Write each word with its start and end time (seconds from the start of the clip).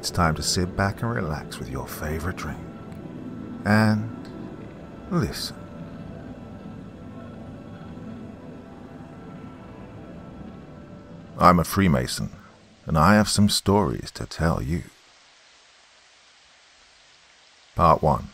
it's 0.00 0.10
time 0.10 0.34
to 0.34 0.42
sit 0.42 0.78
back 0.78 1.02
and 1.02 1.14
relax 1.14 1.58
with 1.58 1.68
your 1.68 1.86
favorite 1.86 2.36
drink. 2.36 2.56
And 3.66 4.26
listen. 5.10 5.54
I'm 11.38 11.58
a 11.58 11.64
Freemason, 11.64 12.30
and 12.86 12.96
I 12.96 13.16
have 13.16 13.28
some 13.28 13.50
stories 13.50 14.10
to 14.12 14.24
tell 14.24 14.62
you. 14.62 14.84
Part 17.76 18.02
1 18.02 18.30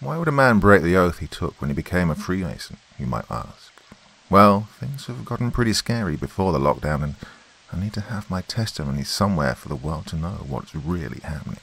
Why 0.00 0.16
would 0.16 0.26
a 0.26 0.32
man 0.32 0.58
break 0.58 0.80
the 0.80 0.96
oath 0.96 1.18
he 1.18 1.26
took 1.26 1.60
when 1.60 1.68
he 1.68 1.74
became 1.74 2.08
a 2.08 2.14
Freemason, 2.14 2.78
you 2.98 3.04
might 3.04 3.30
ask? 3.30 3.70
Well, 4.30 4.68
things 4.80 5.04
have 5.04 5.26
gotten 5.26 5.50
pretty 5.50 5.74
scary 5.74 6.16
before 6.16 6.54
the 6.54 6.58
lockdown, 6.58 7.04
and 7.04 7.14
I 7.72 7.80
need 7.80 7.94
to 7.94 8.02
have 8.02 8.30
my 8.30 8.42
testimony 8.42 9.02
somewhere 9.02 9.54
for 9.54 9.68
the 9.68 9.76
world 9.76 10.06
to 10.08 10.16
know 10.16 10.44
what's 10.46 10.74
really 10.74 11.20
happening. 11.20 11.60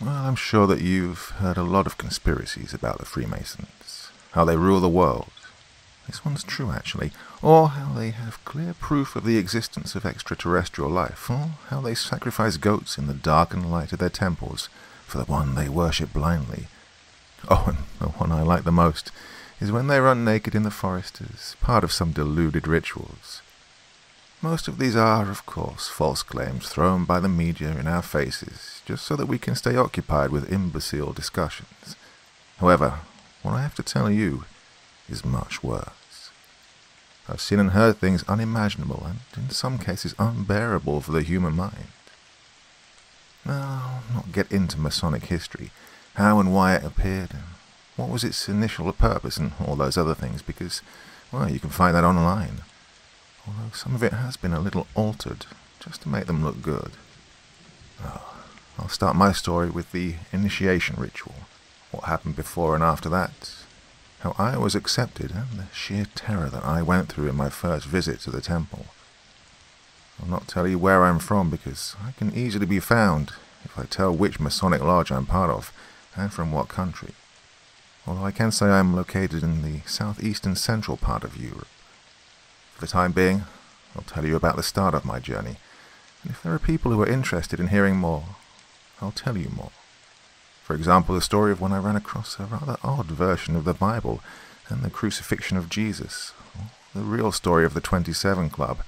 Well, 0.00 0.10
I'm 0.10 0.36
sure 0.36 0.66
that 0.66 0.82
you've 0.82 1.30
heard 1.38 1.56
a 1.56 1.62
lot 1.62 1.86
of 1.86 1.98
conspiracies 1.98 2.74
about 2.74 2.98
the 2.98 3.06
Freemasons, 3.06 4.10
how 4.32 4.44
they 4.44 4.56
rule 4.56 4.80
the 4.80 4.88
world. 4.88 5.30
This 6.06 6.24
one's 6.24 6.42
true, 6.42 6.72
actually. 6.72 7.12
Or 7.42 7.68
how 7.68 7.92
they 7.92 8.10
have 8.10 8.44
clear 8.44 8.74
proof 8.74 9.14
of 9.14 9.24
the 9.24 9.36
existence 9.38 9.94
of 9.94 10.04
extraterrestrial 10.04 10.90
life, 10.90 11.30
or 11.30 11.50
how 11.68 11.80
they 11.80 11.94
sacrifice 11.94 12.56
goats 12.56 12.98
in 12.98 13.06
the 13.06 13.14
darkened 13.14 13.70
light 13.70 13.92
of 13.92 13.98
their 13.98 14.10
temples 14.10 14.68
for 15.06 15.18
the 15.18 15.24
one 15.24 15.54
they 15.54 15.68
worship 15.68 16.12
blindly. 16.12 16.66
Oh, 17.48 17.64
and 17.66 17.78
the 17.98 18.08
one 18.18 18.32
I 18.32 18.42
like 18.42 18.64
the 18.64 18.72
most 18.72 19.12
is 19.60 19.70
when 19.70 19.86
they 19.86 20.00
run 20.00 20.24
naked 20.24 20.54
in 20.54 20.62
the 20.62 20.70
forest 20.70 21.20
as 21.20 21.56
part 21.60 21.84
of 21.84 21.92
some 21.92 22.12
deluded 22.12 22.66
rituals. 22.66 23.42
Most 24.42 24.68
of 24.68 24.78
these 24.78 24.96
are, 24.96 25.30
of 25.30 25.44
course, 25.44 25.88
false 25.88 26.22
claims 26.22 26.66
thrown 26.66 27.04
by 27.04 27.20
the 27.20 27.28
media 27.28 27.76
in 27.78 27.86
our 27.86 28.00
faces, 28.00 28.80
just 28.86 29.04
so 29.04 29.14
that 29.16 29.26
we 29.26 29.38
can 29.38 29.54
stay 29.54 29.76
occupied 29.76 30.30
with 30.30 30.50
imbecile 30.50 31.12
discussions. 31.12 31.94
However, 32.56 33.00
what 33.42 33.52
I 33.52 33.60
have 33.60 33.74
to 33.74 33.82
tell 33.82 34.10
you 34.10 34.46
is 35.10 35.26
much 35.26 35.62
worse. 35.62 36.30
I've 37.28 37.42
seen 37.42 37.60
and 37.60 37.72
heard 37.72 37.98
things 37.98 38.24
unimaginable 38.28 39.06
and, 39.06 39.18
in 39.36 39.50
some 39.50 39.78
cases, 39.78 40.14
unbearable 40.18 41.02
for 41.02 41.12
the 41.12 41.22
human 41.22 41.54
mind. 41.54 41.88
I'll 43.44 44.02
not 44.14 44.32
get 44.32 44.50
into 44.50 44.80
Masonic 44.80 45.26
history, 45.26 45.70
how 46.14 46.40
and 46.40 46.54
why 46.54 46.76
it 46.76 46.84
appeared, 46.84 47.36
what 47.96 48.08
was 48.08 48.24
its 48.24 48.48
initial 48.48 48.90
purpose, 48.94 49.36
and 49.36 49.52
all 49.62 49.76
those 49.76 49.98
other 49.98 50.14
things, 50.14 50.40
because, 50.40 50.80
well, 51.30 51.50
you 51.50 51.60
can 51.60 51.68
find 51.68 51.94
that 51.94 52.04
online 52.04 52.62
although 53.50 53.72
some 53.72 53.94
of 53.94 54.02
it 54.02 54.12
has 54.12 54.36
been 54.36 54.52
a 54.52 54.60
little 54.60 54.86
altered 54.94 55.46
just 55.80 56.02
to 56.02 56.08
make 56.08 56.26
them 56.26 56.44
look 56.44 56.62
good. 56.62 56.92
Well, 58.02 58.34
I'll 58.78 58.88
start 58.88 59.16
my 59.16 59.32
story 59.32 59.70
with 59.70 59.92
the 59.92 60.14
initiation 60.32 60.96
ritual, 60.98 61.34
what 61.90 62.04
happened 62.04 62.36
before 62.36 62.74
and 62.74 62.84
after 62.84 63.08
that, 63.08 63.54
how 64.20 64.34
I 64.38 64.56
was 64.58 64.74
accepted, 64.74 65.32
and 65.32 65.58
the 65.58 65.66
sheer 65.74 66.06
terror 66.14 66.48
that 66.50 66.64
I 66.64 66.82
went 66.82 67.08
through 67.08 67.28
in 67.28 67.36
my 67.36 67.50
first 67.50 67.86
visit 67.86 68.20
to 68.20 68.30
the 68.30 68.40
temple. 68.40 68.86
I'll 70.20 70.28
not 70.28 70.48
tell 70.48 70.68
you 70.68 70.78
where 70.78 71.04
I'm 71.04 71.18
from 71.18 71.50
because 71.50 71.96
I 72.06 72.12
can 72.12 72.34
easily 72.34 72.66
be 72.66 72.80
found 72.80 73.32
if 73.64 73.78
I 73.78 73.84
tell 73.84 74.14
which 74.14 74.40
Masonic 74.40 74.82
lodge 74.82 75.10
I'm 75.10 75.26
part 75.26 75.50
of 75.50 75.72
and 76.14 76.32
from 76.32 76.52
what 76.52 76.68
country. 76.68 77.14
Although 78.06 78.24
I 78.24 78.30
can 78.30 78.50
say 78.50 78.66
I'm 78.66 78.94
located 78.94 79.42
in 79.42 79.62
the 79.62 79.80
southeastern 79.86 80.56
central 80.56 80.96
part 80.96 81.24
of 81.24 81.36
Europe. 81.36 81.68
For 82.80 82.86
the 82.86 82.92
time 82.92 83.12
being, 83.12 83.44
I'll 83.94 84.04
tell 84.04 84.24
you 84.24 84.36
about 84.36 84.56
the 84.56 84.62
start 84.62 84.94
of 84.94 85.04
my 85.04 85.18
journey, 85.20 85.56
and 86.22 86.30
if 86.30 86.42
there 86.42 86.54
are 86.54 86.58
people 86.58 86.90
who 86.90 87.02
are 87.02 87.06
interested 87.06 87.60
in 87.60 87.66
hearing 87.66 87.96
more, 87.96 88.24
I'll 89.02 89.10
tell 89.10 89.36
you 89.36 89.50
more. 89.54 89.70
For 90.64 90.74
example, 90.74 91.14
the 91.14 91.20
story 91.20 91.52
of 91.52 91.60
when 91.60 91.72
I 91.72 91.78
ran 91.78 91.94
across 91.94 92.40
a 92.40 92.44
rather 92.44 92.78
odd 92.82 93.08
version 93.08 93.54
of 93.54 93.66
the 93.66 93.74
Bible 93.74 94.22
and 94.70 94.80
the 94.80 94.88
crucifixion 94.88 95.58
of 95.58 95.68
Jesus, 95.68 96.32
the 96.94 97.02
real 97.02 97.32
story 97.32 97.66
of 97.66 97.74
the 97.74 97.82
27 97.82 98.48
Club, 98.48 98.78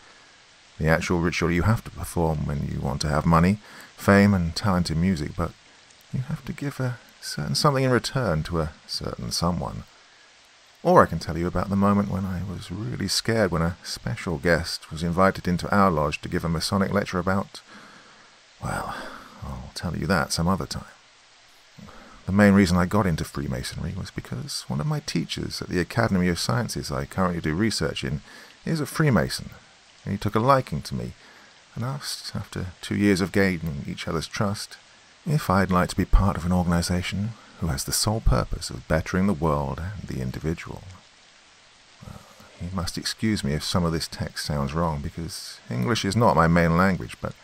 the 0.78 0.88
actual 0.88 1.20
ritual 1.20 1.50
you 1.50 1.64
have 1.64 1.84
to 1.84 1.90
perform 1.90 2.46
when 2.46 2.68
you 2.68 2.80
want 2.80 3.02
to 3.02 3.08
have 3.08 3.26
money, 3.26 3.58
fame, 3.98 4.32
and 4.32 4.56
talent 4.56 4.90
in 4.90 5.02
music, 5.02 5.32
but 5.36 5.52
you 6.14 6.20
have 6.20 6.42
to 6.46 6.54
give 6.54 6.80
a 6.80 6.98
certain 7.20 7.54
something 7.54 7.84
in 7.84 7.90
return 7.90 8.42
to 8.44 8.62
a 8.62 8.72
certain 8.86 9.30
someone. 9.30 9.84
Or 10.84 11.02
I 11.02 11.06
can 11.06 11.20
tell 11.20 11.38
you 11.38 11.46
about 11.46 11.68
the 11.68 11.76
moment 11.76 12.10
when 12.10 12.24
I 12.24 12.42
was 12.42 12.72
really 12.72 13.06
scared 13.06 13.52
when 13.52 13.62
a 13.62 13.76
special 13.84 14.38
guest 14.38 14.90
was 14.90 15.04
invited 15.04 15.46
into 15.46 15.72
our 15.74 15.90
lodge 15.90 16.20
to 16.22 16.28
give 16.28 16.44
a 16.44 16.48
Masonic 16.48 16.92
lecture 16.92 17.20
about. 17.20 17.60
Well, 18.62 18.94
I'll 19.44 19.70
tell 19.74 19.96
you 19.96 20.06
that 20.08 20.32
some 20.32 20.48
other 20.48 20.66
time. 20.66 20.84
The 22.26 22.32
main 22.32 22.54
reason 22.54 22.76
I 22.76 22.86
got 22.86 23.06
into 23.06 23.24
Freemasonry 23.24 23.94
was 23.96 24.10
because 24.10 24.64
one 24.68 24.80
of 24.80 24.86
my 24.86 25.00
teachers 25.00 25.62
at 25.62 25.68
the 25.68 25.80
Academy 25.80 26.28
of 26.28 26.38
Sciences 26.38 26.90
I 26.90 27.04
currently 27.04 27.40
do 27.40 27.54
research 27.54 28.04
in 28.04 28.20
is 28.64 28.80
a 28.80 28.86
Freemason, 28.86 29.50
and 30.04 30.12
he 30.12 30.18
took 30.18 30.34
a 30.34 30.40
liking 30.40 30.82
to 30.82 30.94
me 30.94 31.12
and 31.74 31.84
asked, 31.84 32.34
after 32.34 32.66
two 32.80 32.96
years 32.96 33.20
of 33.20 33.32
gaining 33.32 33.84
each 33.88 34.06
other's 34.06 34.28
trust, 34.28 34.76
if 35.26 35.48
I'd 35.48 35.70
like 35.70 35.88
to 35.90 35.96
be 35.96 36.04
part 36.04 36.36
of 36.36 36.44
an 36.44 36.52
organization 36.52 37.30
who 37.62 37.68
has 37.68 37.84
the 37.84 37.92
sole 37.92 38.20
purpose 38.20 38.70
of 38.70 38.88
bettering 38.88 39.28
the 39.28 39.32
world 39.32 39.80
and 39.80 40.08
the 40.08 40.20
individual. 40.20 40.82
Well, 42.04 42.18
you 42.60 42.68
must 42.74 42.98
excuse 42.98 43.44
me 43.44 43.52
if 43.52 43.62
some 43.62 43.84
of 43.84 43.92
this 43.92 44.08
text 44.08 44.44
sounds 44.44 44.74
wrong, 44.74 45.00
because 45.00 45.60
English 45.70 46.04
is 46.04 46.16
not 46.16 46.34
my 46.34 46.48
main 46.48 46.76
language, 46.76 47.16
but 47.20 47.34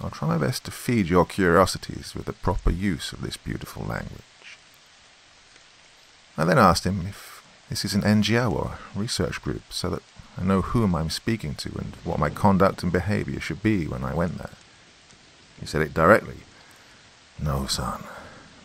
I'll 0.00 0.10
try 0.10 0.26
my 0.26 0.38
best 0.38 0.64
to 0.64 0.72
feed 0.72 1.08
your 1.08 1.24
curiosities 1.24 2.16
with 2.16 2.24
the 2.24 2.32
proper 2.32 2.72
use 2.72 3.12
of 3.12 3.22
this 3.22 3.36
beautiful 3.36 3.84
language. 3.84 4.58
I 6.36 6.42
then 6.42 6.58
asked 6.58 6.84
him 6.84 7.06
if 7.06 7.40
this 7.68 7.84
is 7.84 7.94
an 7.94 8.02
NGO 8.02 8.50
or 8.50 8.78
research 8.96 9.40
group, 9.40 9.62
so 9.70 9.88
that 9.90 10.02
I 10.36 10.42
know 10.42 10.62
whom 10.62 10.96
I'm 10.96 11.10
speaking 11.10 11.54
to 11.54 11.68
and 11.78 11.94
what 12.02 12.18
my 12.18 12.28
conduct 12.28 12.82
and 12.82 12.90
behavior 12.90 13.38
should 13.38 13.62
be 13.62 13.86
when 13.86 14.02
I 14.02 14.14
went 14.14 14.38
there. 14.38 14.56
He 15.60 15.66
said 15.66 15.80
it 15.80 15.94
directly. 15.94 16.38
No, 17.38 17.66
son, 17.66 18.02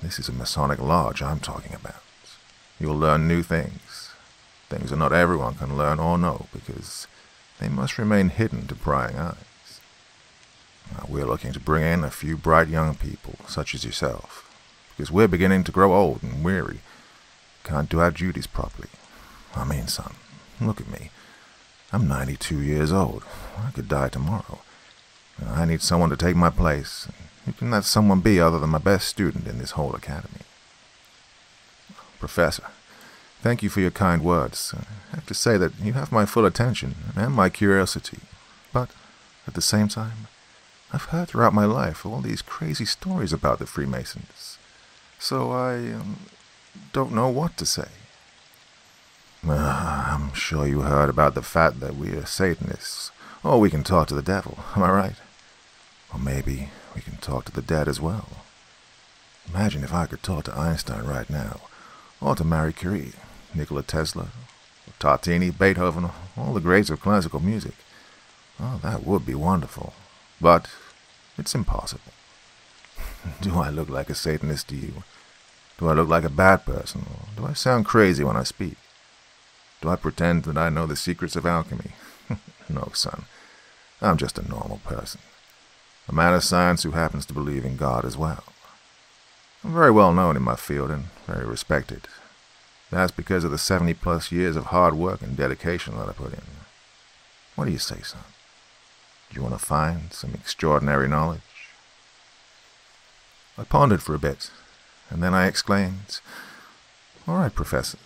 this 0.05 0.19
is 0.19 0.29
a 0.29 0.33
Masonic 0.33 0.77
lodge 0.79 1.23
I'm 1.23 1.39
talking 1.39 1.73
about. 1.73 2.03
You'll 2.79 2.97
learn 2.97 3.27
new 3.27 3.41
things. 3.41 4.11
Things 4.69 4.91
that 4.91 4.97
not 4.97 5.11
everyone 5.11 5.55
can 5.55 5.75
learn 5.75 5.99
or 5.99 6.15
know 6.19 6.45
because 6.53 7.07
they 7.59 7.69
must 7.69 7.97
remain 7.97 8.29
hidden 8.29 8.67
to 8.67 8.75
prying 8.75 9.15
eyes. 9.15 9.81
Now, 10.91 11.05
we're 11.09 11.25
looking 11.25 11.53
to 11.53 11.59
bring 11.59 11.83
in 11.83 12.03
a 12.03 12.11
few 12.11 12.37
bright 12.37 12.67
young 12.67 12.93
people, 12.93 13.33
such 13.47 13.73
as 13.73 13.83
yourself, 13.83 14.47
because 14.95 15.11
we're 15.11 15.27
beginning 15.27 15.63
to 15.63 15.71
grow 15.71 15.95
old 15.95 16.21
and 16.21 16.43
weary. 16.43 16.81
Can't 17.63 17.89
do 17.89 17.99
our 17.99 18.11
duties 18.11 18.45
properly. 18.45 18.89
I 19.55 19.65
mean, 19.65 19.87
son, 19.87 20.13
look 20.61 20.79
at 20.79 20.91
me. 20.91 21.09
I'm 21.91 22.07
92 22.07 22.61
years 22.61 22.93
old. 22.93 23.23
I 23.57 23.71
could 23.71 23.89
die 23.89 24.09
tomorrow. 24.09 24.59
I 25.43 25.65
need 25.65 25.81
someone 25.81 26.11
to 26.11 26.17
take 26.17 26.35
my 26.35 26.51
place, 26.51 27.07
who 27.45 27.53
can 27.53 27.69
that 27.71 27.85
someone 27.85 28.21
be 28.21 28.39
other 28.39 28.59
than 28.59 28.71
my 28.71 28.79
best 28.79 29.07
student 29.07 29.47
in 29.47 29.59
this 29.59 29.71
whole 29.71 29.95
academy? 29.95 30.41
Professor, 32.19 32.67
thank 33.41 33.61
you 33.61 33.69
for 33.69 33.81
your 33.81 33.91
kind 33.91 34.23
words. 34.23 34.73
I 35.11 35.15
have 35.15 35.25
to 35.27 35.33
say 35.33 35.57
that 35.57 35.79
you 35.79 35.93
have 35.93 36.11
my 36.11 36.25
full 36.25 36.45
attention 36.45 36.95
and 37.15 37.33
my 37.33 37.49
curiosity. 37.49 38.19
But 38.73 38.89
at 39.47 39.53
the 39.53 39.61
same 39.61 39.87
time, 39.87 40.27
I've 40.91 41.05
heard 41.05 41.27
throughout 41.27 41.53
my 41.53 41.65
life 41.65 42.05
all 42.05 42.21
these 42.21 42.41
crazy 42.41 42.85
stories 42.85 43.33
about 43.33 43.59
the 43.59 43.65
Freemasons. 43.65 44.57
So 45.19 45.51
I 45.51 45.75
um, 45.93 46.17
don't 46.93 47.13
know 47.13 47.29
what 47.29 47.57
to 47.57 47.65
say. 47.65 47.89
Uh, 49.47 50.05
I'm 50.07 50.33
sure 50.33 50.65
you 50.67 50.81
heard 50.81 51.09
about 51.09 51.35
the 51.35 51.41
fact 51.41 51.79
that 51.79 51.95
we 51.95 52.09
are 52.13 52.25
Satanists. 52.25 53.11
Or 53.43 53.59
we 53.59 53.69
can 53.69 53.83
talk 53.83 54.07
to 54.07 54.15
the 54.15 54.23
devil, 54.23 54.57
am 54.75 54.81
I 54.81 54.89
right? 54.89 55.15
Or 56.11 56.19
maybe 56.19 56.69
we 56.95 57.01
can 57.01 57.17
talk 57.17 57.45
to 57.45 57.51
the 57.51 57.61
dead 57.61 57.87
as 57.87 57.99
well. 57.99 58.27
Imagine 59.49 59.83
if 59.83 59.93
I 59.93 60.05
could 60.05 60.23
talk 60.23 60.45
to 60.45 60.57
Einstein 60.57 61.03
right 61.03 61.29
now, 61.29 61.59
or 62.21 62.35
to 62.35 62.43
Marie 62.43 62.73
Curie, 62.73 63.11
Nikola 63.53 63.83
Tesla, 63.83 64.29
Tartini, 64.99 65.55
Beethoven, 65.55 66.09
all 66.37 66.53
the 66.53 66.61
greats 66.61 66.89
of 66.89 67.01
classical 67.01 67.41
music. 67.41 67.75
Oh, 68.59 68.79
that 68.81 69.05
would 69.05 69.25
be 69.25 69.35
wonderful. 69.35 69.93
But 70.39 70.69
it's 71.37 71.53
impossible. 71.53 72.13
do 73.41 73.59
I 73.59 73.69
look 73.69 73.89
like 73.89 74.09
a 74.09 74.15
Satanist 74.15 74.69
to 74.69 74.75
you? 74.75 75.03
Do 75.77 75.89
I 75.89 75.93
look 75.93 76.07
like 76.07 76.23
a 76.23 76.29
bad 76.29 76.65
person? 76.65 77.01
Or 77.01 77.27
do 77.35 77.45
I 77.45 77.53
sound 77.53 77.85
crazy 77.85 78.23
when 78.23 78.37
I 78.37 78.43
speak? 78.43 78.77
Do 79.81 79.89
I 79.89 79.97
pretend 79.97 80.43
that 80.43 80.57
I 80.57 80.69
know 80.69 80.87
the 80.87 80.95
secrets 80.95 81.35
of 81.35 81.45
alchemy? 81.45 81.91
no, 82.69 82.89
son. 82.93 83.25
I'm 84.01 84.17
just 84.17 84.39
a 84.39 84.47
normal 84.47 84.79
person 84.85 85.19
a 86.07 86.13
man 86.13 86.33
of 86.33 86.43
science 86.43 86.83
who 86.83 86.91
happens 86.91 87.25
to 87.25 87.33
believe 87.33 87.65
in 87.65 87.77
God 87.77 88.05
as 88.05 88.17
well. 88.17 88.43
I'm 89.63 89.73
very 89.73 89.91
well 89.91 90.13
known 90.13 90.35
in 90.35 90.43
my 90.43 90.55
field 90.55 90.91
and 90.91 91.05
very 91.25 91.45
respected. 91.45 92.07
That's 92.91 93.11
because 93.11 93.43
of 93.43 93.51
the 93.51 93.57
70 93.57 93.95
plus 93.95 94.31
years 94.31 94.55
of 94.55 94.65
hard 94.65 94.93
work 94.93 95.21
and 95.21 95.35
dedication 95.35 95.97
that 95.97 96.07
I 96.07 96.13
put 96.13 96.33
in. 96.33 96.43
What 97.55 97.65
do 97.65 97.71
you 97.71 97.79
say, 97.79 98.01
son? 98.03 98.21
Do 99.29 99.35
you 99.35 99.41
want 99.41 99.59
to 99.59 99.65
find 99.65 100.13
some 100.13 100.33
extraordinary 100.33 101.07
knowledge? 101.07 101.41
I 103.57 103.63
pondered 103.63 104.03
for 104.03 104.13
a 104.13 104.19
bit, 104.19 104.51
and 105.09 105.23
then 105.23 105.33
I 105.33 105.47
exclaimed, 105.47 106.19
All 107.27 107.37
right, 107.37 107.53
Professor. 107.53 107.97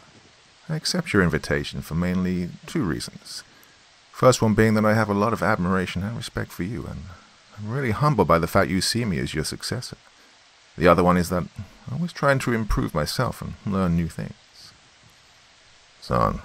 I 0.69 0.75
accept 0.75 1.11
your 1.11 1.23
invitation 1.23 1.81
for 1.81 1.95
mainly 1.95 2.49
two 2.67 2.83
reasons. 2.83 3.43
First 4.11 4.41
one 4.41 4.53
being 4.53 4.75
that 4.75 4.85
I 4.85 4.93
have 4.93 5.09
a 5.09 5.13
lot 5.13 5.33
of 5.33 5.41
admiration 5.41 6.03
and 6.03 6.15
respect 6.15 6.51
for 6.51 6.63
you, 6.63 6.85
and 6.85 7.05
I'm 7.59 7.71
really 7.71 7.91
humbled 7.91 8.27
by 8.27 8.39
the 8.39 8.47
fact 8.47 8.69
you 8.69 8.79
see 8.79 9.03
me 9.03 9.19
as 9.19 9.33
your 9.33 9.43
successor. 9.43 9.97
The 10.77 10.87
other 10.87 11.03
one 11.03 11.17
is 11.17 11.29
that 11.29 11.43
I'm 11.87 11.95
always 11.95 12.13
trying 12.13 12.39
to 12.39 12.53
improve 12.53 12.93
myself 12.93 13.41
and 13.41 13.55
learn 13.65 13.97
new 13.97 14.07
things. 14.07 14.33
Son, 15.99 16.41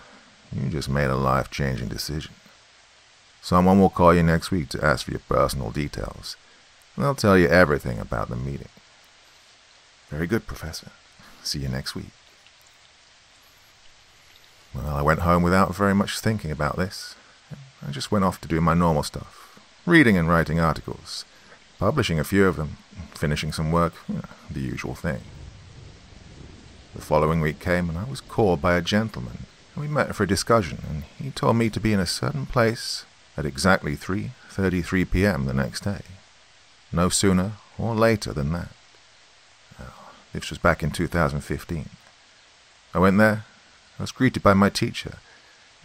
you 0.53 0.69
just 0.69 0.89
made 0.89 1.11
a 1.11 1.17
life 1.17 1.51
changing 1.51 1.89
decision. 1.89 2.35
Someone 3.41 3.79
will 3.79 3.91
call 3.91 4.15
you 4.15 4.23
next 4.23 4.51
week 4.51 4.69
to 4.71 4.85
ask 4.85 5.05
for 5.05 5.13
your 5.13 5.21
personal 5.21 5.71
details. 5.71 6.37
They'll 6.99 7.15
tell 7.15 7.39
you 7.39 7.47
everything 7.49 7.99
about 7.99 8.29
the 8.29 8.37
meeting. 8.37 8.69
Very 10.09 10.27
good, 10.27 10.47
Professor. 10.47 10.91
See 11.43 11.61
you 11.61 11.69
next 11.69 11.95
week. 11.95 12.11
Well, 14.75 14.97
I 14.97 15.03
went 15.03 15.21
home 15.21 15.43
without 15.43 15.75
very 15.75 15.95
much 15.95 16.19
thinking 16.19 16.51
about 16.51 16.77
this. 16.77 17.15
I 17.87 17.93
just 17.93 18.11
went 18.11 18.25
off 18.25 18.41
to 18.41 18.49
do 18.49 18.61
my 18.61 18.75
normal 18.75 19.03
stuff 19.05 19.44
reading 19.87 20.17
and 20.17 20.29
writing 20.29 20.61
articles, 20.61 21.25
publishing 21.79 22.19
a 22.19 22.25
few 22.25 22.47
of 22.47 22.57
them, 22.57 22.79
finishing 23.15 23.53
some 23.53 23.71
work, 23.71 23.95
you 24.09 24.17
know, 24.17 24.23
the 24.51 24.61
usual 24.61 24.95
thing. 24.95 25.21
The 26.95 27.03
following 27.03 27.41
week 27.41 27.59
came, 27.59 27.89
and 27.89 27.99
I 27.99 28.05
was 28.05 28.21
called 28.21 28.63
by 28.63 28.77
a 28.77 28.83
gentleman. 28.83 29.47
We 29.77 29.89
met 29.89 30.15
for 30.15 30.23
a 30.23 30.29
discussion, 30.29 30.83
and 30.89 31.03
he 31.19 31.31
told 31.31 31.57
me 31.57 31.69
to 31.71 31.81
be 31.81 31.93
in 31.93 32.01
a 32.01 32.07
certain 32.07 32.47
place 32.47 33.05
at 33.37 33.45
exactly 33.45 33.97
3.33 33.97 35.11
p.m. 35.11 35.47
the 35.47 35.53
next 35.53 35.81
day. 35.81 36.03
No 36.93 37.09
sooner 37.09 37.53
or 37.77 37.95
later 37.95 38.33
than 38.33 38.53
that. 38.53 38.69
This 40.33 40.51
was 40.51 40.59
back 40.59 40.83
in 40.83 40.91
2015. 40.91 41.89
I 42.93 42.99
went 42.99 43.19
there. 43.19 43.45
I 43.99 44.03
was 44.03 44.11
greeted 44.11 44.43
by 44.43 44.53
my 44.55 44.69
teacher. 44.69 45.19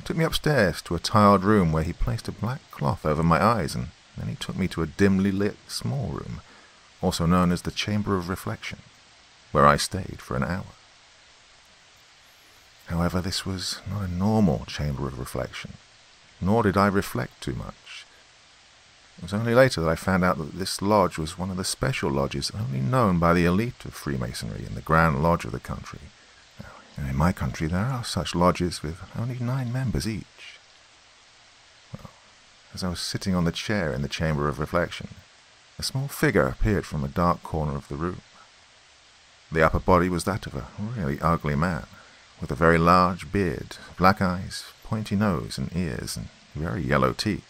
Took 0.05 0.17
me 0.17 0.25
upstairs 0.25 0.81
to 0.83 0.95
a 0.95 0.99
tiled 0.99 1.43
room 1.43 1.71
where 1.71 1.83
he 1.83 1.93
placed 1.93 2.27
a 2.27 2.31
black 2.31 2.61
cloth 2.71 3.05
over 3.05 3.21
my 3.23 3.43
eyes, 3.43 3.75
and 3.75 3.89
then 4.17 4.27
he 4.27 4.35
took 4.35 4.57
me 4.57 4.67
to 4.69 4.81
a 4.81 4.87
dimly 4.87 5.31
lit 5.31 5.57
small 5.67 6.07
room, 6.07 6.41
also 7.01 7.25
known 7.25 7.51
as 7.51 7.61
the 7.61 7.71
Chamber 7.71 8.17
of 8.17 8.29
Reflection, 8.29 8.79
where 9.51 9.67
I 9.67 9.77
stayed 9.77 10.19
for 10.19 10.35
an 10.35 10.43
hour. 10.43 10.65
However, 12.87 13.21
this 13.21 13.45
was 13.45 13.81
not 13.87 14.01
a 14.01 14.11
normal 14.11 14.65
chamber 14.65 15.07
of 15.07 15.19
reflection, 15.19 15.73
nor 16.41 16.63
did 16.63 16.75
I 16.75 16.87
reflect 16.87 17.39
too 17.39 17.53
much. 17.53 18.05
It 19.19 19.23
was 19.23 19.33
only 19.33 19.53
later 19.53 19.81
that 19.81 19.89
I 19.89 19.95
found 19.95 20.23
out 20.23 20.37
that 20.37 20.57
this 20.57 20.81
lodge 20.81 21.17
was 21.17 21.37
one 21.37 21.51
of 21.51 21.57
the 21.57 21.65
special 21.65 22.09
lodges 22.09 22.51
only 22.57 22.79
known 22.79 23.19
by 23.19 23.33
the 23.33 23.45
elite 23.45 23.85
of 23.85 23.93
Freemasonry 23.93 24.65
in 24.65 24.75
the 24.75 24.81
Grand 24.81 25.21
Lodge 25.21 25.45
of 25.45 25.51
the 25.51 25.59
country. 25.59 25.99
Now, 26.99 27.09
in 27.09 27.15
my 27.15 27.31
country, 27.31 27.67
there 27.67 27.79
are 27.79 28.03
such 28.03 28.35
lodges 28.35 28.83
with 28.83 28.99
only 29.17 29.37
nine 29.39 29.71
members 29.71 30.07
each. 30.07 30.59
Well, 31.93 32.09
as 32.73 32.83
I 32.83 32.89
was 32.89 32.99
sitting 32.99 33.35
on 33.35 33.45
the 33.45 33.51
chair 33.51 33.93
in 33.93 34.01
the 34.01 34.07
chamber 34.07 34.47
of 34.47 34.59
reflection, 34.59 35.09
a 35.77 35.83
small 35.83 36.07
figure 36.07 36.47
appeared 36.47 36.85
from 36.85 37.03
a 37.03 37.07
dark 37.07 37.41
corner 37.41 37.75
of 37.75 37.87
the 37.87 37.95
room. 37.95 38.21
The 39.51 39.63
upper 39.65 39.79
body 39.79 40.09
was 40.09 40.25
that 40.25 40.45
of 40.45 40.55
a 40.55 40.67
really 40.79 41.19
ugly 41.21 41.55
man, 41.55 41.85
with 42.41 42.51
a 42.51 42.55
very 42.55 42.77
large 42.77 43.31
beard, 43.31 43.77
black 43.97 44.21
eyes, 44.21 44.65
pointy 44.83 45.15
nose 45.15 45.57
and 45.57 45.75
ears, 45.75 46.17
and 46.17 46.27
very 46.53 46.81
yellow 46.81 47.13
teeth. 47.13 47.45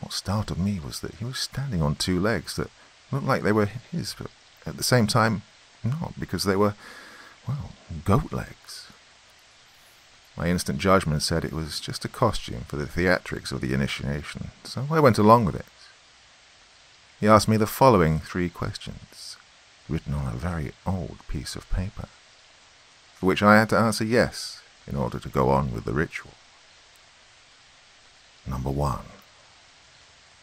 What 0.00 0.12
startled 0.12 0.58
me 0.58 0.80
was 0.80 1.00
that 1.00 1.16
he 1.16 1.24
was 1.24 1.38
standing 1.38 1.82
on 1.82 1.94
two 1.94 2.18
legs 2.20 2.56
that 2.56 2.70
looked 3.12 3.26
like 3.26 3.42
they 3.42 3.52
were 3.52 3.66
his, 3.66 4.14
but 4.18 4.30
at 4.64 4.76
the 4.76 4.82
same 4.82 5.06
time 5.06 5.42
not, 5.84 6.18
because 6.18 6.44
they 6.44 6.56
were, 6.56 6.74
well, 7.46 7.70
goat 8.04 8.32
legs. 8.32 8.88
My 10.36 10.48
instant 10.48 10.78
judgment 10.78 11.22
said 11.22 11.44
it 11.44 11.52
was 11.52 11.80
just 11.80 12.04
a 12.04 12.08
costume 12.08 12.64
for 12.68 12.76
the 12.76 12.84
theatrics 12.84 13.52
of 13.52 13.60
the 13.60 13.72
initiation, 13.72 14.50
so 14.64 14.86
I 14.90 15.00
went 15.00 15.18
along 15.18 15.46
with 15.46 15.54
it. 15.54 15.66
He 17.20 17.26
asked 17.26 17.48
me 17.48 17.56
the 17.56 17.66
following 17.66 18.18
three 18.18 18.50
questions, 18.50 19.36
written 19.88 20.12
on 20.12 20.26
a 20.26 20.36
very 20.36 20.72
old 20.86 21.18
piece 21.28 21.56
of 21.56 21.70
paper, 21.70 22.08
for 23.14 23.26
which 23.26 23.42
I 23.42 23.58
had 23.58 23.70
to 23.70 23.78
answer 23.78 24.04
yes 24.04 24.60
in 24.86 24.96
order 24.96 25.18
to 25.18 25.28
go 25.28 25.48
on 25.48 25.72
with 25.72 25.84
the 25.84 25.94
ritual. 25.94 26.34
Number 28.46 28.70
one. 28.70 29.06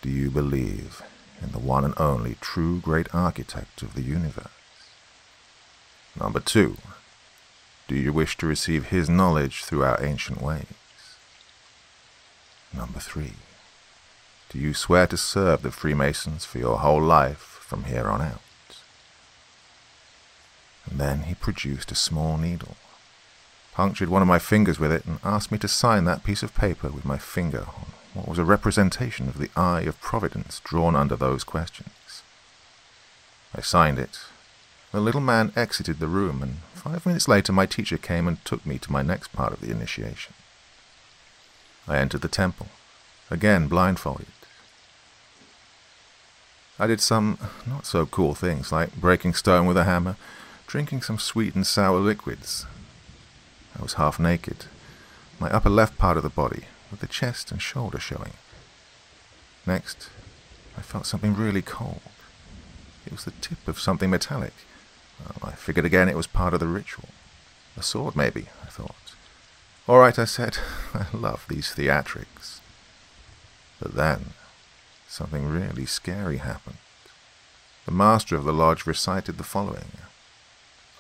Do 0.02 0.10
you 0.10 0.30
believe 0.30 1.02
in 1.42 1.52
the 1.52 1.60
one 1.60 1.86
and 1.86 1.94
only 1.98 2.36
true 2.42 2.82
great 2.82 3.08
architect 3.14 3.82
of 3.82 3.94
the 3.94 4.02
universe? 4.02 4.63
Number 6.20 6.40
two, 6.40 6.78
do 7.88 7.96
you 7.96 8.14
wish 8.14 8.38
to 8.38 8.46
receive 8.46 8.88
his 8.88 9.10
knowledge 9.10 9.64
through 9.64 9.84
our 9.84 10.04
ancient 10.04 10.42
ways? 10.42 10.66
Number 12.74 13.00
three, 13.00 13.34
do 14.50 14.60
you 14.60 14.74
swear 14.74 15.08
to 15.08 15.18
serve 15.18 15.62
the 15.62 15.72
Freemasons 15.72 16.46
for 16.46 16.60
your 16.60 16.78
whole 16.78 17.02
life 17.02 17.60
from 17.62 17.86
here 17.86 18.08
on 18.08 18.22
out? 18.22 18.42
And 20.90 21.00
then 21.00 21.24
he 21.24 21.34
produced 21.34 21.92
a 21.92 21.96
small 21.96 22.38
needle, 22.38 22.76
punctured 23.74 24.10
one 24.10 24.22
of 24.22 24.28
my 24.28 24.40
fingers 24.40 24.80
with 24.80 24.92
it, 24.92 25.06
and 25.06 25.20
asked 25.24 25.52
me 25.52 25.58
to 25.60 25.68
sign 25.68 26.06
that 26.06 26.24
piece 26.24 26.44
of 26.44 26.56
paper 26.56 26.90
with 26.90 27.06
my 27.06 27.18
finger 27.18 27.66
on 27.76 27.86
what 28.14 28.28
was 28.28 28.38
a 28.38 28.46
representation 28.46 29.28
of 29.28 29.40
the 29.40 29.50
eye 29.56 29.82
of 29.82 30.00
Providence 30.00 30.62
drawn 30.64 30.96
under 30.96 31.16
those 31.16 31.44
questions. 31.44 32.22
I 33.56 33.62
signed 33.62 33.98
it. 33.98 34.20
The 34.94 35.02
little 35.02 35.22
man 35.22 35.52
exited 35.56 35.98
the 35.98 36.08
room, 36.08 36.44
and 36.44 36.58
five 36.76 37.04
minutes 37.04 37.28
later 37.28 37.52
my 37.52 37.66
teacher 37.66 37.98
came 37.98 38.28
and 38.28 38.46
took 38.46 38.64
me 38.64 38.78
to 38.78 38.92
my 38.92 39.02
next 39.02 39.34
part 39.34 39.52
of 39.52 39.60
the 39.60 39.72
initiation. 39.72 40.36
I 41.88 41.98
entered 41.98 42.22
the 42.22 42.28
temple, 42.28 42.68
again 43.32 43.68
blindfolded. 43.68 44.28
I 46.78 46.86
did 46.86 47.02
some 47.02 47.40
not 47.66 47.88
so 47.88 48.06
cool 48.06 48.36
things, 48.36 48.72
like 48.72 48.96
breaking 48.96 49.34
stone 49.34 49.66
with 49.66 49.78
a 49.78 49.86
hammer, 49.86 50.16
drinking 50.68 51.02
some 51.02 51.18
sweet 51.18 51.56
and 51.56 51.66
sour 51.66 51.98
liquids. 51.98 52.68
I 53.76 53.82
was 53.82 53.94
half 53.94 54.20
naked. 54.20 54.66
My 55.40 55.50
upper 55.50 55.72
left 55.72 55.98
part 55.98 56.18
of 56.18 56.24
the 56.24 56.30
body, 56.30 56.66
with 56.92 57.00
the 57.00 57.08
chest 57.08 57.52
and 57.52 57.60
shoulder 57.60 58.00
showing. 58.00 58.34
Next, 59.66 60.10
I 60.78 60.82
felt 60.82 61.08
something 61.08 61.36
really 61.36 61.64
cold. 61.64 62.02
It 63.08 63.12
was 63.12 63.26
the 63.26 63.32
tip 63.42 63.68
of 63.68 63.80
something 63.80 64.12
metallic. 64.12 64.54
Well, 65.20 65.52
I 65.52 65.56
figured 65.56 65.86
again 65.86 66.10
it 66.10 66.18
was 66.18 66.28
part 66.28 66.54
of 66.54 66.60
the 66.60 66.68
ritual. 66.68 67.10
A 67.78 67.84
sword, 67.84 68.16
maybe, 68.16 68.48
I 68.64 68.68
thought. 68.68 68.96
All 69.88 70.00
right, 70.00 70.18
I 70.18 70.26
said. 70.26 70.58
I 70.94 71.06
love 71.14 71.46
these 71.50 71.74
theatrics. 71.76 72.60
But 73.80 73.96
then, 73.96 74.34
something 75.08 75.48
really 75.48 75.86
scary 75.86 76.38
happened. 76.38 76.78
The 77.86 77.92
master 77.92 78.36
of 78.36 78.46
the 78.46 78.54
lodge 78.54 78.86
recited 78.86 79.38
the 79.38 79.44
following. 79.44 79.98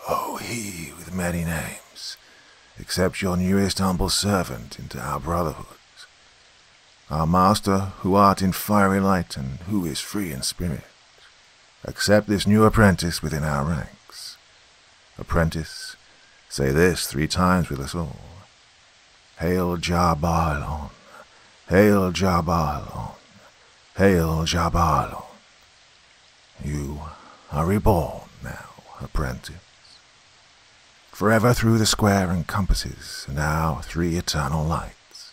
Oh, 0.09 0.37
he 0.37 0.91
with 0.97 1.13
many 1.13 1.45
names, 1.45 2.17
accept 2.79 3.21
your 3.21 3.37
newest 3.37 3.79
humble 3.79 4.09
servant 4.09 4.77
into 4.77 4.99
our 4.99 5.19
brotherhood. 5.19 5.77
Our 7.09 7.27
Master, 7.27 7.91
who 7.99 8.15
art 8.15 8.41
in 8.41 8.53
fiery 8.53 8.99
light 8.99 9.37
and 9.37 9.59
who 9.67 9.85
is 9.85 9.99
free 9.99 10.31
in 10.31 10.41
spirit, 10.41 10.83
accept 11.85 12.27
this 12.27 12.47
new 12.47 12.63
apprentice 12.63 13.21
within 13.21 13.43
our 13.43 13.63
ranks. 13.63 13.91
Apprentice, 15.17 15.95
say 16.49 16.71
this 16.71 17.07
three 17.07 17.27
times 17.27 17.69
with 17.69 17.79
us 17.79 17.95
all. 17.95 18.17
Hail 19.39 19.77
Jahbulon, 19.77 20.89
Hail 21.69 22.11
Jahbulon, 22.11 23.15
Hail 23.97 24.43
Jahbulon. 24.45 25.23
You 26.63 27.01
are 27.51 27.65
reborn 27.65 28.21
now, 28.43 28.69
apprentice. 29.01 29.55
Forever 31.11 31.53
through 31.53 31.77
the 31.77 31.85
square 31.85 32.29
and 32.29 32.47
compasses 32.47 33.25
and 33.27 33.39
our 33.39 33.81
three 33.81 34.15
eternal 34.17 34.65
lights. 34.65 35.31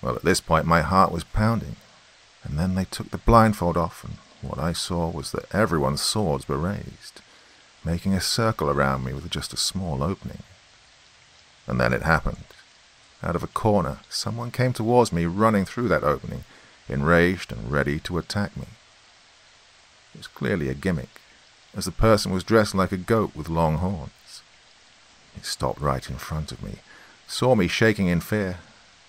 Well, 0.00 0.16
at 0.16 0.24
this 0.24 0.40
point 0.40 0.66
my 0.66 0.80
heart 0.80 1.12
was 1.12 1.24
pounding, 1.24 1.76
and 2.44 2.58
then 2.58 2.74
they 2.74 2.84
took 2.84 3.10
the 3.10 3.18
blindfold 3.18 3.76
off, 3.76 4.04
and 4.04 4.16
what 4.42 4.58
I 4.58 4.72
saw 4.72 5.10
was 5.10 5.32
that 5.32 5.54
everyone's 5.54 6.02
swords 6.02 6.48
were 6.48 6.58
raised, 6.58 7.21
making 7.84 8.14
a 8.14 8.20
circle 8.20 8.70
around 8.70 9.04
me 9.04 9.12
with 9.12 9.30
just 9.30 9.52
a 9.52 9.56
small 9.56 10.02
opening. 10.02 10.42
And 11.66 11.80
then 11.80 11.92
it 11.92 12.02
happened. 12.02 12.44
Out 13.22 13.36
of 13.36 13.42
a 13.42 13.48
corner, 13.48 13.98
someone 14.08 14.50
came 14.50 14.72
towards 14.72 15.12
me 15.12 15.26
running 15.26 15.64
through 15.64 15.88
that 15.88 16.02
opening, 16.02 16.44
enraged 16.88 17.52
and 17.52 17.70
ready 17.70 18.00
to 18.00 18.18
attack 18.18 18.56
me. 18.56 18.66
It 20.14 20.18
was 20.18 20.26
clearly 20.26 20.68
a 20.68 20.74
gimmick, 20.74 21.20
as 21.74 21.84
the 21.84 21.92
person 21.92 22.32
was 22.32 22.44
dressed 22.44 22.74
like 22.74 22.92
a 22.92 22.96
goat 22.96 23.34
with 23.34 23.48
long 23.48 23.78
horns. 23.78 24.42
He 25.34 25.42
stopped 25.42 25.80
right 25.80 26.08
in 26.10 26.16
front 26.16 26.52
of 26.52 26.62
me, 26.62 26.76
saw 27.26 27.54
me 27.54 27.68
shaking 27.68 28.08
in 28.08 28.20
fear, 28.20 28.58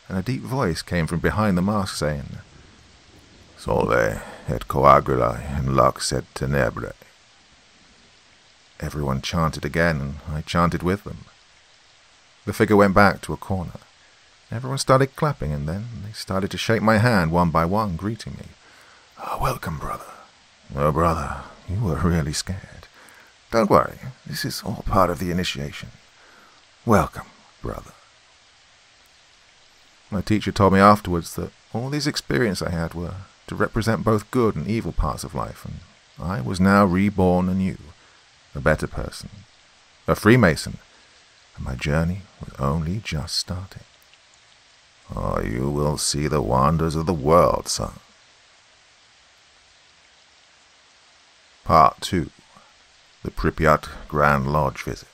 and 0.07 0.17
a 0.17 0.21
deep 0.21 0.41
voice 0.41 0.81
came 0.81 1.07
from 1.07 1.19
behind 1.19 1.57
the 1.57 1.61
mask 1.61 1.95
saying, 1.95 2.37
Solve 3.57 4.21
et 4.47 4.67
coagula 4.67 5.59
in 5.59 5.75
lux 5.75 6.13
et 6.13 6.25
tenebrae. 6.35 6.91
Everyone 8.83 9.21
chanted 9.21 9.63
again, 9.63 10.19
and 10.27 10.35
I 10.35 10.41
chanted 10.41 10.83
with 10.83 11.05
them. 11.05 11.19
The 12.45 12.51
figure 12.51 12.75
went 12.75 12.93
back 12.93 13.21
to 13.21 13.31
a 13.31 13.37
corner. 13.37 13.79
Everyone 14.51 14.77
started 14.77 15.15
clapping, 15.15 15.53
and 15.53 15.69
then 15.69 15.85
they 16.05 16.11
started 16.11 16.51
to 16.51 16.57
shake 16.57 16.81
my 16.81 16.97
hand 16.97 17.31
one 17.31 17.49
by 17.49 17.63
one, 17.63 17.95
greeting 17.95 18.33
me. 18.33 18.47
Oh, 19.17 19.39
welcome, 19.41 19.79
brother. 19.79 20.11
Oh, 20.75 20.91
brother, 20.91 21.43
you 21.69 21.79
were 21.79 21.95
really 21.95 22.33
scared. 22.33 22.87
Don't 23.51 23.69
worry, 23.69 23.99
this 24.25 24.43
is 24.43 24.61
all 24.65 24.83
part 24.85 25.09
of 25.09 25.19
the 25.19 25.31
initiation. 25.31 25.89
Welcome, 26.85 27.27
brother. 27.61 27.93
My 30.11 30.19
teacher 30.19 30.51
told 30.51 30.73
me 30.73 30.79
afterwards 30.79 31.35
that 31.35 31.53
all 31.71 31.89
these 31.89 32.05
experiences 32.05 32.67
I 32.67 32.71
had 32.71 32.93
were 32.93 33.15
to 33.47 33.55
represent 33.55 34.03
both 34.03 34.29
good 34.29 34.57
and 34.57 34.67
evil 34.67 34.91
parts 34.91 35.23
of 35.23 35.33
life, 35.33 35.63
and 35.63 35.75
I 36.19 36.41
was 36.41 36.59
now 36.59 36.83
reborn 36.83 37.47
anew, 37.47 37.77
a 38.55 38.59
better 38.59 38.87
person, 38.87 39.29
a 40.07 40.15
Freemason, 40.15 40.77
and 41.55 41.65
my 41.65 41.75
journey 41.75 42.21
was 42.39 42.53
only 42.59 43.01
just 43.03 43.35
starting. 43.35 43.83
Oh, 45.15 45.41
you 45.41 45.69
will 45.69 45.97
see 45.97 46.27
the 46.27 46.41
wonders 46.41 46.95
of 46.95 47.05
the 47.05 47.13
world, 47.13 47.67
son. 47.67 47.93
Part 51.63 52.01
2 52.01 52.29
The 53.23 53.31
Pripyat 53.31 53.87
Grand 54.07 54.51
Lodge 54.51 54.83
Visit. 54.83 55.07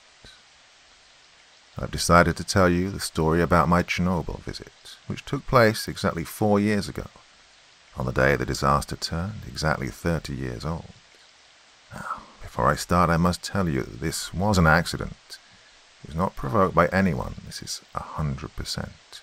I've 1.78 1.90
decided 1.90 2.36
to 2.36 2.44
tell 2.44 2.68
you 2.68 2.90
the 2.90 3.00
story 3.00 3.40
about 3.40 3.68
my 3.68 3.82
Chernobyl 3.82 4.40
visit, 4.40 4.72
which 5.06 5.24
took 5.24 5.46
place 5.46 5.88
exactly 5.88 6.24
four 6.24 6.60
years 6.60 6.88
ago 6.88 7.06
on 7.96 8.06
the 8.06 8.12
day 8.12 8.36
the 8.36 8.46
disaster 8.46 8.96
turned 8.96 9.42
exactly 9.46 9.88
30 9.88 10.34
years 10.34 10.64
old. 10.64 10.92
Now, 11.94 12.22
before 12.50 12.66
I 12.66 12.74
start, 12.74 13.10
I 13.10 13.16
must 13.16 13.44
tell 13.44 13.68
you 13.68 13.84
this 13.84 14.34
was 14.34 14.58
an 14.58 14.66
accident. 14.66 15.38
It 16.02 16.08
was 16.08 16.16
not 16.16 16.34
provoked 16.34 16.74
by 16.74 16.88
anyone, 16.88 17.36
this 17.46 17.62
is 17.62 17.80
a 17.94 18.02
hundred 18.02 18.56
percent. 18.56 19.20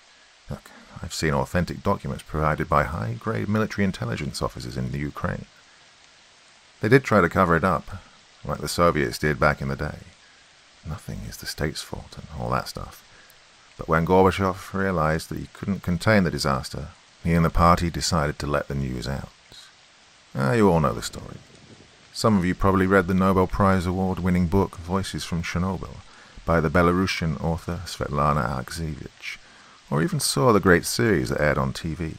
Look, 0.48 0.70
I've 1.02 1.12
seen 1.12 1.34
authentic 1.34 1.82
documents 1.82 2.24
provided 2.26 2.70
by 2.70 2.84
high-grade 2.84 3.46
military 3.46 3.84
intelligence 3.84 4.40
officers 4.40 4.78
in 4.78 4.92
the 4.92 4.98
Ukraine. 4.98 5.44
They 6.80 6.88
did 6.88 7.04
try 7.04 7.20
to 7.20 7.28
cover 7.28 7.54
it 7.54 7.64
up, 7.64 7.98
like 8.46 8.60
the 8.60 8.66
Soviets 8.66 9.18
did 9.18 9.38
back 9.38 9.60
in 9.60 9.68
the 9.68 9.76
day. 9.76 9.98
Nothing 10.88 11.20
is 11.28 11.36
the 11.36 11.44
state's 11.44 11.82
fault 11.82 12.16
and 12.16 12.28
all 12.40 12.48
that 12.52 12.68
stuff. 12.68 13.04
But 13.76 13.88
when 13.88 14.06
Gorbachev 14.06 14.72
realized 14.72 15.28
that 15.28 15.38
he 15.38 15.48
couldn't 15.52 15.82
contain 15.82 16.24
the 16.24 16.30
disaster, 16.30 16.88
he 17.22 17.34
and 17.34 17.44
the 17.44 17.50
party 17.50 17.90
decided 17.90 18.38
to 18.38 18.46
let 18.46 18.68
the 18.68 18.74
news 18.74 19.06
out. 19.06 19.28
Ah, 20.34 20.52
you 20.52 20.70
all 20.70 20.80
know 20.80 20.94
the 20.94 21.02
story. 21.02 21.36
Some 22.18 22.36
of 22.36 22.44
you 22.44 22.52
probably 22.52 22.88
read 22.88 23.06
the 23.06 23.14
Nobel 23.14 23.46
Prize 23.46 23.86
award 23.86 24.18
winning 24.18 24.48
book 24.48 24.76
Voices 24.78 25.22
from 25.22 25.44
Chernobyl 25.44 25.98
by 26.44 26.60
the 26.60 26.68
Belarusian 26.68 27.40
author 27.40 27.82
Svetlana 27.84 28.44
Alexievich, 28.44 29.38
or 29.88 30.02
even 30.02 30.18
saw 30.18 30.52
the 30.52 30.58
great 30.58 30.84
series 30.84 31.28
that 31.28 31.40
aired 31.40 31.58
on 31.58 31.72
TV, 31.72 32.16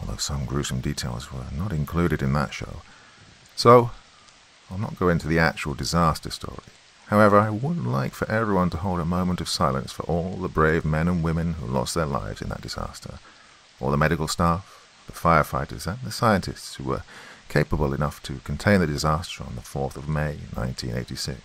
although 0.00 0.16
some 0.16 0.46
gruesome 0.46 0.80
details 0.80 1.30
were 1.30 1.44
not 1.54 1.70
included 1.70 2.22
in 2.22 2.32
that 2.32 2.54
show. 2.54 2.80
So, 3.56 3.90
I'll 4.70 4.78
not 4.78 4.98
go 4.98 5.10
into 5.10 5.28
the 5.28 5.38
actual 5.38 5.74
disaster 5.74 6.30
story. 6.30 6.72
However, 7.08 7.38
I 7.38 7.50
would 7.50 7.84
like 7.84 8.14
for 8.14 8.26
everyone 8.30 8.70
to 8.70 8.78
hold 8.78 9.00
a 9.00 9.04
moment 9.04 9.42
of 9.42 9.50
silence 9.50 9.92
for 9.92 10.04
all 10.04 10.36
the 10.36 10.48
brave 10.48 10.86
men 10.86 11.08
and 11.08 11.22
women 11.22 11.56
who 11.60 11.66
lost 11.66 11.94
their 11.94 12.06
lives 12.06 12.40
in 12.40 12.48
that 12.48 12.62
disaster 12.62 13.18
all 13.80 13.90
the 13.90 13.98
medical 13.98 14.28
staff, 14.28 15.04
the 15.06 15.12
firefighters, 15.12 15.86
and 15.86 15.98
the 16.04 16.10
scientists 16.10 16.76
who 16.76 16.84
were 16.84 17.02
capable 17.50 17.92
enough 17.92 18.22
to 18.22 18.36
contain 18.44 18.80
the 18.80 18.86
disaster 18.86 19.44
on 19.44 19.56
the 19.56 19.60
4th 19.60 19.96
of 19.96 20.08
May 20.08 20.36
1986. 20.54 21.40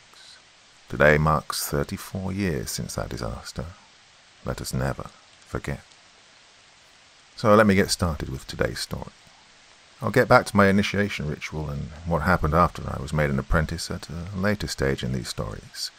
Today 0.88 1.18
marks 1.18 1.68
34 1.68 2.32
years 2.32 2.70
since 2.70 2.96
that 2.96 3.10
disaster. 3.10 3.66
Let 4.46 4.62
us 4.62 4.74
never 4.74 5.10
forget. 5.40 5.82
So 7.36 7.54
let 7.56 7.66
me 7.66 7.74
get 7.76 7.90
started 7.90 8.30
with 8.30 8.48
today's 8.48 8.80
story. 8.80 9.12
I'll 10.02 10.12
get 10.12 10.28
back 10.28 10.46
to 10.46 10.56
my 10.56 10.68
initiation 10.68 11.28
ritual 11.28 11.70
and 11.70 11.90
what 12.06 12.22
happened 12.22 12.54
after 12.54 12.84
I 12.88 13.02
was 13.02 13.12
made 13.12 13.32
an 13.32 13.40
apprentice 13.40 13.90
at 13.90 14.08
a 14.10 14.38
later 14.38 14.68
stage 14.68 15.04
in 15.04 15.12
these 15.12 15.30
stories. 15.30 15.90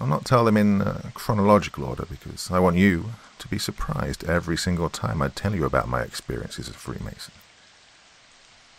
I'll 0.00 0.06
not 0.06 0.24
tell 0.24 0.46
them 0.46 0.56
in 0.56 0.80
uh, 0.80 1.10
chronological 1.12 1.84
order 1.84 2.06
because 2.08 2.50
I 2.50 2.58
want 2.58 2.76
you 2.76 3.10
to 3.38 3.48
be 3.48 3.58
surprised 3.58 4.24
every 4.24 4.56
single 4.56 4.88
time 4.88 5.20
I 5.20 5.28
tell 5.28 5.54
you 5.54 5.66
about 5.66 5.88
my 5.88 6.00
experiences 6.00 6.70
as 6.70 6.74
a 6.74 6.78
Freemason. 6.78 7.34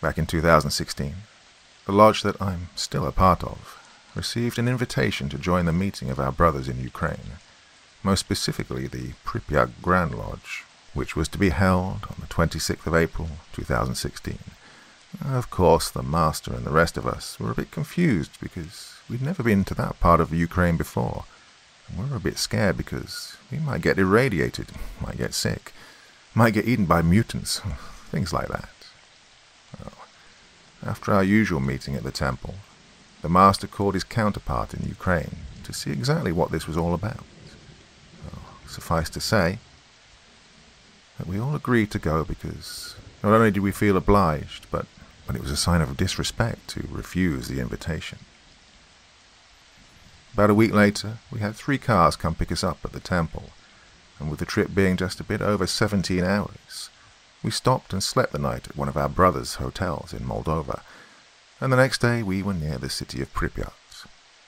Back 0.02 0.18
in 0.18 0.26
2016, 0.26 1.14
the 1.86 1.92
lodge 1.92 2.24
that 2.24 2.42
I'm 2.42 2.70
still 2.76 3.06
a 3.06 3.12
part 3.12 3.44
of 3.44 3.80
received 4.16 4.58
an 4.58 4.68
invitation 4.68 5.30
to 5.30 5.38
join 5.38 5.66
the 5.66 5.72
meeting 5.72 6.10
of 6.10 6.20
our 6.20 6.32
brothers 6.32 6.68
in 6.68 6.82
Ukraine, 6.82 7.38
most 8.02 8.22
specifically 8.22 8.88
the 8.88 9.14
Pripyat 9.24 9.70
Grand 9.84 10.16
Lodge, 10.16 10.64
which 10.96 11.16
was 11.16 11.28
to 11.30 11.38
be 11.38 11.50
held 11.50 12.08
on 12.10 12.16
the 12.20 12.26
26th 12.26 12.88
of 12.88 12.96
April 12.96 13.30
2016. 13.54 14.40
Of 15.24 15.52
course, 15.52 15.92
the 15.92 16.02
master 16.02 16.52
and 16.52 16.66
the 16.66 16.72
rest 16.72 16.98
of 16.98 17.06
us 17.06 17.40
were 17.40 17.52
a 17.52 17.56
bit 17.56 17.70
confused 17.70 18.40
because 18.42 18.96
we'd 19.08 19.22
never 19.22 19.44
been 19.44 19.64
to 19.66 19.76
that 19.76 20.00
part 20.00 20.20
of 20.20 20.34
Ukraine 20.34 20.78
before, 20.78 21.26
and 21.88 22.00
we 22.04 22.10
were 22.10 22.18
a 22.18 22.20
bit 22.20 22.40
scared 22.40 22.76
because 22.76 23.38
we 23.52 23.60
might 23.60 23.84
get 23.84 24.00
irradiated, 24.00 24.70
might 25.00 25.20
get 25.20 25.36
sick, 25.36 25.74
might 26.34 26.56
get 26.56 26.68
eaten 26.68 26.88
by 26.88 27.04
mutants, 27.04 27.60
things 28.10 28.34
like 28.34 28.48
that. 28.48 28.70
After 30.86 31.14
our 31.14 31.24
usual 31.24 31.60
meeting 31.60 31.96
at 31.96 32.04
the 32.04 32.12
temple, 32.12 32.56
the 33.22 33.30
master 33.30 33.68
called 33.68 33.94
his 33.94 34.04
counterpart 34.04 34.74
in 34.74 34.88
Ukraine 34.88 35.38
to 35.64 35.74
see 35.74 35.92
exactly 35.92 36.32
what 36.32 36.52
this 36.52 36.68
was 36.68 36.78
all 36.78 36.94
about. 36.94 37.24
Well, 38.24 38.42
suffice 38.68 39.10
to 39.12 39.20
say 39.20 39.60
that 41.18 41.28
we 41.28 41.40
all 41.40 41.56
agreed 41.56 41.92
to 41.92 42.00
go 42.00 42.24
because 42.24 42.96
not 43.24 43.34
only 43.34 43.52
did 43.52 43.62
we 43.62 43.72
feel 43.72 43.96
obliged, 43.96 44.66
but 44.72 44.88
but 45.32 45.36
it 45.36 45.42
was 45.42 45.52
a 45.52 45.58
sign 45.58 45.82
of 45.82 45.96
disrespect 45.96 46.68
to 46.68 46.88
refuse 46.92 47.48
the 47.48 47.62
invitation. 47.62 48.20
About 50.34 50.50
a 50.50 50.56
week 50.56 50.74
later, 50.74 51.20
we 51.32 51.40
had 51.40 51.56
three 51.56 51.78
cars 51.78 52.16
come 52.16 52.36
pick 52.36 52.52
us 52.52 52.66
up 52.66 52.80
at 52.84 52.92
the 52.92 53.00
temple, 53.00 53.52
and 54.20 54.30
with 54.30 54.40
the 54.40 54.46
trip 54.46 54.74
being 54.74 54.98
just 54.98 55.20
a 55.20 55.24
bit 55.24 55.42
over 55.42 55.68
17 55.68 56.24
hours, 56.24 56.58
we 57.44 57.52
stopped 57.52 57.94
and 57.94 58.04
slept 58.04 58.32
the 58.32 58.40
night 58.40 58.68
at 58.68 58.78
one 58.78 58.88
of 58.88 58.98
our 58.98 59.10
brothers' 59.10 59.56
hotels 59.56 60.14
in 60.14 60.26
Moldova, 60.26 60.82
and 61.60 61.72
the 61.72 61.78
next 61.78 62.02
day 62.02 62.24
we 62.24 62.42
were 62.44 62.54
near 62.54 62.78
the 62.78 62.90
city 62.90 63.22
of 63.22 63.34
Pripyat, 63.34 63.74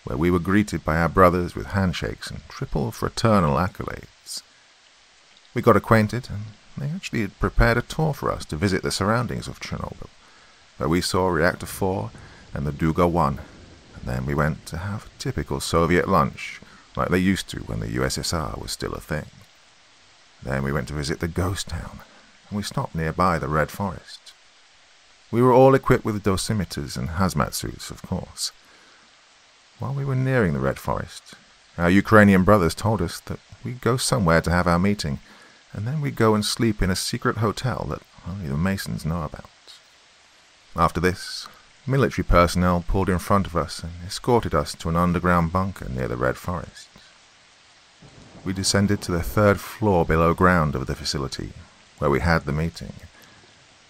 where 0.04 0.18
we 0.18 0.32
were 0.32 0.40
greeted 0.40 0.84
by 0.84 0.98
our 0.98 1.10
brothers 1.10 1.56
with 1.56 1.68
handshakes 1.68 2.30
and 2.30 2.42
triple 2.48 2.92
fraternal 2.92 3.56
accolades. 3.56 4.42
We 5.54 5.62
got 5.62 5.78
acquainted, 5.78 6.30
and 6.30 6.42
they 6.78 6.94
actually 6.94 7.22
had 7.22 7.40
prepared 7.40 7.78
a 7.78 7.82
tour 7.82 8.14
for 8.14 8.32
us 8.32 8.46
to 8.46 8.56
visit 8.56 8.84
the 8.84 8.92
surroundings 8.92 9.48
of 9.48 9.60
Chernobyl 9.60 10.10
where 10.78 10.90
we 10.90 11.02
saw 11.02 11.28
Reactor 11.28 11.66
4 11.66 12.12
and 12.54 12.66
the 12.66 12.72
Duga 12.72 13.08
1, 13.08 13.40
and 13.96 14.04
then 14.06 14.26
we 14.26 14.34
went 14.34 14.66
to 14.68 14.78
have 14.78 15.06
a 15.06 15.20
typical 15.20 15.60
Soviet 15.60 16.10
lunch, 16.10 16.60
like 16.96 17.10
they 17.10 17.20
used 17.20 17.48
to 17.50 17.60
when 17.62 17.80
the 17.80 17.88
USSR 17.88 18.60
was 18.60 18.72
still 18.72 18.94
a 18.94 19.00
thing. 19.00 19.26
Then 20.42 20.64
we 20.64 20.72
went 20.72 20.88
to 20.90 20.94
visit 20.94 21.20
the 21.20 21.28
ghost 21.28 21.70
town, 21.70 22.00
and 22.53 22.57
we 22.60 22.63
stopped 22.63 22.93
nearby 22.93 23.39
the 23.39 23.48
Red 23.48 23.72
Forest. 23.72 24.31
We 25.31 25.41
were 25.41 25.51
all 25.51 25.74
equipped 25.74 26.05
with 26.05 26.22
dosimeters 26.22 26.95
and 26.95 27.10
hazmat 27.10 27.55
suits, 27.55 27.89
of 27.89 28.03
course. 28.03 28.51
While 29.79 29.95
we 29.95 30.05
were 30.05 30.13
nearing 30.13 30.53
the 30.53 30.60
Red 30.60 30.77
Forest, 30.77 31.33
our 31.79 31.89
Ukrainian 31.89 32.43
brothers 32.43 32.75
told 32.75 33.01
us 33.01 33.19
that 33.22 33.39
we'd 33.63 33.81
go 33.81 33.98
somewhere 33.98 34.39
to 34.41 34.51
have 34.51 34.67
our 34.67 34.77
meeting, 34.77 35.17
and 35.74 35.88
then 35.88 36.00
we'd 36.00 36.15
go 36.15 36.36
and 36.36 36.45
sleep 36.45 36.83
in 36.83 36.91
a 36.91 36.95
secret 36.95 37.38
hotel 37.38 37.88
that 37.89 38.03
only 38.29 38.48
the 38.48 38.55
Masons 38.55 39.03
know 39.03 39.24
about. 39.24 39.50
After 40.75 41.00
this, 41.00 41.48
military 41.88 42.24
personnel 42.24 42.86
pulled 42.88 43.10
in 43.10 43.17
front 43.17 43.48
of 43.48 43.55
us 43.55 43.81
and 43.81 43.93
escorted 44.05 44.53
us 44.53 44.75
to 44.75 44.89
an 44.89 44.95
underground 44.95 45.51
bunker 45.51 45.89
near 45.89 46.07
the 46.07 46.17
Red 46.17 46.38
Forest. 46.38 46.88
We 48.45 48.53
descended 48.53 49.01
to 49.01 49.12
the 49.12 49.24
third 49.24 49.60
floor 49.60 50.05
below 50.05 50.36
ground 50.36 50.75
of 50.75 50.86
the 50.86 50.93
facility, 50.93 51.53
where 52.00 52.10
we 52.10 52.20
had 52.20 52.46
the 52.46 52.52
meeting. 52.52 52.94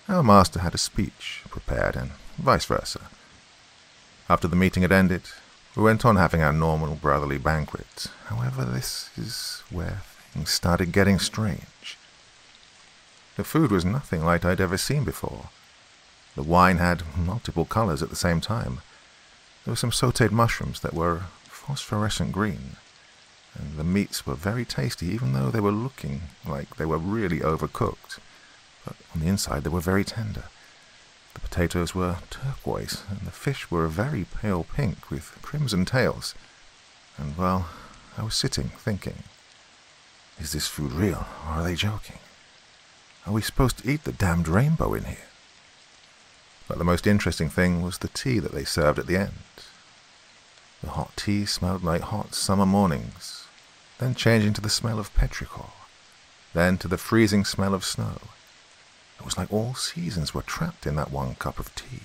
Our 0.08 0.24
master 0.24 0.60
had 0.60 0.76
a 0.76 0.78
speech 0.78 1.44
prepared, 1.50 1.96
and 1.96 2.12
vice 2.38 2.66
versa. 2.66 3.02
After 4.30 4.48
the 4.48 4.56
meeting 4.56 4.84
had 4.84 4.92
ended, 4.92 5.24
we 5.76 5.84
went 5.84 6.06
on 6.06 6.18
having 6.18 6.42
our 6.42 6.54
normal 6.54 6.96
brotherly 6.96 7.38
banquet. 7.38 8.08
However, 8.26 8.66
this 8.66 9.10
is 9.18 9.64
where 9.70 10.02
things 10.32 10.50
started 10.50 10.92
getting 10.92 11.20
strange. 11.20 11.98
The 13.36 13.44
food 13.44 13.72
was 13.72 13.84
nothing 13.84 14.24
like 14.24 14.46
I'd 14.46 14.62
ever 14.62 14.78
seen 14.78 15.04
before. 15.04 15.50
The 16.36 16.44
wine 16.44 16.78
had 16.78 17.18
multiple 17.18 17.66
colors 17.66 18.04
at 18.04 18.10
the 18.10 18.16
same 18.16 18.42
time. 18.42 18.82
There 19.64 19.72
were 19.72 19.78
some 19.78 19.92
sauteed 19.92 20.32
mushrooms 20.32 20.82
that 20.82 20.94
were 20.94 21.24
phosphorescent 21.46 22.32
green, 22.32 22.76
and 23.56 23.78
the 23.78 23.84
meats 23.84 24.26
were 24.26 24.36
very 24.36 24.66
tasty 24.66 25.08
even 25.08 25.34
though 25.34 25.52
they 25.52 25.60
were 25.60 25.72
looking 25.72 26.22
like 26.46 26.76
they 26.76 26.86
were 26.86 26.98
really 26.98 27.40
overcooked. 27.40 28.20
But 28.86 28.96
on 29.14 29.22
the 29.22 29.28
inside 29.28 29.64
they 29.64 29.70
were 29.70 29.80
very 29.80 30.04
tender. 30.04 30.46
The 31.34 31.40
potatoes 31.40 31.96
were 31.96 32.18
turquoise, 32.30 33.04
and 33.10 33.22
the 33.22 33.32
fish 33.32 33.72
were 33.72 33.86
a 33.86 33.90
very 33.90 34.26
pale 34.26 34.64
pink 34.64 35.10
with 35.10 35.38
crimson 35.42 35.86
tails. 35.86 36.36
And, 37.18 37.36
well, 37.38 37.70
I 38.18 38.24
was 38.24 38.36
sitting 38.36 38.70
thinking, 38.70 39.24
is 40.40 40.52
this 40.52 40.68
food 40.68 40.92
real, 40.92 41.26
or 41.48 41.54
are 41.54 41.64
they 41.64 41.76
joking? 41.76 42.20
Are 43.26 43.34
we 43.34 43.42
supposed 43.42 43.80
to 43.80 43.90
eat 43.90 44.04
the 44.04 44.12
damned 44.12 44.48
rainbow 44.48 44.94
in 44.94 45.06
here? 45.06 45.30
But 46.68 46.78
the 46.78 46.84
most 46.84 47.08
interesting 47.08 47.50
thing 47.50 47.82
was 47.82 47.98
the 47.98 48.08
tea 48.10 48.40
that 48.40 48.52
they 48.52 48.64
served 48.64 49.00
at 49.00 49.08
the 49.08 49.18
end. 49.18 49.34
The 50.82 50.92
hot 50.92 51.16
tea 51.16 51.46
smelled 51.46 51.84
like 51.84 52.02
hot 52.02 52.36
summer 52.36 52.66
mornings, 52.66 53.43
then 54.00 54.16
changing 54.16 54.54
to 54.54 54.62
the 54.62 54.70
smell 54.70 55.00
of 55.00 55.14
petrichor, 55.14 55.72
then 56.54 56.78
to 56.78 56.88
the 56.88 56.98
freezing 56.98 57.46
smell 57.46 57.74
of 57.74 57.86
snow. 57.86 58.18
It 59.20 59.26
was 59.26 59.38
like 59.38 59.52
all 59.52 59.74
seasons 59.74 60.34
were 60.34 60.42
trapped 60.42 60.86
in 60.86 60.96
that 60.96 61.12
one 61.12 61.36
cup 61.36 61.60
of 61.60 61.74
tea. 61.76 62.04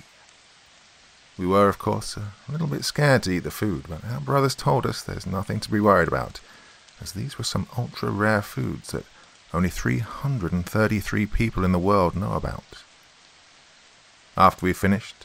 We 1.39 1.47
were, 1.47 1.69
of 1.69 1.79
course, 1.79 2.17
a 2.17 2.33
little 2.49 2.67
bit 2.67 2.85
scared 2.85 3.23
to 3.25 3.31
eat 3.31 3.45
the 3.45 3.51
food, 3.51 3.87
but 3.89 4.05
our 4.05 4.21
brothers 4.21 4.55
told 4.55 4.85
us 4.85 5.03
there's 5.03 5.27
nothing 5.27 5.61
to 5.61 5.71
be 5.71 5.81
worried 5.81 6.09
about, 6.09 6.41
as 7.01 7.13
these 7.13 7.39
were 7.39 7.45
some 7.45 7.69
ultra 7.77 8.11
rare 8.11 8.43
foods 8.43 8.91
that 8.91 9.05
only 9.55 9.71
333 9.71 11.27
people 11.27 11.65
in 11.65 11.73
the 11.73 11.79
world 11.79 12.17
know 12.17 12.33
about. 12.33 12.83
After 14.37 14.67
we 14.67 14.73
finished, 14.73 15.25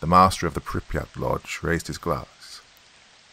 the 0.00 0.06
master 0.06 0.46
of 0.46 0.54
the 0.54 0.60
Pripyat 0.60 1.16
Lodge 1.16 1.60
raised 1.62 1.88
his 1.88 1.98
glass. 1.98 2.26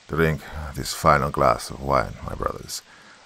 Drink 0.07 0.41
this 0.75 0.93
final 0.93 1.31
glass 1.31 1.69
of 1.69 1.81
wine, 1.81 2.13
my 2.25 2.35
brothers, 2.35 2.81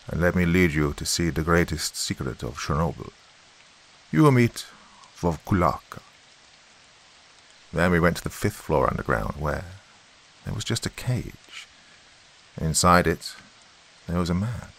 and 0.08 0.22
let 0.22 0.36
me 0.36 0.46
lead 0.46 0.72
you 0.72 0.94
to 0.94 1.06
see 1.06 1.30
the 1.30 1.44
greatest 1.44 1.98
secret 1.98 2.44
of 2.44 2.58
Chernobyl. 2.58 3.12
You 4.12 4.24
will 4.24 4.32
meet 4.32 4.66
Vovkulaka. 5.20 6.02
Then 7.74 7.92
we 7.92 8.00
went 8.00 8.18
to 8.18 8.24
the 8.24 8.30
fifth 8.30 8.56
floor 8.56 8.90
underground, 8.90 9.36
where 9.38 9.66
there 10.46 10.54
was 10.54 10.64
just 10.64 10.86
a 10.86 10.90
cage. 10.92 11.68
Inside 12.60 13.06
it, 13.08 13.36
there 14.08 14.20
was 14.20 14.30
a 14.30 14.34
man. 14.34 14.70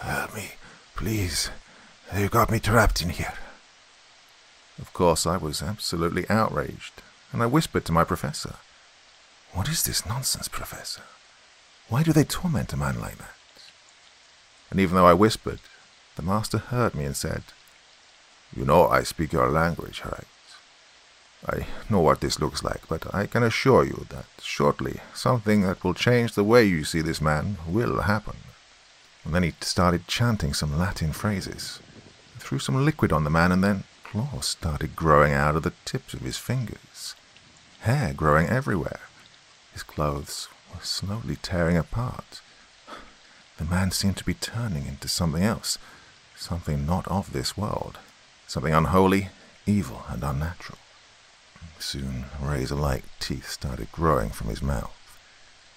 Help 0.00 0.34
me, 0.34 0.52
please. 0.94 1.50
You 2.14 2.28
got 2.28 2.50
me 2.50 2.58
trapped 2.60 3.00
in 3.00 3.10
here. 3.10 3.34
Of 4.78 4.92
course, 4.92 5.26
I 5.26 5.38
was 5.38 5.62
absolutely 5.62 6.28
outraged, 6.28 7.00
and 7.32 7.42
I 7.42 7.46
whispered 7.46 7.84
to 7.86 7.92
my 7.92 8.04
professor, 8.04 8.56
What 9.52 9.68
is 9.68 9.82
this 9.82 10.06
nonsense, 10.06 10.48
Professor? 10.48 11.02
Why 11.88 12.02
do 12.02 12.12
they 12.12 12.24
torment 12.24 12.72
a 12.72 12.76
man 12.76 12.98
like 12.98 13.18
that? 13.18 13.34
And 14.70 14.80
even 14.80 14.96
though 14.96 15.06
I 15.06 15.12
whispered, 15.12 15.60
the 16.16 16.22
master 16.22 16.56
heard 16.56 16.94
me 16.94 17.04
and 17.04 17.14
said, 17.14 17.42
You 18.56 18.64
know 18.64 18.88
I 18.88 19.02
speak 19.02 19.32
your 19.34 19.50
language, 19.50 20.02
right? 20.04 20.24
I 21.46 21.66
know 21.90 22.00
what 22.00 22.22
this 22.22 22.40
looks 22.40 22.64
like, 22.64 22.88
but 22.88 23.14
I 23.14 23.26
can 23.26 23.42
assure 23.42 23.84
you 23.84 24.06
that 24.08 24.24
shortly 24.40 25.00
something 25.12 25.62
that 25.62 25.84
will 25.84 25.92
change 25.92 26.34
the 26.34 26.44
way 26.44 26.64
you 26.64 26.84
see 26.84 27.02
this 27.02 27.20
man 27.20 27.58
will 27.68 28.02
happen. 28.02 28.36
And 29.24 29.34
then 29.34 29.42
he 29.42 29.52
started 29.60 30.08
chanting 30.08 30.54
some 30.54 30.78
Latin 30.78 31.12
phrases, 31.12 31.80
threw 32.38 32.58
some 32.58 32.86
liquid 32.86 33.12
on 33.12 33.24
the 33.24 33.30
man, 33.30 33.52
and 33.52 33.62
then 33.62 33.84
claws 34.02 34.46
started 34.46 34.96
growing 34.96 35.34
out 35.34 35.56
of 35.56 35.62
the 35.62 35.74
tips 35.84 36.14
of 36.14 36.20
his 36.20 36.38
fingers, 36.38 37.14
hair 37.80 38.14
growing 38.14 38.48
everywhere. 38.48 39.00
His 39.72 39.82
clothes 39.82 40.48
were 40.72 40.82
slowly 40.82 41.36
tearing 41.36 41.76
apart. 41.76 42.40
The 43.58 43.64
man 43.64 43.90
seemed 43.90 44.16
to 44.18 44.24
be 44.24 44.34
turning 44.34 44.86
into 44.86 45.08
something 45.08 45.42
else, 45.42 45.78
something 46.36 46.84
not 46.86 47.06
of 47.08 47.32
this 47.32 47.56
world, 47.56 47.98
something 48.46 48.74
unholy, 48.74 49.28
evil, 49.66 50.04
and 50.08 50.22
unnatural. 50.22 50.78
Soon, 51.78 52.26
razor-like 52.40 53.04
teeth 53.18 53.50
started 53.50 53.90
growing 53.92 54.30
from 54.30 54.48
his 54.48 54.62
mouth, 54.62 54.96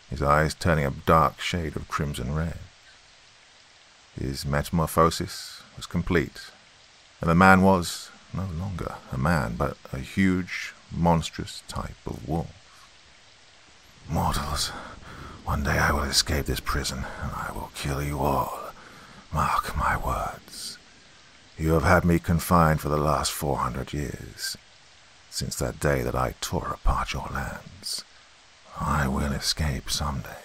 his 0.10 0.22
eyes 0.22 0.54
turning 0.54 0.86
a 0.86 0.92
dark 0.92 1.40
shade 1.40 1.76
of 1.76 1.88
crimson 1.88 2.34
red. 2.34 2.60
His 4.20 4.46
metamorphosis 4.46 5.62
was 5.76 5.86
complete, 5.86 6.52
and 7.22 7.30
the 7.30 7.36
man 7.36 7.62
was, 7.62 8.10
no 8.34 8.48
longer 8.60 8.96
a 9.12 9.18
man, 9.18 9.56
but 9.58 9.78
a 9.92 10.00
huge, 10.00 10.74
monstrous 10.92 11.64
type 11.68 11.98
of 12.06 12.28
wolf. 12.28 12.65
Mortals, 14.08 14.70
one 15.46 15.64
day 15.64 15.78
I 15.78 15.92
will 15.92 16.04
escape 16.04 16.46
this 16.46 16.60
prison, 16.60 17.06
and 17.22 17.32
I 17.32 17.52
will 17.54 17.72
kill 17.74 18.04
you 18.04 18.20
all. 18.20 18.72
Mark 19.34 19.76
my 19.76 19.98
words. 19.98 20.78
You 21.58 21.74
have 21.74 21.84
had 21.84 22.06
me 22.06 22.20
confined 22.20 22.82
for 22.82 22.90
the 22.90 22.98
last 22.98 23.32
four 23.32 23.58
hundred 23.58 23.94
years, 23.94 24.58
since 25.30 25.56
that 25.56 25.80
day 25.80 26.02
that 26.04 26.16
I 26.16 26.36
tore 26.40 26.68
apart 26.68 27.14
your 27.14 27.28
lands. 27.34 28.04
I 28.80 29.08
will 29.08 29.32
escape 29.32 29.90
someday. 29.90 30.44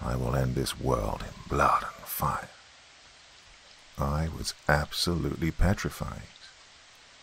I 0.00 0.16
will 0.16 0.36
end 0.36 0.54
this 0.54 0.78
world 0.78 1.22
in 1.22 1.48
blood 1.48 1.84
and 1.84 2.06
fire. 2.06 2.50
I 3.98 4.28
was 4.36 4.54
absolutely 4.68 5.52
petrified. 5.52 6.22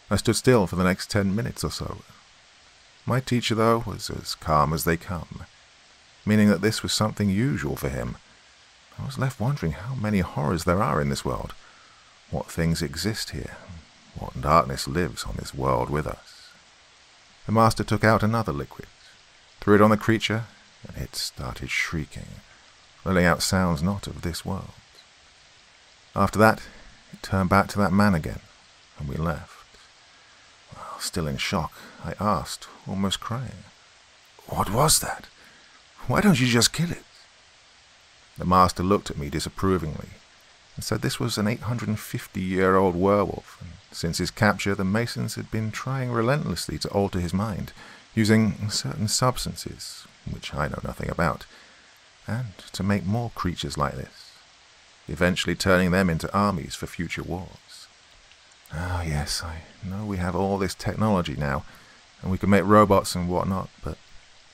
I 0.10 0.16
stood 0.16 0.36
still 0.36 0.66
for 0.66 0.76
the 0.76 0.84
next 0.84 1.12
ten 1.12 1.36
minutes 1.36 1.64
or 1.64 1.72
so. 1.72 1.98
My 3.10 3.20
teacher, 3.20 3.56
though, 3.56 3.80
was 3.88 4.12
as 4.12 4.36
calm 4.36 4.72
as 4.72 4.84
they 4.84 4.96
come, 4.96 5.46
meaning 6.28 6.48
that 6.50 6.62
this 6.62 6.84
was 6.84 6.94
something 6.94 7.28
usual 7.28 7.76
for 7.76 7.90
him. 7.90 8.18
I 9.00 9.06
was 9.08 9.18
left 9.18 9.40
wondering 9.40 9.72
how 9.72 9.96
many 9.96 10.20
horrors 10.20 10.64
there 10.64 10.84
are 10.84 11.02
in 11.02 11.10
this 11.10 11.26
world, 11.26 11.56
what 12.30 12.52
things 12.52 12.84
exist 12.84 13.32
here, 13.32 13.58
what 14.14 14.40
darkness 14.40 14.88
lives 14.88 15.24
on 15.24 15.38
this 15.38 15.56
world 15.56 15.90
with 15.90 16.06
us. 16.06 16.52
The 17.48 17.52
master 17.52 17.84
took 17.84 18.04
out 18.04 18.22
another 18.22 18.54
liquid, 18.54 18.88
threw 19.60 19.74
it 19.74 19.82
on 19.82 19.90
the 19.90 19.98
creature, 19.98 20.44
and 20.88 20.96
it 20.96 21.16
started 21.16 21.72
shrieking, 21.72 22.42
letting 23.04 23.26
out 23.26 23.42
sounds 23.42 23.82
not 23.82 24.06
of 24.06 24.22
this 24.22 24.46
world. 24.46 24.76
After 26.16 26.38
that, 26.38 26.62
it 27.12 27.24
turned 27.24 27.50
back 27.50 27.70
to 27.70 27.80
that 27.80 27.92
man 27.92 28.14
again, 28.14 28.42
and 29.00 29.10
we 29.10 29.16
left. 29.16 29.59
Still 31.00 31.28
in 31.28 31.38
shock, 31.38 31.72
I 32.04 32.14
asked, 32.20 32.68
almost 32.88 33.20
crying, 33.20 33.64
What 34.48 34.70
was 34.72 35.00
that? 35.00 35.28
Why 36.08 36.22
don't 36.22 36.40
you 36.40 36.48
just 36.48 36.74
kill 36.74 36.92
it? 36.92 37.04
The 38.38 38.46
master 38.46 38.84
looked 38.84 39.10
at 39.10 39.18
me 39.18 39.30
disapprovingly 39.30 40.10
and 40.76 40.84
said 40.84 41.02
this 41.02 41.20
was 41.20 41.38
an 41.38 41.48
850 41.48 42.40
year 42.40 42.76
old 42.76 42.96
werewolf, 42.96 43.58
and 43.60 43.72
since 43.92 44.18
his 44.18 44.32
capture, 44.32 44.76
the 44.76 44.86
Masons 44.86 45.36
had 45.36 45.52
been 45.52 45.72
trying 45.72 46.12
relentlessly 46.12 46.78
to 46.80 46.90
alter 46.90 47.20
his 47.20 47.34
mind, 47.34 47.74
using 48.16 48.70
certain 48.70 49.08
substances, 49.08 50.06
which 50.30 50.54
I 50.54 50.68
know 50.68 50.80
nothing 50.84 51.10
about, 51.10 51.46
and 52.28 52.58
to 52.74 52.84
make 52.84 53.06
more 53.06 53.32
creatures 53.36 53.78
like 53.78 53.96
this, 53.96 54.32
eventually 55.08 55.56
turning 55.56 55.92
them 55.92 56.10
into 56.10 56.34
armies 56.34 56.76
for 56.76 56.88
future 56.88 57.24
wars. 57.24 57.69
Oh, 58.74 59.04
yes, 59.06 59.44
I 59.44 59.62
know 59.84 60.06
we 60.06 60.18
have 60.18 60.36
all 60.36 60.58
this 60.58 60.76
technology 60.76 61.36
now, 61.36 61.64
and 62.22 62.32
we 62.32 62.38
can 62.38 62.50
make 62.50 62.64
robots 62.66 63.16
and 63.16 63.28
whatnot, 63.28 63.70
but 63.84 63.98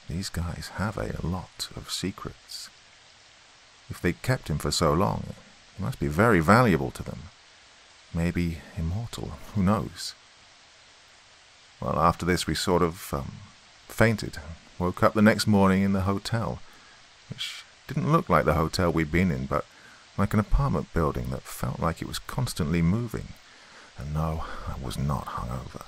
these 0.09 0.29
guys 0.29 0.71
have 0.75 0.97
a 0.97 1.15
lot 1.25 1.69
of 1.75 1.91
secrets. 1.91 2.69
If 3.89 4.01
they 4.01 4.13
kept 4.13 4.49
him 4.49 4.57
for 4.57 4.71
so 4.71 4.93
long, 4.93 5.33
he 5.75 5.83
must 5.83 5.99
be 5.99 6.07
very 6.07 6.39
valuable 6.39 6.91
to 6.91 7.03
them. 7.03 7.23
Maybe 8.13 8.59
immortal, 8.77 9.33
who 9.53 9.63
knows? 9.63 10.13
Well, 11.81 11.99
after 11.99 12.25
this, 12.25 12.47
we 12.47 12.55
sort 12.55 12.81
of 12.81 13.13
um, 13.13 13.33
fainted. 13.87 14.37
Woke 14.79 15.03
up 15.03 15.13
the 15.13 15.21
next 15.21 15.47
morning 15.47 15.83
in 15.83 15.93
the 15.93 16.01
hotel, 16.01 16.59
which 17.29 17.63
didn't 17.87 18.11
look 18.11 18.29
like 18.29 18.45
the 18.45 18.53
hotel 18.53 18.91
we'd 18.91 19.11
been 19.11 19.31
in, 19.31 19.45
but 19.45 19.65
like 20.17 20.33
an 20.33 20.39
apartment 20.39 20.93
building 20.93 21.29
that 21.31 21.41
felt 21.43 21.79
like 21.79 22.01
it 22.01 22.07
was 22.07 22.19
constantly 22.19 22.81
moving. 22.81 23.27
And 23.97 24.13
no, 24.13 24.43
I 24.67 24.83
was 24.83 24.97
not 24.97 25.25
hungover. 25.25 25.85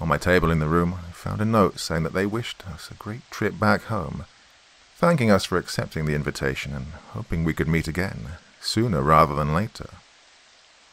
On 0.00 0.08
my 0.08 0.18
table 0.18 0.50
in 0.50 0.58
the 0.58 0.68
room, 0.68 0.94
I 0.94 1.12
found 1.12 1.40
a 1.40 1.44
note 1.44 1.78
saying 1.78 2.02
that 2.02 2.12
they 2.12 2.26
wished 2.26 2.66
us 2.66 2.90
a 2.90 2.94
great 2.94 3.22
trip 3.30 3.58
back 3.58 3.84
home, 3.84 4.24
thanking 4.96 5.30
us 5.30 5.44
for 5.44 5.56
accepting 5.56 6.04
the 6.04 6.14
invitation 6.14 6.74
and 6.74 6.86
hoping 7.12 7.44
we 7.44 7.54
could 7.54 7.68
meet 7.68 7.88
again, 7.88 8.32
sooner 8.60 9.02
rather 9.02 9.34
than 9.34 9.54
later. 9.54 9.90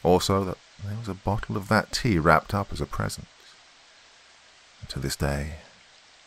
Also, 0.04 0.44
that 0.44 0.58
there 0.86 0.98
was 0.98 1.08
a 1.08 1.14
bottle 1.14 1.58
of 1.58 1.68
that 1.68 1.92
tea 1.92 2.18
wrapped 2.18 2.54
up 2.54 2.72
as 2.72 2.82
a 2.82 2.86
present. 2.86 3.28
And 4.80 4.90
to 4.90 5.00
this 5.00 5.16
day, 5.16 5.56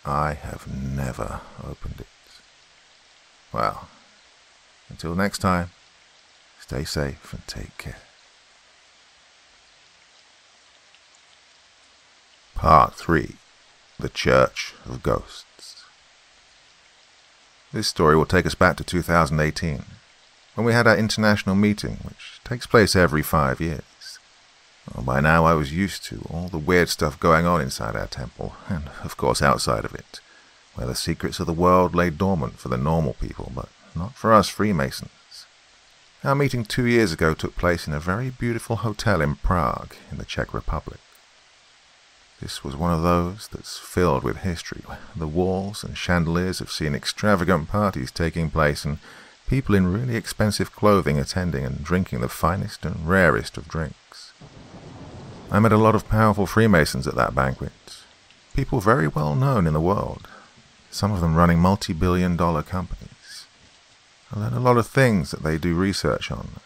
I 0.04 0.34
have 0.34 0.66
never 0.66 1.40
opened 1.62 2.00
it. 2.00 2.06
Well, 3.52 3.88
until 4.88 5.14
next 5.14 5.38
time, 5.38 5.70
stay 6.60 6.84
safe 6.84 7.32
and 7.32 7.46
take 7.46 7.76
care. 7.78 7.96
Part 12.64 12.94
3 12.94 13.37
The 14.00 14.09
Church 14.09 14.72
of 14.87 15.03
Ghosts. 15.03 15.85
This 17.74 17.88
story 17.88 18.16
will 18.16 18.24
take 18.24 18.46
us 18.46 18.55
back 18.55 18.79
to 18.79 18.85
2018, 18.85 19.85
when 20.55 20.64
we 20.64 20.72
had 20.72 20.87
our 20.87 20.96
international 20.96 21.57
meeting, 21.57 21.98
which 22.05 22.40
takes 22.42 22.66
place 22.66 22.96
every 22.96 23.20
five 23.20 23.61
years. 23.61 24.18
By 24.98 25.20
now 25.20 25.44
I 25.44 25.53
was 25.53 25.74
used 25.74 26.05
to 26.05 26.27
all 26.31 26.48
the 26.48 26.57
weird 26.57 26.88
stuff 26.88 27.20
going 27.20 27.44
on 27.44 27.61
inside 27.61 27.96
our 27.96 28.07
temple, 28.07 28.55
and 28.66 28.88
of 29.03 29.18
course 29.18 29.42
outside 29.42 29.85
of 29.85 29.94
it, 29.94 30.20
where 30.74 30.87
the 30.87 30.94
secrets 30.94 31.38
of 31.40 31.46
the 31.46 31.53
world 31.53 31.94
lay 31.94 32.09
dormant 32.09 32.59
for 32.59 32.70
the 32.70 32.79
normal 32.79 33.12
people, 33.12 33.53
but 33.55 33.68
not 33.94 34.14
for 34.14 34.33
us 34.33 34.48
Freemasons. 34.48 35.11
Our 36.24 36.35
meeting 36.35 36.64
two 36.64 36.87
years 36.87 37.12
ago 37.12 37.35
took 37.35 37.57
place 37.57 37.87
in 37.87 37.92
a 37.92 38.00
very 38.00 38.31
beautiful 38.31 38.77
hotel 38.77 39.20
in 39.20 39.35
Prague, 39.35 39.96
in 40.11 40.16
the 40.16 40.24
Czech 40.24 40.55
Republic. 40.55 41.00
This 42.44 42.62
was 42.62 42.76
one 42.76 42.92
of 42.92 43.02
those 43.02 43.48
that's 43.48 43.78
filled 43.78 44.22
with 44.22 44.42
history. 44.42 44.83
The 45.16 45.26
walls 45.26 45.83
and 45.83 45.96
chandeliers 45.96 46.59
have 46.59 46.70
seen 46.70 46.94
extravagant 46.94 47.70
parties 47.70 48.11
taking 48.11 48.50
place 48.50 48.85
and 48.85 48.98
people 49.48 49.74
in 49.74 49.90
really 49.90 50.14
expensive 50.14 50.70
clothing 50.70 51.18
attending 51.18 51.64
and 51.64 51.83
drinking 51.83 52.20
the 52.20 52.28
finest 52.28 52.85
and 52.85 53.09
rarest 53.09 53.57
of 53.57 53.66
drinks. 53.66 54.35
I 55.50 55.59
met 55.59 55.72
a 55.72 55.78
lot 55.78 55.94
of 55.94 56.07
powerful 56.07 56.44
Freemasons 56.44 57.07
at 57.07 57.14
that 57.14 57.35
banquet, 57.35 57.72
people 58.52 58.78
very 58.78 59.09
well 59.09 59.35
known 59.35 59.66
in 59.66 59.72
the 59.72 59.80
world, 59.80 60.28
some 60.90 61.12
of 61.12 61.22
them 61.22 61.37
running 61.37 61.61
multi 61.61 61.94
billion 61.94 62.37
dollar 62.37 62.62
companies. 62.62 63.46
I 64.30 64.40
learned 64.40 64.57
a 64.57 64.61
lot 64.61 64.76
of 64.76 64.87
things 64.87 65.30
that 65.30 65.44
they 65.44 65.57
do 65.57 65.74
research 65.74 66.30
on, 66.30 66.61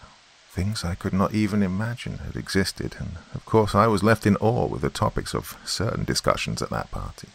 things 0.59 0.85
I 0.85 0.97
could 0.97 1.13
not 1.13 1.35
even 1.35 1.63
imagine 1.63 2.19
had 2.19 2.35
existed, 2.35 2.97
and 2.99 3.11
of 3.33 3.45
course 3.45 3.77
I 3.77 3.87
was 3.87 4.03
left 4.03 4.27
in 4.27 4.35
awe 4.39 4.67
with 4.67 4.81
the 4.81 4.91
topics 4.91 5.33
of 5.33 5.57
certain 5.65 6.03
discussions 6.03 6.61
at 6.61 6.71
that 6.71 6.91
party. 6.91 7.29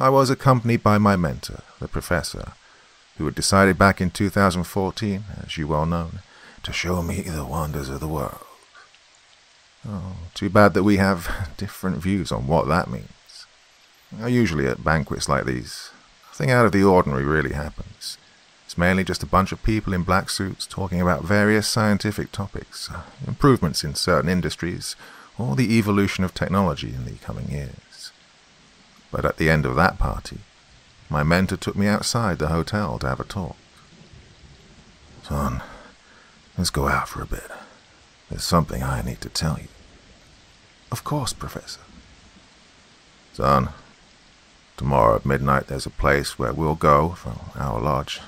I 0.00 0.08
was 0.08 0.30
accompanied 0.30 0.82
by 0.82 0.96
my 0.96 1.16
mentor, 1.16 1.60
the 1.80 1.86
professor, 1.86 2.52
who 3.18 3.26
had 3.26 3.34
decided 3.34 3.76
back 3.76 4.00
in 4.00 4.10
2014, 4.10 5.24
as 5.44 5.58
you 5.58 5.68
well 5.68 5.84
know, 5.84 6.12
to 6.62 6.72
show 6.72 7.02
me 7.02 7.20
the 7.20 7.44
wonders 7.44 7.90
of 7.90 8.00
the 8.00 8.08
world. 8.08 8.46
Oh, 9.86 10.16
too 10.32 10.48
bad 10.48 10.72
that 10.72 10.82
we 10.82 10.96
have 10.96 11.50
different 11.58 11.98
views 11.98 12.32
on 12.32 12.46
what 12.46 12.68
that 12.68 12.88
means. 12.88 13.46
Usually 14.26 14.66
at 14.66 14.82
banquets 14.82 15.28
like 15.28 15.44
these, 15.44 15.90
nothing 16.30 16.50
out 16.50 16.64
of 16.64 16.72
the 16.72 16.84
ordinary 16.84 17.24
really 17.24 17.52
happens. 17.52 18.16
It's 18.66 18.76
mainly 18.76 19.04
just 19.04 19.22
a 19.22 19.26
bunch 19.26 19.52
of 19.52 19.62
people 19.62 19.94
in 19.94 20.02
black 20.02 20.28
suits 20.28 20.66
talking 20.66 21.00
about 21.00 21.22
various 21.22 21.68
scientific 21.68 22.32
topics, 22.32 22.90
uh, 22.90 23.02
improvements 23.24 23.84
in 23.84 23.94
certain 23.94 24.28
industries, 24.28 24.96
or 25.38 25.54
the 25.54 25.78
evolution 25.78 26.24
of 26.24 26.34
technology 26.34 26.88
in 26.88 27.04
the 27.04 27.12
coming 27.18 27.48
years. 27.48 28.10
But 29.12 29.24
at 29.24 29.36
the 29.36 29.48
end 29.48 29.66
of 29.66 29.76
that 29.76 29.98
party, 29.98 30.38
my 31.08 31.22
mentor 31.22 31.56
took 31.56 31.76
me 31.76 31.86
outside 31.86 32.40
the 32.40 32.48
hotel 32.48 32.98
to 32.98 33.08
have 33.08 33.20
a 33.20 33.24
talk. 33.24 33.56
Son, 35.22 35.62
let's 36.58 36.70
go 36.70 36.88
out 36.88 37.08
for 37.08 37.22
a 37.22 37.26
bit. 37.26 37.48
There's 38.28 38.42
something 38.42 38.82
I 38.82 39.00
need 39.00 39.20
to 39.20 39.28
tell 39.28 39.58
you. 39.60 39.68
Of 40.90 41.04
course, 41.04 41.32
Professor. 41.32 41.80
Son, 43.32 43.68
tomorrow 44.76 45.14
at 45.14 45.24
midnight 45.24 45.68
there's 45.68 45.86
a 45.86 45.90
place 45.90 46.36
where 46.36 46.52
we'll 46.52 46.74
go 46.74 47.10
from 47.10 47.38
our 47.54 47.80
lodge 47.80 48.20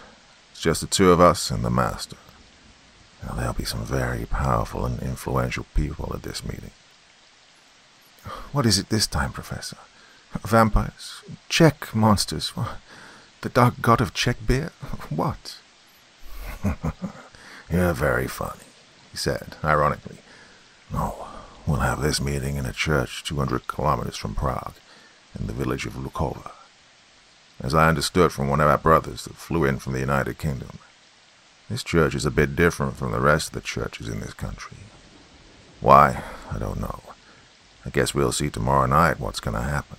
it's 0.58 0.64
just 0.64 0.80
the 0.80 0.88
two 0.88 1.12
of 1.12 1.20
us 1.20 1.52
and 1.52 1.64
the 1.64 1.70
Master. 1.70 2.16
Now, 3.22 3.34
there'll 3.34 3.52
be 3.52 3.64
some 3.64 3.84
very 3.84 4.26
powerful 4.26 4.84
and 4.84 5.00
influential 5.00 5.66
people 5.72 6.10
at 6.12 6.24
this 6.24 6.44
meeting. 6.44 6.72
What 8.50 8.66
is 8.66 8.76
it 8.76 8.88
this 8.88 9.06
time, 9.06 9.30
Professor? 9.30 9.76
Vampires? 10.44 11.22
Czech 11.48 11.94
monsters? 11.94 12.52
The 13.42 13.50
dark 13.50 13.80
god 13.80 14.00
of 14.00 14.12
Czech 14.14 14.44
beer? 14.44 14.72
What? 15.10 15.58
You're 17.70 17.92
very 17.92 18.26
funny, 18.26 18.66
he 19.12 19.16
said, 19.16 19.54
ironically. 19.62 20.18
No, 20.92 21.28
we'll 21.68 21.86
have 21.86 22.00
this 22.00 22.20
meeting 22.20 22.56
in 22.56 22.66
a 22.66 22.72
church 22.72 23.22
200 23.22 23.68
kilometers 23.68 24.16
from 24.16 24.34
Prague, 24.34 24.74
in 25.38 25.46
the 25.46 25.52
village 25.52 25.86
of 25.86 25.92
Lukova 25.92 26.50
as 27.60 27.74
I 27.74 27.88
understood 27.88 28.32
from 28.32 28.48
one 28.48 28.60
of 28.60 28.68
our 28.68 28.78
brothers 28.78 29.24
that 29.24 29.34
flew 29.34 29.64
in 29.64 29.78
from 29.78 29.92
the 29.92 30.00
United 30.00 30.38
Kingdom. 30.38 30.78
This 31.68 31.82
church 31.82 32.14
is 32.14 32.24
a 32.24 32.30
bit 32.30 32.56
different 32.56 32.96
from 32.96 33.12
the 33.12 33.20
rest 33.20 33.48
of 33.48 33.54
the 33.54 33.60
churches 33.60 34.08
in 34.08 34.20
this 34.20 34.34
country. 34.34 34.78
Why, 35.80 36.22
I 36.50 36.58
don't 36.58 36.80
know. 36.80 37.00
I 37.84 37.90
guess 37.90 38.14
we'll 38.14 38.32
see 38.32 38.50
tomorrow 38.50 38.86
night 38.86 39.20
what's 39.20 39.40
going 39.40 39.56
to 39.56 39.62
happen. 39.62 39.98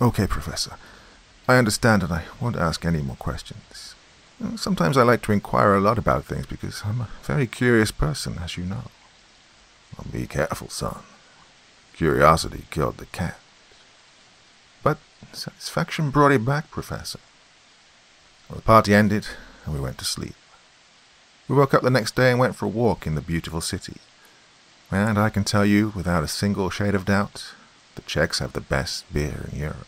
Okay, 0.00 0.26
Professor. 0.26 0.76
I 1.48 1.56
understand 1.56 2.02
and 2.02 2.12
I 2.12 2.24
won't 2.40 2.56
ask 2.56 2.84
any 2.84 3.02
more 3.02 3.16
questions. 3.16 3.94
Sometimes 4.56 4.96
I 4.96 5.02
like 5.02 5.22
to 5.22 5.32
inquire 5.32 5.74
a 5.74 5.80
lot 5.80 5.98
about 5.98 6.24
things 6.24 6.46
because 6.46 6.82
I'm 6.84 7.02
a 7.02 7.08
very 7.22 7.46
curious 7.46 7.90
person, 7.90 8.38
as 8.42 8.56
you 8.56 8.64
know. 8.64 8.84
Well, 9.96 10.06
be 10.10 10.26
careful, 10.26 10.68
son. 10.68 10.98
Curiosity 11.94 12.64
killed 12.70 12.98
the 12.98 13.06
cat. 13.06 13.38
Satisfaction 15.34 16.10
brought 16.10 16.32
it 16.32 16.44
back, 16.44 16.70
Professor. 16.70 17.18
Well, 18.48 18.56
the 18.56 18.62
party 18.62 18.94
ended, 18.94 19.26
and 19.64 19.74
we 19.74 19.80
went 19.80 19.98
to 19.98 20.04
sleep. 20.04 20.34
We 21.48 21.56
woke 21.56 21.74
up 21.74 21.82
the 21.82 21.90
next 21.90 22.14
day 22.14 22.30
and 22.30 22.38
went 22.38 22.56
for 22.56 22.66
a 22.66 22.68
walk 22.68 23.06
in 23.06 23.14
the 23.14 23.20
beautiful 23.20 23.60
city. 23.60 23.96
And 24.90 25.18
I 25.18 25.30
can 25.30 25.44
tell 25.44 25.66
you, 25.66 25.92
without 25.94 26.24
a 26.24 26.28
single 26.28 26.70
shade 26.70 26.94
of 26.94 27.04
doubt, 27.04 27.52
the 27.96 28.02
Czechs 28.02 28.38
have 28.38 28.52
the 28.52 28.60
best 28.60 29.12
beer 29.12 29.48
in 29.52 29.58
Europe. 29.58 29.86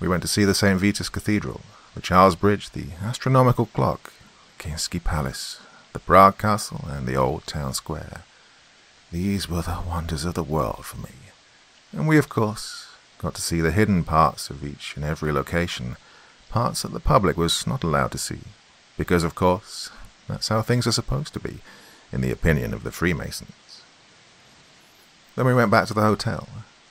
We 0.00 0.08
went 0.08 0.22
to 0.22 0.28
see 0.28 0.44
the 0.44 0.54
St. 0.54 0.80
Vitus 0.80 1.08
Cathedral, 1.08 1.60
the 1.94 2.00
Charles 2.00 2.36
Bridge, 2.36 2.70
the 2.70 2.86
astronomical 3.02 3.66
clock, 3.66 4.12
Kinsky 4.58 5.02
Palace, 5.02 5.60
the 5.92 5.98
Prague 5.98 6.38
Castle, 6.38 6.84
and 6.88 7.06
the 7.06 7.16
old 7.16 7.46
town 7.46 7.74
square. 7.74 8.22
These 9.12 9.48
were 9.48 9.62
the 9.62 9.82
wonders 9.86 10.24
of 10.24 10.34
the 10.34 10.42
world 10.42 10.84
for 10.84 10.98
me. 10.98 11.12
And 11.92 12.08
we, 12.08 12.18
of 12.18 12.28
course, 12.28 12.83
got 13.24 13.34
to 13.34 13.40
see 13.40 13.62
the 13.62 13.72
hidden 13.72 14.04
parts 14.04 14.50
of 14.50 14.62
each 14.62 14.96
and 14.96 15.04
every 15.04 15.32
location, 15.32 15.96
parts 16.50 16.82
that 16.82 16.92
the 16.92 17.00
public 17.00 17.38
was 17.38 17.66
not 17.66 17.82
allowed 17.82 18.12
to 18.12 18.18
see, 18.18 18.40
because, 18.98 19.24
of 19.24 19.34
course, 19.34 19.90
that's 20.28 20.48
how 20.48 20.60
things 20.60 20.86
are 20.86 20.92
supposed 20.92 21.32
to 21.32 21.40
be, 21.40 21.60
in 22.12 22.20
the 22.20 22.30
opinion 22.30 22.74
of 22.74 22.82
the 22.82 22.92
Freemasons. 22.92 23.80
Then 25.36 25.46
we 25.46 25.54
went 25.54 25.70
back 25.70 25.86
to 25.86 25.94
the 25.94 26.02
hotel, 26.02 26.48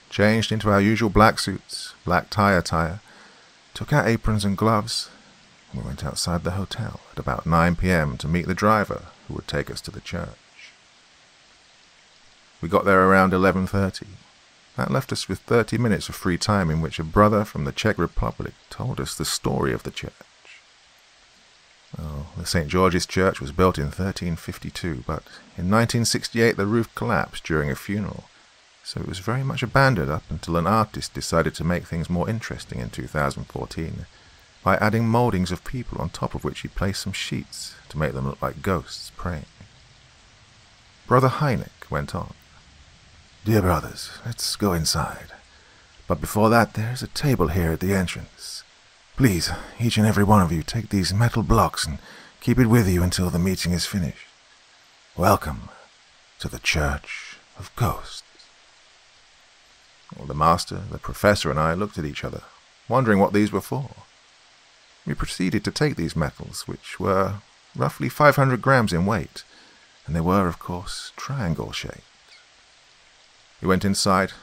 changed 0.09 0.51
into 0.51 0.71
our 0.71 0.81
usual 0.81 1.11
black 1.11 1.37
suits, 1.37 1.93
black 2.03 2.31
tie 2.31 2.53
attire, 2.53 2.99
took 3.75 3.93
our 3.93 4.07
aprons 4.07 4.43
and 4.43 4.57
gloves, 4.57 5.11
and 5.71 5.83
we 5.83 5.87
went 5.87 6.03
outside 6.03 6.43
the 6.43 6.51
hotel 6.51 6.99
at 7.11 7.19
about 7.19 7.45
9 7.45 7.75
p.m. 7.75 8.17
to 8.17 8.27
meet 8.27 8.47
the 8.47 8.55
driver 8.55 9.03
who 9.27 9.35
would 9.35 9.47
take 9.47 9.69
us 9.69 9.81
to 9.81 9.91
the 9.91 10.01
church. 10.01 10.71
We 12.59 12.69
got 12.69 12.85
there 12.85 13.07
around 13.07 13.33
11:30 13.33 14.07
that 14.77 14.91
left 14.91 15.11
us 15.11 15.29
with 15.29 15.39
30 15.39 15.77
minutes 15.77 16.09
of 16.09 16.15
free 16.15 16.37
time 16.37 16.69
in 16.69 16.81
which 16.81 16.99
a 16.99 17.03
brother 17.03 17.45
from 17.45 17.65
the 17.65 17.71
Czech 17.71 17.97
Republic 17.97 18.53
told 18.69 18.99
us 18.99 19.15
the 19.15 19.25
story 19.25 19.73
of 19.73 19.83
the 19.83 19.91
church. 19.91 20.13
The 21.95 22.45
St. 22.45 22.67
George's 22.67 23.05
Church 23.05 23.39
was 23.39 23.51
built 23.51 23.77
in 23.77 23.85
1352, 23.85 25.03
but 25.05 25.23
in 25.55 25.69
1968 25.69 26.57
the 26.57 26.65
roof 26.65 26.93
collapsed 26.95 27.43
during 27.43 27.69
a 27.69 27.75
funeral, 27.75 28.25
so 28.83 28.99
it 28.99 29.07
was 29.07 29.19
very 29.19 29.43
much 29.43 29.61
abandoned 29.63 30.09
up 30.09 30.23
until 30.29 30.57
an 30.57 30.67
artist 30.67 31.13
decided 31.13 31.53
to 31.55 31.63
make 31.63 31.85
things 31.85 32.09
more 32.09 32.27
interesting 32.27 32.79
in 32.79 32.89
2014 32.89 34.07
by 34.63 34.75
adding 34.77 35.07
mouldings 35.07 35.51
of 35.51 35.63
people 35.63 36.01
on 36.01 36.09
top 36.09 36.33
of 36.33 36.43
which 36.43 36.61
he 36.61 36.67
placed 36.67 37.03
some 37.03 37.13
sheets 37.13 37.75
to 37.89 37.97
make 37.97 38.13
them 38.13 38.27
look 38.27 38.41
like 38.41 38.61
ghosts 38.63 39.11
praying. 39.15 39.45
Brother 41.05 41.29
Heineck 41.29 41.89
went 41.91 42.15
on. 42.15 42.33
Dear 43.45 43.61
brothers, 43.61 44.09
let's 44.25 44.55
go 44.55 44.71
inside. 44.71 45.33
But 46.07 46.21
before 46.21 46.49
that, 46.49 46.75
there's 46.75 47.03
a 47.03 47.07
table 47.07 47.49
here 47.49 47.73
at 47.73 47.81
the 47.81 47.93
entrance. 47.93 48.63
Please, 49.17 49.51
each 49.81 49.97
and 49.97 50.07
every 50.07 50.23
one 50.23 50.41
of 50.41 50.53
you, 50.53 50.63
take 50.63 50.87
these 50.87 51.13
metal 51.13 51.43
blocks 51.43 51.85
and 51.85 51.97
keep 52.39 52.57
it 52.57 52.67
with 52.67 52.87
you 52.87 53.03
until 53.03 53.29
the 53.29 53.37
meeting 53.37 53.73
is 53.73 53.85
finished. 53.85 54.27
Welcome 55.17 55.67
to 56.39 56.47
the 56.47 56.59
Church 56.59 57.35
of 57.59 57.69
Ghosts. 57.75 58.23
Well, 60.15 60.25
the 60.25 60.33
master, 60.33 60.79
the 60.89 60.97
professor, 60.97 61.49
and 61.49 61.59
I 61.59 61.73
looked 61.73 61.97
at 61.97 62.05
each 62.05 62.23
other, 62.23 62.43
wondering 62.87 63.19
what 63.19 63.33
these 63.33 63.51
were 63.51 63.59
for. 63.59 63.89
We 65.05 65.15
proceeded 65.15 65.65
to 65.65 65.71
take 65.71 65.97
these 65.97 66.15
metals, 66.15 66.65
which 66.65 66.97
were 66.97 67.41
roughly 67.75 68.07
500 68.07 68.61
grams 68.61 68.93
in 68.93 69.05
weight, 69.05 69.43
and 70.07 70.15
they 70.15 70.21
were, 70.21 70.47
of 70.47 70.59
course, 70.59 71.11
triangle 71.17 71.73
shaped. 71.73 72.03
We 73.63 73.69
went 73.69 73.85
inside, 73.85 74.33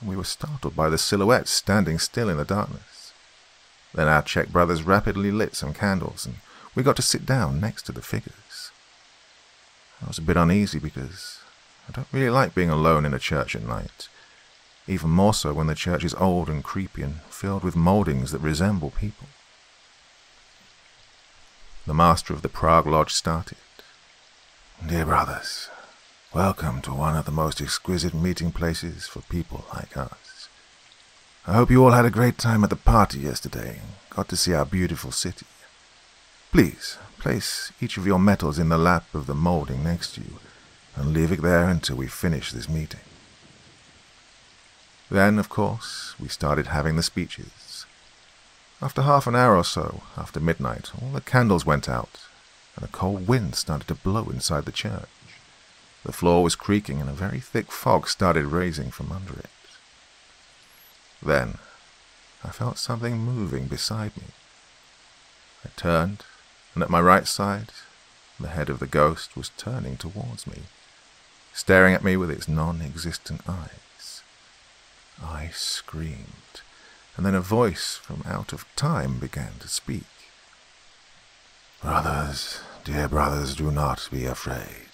and 0.00 0.08
we 0.08 0.16
were 0.16 0.24
startled 0.24 0.74
by 0.74 0.88
the 0.88 0.98
silhouettes 0.98 1.52
standing 1.52 2.00
still 2.00 2.28
in 2.28 2.38
the 2.38 2.44
darkness. 2.44 3.12
Then 3.94 4.08
our 4.08 4.20
Czech 4.20 4.48
brothers 4.48 4.82
rapidly 4.82 5.30
lit 5.30 5.54
some 5.54 5.72
candles, 5.72 6.26
and 6.26 6.38
we 6.74 6.82
got 6.82 6.96
to 6.96 7.02
sit 7.02 7.24
down 7.24 7.60
next 7.60 7.84
to 7.86 7.92
the 7.92 8.02
figures. 8.02 8.72
I 10.02 10.08
was 10.08 10.18
a 10.18 10.22
bit 10.22 10.36
uneasy 10.36 10.80
because 10.80 11.38
I 11.88 11.92
don't 11.92 12.08
really 12.10 12.30
like 12.30 12.52
being 12.52 12.68
alone 12.68 13.04
in 13.06 13.14
a 13.14 13.20
church 13.20 13.54
at 13.54 13.62
night, 13.62 14.08
even 14.88 15.10
more 15.10 15.34
so 15.34 15.54
when 15.54 15.68
the 15.68 15.76
church 15.76 16.02
is 16.02 16.14
old 16.14 16.48
and 16.48 16.64
creepy 16.64 17.02
and 17.02 17.20
filled 17.30 17.62
with 17.62 17.76
mouldings 17.76 18.32
that 18.32 18.40
resemble 18.40 18.90
people. 18.90 19.28
The 21.86 21.94
master 21.94 22.34
of 22.34 22.42
the 22.42 22.48
Prague 22.48 22.88
Lodge 22.88 23.12
started. 23.12 23.58
Dear 24.84 25.04
brothers, 25.04 25.68
Welcome 26.34 26.82
to 26.82 26.92
one 26.92 27.16
of 27.16 27.26
the 27.26 27.30
most 27.30 27.60
exquisite 27.60 28.12
meeting 28.12 28.50
places 28.50 29.06
for 29.06 29.20
people 29.20 29.66
like 29.72 29.96
us. 29.96 30.48
I 31.46 31.52
hope 31.52 31.70
you 31.70 31.84
all 31.84 31.92
had 31.92 32.04
a 32.04 32.10
great 32.10 32.38
time 32.38 32.64
at 32.64 32.70
the 32.70 32.76
party 32.76 33.20
yesterday 33.20 33.78
and 33.78 33.92
got 34.10 34.28
to 34.30 34.36
see 34.36 34.52
our 34.52 34.64
beautiful 34.66 35.12
city. 35.12 35.46
Please, 36.50 36.98
place 37.20 37.70
each 37.80 37.96
of 37.98 38.04
your 38.04 38.18
metals 38.18 38.58
in 38.58 38.68
the 38.68 38.76
lap 38.76 39.04
of 39.14 39.28
the 39.28 39.34
molding 39.36 39.84
next 39.84 40.16
to 40.16 40.22
you 40.22 40.40
and 40.96 41.12
leave 41.12 41.30
it 41.30 41.40
there 41.40 41.68
until 41.68 41.94
we 41.94 42.08
finish 42.08 42.50
this 42.50 42.68
meeting. 42.68 43.06
Then, 45.08 45.38
of 45.38 45.48
course, 45.48 46.16
we 46.18 46.26
started 46.26 46.66
having 46.66 46.96
the 46.96 47.04
speeches. 47.04 47.86
After 48.82 49.02
half 49.02 49.28
an 49.28 49.36
hour 49.36 49.56
or 49.56 49.62
so, 49.62 50.02
after 50.16 50.40
midnight, 50.40 50.90
all 51.00 51.10
the 51.10 51.20
candles 51.20 51.64
went 51.64 51.88
out, 51.88 52.22
and 52.74 52.84
a 52.84 52.88
cold 52.88 53.28
wind 53.28 53.54
started 53.54 53.86
to 53.86 53.94
blow 53.94 54.24
inside 54.30 54.64
the 54.64 54.72
church. 54.72 55.08
The 56.04 56.12
floor 56.12 56.42
was 56.42 56.54
creaking, 56.54 57.00
and 57.00 57.08
a 57.08 57.14
very 57.14 57.40
thick 57.40 57.72
fog 57.72 58.08
started 58.08 58.46
raising 58.46 58.90
from 58.90 59.10
under 59.10 59.32
it. 59.32 59.50
Then, 61.22 61.58
I 62.44 62.50
felt 62.50 62.78
something 62.78 63.18
moving 63.18 63.66
beside 63.66 64.16
me. 64.16 64.28
I 65.64 65.70
turned, 65.76 66.24
and 66.74 66.82
at 66.82 66.90
my 66.90 67.00
right 67.00 67.26
side, 67.26 67.70
the 68.38 68.48
head 68.48 68.68
of 68.68 68.80
the 68.80 68.86
ghost 68.86 69.34
was 69.34 69.50
turning 69.56 69.96
towards 69.96 70.46
me, 70.46 70.64
staring 71.54 71.94
at 71.94 72.04
me 72.04 72.16
with 72.16 72.30
its 72.30 72.48
non-existent 72.48 73.40
eyes. 73.48 74.22
I 75.22 75.50
screamed, 75.54 76.60
and 77.16 77.24
then 77.24 77.34
a 77.34 77.40
voice 77.40 77.96
from 77.96 78.24
out 78.26 78.52
of 78.52 78.66
time 78.76 79.18
began 79.18 79.52
to 79.60 79.68
speak. 79.68 80.04
Brothers, 81.80 82.60
dear 82.84 83.08
brothers, 83.08 83.54
do 83.54 83.70
not 83.70 84.08
be 84.10 84.26
afraid. 84.26 84.93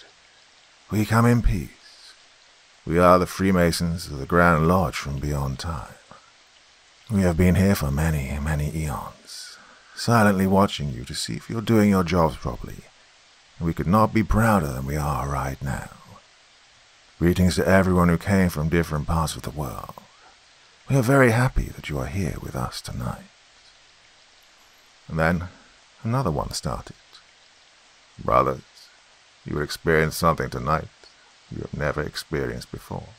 We 0.91 1.05
come 1.05 1.25
in 1.25 1.41
peace. 1.41 2.13
We 2.85 2.99
are 2.99 3.17
the 3.17 3.25
Freemasons 3.25 4.07
of 4.07 4.19
the 4.19 4.25
Grand 4.25 4.67
Lodge 4.67 4.97
from 4.97 5.19
beyond 5.19 5.57
time. 5.57 5.93
We 7.09 7.21
have 7.21 7.37
been 7.37 7.55
here 7.55 7.75
for 7.75 7.89
many, 7.89 8.37
many 8.41 8.75
eons, 8.75 9.57
silently 9.95 10.47
watching 10.47 10.91
you 10.91 11.05
to 11.05 11.15
see 11.15 11.35
if 11.35 11.49
you're 11.49 11.61
doing 11.61 11.91
your 11.91 12.03
jobs 12.03 12.35
properly, 12.35 12.83
and 13.57 13.65
we 13.65 13.73
could 13.73 13.87
not 13.87 14.13
be 14.13 14.21
prouder 14.21 14.67
than 14.67 14.85
we 14.85 14.97
are 14.97 15.29
right 15.29 15.61
now. 15.61 15.91
Greetings 17.19 17.55
to 17.55 17.65
everyone 17.65 18.09
who 18.09 18.17
came 18.17 18.49
from 18.49 18.67
different 18.67 19.07
parts 19.07 19.37
of 19.37 19.43
the 19.43 19.49
world. 19.49 19.93
We 20.89 20.97
are 20.97 21.01
very 21.01 21.31
happy 21.31 21.69
that 21.69 21.87
you 21.87 21.99
are 21.99 22.07
here 22.07 22.35
with 22.41 22.53
us 22.53 22.81
tonight. 22.81 23.29
And 25.07 25.17
then 25.17 25.43
another 26.03 26.31
one 26.31 26.51
started. 26.51 26.97
Brothers, 28.21 28.63
you 29.45 29.55
will 29.55 29.63
experience 29.63 30.15
something 30.15 30.49
tonight 30.49 30.87
you 31.51 31.61
have 31.61 31.73
never 31.73 32.01
experienced 32.01 32.71
before. 32.71 33.09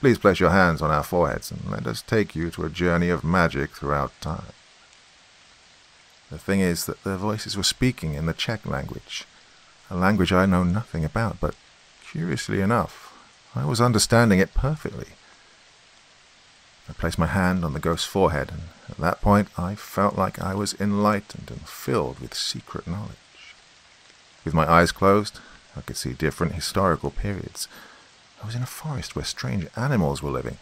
Please 0.00 0.18
place 0.18 0.40
your 0.40 0.50
hands 0.50 0.82
on 0.82 0.90
our 0.90 1.02
foreheads 1.02 1.50
and 1.50 1.70
let 1.70 1.86
us 1.86 2.02
take 2.02 2.36
you 2.36 2.50
to 2.50 2.64
a 2.64 2.70
journey 2.70 3.08
of 3.08 3.24
magic 3.24 3.70
throughout 3.70 4.12
time. 4.20 4.52
The 6.30 6.38
thing 6.38 6.60
is 6.60 6.86
that 6.86 7.02
their 7.04 7.16
voices 7.16 7.56
were 7.56 7.62
speaking 7.62 8.14
in 8.14 8.26
the 8.26 8.34
Czech 8.34 8.66
language, 8.66 9.24
a 9.90 9.96
language 9.96 10.32
I 10.32 10.46
know 10.46 10.64
nothing 10.64 11.04
about, 11.04 11.40
but 11.40 11.54
curiously 12.06 12.60
enough, 12.60 13.12
I 13.54 13.64
was 13.64 13.80
understanding 13.80 14.38
it 14.38 14.54
perfectly. 14.54 15.08
I 16.88 16.92
placed 16.92 17.18
my 17.18 17.26
hand 17.26 17.64
on 17.64 17.72
the 17.72 17.80
ghost's 17.80 18.06
forehead, 18.06 18.50
and 18.50 18.62
at 18.90 18.98
that 18.98 19.20
point 19.20 19.48
I 19.56 19.74
felt 19.74 20.16
like 20.16 20.38
I 20.38 20.54
was 20.54 20.74
enlightened 20.78 21.50
and 21.50 21.66
filled 21.68 22.20
with 22.20 22.34
secret 22.34 22.86
knowledge. 22.86 23.23
With 24.44 24.54
my 24.54 24.70
eyes 24.70 24.92
closed, 24.92 25.40
I 25.76 25.80
could 25.80 25.96
see 25.96 26.12
different 26.12 26.54
historical 26.54 27.10
periods. 27.10 27.66
I 28.42 28.46
was 28.46 28.54
in 28.54 28.62
a 28.62 28.66
forest 28.66 29.16
where 29.16 29.24
strange 29.24 29.66
animals 29.74 30.22
were 30.22 30.30
living. 30.30 30.58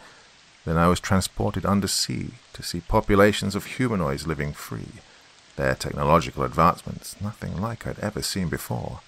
Then 0.65 0.77
I 0.77 0.87
was 0.87 1.01
transported 1.01 1.65
undersea 1.65 2.31
to 2.53 2.63
see 2.63 2.79
populations 2.79 3.55
of 3.55 3.65
humanoids 3.65 4.25
living 4.25 4.53
free. 4.53 5.01
Their 5.57 5.75
technological 5.75 6.43
advancements, 6.43 7.19
nothing 7.19 7.61
like 7.61 7.85
I'd 7.85 7.99
ever 7.99 8.21
seen 8.21 8.47
before. 8.47 9.01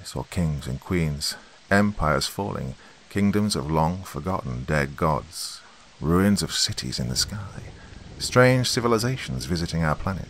I 0.00 0.04
saw 0.04 0.22
kings 0.22 0.68
and 0.68 0.80
queens, 0.80 1.34
empires 1.70 2.28
falling, 2.28 2.76
kingdoms 3.10 3.56
of 3.56 3.70
long 3.70 4.04
forgotten 4.04 4.64
dead 4.64 4.96
gods, 4.96 5.60
ruins 6.00 6.42
of 6.42 6.52
cities 6.52 7.00
in 7.00 7.08
the 7.08 7.16
sky, 7.16 7.72
strange 8.18 8.70
civilizations 8.70 9.46
visiting 9.46 9.82
our 9.82 9.96
planet. 9.96 10.28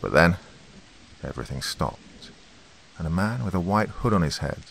But 0.00 0.12
then, 0.12 0.36
everything 1.22 1.62
stopped 1.62 2.03
and 3.04 3.12
a 3.12 3.14
man 3.14 3.44
with 3.44 3.54
a 3.54 3.60
white 3.60 3.90
hood 3.90 4.14
on 4.14 4.22
his 4.22 4.38
head, 4.38 4.62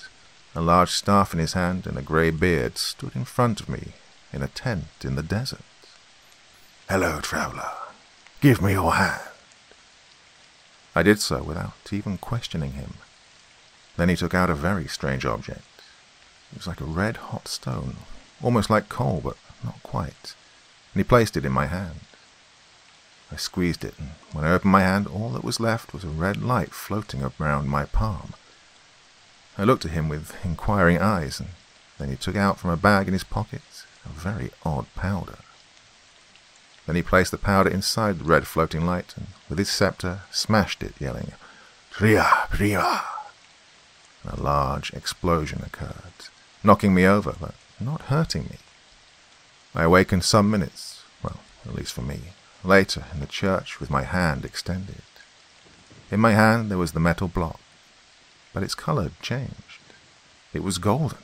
a 0.56 0.62
large 0.62 0.90
staff 0.90 1.34
in 1.34 1.40
his 1.40 1.54
hand, 1.54 1.86
and 1.86 2.00
a 2.00 2.02
grey 2.02 2.32
beard 2.32 2.80
stood 2.80 3.16
in 3.16 3.26
front 3.26 3.62
of 3.62 3.70
me 3.70 3.90
in 4.32 4.42
a 4.42 4.48
tent 4.48 4.88
in 5.04 5.14
the 5.16 5.22
desert. 5.22 5.62
Hello, 6.90 7.20
traveller. 7.22 7.70
Give 8.42 8.60
me 8.60 8.72
your 8.72 8.94
hand. 8.94 9.22
I 10.96 11.04
did 11.04 11.20
so 11.20 11.44
without 11.44 11.74
even 11.92 12.18
questioning 12.18 12.72
him. 12.72 12.96
Then 13.98 14.10
he 14.10 14.16
took 14.16 14.34
out 14.34 14.50
a 14.50 14.56
very 14.56 14.88
strange 14.88 15.26
object. 15.26 15.84
It 16.52 16.58
was 16.58 16.68
like 16.68 16.82
a 16.82 16.86
red 16.86 17.18
hot 17.18 17.48
stone, 17.48 17.98
almost 18.42 18.68
like 18.68 18.90
coal, 18.90 19.22
but 19.24 19.38
not 19.64 19.84
quite, 19.84 20.34
and 20.92 21.00
he 21.00 21.04
placed 21.04 21.38
it 21.38 21.46
in 21.46 21.52
my 21.52 21.68
hand. 21.68 22.00
I 23.34 23.38
squeezed 23.38 23.84
it, 23.84 23.96
and 23.98 24.10
when 24.32 24.46
I 24.46 24.52
opened 24.52 24.72
my 24.72 24.82
hand, 24.82 25.08
all 25.08 25.32
that 25.32 25.44
was 25.44 25.60
left 25.60 25.92
was 25.92 26.04
a 26.04 26.08
red 26.08 26.44
light 26.44 26.72
floating 26.72 27.24
around 27.24 27.68
my 27.68 27.86
palm. 27.86 28.36
I 29.58 29.64
looked 29.64 29.86
at 29.86 29.92
him 29.92 30.08
with 30.08 30.36
inquiring 30.46 31.00
eyes, 31.00 31.40
and 31.40 31.50
then 31.98 32.10
he 32.10 32.16
took 32.16 32.36
out 32.36 32.60
from 32.60 32.70
a 32.70 32.78
bag 32.78 33.08
in 33.08 33.14
his 33.14 33.24
pocket 33.24 33.64
a 34.06 34.10
very 34.10 34.52
odd 34.64 34.86
powder. 34.94 35.40
Then 36.86 36.96
he 36.96 37.02
placed 37.02 37.32
the 37.32 37.40
powder 37.40 37.72
inside 37.72 38.20
the 38.20 38.24
red 38.24 38.46
floating 38.46 38.86
light, 38.86 39.16
and 39.16 39.26
with 39.50 39.58
his 39.58 39.70
scepter 39.70 40.22
smashed 40.30 40.84
it, 40.84 40.94
yelling, 41.00 41.32
Tria, 41.90 42.48
Tria! 42.52 43.02
And 44.24 44.38
a 44.38 44.44
large 44.44 44.94
explosion 44.94 45.64
occurred, 45.66 46.30
knocking 46.64 46.94
me 46.94 47.08
over, 47.08 47.34
but 47.40 47.56
not 47.80 48.02
hurting 48.02 48.44
me. 48.44 48.58
I 49.74 49.84
awakened 49.84 50.24
some 50.24 50.52
minutes, 50.52 51.02
well, 51.24 51.40
at 51.66 51.74
least 51.74 51.94
for 51.94 52.04
me, 52.04 52.20
later 52.64 53.06
in 53.14 53.20
the 53.20 53.26
church 53.26 53.80
with 53.80 53.90
my 53.90 54.04
hand 54.04 54.46
extended. 54.46 55.04
In 56.12 56.20
my 56.20 56.32
hand 56.32 56.70
there 56.70 56.78
was 56.78 56.92
the 56.92 57.00
metal 57.00 57.28
block, 57.28 57.60
but 58.54 58.64
its 58.64 58.76
color 58.76 59.04
had 59.04 59.22
changed. 59.22 59.80
It 60.54 60.64
was 60.64 60.78
golden. 60.78 61.18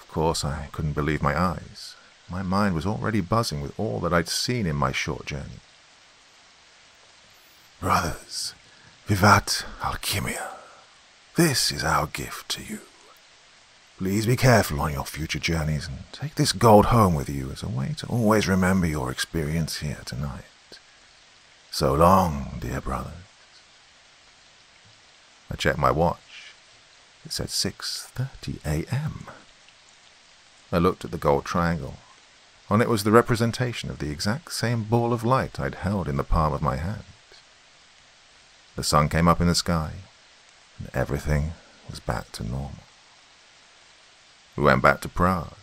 Of 0.00 0.08
course, 0.08 0.44
I 0.44 0.68
couldn't 0.72 0.94
believe 0.94 1.22
my 1.22 1.38
eyes. 1.38 1.94
My 2.28 2.42
mind 2.42 2.74
was 2.74 2.86
already 2.86 3.20
buzzing 3.20 3.60
with 3.60 3.78
all 3.78 4.00
that 4.00 4.12
I'd 4.12 4.28
seen 4.28 4.66
in 4.66 4.76
my 4.76 4.92
short 4.92 5.26
journey. 5.26 5.60
Brothers, 7.80 8.54
vivat 9.06 9.64
alchimia. 9.80 10.48
This 11.36 11.70
is 11.70 11.84
our 11.84 12.06
gift 12.08 12.48
to 12.50 12.62
you. 12.64 12.80
Please 13.98 14.26
be 14.26 14.36
careful 14.36 14.80
on 14.80 14.92
your 14.92 15.04
future 15.04 15.40
journeys 15.40 15.88
and 15.88 15.98
take 16.12 16.36
this 16.36 16.52
gold 16.52 16.86
home 16.86 17.16
with 17.16 17.28
you 17.28 17.50
as 17.50 17.64
a 17.64 17.68
way 17.68 17.96
to 17.96 18.06
always 18.06 18.46
remember 18.46 18.86
your 18.86 19.10
experience 19.10 19.78
here 19.78 20.02
tonight. 20.04 20.44
So 21.72 21.94
long, 21.94 22.58
dear 22.60 22.80
brothers. 22.80 23.12
I 25.50 25.56
checked 25.56 25.80
my 25.80 25.90
watch. 25.90 26.54
It 27.24 27.32
said 27.32 27.48
6.30 27.48 28.64
a.m. 28.64 29.26
I 30.70 30.78
looked 30.78 31.04
at 31.04 31.10
the 31.10 31.18
gold 31.18 31.44
triangle. 31.44 31.94
On 32.70 32.80
it 32.80 32.88
was 32.88 33.02
the 33.02 33.10
representation 33.10 33.90
of 33.90 33.98
the 33.98 34.12
exact 34.12 34.52
same 34.52 34.84
ball 34.84 35.12
of 35.12 35.24
light 35.24 35.58
I'd 35.58 35.74
held 35.74 36.06
in 36.06 36.16
the 36.16 36.22
palm 36.22 36.52
of 36.52 36.62
my 36.62 36.76
hand. 36.76 37.02
The 38.76 38.84
sun 38.84 39.08
came 39.08 39.26
up 39.26 39.40
in 39.40 39.48
the 39.48 39.56
sky, 39.56 39.90
and 40.78 40.88
everything 40.94 41.54
was 41.90 41.98
back 41.98 42.30
to 42.32 42.44
normal. 42.44 42.84
We 44.58 44.64
went 44.64 44.82
back 44.82 45.00
to 45.02 45.08
Prague, 45.08 45.54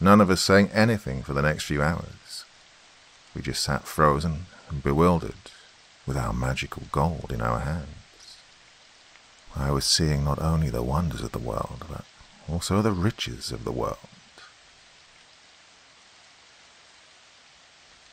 none 0.00 0.20
of 0.20 0.30
us 0.30 0.40
saying 0.40 0.70
anything 0.72 1.24
for 1.24 1.32
the 1.32 1.42
next 1.42 1.64
few 1.64 1.82
hours. 1.82 2.44
We 3.34 3.42
just 3.42 3.60
sat 3.60 3.88
frozen 3.88 4.46
and 4.68 4.84
bewildered 4.84 5.50
with 6.06 6.16
our 6.16 6.32
magical 6.32 6.84
gold 6.92 7.32
in 7.34 7.40
our 7.40 7.58
hands. 7.58 8.36
I 9.56 9.72
was 9.72 9.84
seeing 9.84 10.22
not 10.22 10.40
only 10.40 10.70
the 10.70 10.80
wonders 10.80 11.22
of 11.22 11.32
the 11.32 11.40
world, 11.40 11.84
but 11.90 12.04
also 12.48 12.80
the 12.80 12.92
riches 12.92 13.50
of 13.50 13.64
the 13.64 13.72
world. 13.72 13.98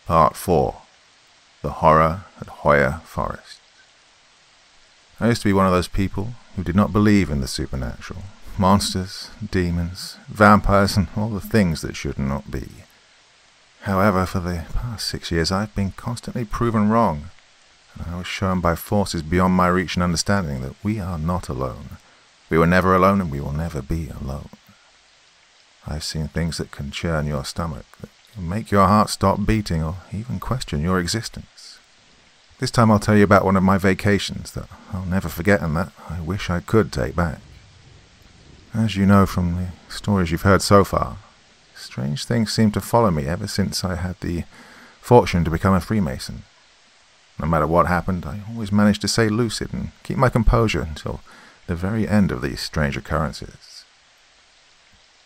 Part 0.08 0.36
4 0.36 0.82
The 1.62 1.74
Horror 1.74 2.24
at 2.42 2.48
Hoia 2.48 3.02
Forest. 3.04 3.60
I 5.20 5.28
used 5.28 5.44
to 5.44 5.50
be 5.50 5.54
one 5.54 5.68
of 5.68 5.74
those 5.74 5.88
people 5.88 6.30
who 6.56 6.64
did 6.64 6.76
not 6.76 6.92
believe 6.92 7.30
in 7.30 7.40
the 7.40 7.48
supernatural 7.48 8.24
monsters, 8.60 9.30
demons, 9.52 10.18
vampires, 10.28 10.98
and 10.98 11.08
all 11.16 11.30
the 11.30 11.42
things 11.42 11.82
that 11.82 11.96
should 11.96 12.20
not 12.20 12.52
be. 12.52 12.68
However, 13.82 14.26
for 14.26 14.40
the 14.40 14.66
past 14.74 15.08
six 15.08 15.32
years 15.32 15.52
I've 15.52 15.74
been 15.76 15.92
constantly 15.92 16.46
proven 16.46 16.90
wrong, 16.90 17.30
and 17.96 18.14
I 18.14 18.18
was 18.18 18.28
shown 18.28 18.60
by 18.60 18.76
forces 18.76 19.22
beyond 19.22 19.54
my 19.54 19.68
reach 19.68 19.96
and 19.96 20.04
understanding 20.04 20.62
that 20.62 20.76
we 20.84 21.00
are 21.00 21.18
not 21.18 21.50
alone. 21.50 21.98
We 22.50 22.58
were 22.58 22.68
never 22.68 22.96
alone 22.96 23.22
and 23.22 23.32
we 23.32 23.42
will 23.42 23.54
never 23.54 23.82
be 23.82 24.10
alone. 24.10 24.50
I've 25.86 26.04
seen 26.04 26.28
things 26.28 26.58
that 26.58 26.72
can 26.72 26.92
churn 26.92 27.28
your 27.28 27.46
stomach, 27.46 27.86
that 28.02 28.10
can 28.34 28.48
make 28.48 28.72
your 28.72 28.88
heart 28.88 29.10
stop 29.10 29.46
beating 29.46 29.84
or 29.84 29.98
even 30.14 30.40
question 30.40 30.82
your 30.82 31.00
existence. 31.00 31.80
This 32.60 32.72
time 32.72 32.90
I'll 32.90 33.00
tell 33.00 33.16
you 33.16 33.24
about 33.24 33.46
one 33.46 33.56
of 33.56 33.64
my 33.64 33.78
vacations 33.78 34.52
that 34.54 34.68
I'll 34.92 35.06
never 35.06 35.30
forget 35.30 35.62
and 35.62 35.76
that 35.76 35.92
I 36.10 36.22
wish 36.22 36.50
I 36.50 36.60
could 36.60 36.92
take 36.92 37.16
back. 37.16 37.40
As 38.78 38.96
you 38.96 39.08
know 39.08 39.26
from 39.26 39.56
the 39.56 39.92
stories 39.92 40.30
you've 40.30 40.44
heard 40.44 40.62
so 40.62 40.84
far, 40.84 41.18
strange 41.76 42.26
things 42.26 42.54
seem 42.54 42.70
to 42.74 42.80
follow 42.80 43.10
me 43.10 43.26
ever 43.26 43.48
since 43.48 43.84
I 43.84 43.96
had 43.96 44.20
the 44.20 44.44
fortune 45.02 45.44
to 45.46 45.50
become 45.50 45.74
a 45.74 45.82
Freemason. 45.82 46.44
No 47.40 47.48
matter 47.48 47.66
what 47.66 47.88
happened, 47.88 48.24
I 48.24 48.42
always 48.48 48.72
managed 48.72 49.02
to 49.02 49.08
stay 49.08 49.30
lucid 49.30 49.74
and 49.74 49.94
keep 50.04 50.16
my 50.16 50.30
composure 50.30 50.84
until 50.84 51.22
the 51.66 51.76
very 51.76 52.08
end 52.08 52.32
of 52.32 52.44
these 52.44 52.62
strange 52.62 52.96
occurrences. 52.96 53.84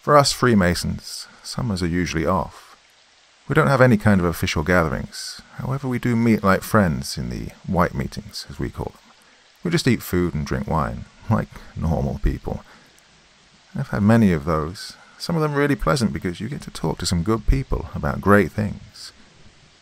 For 0.01 0.15
us 0.15 0.31
Freemasons, 0.31 1.27
summers 1.43 1.83
are 1.83 1.87
usually 1.87 2.25
off. 2.25 2.77
We 3.49 3.53
don't 3.53 3.67
have 3.67 3.81
any 3.81 3.97
kind 3.97 4.21
of 4.21 4.25
official 4.25 4.63
gatherings. 4.63 5.41
However, 5.55 5.89
we 5.89 5.99
do 5.99 6.15
meet 6.15 6.41
like 6.41 6.61
friends 6.61 7.17
in 7.17 7.29
the 7.29 7.49
white 7.67 7.93
meetings, 7.93 8.45
as 8.49 8.59
we 8.59 8.69
call 8.69 8.93
them. 8.93 9.13
We 9.61 9.71
just 9.71 9.89
eat 9.89 10.01
food 10.01 10.33
and 10.33 10.45
drink 10.45 10.67
wine, 10.67 11.03
like 11.29 11.49
normal 11.75 12.21
people. 12.23 12.63
I've 13.75 13.89
had 13.89 14.03
many 14.03 14.33
of 14.33 14.45
those. 14.45 14.97
Some 15.17 15.35
of 15.35 15.41
them 15.41 15.53
really 15.53 15.75
pleasant 15.75 16.13
because 16.13 16.41
you 16.41 16.49
get 16.49 16.61
to 16.63 16.71
talk 16.71 16.97
to 16.99 17.05
some 17.05 17.23
good 17.23 17.47
people 17.47 17.89
about 17.93 18.21
great 18.21 18.51
things. 18.51 19.11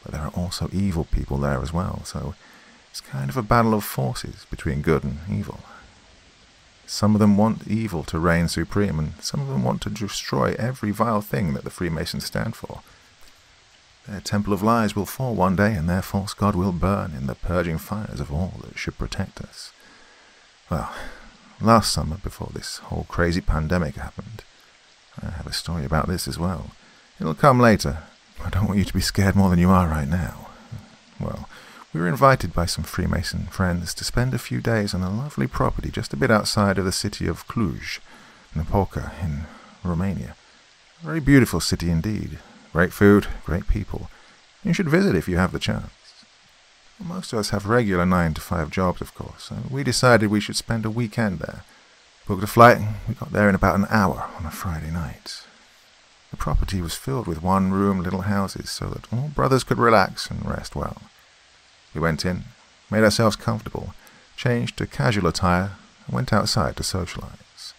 But 0.03 0.11
there 0.11 0.21
are 0.21 0.31
also 0.35 0.69
evil 0.71 1.05
people 1.05 1.37
there 1.37 1.61
as 1.61 1.73
well, 1.73 2.03
so 2.03 2.35
it's 2.91 3.01
kind 3.01 3.29
of 3.29 3.37
a 3.37 3.41
battle 3.41 3.73
of 3.73 3.83
forces 3.83 4.45
between 4.49 4.81
good 4.81 5.03
and 5.03 5.19
evil. 5.31 5.59
Some 6.85 7.13
of 7.13 7.19
them 7.19 7.37
want 7.37 7.67
evil 7.67 8.03
to 8.05 8.19
reign 8.19 8.47
supreme, 8.47 8.97
and 8.97 9.13
some 9.21 9.41
of 9.41 9.47
them 9.47 9.63
want 9.63 9.81
to 9.83 9.89
destroy 9.89 10.55
every 10.57 10.91
vile 10.91 11.21
thing 11.21 11.53
that 11.53 11.63
the 11.63 11.69
Freemasons 11.69 12.25
stand 12.25 12.55
for. 12.55 12.81
Their 14.07 14.21
temple 14.21 14.53
of 14.53 14.63
lies 14.63 14.95
will 14.95 15.05
fall 15.05 15.35
one 15.35 15.55
day, 15.55 15.73
and 15.75 15.87
their 15.87 16.01
false 16.01 16.33
god 16.33 16.55
will 16.55 16.71
burn 16.71 17.13
in 17.15 17.27
the 17.27 17.35
purging 17.35 17.77
fires 17.77 18.19
of 18.19 18.33
all 18.33 18.55
that 18.63 18.77
should 18.77 18.97
protect 18.97 19.39
us. 19.39 19.71
Well, 20.71 20.91
last 21.61 21.91
summer, 21.91 22.17
before 22.17 22.51
this 22.53 22.77
whole 22.77 23.05
crazy 23.09 23.41
pandemic 23.41 23.95
happened, 23.95 24.43
I 25.21 25.31
have 25.31 25.47
a 25.47 25.53
story 25.53 25.85
about 25.85 26.07
this 26.07 26.27
as 26.27 26.39
well. 26.39 26.71
It'll 27.19 27.33
come 27.33 27.59
later. 27.59 27.99
I 28.43 28.49
don't 28.49 28.67
want 28.67 28.79
you 28.79 28.85
to 28.85 28.93
be 28.93 29.01
scared 29.01 29.35
more 29.35 29.49
than 29.49 29.59
you 29.59 29.69
are 29.69 29.87
right 29.87 30.07
now. 30.07 30.47
Well, 31.19 31.49
we 31.93 31.99
were 31.99 32.07
invited 32.07 32.53
by 32.53 32.65
some 32.65 32.83
Freemason 32.83 33.47
friends 33.47 33.93
to 33.95 34.03
spend 34.03 34.33
a 34.33 34.37
few 34.37 34.61
days 34.61 34.93
on 34.93 35.01
a 35.01 35.09
lovely 35.09 35.47
property 35.47 35.89
just 35.89 36.13
a 36.13 36.17
bit 36.17 36.31
outside 36.31 36.77
of 36.77 36.85
the 36.85 36.91
city 36.91 37.27
of 37.27 37.47
Cluj, 37.47 37.99
Napoca, 38.55 39.11
in 39.21 39.41
Romania. 39.83 40.35
A 41.01 41.05
very 41.05 41.19
beautiful 41.19 41.59
city 41.59 41.89
indeed. 41.89 42.39
Great 42.71 42.93
food, 42.93 43.27
great 43.43 43.67
people. 43.67 44.09
You 44.63 44.73
should 44.73 44.89
visit 44.89 45.15
if 45.15 45.27
you 45.27 45.37
have 45.37 45.51
the 45.51 45.59
chance. 45.59 45.91
Most 46.99 47.31
of 47.31 47.39
us 47.39 47.51
have 47.51 47.65
regular 47.65 48.05
9 48.05 48.33
to 48.33 48.41
5 48.41 48.69
jobs, 48.69 48.99
of 48.99 49.15
course, 49.15 49.43
so 49.45 49.55
we 49.69 49.83
decided 49.83 50.29
we 50.29 50.41
should 50.41 50.57
spend 50.57 50.85
a 50.85 50.89
weekend 50.89 51.39
there. 51.39 51.63
Booked 52.27 52.43
a 52.43 52.47
flight, 52.47 52.77
and 52.77 52.95
we 53.07 53.13
got 53.13 53.31
there 53.31 53.47
in 53.47 53.55
about 53.55 53.75
an 53.75 53.87
hour 53.89 54.29
on 54.37 54.45
a 54.45 54.51
Friday 54.51 54.91
night. 54.91 55.43
The 56.31 56.37
property 56.37 56.81
was 56.81 56.95
filled 56.95 57.25
with 57.25 57.41
one 57.41 57.71
room 57.71 58.03
little 58.03 58.21
houses 58.21 58.69
so 58.69 58.87
that 58.89 59.11
all 59.11 59.29
brothers 59.29 59.63
could 59.63 59.79
relax 59.79 60.29
and 60.29 60.45
rest 60.45 60.75
well. 60.75 61.01
We 61.95 62.01
went 62.01 62.25
in, 62.25 62.43
made 62.91 63.03
ourselves 63.03 63.35
comfortable, 63.35 63.93
changed 64.35 64.77
to 64.77 64.85
casual 64.85 65.27
attire, 65.27 65.71
and 66.05 66.15
went 66.15 66.33
outside 66.33 66.75
to 66.77 66.83
socialize. 66.83 67.73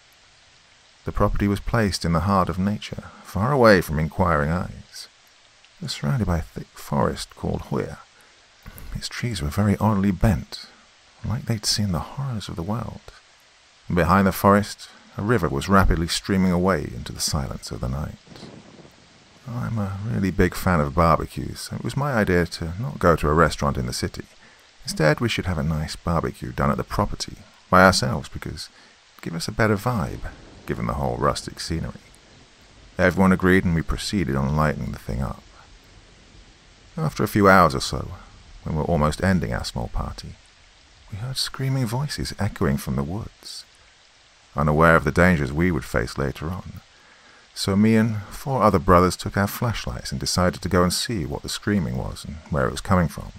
The 1.05 1.13
property 1.13 1.47
was 1.47 1.61
placed 1.61 2.05
in 2.05 2.13
the 2.13 2.21
heart 2.21 2.49
of 2.49 2.59
nature, 2.59 3.05
far 3.23 3.53
away 3.53 3.83
from 3.83 3.99
inquiring 3.99 4.51
eyes. 4.51 5.09
It 5.79 5.85
was 5.85 5.93
surrounded 5.93 6.27
by 6.27 6.39
a 6.39 6.43
thick 6.43 6.69
forest 6.75 7.37
called 7.37 7.63
Hoia. 7.63 7.99
Its 8.94 9.09
trees 9.09 9.40
were 9.40 9.48
very 9.48 9.76
oddly 9.79 10.11
bent, 10.11 10.66
like 11.24 11.46
they'd 11.46 11.66
seen 11.66 11.92
the 11.92 12.00
horrors 12.00 12.48
of 12.48 12.57
the 12.57 12.62
world. 12.62 13.00
And 13.88 13.96
behind 13.96 14.26
the 14.26 14.33
forest, 14.33 14.88
a 15.16 15.22
river 15.22 15.48
was 15.48 15.68
rapidly 15.68 16.09
streaming 16.09 16.53
away 16.53 16.83
into 16.94 17.12
the 17.12 17.20
silence 17.20 17.70
of 17.70 17.81
the 17.81 17.88
night. 17.88 18.16
I'm 19.48 19.79
a 19.79 19.98
really 20.07 20.31
big 20.31 20.55
fan 20.55 20.81
of 20.81 20.94
barbecues, 20.94 21.61
so 21.61 21.76
it 21.76 21.85
was 21.85 21.96
my 21.96 22.12
idea 22.12 22.46
to 22.46 22.72
not 22.81 22.98
go 22.98 23.16
to 23.16 23.29
a 23.29 23.35
restaurant 23.35 23.76
in 23.76 23.87
the 23.87 23.92
city. 23.92 24.24
Instead, 24.85 25.20
we 25.20 25.29
should 25.29 25.46
have 25.46 25.59
a 25.59 25.62
nice 25.62 25.96
barbecue 25.96 26.53
done 26.53 26.70
at 26.70 26.76
the 26.76 26.85
property, 26.85 27.37
by 27.68 27.85
ourselves, 27.85 28.29
because 28.29 28.68
it'd 29.14 29.22
give 29.22 29.35
us 29.35 29.48
a 29.48 29.53
better 29.53 29.76
vibe, 29.76 30.31
given 30.66 30.87
the 30.87 30.94
whole 30.94 31.16
rustic 31.16 31.59
scenery. 31.59 32.00
Everyone 32.98 33.33
agreed, 33.33 33.64
and 33.64 33.74
we 33.74 33.83
proceeded 33.83 34.37
on 34.37 34.57
lighting 34.57 34.92
the 34.92 34.98
thing 34.98 35.22
up. 35.22 35.42
After 36.96 37.24
a 37.24 37.29
few 37.29 37.48
hours 37.48 37.74
or 37.74 37.81
so, 37.81 38.09
when 38.62 38.75
we 38.75 38.81
were 38.81 38.87
almost 38.87 39.23
ending 39.23 39.53
our 39.53 39.64
small 39.64 39.88
party, 39.88 40.35
we 41.11 41.18
heard 41.18 41.37
screaming 41.37 41.87
voices 41.87 42.35
echoing 42.38 42.77
from 42.77 42.96
the 42.96 43.03
woods. 43.03 43.64
Unaware 44.57 44.96
of 44.96 45.05
the 45.05 45.12
dangers 45.12 45.53
we 45.53 45.70
would 45.70 45.85
face 45.85 46.18
later 46.18 46.49
on, 46.49 46.81
so 47.55 47.77
me 47.77 47.96
and 47.96 48.23
four 48.31 48.62
other 48.62 48.79
brothers 48.79 49.16
took 49.16 49.37
our 49.37 49.46
flashlights 49.46 50.12
and 50.12 50.20
decided 50.20 50.62
to 50.62 50.68
go 50.68 50.83
and 50.83 50.92
see 50.92 51.27
what 51.27 51.42
the 51.42 51.49
screaming 51.49 51.96
was 51.96 52.25
and 52.25 52.37
where 52.51 52.66
it 52.66 52.70
was 52.70 52.81
coming 52.81 53.09
from. 53.09 53.33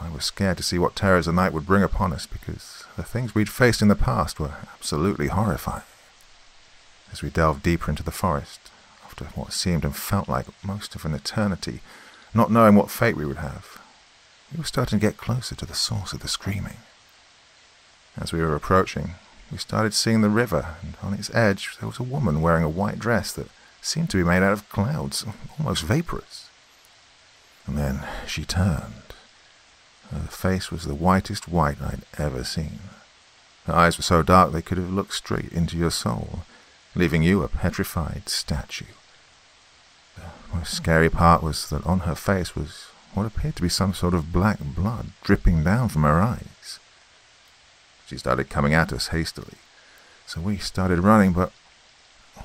I 0.00 0.10
was 0.10 0.24
scared 0.24 0.56
to 0.58 0.62
see 0.62 0.78
what 0.78 0.96
terrors 0.96 1.26
the 1.26 1.32
night 1.32 1.52
would 1.52 1.66
bring 1.66 1.82
upon 1.82 2.12
us 2.12 2.26
because 2.26 2.84
the 2.96 3.02
things 3.02 3.34
we'd 3.34 3.48
faced 3.48 3.82
in 3.82 3.88
the 3.88 3.96
past 3.96 4.38
were 4.38 4.54
absolutely 4.72 5.28
horrifying. 5.28 5.82
As 7.12 7.22
we 7.22 7.30
delved 7.30 7.62
deeper 7.62 7.90
into 7.90 8.02
the 8.02 8.10
forest, 8.10 8.60
after 9.04 9.26
what 9.34 9.52
seemed 9.52 9.84
and 9.84 9.94
felt 9.94 10.28
like 10.28 10.46
most 10.64 10.94
of 10.94 11.04
an 11.04 11.14
eternity, 11.14 11.80
not 12.34 12.50
knowing 12.50 12.74
what 12.74 12.90
fate 12.90 13.16
we 13.16 13.24
would 13.24 13.38
have, 13.38 13.80
we 14.52 14.58
were 14.58 14.64
starting 14.64 14.98
to 14.98 15.06
get 15.06 15.16
closer 15.16 15.54
to 15.54 15.66
the 15.66 15.74
source 15.74 16.12
of 16.12 16.20
the 16.20 16.28
screaming. 16.28 16.78
As 18.16 18.32
we 18.32 18.40
were 18.40 18.54
approaching, 18.54 19.14
we 19.50 19.58
started 19.58 19.94
seeing 19.94 20.20
the 20.20 20.28
river, 20.28 20.76
and 20.82 20.94
on 21.02 21.14
its 21.14 21.32
edge 21.34 21.76
there 21.78 21.88
was 21.88 21.98
a 21.98 22.04
woman 22.04 22.40
wearing 22.40 22.64
a 22.64 22.68
white 22.68 22.98
dress 22.98 23.32
that 23.32 23.48
seemed 23.80 24.10
to 24.10 24.16
be 24.16 24.24
made 24.24 24.42
out 24.42 24.52
of 24.52 24.68
clouds, 24.68 25.24
almost 25.58 25.84
vaporous. 25.84 26.48
And 27.66 27.78
then 27.78 28.04
she 28.26 28.44
turned. 28.44 29.14
Her 30.10 30.28
face 30.28 30.70
was 30.70 30.84
the 30.84 30.94
whitest 30.94 31.48
white 31.48 31.80
I'd 31.80 32.04
ever 32.18 32.44
seen. 32.44 32.80
Her 33.66 33.74
eyes 33.74 33.96
were 33.96 34.02
so 34.02 34.22
dark 34.22 34.52
they 34.52 34.62
could 34.62 34.78
have 34.78 34.92
looked 34.92 35.14
straight 35.14 35.52
into 35.52 35.76
your 35.76 35.90
soul, 35.90 36.40
leaving 36.94 37.22
you 37.22 37.42
a 37.42 37.48
petrified 37.48 38.28
statue. 38.28 38.84
The 40.54 40.60
most 40.60 40.74
scary 40.74 41.10
part 41.10 41.42
was 41.42 41.68
that 41.70 41.84
on 41.84 42.00
her 42.00 42.14
face 42.14 42.54
was 42.54 42.86
what 43.12 43.26
appeared 43.26 43.56
to 43.56 43.62
be 43.62 43.68
some 43.68 43.92
sort 43.92 44.14
of 44.14 44.32
black 44.32 44.60
blood 44.60 45.06
dripping 45.24 45.64
down 45.64 45.88
from 45.88 46.04
her 46.04 46.20
eyes. 46.20 46.78
She 48.06 48.16
started 48.18 48.50
coming 48.50 48.72
at 48.72 48.92
us 48.92 49.08
hastily. 49.08 49.56
So 50.26 50.40
we 50.40 50.58
started 50.58 51.00
running, 51.00 51.32
but 51.32 51.50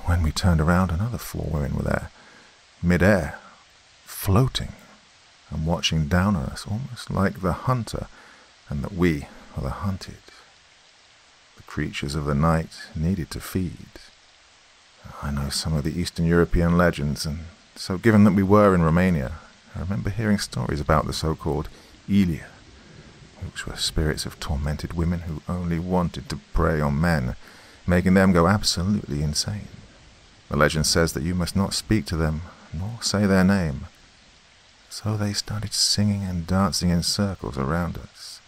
when 0.06 0.24
we 0.24 0.32
turned 0.32 0.60
around, 0.60 0.90
another 0.90 1.18
four 1.18 1.46
women 1.52 1.76
were 1.76 1.84
there, 1.84 2.10
mid-air, 2.82 3.38
floating 4.04 4.72
and 5.50 5.64
watching 5.64 6.08
down 6.08 6.34
on 6.34 6.46
us, 6.46 6.66
almost 6.68 7.12
like 7.12 7.42
the 7.42 7.52
hunter, 7.52 8.08
and 8.68 8.82
that 8.82 8.92
we 8.92 9.28
are 9.56 9.62
the 9.62 9.70
hunted. 9.70 10.18
The 11.56 11.62
creatures 11.62 12.16
of 12.16 12.24
the 12.24 12.34
night 12.34 12.76
needed 12.96 13.30
to 13.30 13.40
feed. 13.40 14.00
I 15.22 15.30
know 15.30 15.48
some 15.48 15.74
of 15.74 15.84
the 15.84 15.96
Eastern 15.98 16.26
European 16.26 16.76
legends, 16.76 17.24
and 17.24 17.44
so 17.80 17.96
given 17.96 18.24
that 18.24 18.34
we 18.34 18.42
were 18.42 18.74
in 18.74 18.82
Romania, 18.82 19.32
I 19.74 19.80
remember 19.80 20.10
hearing 20.10 20.36
stories 20.36 20.80
about 20.80 21.06
the 21.06 21.14
so-called 21.14 21.70
Iele, 22.06 22.42
which 23.42 23.66
were 23.66 23.74
spirits 23.76 24.26
of 24.26 24.38
tormented 24.38 24.92
women 24.92 25.20
who 25.20 25.40
only 25.48 25.78
wanted 25.78 26.28
to 26.28 26.40
prey 26.52 26.78
on 26.78 27.00
men, 27.00 27.36
making 27.86 28.12
them 28.12 28.32
go 28.32 28.46
absolutely 28.46 29.22
insane. 29.22 29.68
The 30.50 30.58
legend 30.58 30.84
says 30.84 31.14
that 31.14 31.22
you 31.22 31.34
must 31.34 31.56
not 31.56 31.72
speak 31.72 32.04
to 32.06 32.16
them, 32.16 32.42
nor 32.74 32.98
say 33.00 33.24
their 33.24 33.44
name. 33.44 33.86
So 34.90 35.16
they 35.16 35.32
started 35.32 35.72
singing 35.72 36.22
and 36.24 36.46
dancing 36.46 36.90
in 36.90 37.02
circles 37.02 37.56
around 37.56 37.96
us. 37.96 38.42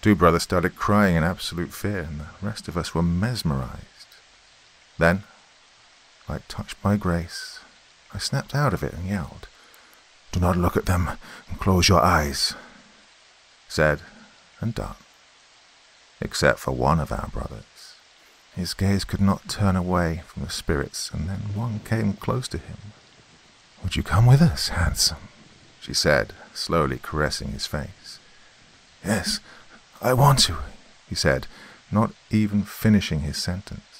Two 0.00 0.14
brothers 0.14 0.44
started 0.44 0.76
crying 0.76 1.16
in 1.16 1.24
absolute 1.24 1.72
fear, 1.72 2.02
and 2.02 2.20
the 2.20 2.26
rest 2.40 2.68
of 2.68 2.76
us 2.76 2.94
were 2.94 3.02
mesmerized. 3.02 4.06
Then, 4.98 5.24
like 6.28 6.46
touched 6.46 6.80
by 6.80 6.96
grace, 6.96 7.55
I 8.14 8.18
snapped 8.18 8.54
out 8.54 8.72
of 8.72 8.82
it 8.82 8.92
and 8.92 9.08
yelled, 9.08 9.48
Do 10.32 10.40
not 10.40 10.56
look 10.56 10.76
at 10.76 10.86
them, 10.86 11.10
and 11.48 11.60
close 11.60 11.88
your 11.88 12.02
eyes 12.02 12.54
said 13.68 14.00
and 14.60 14.74
done. 14.74 14.96
Except 16.20 16.58
for 16.58 16.72
one 16.72 16.98
of 17.00 17.12
our 17.12 17.28
brothers. 17.28 17.94
His 18.54 18.72
gaze 18.72 19.04
could 19.04 19.20
not 19.20 19.48
turn 19.48 19.76
away 19.76 20.22
from 20.26 20.44
the 20.44 20.50
spirits, 20.50 21.10
and 21.12 21.28
then 21.28 21.54
one 21.54 21.80
came 21.80 22.14
close 22.14 22.48
to 22.48 22.58
him. 22.58 22.78
Would 23.82 23.96
you 23.96 24.02
come 24.02 24.24
with 24.24 24.40
us, 24.40 24.68
handsome? 24.68 25.28
she 25.78 25.92
said, 25.92 26.32
slowly 26.54 26.98
caressing 27.00 27.48
his 27.48 27.66
face. 27.66 28.18
Yes, 29.04 29.40
I 30.00 30.14
want 30.14 30.38
to, 30.40 30.56
he 31.08 31.14
said, 31.14 31.46
not 31.92 32.12
even 32.30 32.62
finishing 32.62 33.20
his 33.20 33.36
sentence. 33.36 33.95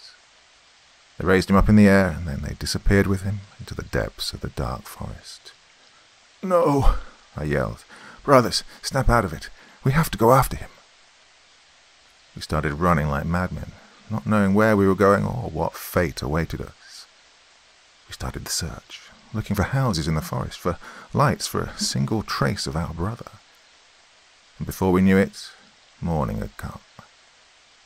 They 1.18 1.26
raised 1.26 1.48
him 1.48 1.56
up 1.56 1.68
in 1.68 1.76
the 1.76 1.88
air, 1.88 2.08
and 2.08 2.26
then 2.26 2.42
they 2.42 2.54
disappeared 2.54 3.06
with 3.06 3.22
him 3.22 3.40
into 3.58 3.74
the 3.74 3.84
depths 3.84 4.32
of 4.32 4.40
the 4.40 4.50
dark 4.50 4.82
forest. 4.82 5.52
No, 6.42 6.96
I 7.36 7.44
yelled. 7.44 7.84
Brothers, 8.22 8.64
snap 8.82 9.08
out 9.08 9.24
of 9.24 9.32
it. 9.32 9.48
We 9.82 9.92
have 9.92 10.10
to 10.10 10.18
go 10.18 10.32
after 10.32 10.56
him. 10.56 10.68
We 12.34 12.42
started 12.42 12.74
running 12.74 13.08
like 13.08 13.24
madmen, 13.24 13.72
not 14.10 14.26
knowing 14.26 14.52
where 14.52 14.76
we 14.76 14.86
were 14.86 14.94
going 14.94 15.24
or 15.24 15.48
what 15.50 15.74
fate 15.74 16.20
awaited 16.20 16.60
us. 16.60 17.06
We 18.08 18.12
started 18.12 18.44
the 18.44 18.50
search, 18.50 19.00
looking 19.32 19.56
for 19.56 19.62
houses 19.62 20.06
in 20.06 20.14
the 20.14 20.20
forest, 20.20 20.58
for 20.58 20.78
lights, 21.14 21.46
for 21.46 21.62
a 21.62 21.78
single 21.78 22.22
trace 22.22 22.66
of 22.66 22.76
our 22.76 22.92
brother. 22.92 23.30
And 24.58 24.66
before 24.66 24.92
we 24.92 25.00
knew 25.00 25.16
it, 25.16 25.50
morning 26.00 26.38
had 26.38 26.56
come. 26.56 26.80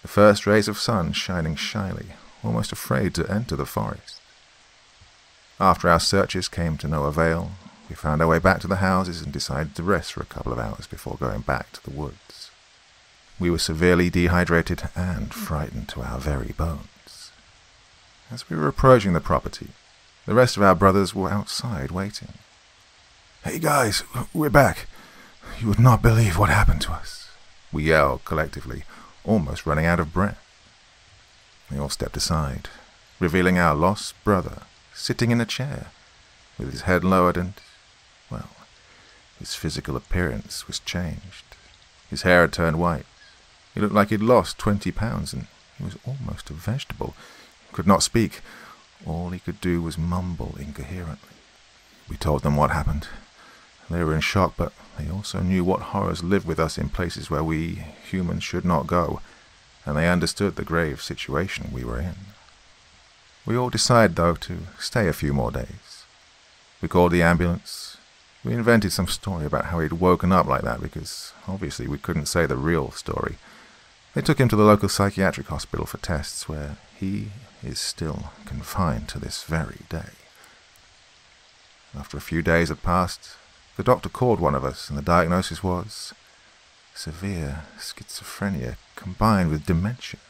The 0.03 0.09
first 0.09 0.47
rays 0.47 0.67
of 0.67 0.79
sun 0.79 1.13
shining 1.13 1.55
shyly, 1.55 2.07
almost 2.43 2.73
afraid 2.73 3.15
to 3.15 3.31
enter 3.31 3.57
the 3.57 3.67
forest. 3.67 4.21
After 5.59 5.89
our 5.89 6.01
searches 6.01 6.49
came 6.49 6.79
to 6.79 6.89
no 6.89 7.05
avail, 7.05 7.53
we 7.89 7.97
found 7.97 8.23
our 8.23 8.29
way 8.29 8.39
back 8.39 8.61
to 8.61 8.69
the 8.69 8.77
houses 8.77 9.21
and 9.21 9.33
decided 9.33 9.75
to 9.75 9.83
rest 9.83 10.13
for 10.13 10.23
a 10.23 10.27
couple 10.27 10.53
of 10.53 10.59
hours 10.59 10.87
before 10.87 11.17
going 11.21 11.41
back 11.41 11.73
to 11.73 11.83
the 11.83 11.97
woods. 11.97 12.51
We 13.39 13.51
were 13.51 13.59
severely 13.59 14.11
dehydrated 14.11 14.85
and 14.95 15.35
frightened 15.35 15.89
to 15.91 16.03
our 16.03 16.19
very 16.19 16.53
bones. 16.57 17.33
As 18.31 18.49
we 18.49 18.57
were 18.57 18.69
approaching 18.69 19.13
the 19.13 19.21
property, 19.21 19.69
the 20.27 20.35
rest 20.35 20.57
of 20.57 20.63
our 20.63 20.75
brothers 20.75 21.15
were 21.15 21.31
outside 21.31 21.91
waiting. 21.91 22.35
Hey 23.45 23.59
guys, 23.59 24.05
we're 24.33 24.51
back. 24.51 24.87
You 25.59 25.69
would 25.69 25.81
not 25.81 26.03
believe 26.03 26.39
what 26.39 26.51
happened 26.51 26.83
to 26.83 26.93
us. 26.93 27.29
We 27.73 27.85
yelled 27.85 28.25
collectively, 28.25 28.85
almost 29.25 29.67
running 29.67 29.87
out 29.87 30.01
of 30.01 30.13
breath. 30.13 30.39
We 31.71 31.79
all 31.79 31.89
stepped 31.89 32.17
aside, 32.17 32.69
revealing 33.19 33.59
our 33.59 33.75
lost 33.75 34.15
brother 34.25 34.63
sitting 34.95 35.31
in 35.31 35.41
a 35.41 35.47
chair, 35.47 35.87
with 36.59 36.73
his 36.73 36.83
head 36.83 37.05
lowered 37.05 37.37
and, 37.37 37.55
well, 38.31 38.51
his 39.39 39.55
physical 39.55 39.97
appearance 39.97 40.67
was 40.67 40.81
changed. 40.81 41.45
His 42.11 42.23
hair 42.23 42.43
had 42.43 42.53
turned 42.53 42.79
white. 42.79 43.07
He 43.75 43.81
looked 43.81 43.95
like 43.95 44.11
he'd 44.11 44.21
lost 44.21 44.59
twenty 44.59 44.91
pounds, 44.91 45.33
and 45.33 45.47
he 45.79 45.85
was 45.85 45.97
almost 46.07 46.51
a 46.51 46.55
vegetable. 46.55 47.15
He 47.69 47.75
could 47.75 47.87
not 47.87 48.03
speak. 48.03 48.41
All 49.07 49.31
he 49.31 49.39
could 49.39 49.61
do 49.61 49.81
was 49.81 49.97
mumble 49.97 50.57
incoherently. 50.59 51.37
We 52.09 52.17
told 52.17 52.43
them 52.43 52.57
what 52.57 52.71
happened. 52.71 53.07
They 53.89 54.05
were 54.05 54.15
in 54.15 54.21
shock, 54.21 54.55
but 54.57 54.73
they 54.99 55.09
also 55.09 55.41
knew 55.41 55.65
what 55.65 55.81
horrors 55.81 56.23
live 56.23 56.47
with 56.47 56.59
us 56.59 56.77
in 56.77 56.91
places 56.91 57.31
where 57.31 57.45
we 57.45 57.85
humans 58.11 58.43
should 58.45 58.65
not 58.65 58.87
go, 58.87 59.21
and 59.85 59.97
they 59.97 60.09
understood 60.09 60.57
the 60.57 60.65
grave 60.65 61.01
situation 61.01 61.71
we 61.73 61.85
were 61.85 62.01
in. 62.01 62.15
We 63.47 63.57
all 63.57 63.71
decided, 63.71 64.17
though, 64.17 64.35
to 64.35 64.59
stay 64.79 65.09
a 65.09 65.13
few 65.13 65.33
more 65.33 65.51
days. 65.51 66.05
We 66.81 66.89
called 66.89 67.13
the 67.13 67.23
ambulance. 67.23 67.97
We 68.45 68.53
invented 68.53 68.93
some 68.93 69.07
story 69.07 69.45
about 69.45 69.67
how 69.67 69.81
he'd 69.81 69.93
woken 69.95 70.33
up 70.33 70.47
like 70.47 70.63
that 70.63 70.81
because 70.81 71.33
obviously 71.47 71.87
we 71.87 71.99
couldn't 71.99 72.27
say 72.27 72.47
the 72.47 72.57
real 72.57 72.91
story. 72.91 73.37
They 74.15 74.23
took 74.23 74.39
him 74.39 74.49
to 74.49 74.57
the 74.57 74.65
local 74.65 74.89
psychiatric 74.89 75.49
hospital 75.49 75.87
for 75.87 75.99
tests 75.99 76.49
where 76.49 76.77
he 76.99 77.29
is 77.63 77.79
still 77.79 78.33
confined 78.47 79.09
to 79.09 79.19
this 79.19 79.43
very 79.43 79.81
day. 79.89 80.13
After 81.97 82.17
a 82.17 82.23
few 82.23 82.43
days 82.43 82.69
had 82.69 82.83
passed, 82.83 83.37
the 83.77 83.83
doctor 83.83 84.09
called 84.09 84.41
one 84.41 84.55
of 84.55 84.65
us 84.65 84.89
and 84.89 84.97
the 84.97 85.03
diagnosis 85.03 85.63
was 85.63 86.15
severe 86.95 87.65
schizophrenia 87.79 88.77
combined 89.01 89.51
with 89.51 89.67
dementia. 89.67 90.21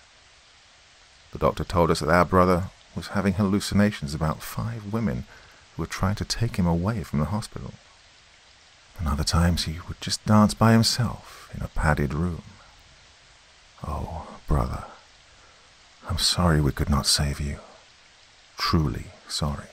The 1.32 1.38
doctor 1.38 1.64
told 1.64 1.90
us 1.90 2.00
that 2.00 2.08
our 2.08 2.24
brother 2.24 2.70
was 2.94 3.08
having 3.08 3.34
hallucinations 3.34 4.14
about 4.14 4.42
five 4.42 4.92
women 4.92 5.24
who 5.74 5.82
were 5.82 5.86
trying 5.86 6.14
to 6.16 6.24
take 6.24 6.56
him 6.56 6.66
away 6.66 7.02
from 7.02 7.18
the 7.18 7.26
hospital. 7.26 7.72
And 8.98 9.08
other 9.08 9.24
times 9.24 9.64
he 9.64 9.78
would 9.88 10.00
just 10.00 10.24
dance 10.24 10.54
by 10.54 10.72
himself 10.72 11.50
in 11.54 11.62
a 11.62 11.68
padded 11.68 12.14
room. 12.14 12.42
Oh, 13.86 14.28
brother, 14.46 14.84
I'm 16.08 16.18
sorry 16.18 16.60
we 16.60 16.72
could 16.72 16.90
not 16.90 17.06
save 17.06 17.40
you. 17.40 17.58
Truly 18.56 19.06
sorry. 19.26 19.66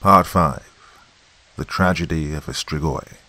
Part 0.00 0.26
5 0.26 0.62
The 1.56 1.64
Tragedy 1.64 2.32
of 2.34 2.46
Strigoi. 2.46 3.21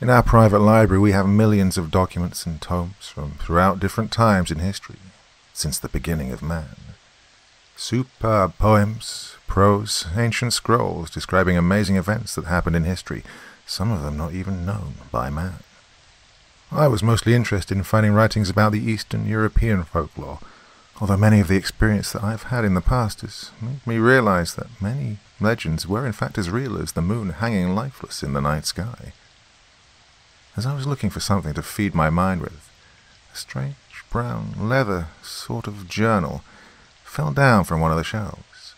In 0.00 0.08
our 0.08 0.22
private 0.22 0.60
library, 0.60 0.98
we 0.98 1.12
have 1.12 1.28
millions 1.28 1.76
of 1.76 1.90
documents 1.90 2.46
and 2.46 2.58
tomes 2.58 3.08
from 3.08 3.32
throughout 3.32 3.80
different 3.80 4.10
times 4.10 4.50
in 4.50 4.58
history, 4.58 4.96
since 5.52 5.78
the 5.78 5.90
beginning 5.90 6.32
of 6.32 6.40
man. 6.40 6.74
Superb 7.76 8.56
poems, 8.56 9.36
prose, 9.46 10.06
ancient 10.16 10.54
scrolls 10.54 11.10
describing 11.10 11.58
amazing 11.58 11.96
events 11.96 12.34
that 12.34 12.46
happened 12.46 12.76
in 12.76 12.84
history, 12.84 13.22
some 13.66 13.90
of 13.90 14.00
them 14.00 14.16
not 14.16 14.32
even 14.32 14.64
known 14.64 14.94
by 15.12 15.28
man. 15.28 15.56
I 16.72 16.88
was 16.88 17.02
mostly 17.02 17.34
interested 17.34 17.76
in 17.76 17.82
finding 17.82 18.12
writings 18.12 18.48
about 18.48 18.72
the 18.72 18.82
Eastern 18.82 19.26
European 19.26 19.84
folklore, 19.84 20.38
although 20.98 21.18
many 21.18 21.40
of 21.40 21.48
the 21.48 21.56
experience 21.56 22.10
that 22.12 22.24
I've 22.24 22.44
had 22.44 22.64
in 22.64 22.72
the 22.72 22.80
past 22.80 23.20
has 23.20 23.50
made 23.60 23.86
me 23.86 23.98
realize 23.98 24.54
that 24.54 24.80
many 24.80 25.18
legends 25.42 25.86
were 25.86 26.06
in 26.06 26.12
fact 26.12 26.38
as 26.38 26.48
real 26.48 26.80
as 26.80 26.92
the 26.92 27.02
moon 27.02 27.28
hanging 27.28 27.74
lifeless 27.74 28.22
in 28.22 28.32
the 28.32 28.40
night 28.40 28.64
sky. 28.64 29.12
As 30.56 30.66
I 30.66 30.74
was 30.74 30.86
looking 30.86 31.10
for 31.10 31.20
something 31.20 31.54
to 31.54 31.62
feed 31.62 31.94
my 31.94 32.10
mind 32.10 32.42
with, 32.42 32.70
a 33.32 33.36
strange 33.36 33.76
brown 34.10 34.54
leather 34.58 35.08
sort 35.22 35.66
of 35.66 35.88
journal 35.88 36.42
fell 37.04 37.32
down 37.32 37.64
from 37.64 37.80
one 37.80 37.92
of 37.92 37.96
the 37.96 38.04
shelves. 38.04 38.74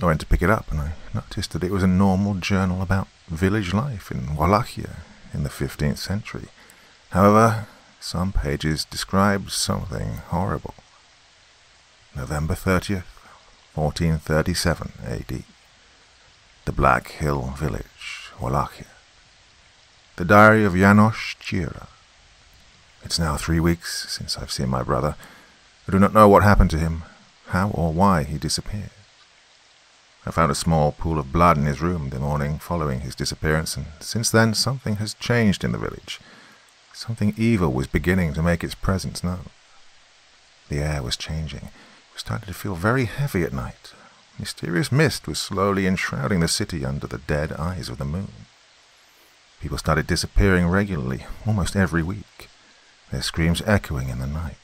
I 0.00 0.06
went 0.06 0.20
to 0.20 0.26
pick 0.26 0.42
it 0.42 0.50
up 0.50 0.70
and 0.70 0.80
I 0.80 0.92
noticed 1.14 1.52
that 1.52 1.64
it 1.64 1.70
was 1.70 1.82
a 1.82 1.88
normal 1.88 2.34
journal 2.34 2.82
about 2.82 3.08
village 3.28 3.72
life 3.72 4.10
in 4.10 4.34
Wallachia 4.36 4.96
in 5.32 5.44
the 5.44 5.48
15th 5.48 5.98
century. 5.98 6.48
However, 7.10 7.68
some 8.00 8.32
pages 8.32 8.84
described 8.84 9.50
something 9.50 10.16
horrible. 10.28 10.74
November 12.14 12.54
30th, 12.54 13.04
1437 13.74 14.92
AD. 15.04 15.44
The 16.64 16.72
Black 16.72 17.12
Hill 17.12 17.54
Village, 17.56 18.30
Wallachia. 18.40 18.97
The 20.18 20.24
Diary 20.24 20.64
of 20.64 20.74
Janos 20.74 21.36
Chira. 21.40 21.86
It's 23.04 23.20
now 23.20 23.36
three 23.36 23.60
weeks 23.60 24.10
since 24.10 24.36
I've 24.36 24.50
seen 24.50 24.68
my 24.68 24.82
brother. 24.82 25.14
I 25.86 25.92
do 25.92 26.00
not 26.00 26.12
know 26.12 26.28
what 26.28 26.42
happened 26.42 26.70
to 26.70 26.78
him, 26.78 27.04
how 27.50 27.70
or 27.70 27.92
why 27.92 28.24
he 28.24 28.36
disappeared. 28.36 28.90
I 30.26 30.32
found 30.32 30.50
a 30.50 30.56
small 30.56 30.90
pool 30.90 31.20
of 31.20 31.30
blood 31.30 31.56
in 31.56 31.66
his 31.66 31.80
room 31.80 32.10
the 32.10 32.18
morning 32.18 32.58
following 32.58 33.02
his 33.02 33.14
disappearance, 33.14 33.76
and 33.76 33.86
since 34.00 34.28
then 34.28 34.54
something 34.54 34.96
has 34.96 35.14
changed 35.14 35.62
in 35.62 35.70
the 35.70 35.78
village. 35.78 36.18
Something 36.92 37.32
evil 37.36 37.72
was 37.72 37.86
beginning 37.86 38.34
to 38.34 38.42
make 38.42 38.64
its 38.64 38.74
presence 38.74 39.22
known. 39.22 39.50
The 40.68 40.78
air 40.78 41.00
was 41.00 41.16
changing. 41.16 41.66
It 41.66 42.14
was 42.14 42.22
starting 42.22 42.48
to 42.48 42.54
feel 42.54 42.74
very 42.74 43.04
heavy 43.04 43.44
at 43.44 43.52
night. 43.52 43.92
Mysterious 44.36 44.90
mist 44.90 45.28
was 45.28 45.38
slowly 45.38 45.86
enshrouding 45.86 46.40
the 46.40 46.48
city 46.48 46.84
under 46.84 47.06
the 47.06 47.18
dead 47.18 47.52
eyes 47.52 47.88
of 47.88 47.98
the 47.98 48.04
moon. 48.04 48.47
People 49.60 49.78
started 49.78 50.06
disappearing 50.06 50.68
regularly, 50.68 51.26
almost 51.46 51.74
every 51.74 52.02
week, 52.02 52.48
their 53.10 53.22
screams 53.22 53.62
echoing 53.66 54.08
in 54.08 54.18
the 54.18 54.26
night. 54.26 54.56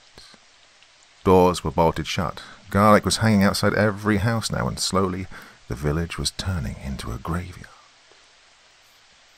Doors 1.24 1.64
were 1.64 1.70
bolted 1.70 2.06
shut. 2.06 2.42
Garlic 2.70 3.04
was 3.04 3.18
hanging 3.18 3.42
outside 3.42 3.74
every 3.74 4.18
house 4.18 4.52
now, 4.52 4.68
and 4.68 4.78
slowly 4.78 5.26
the 5.68 5.74
village 5.74 6.18
was 6.18 6.30
turning 6.32 6.76
into 6.84 7.10
a 7.10 7.18
graveyard. 7.18 7.68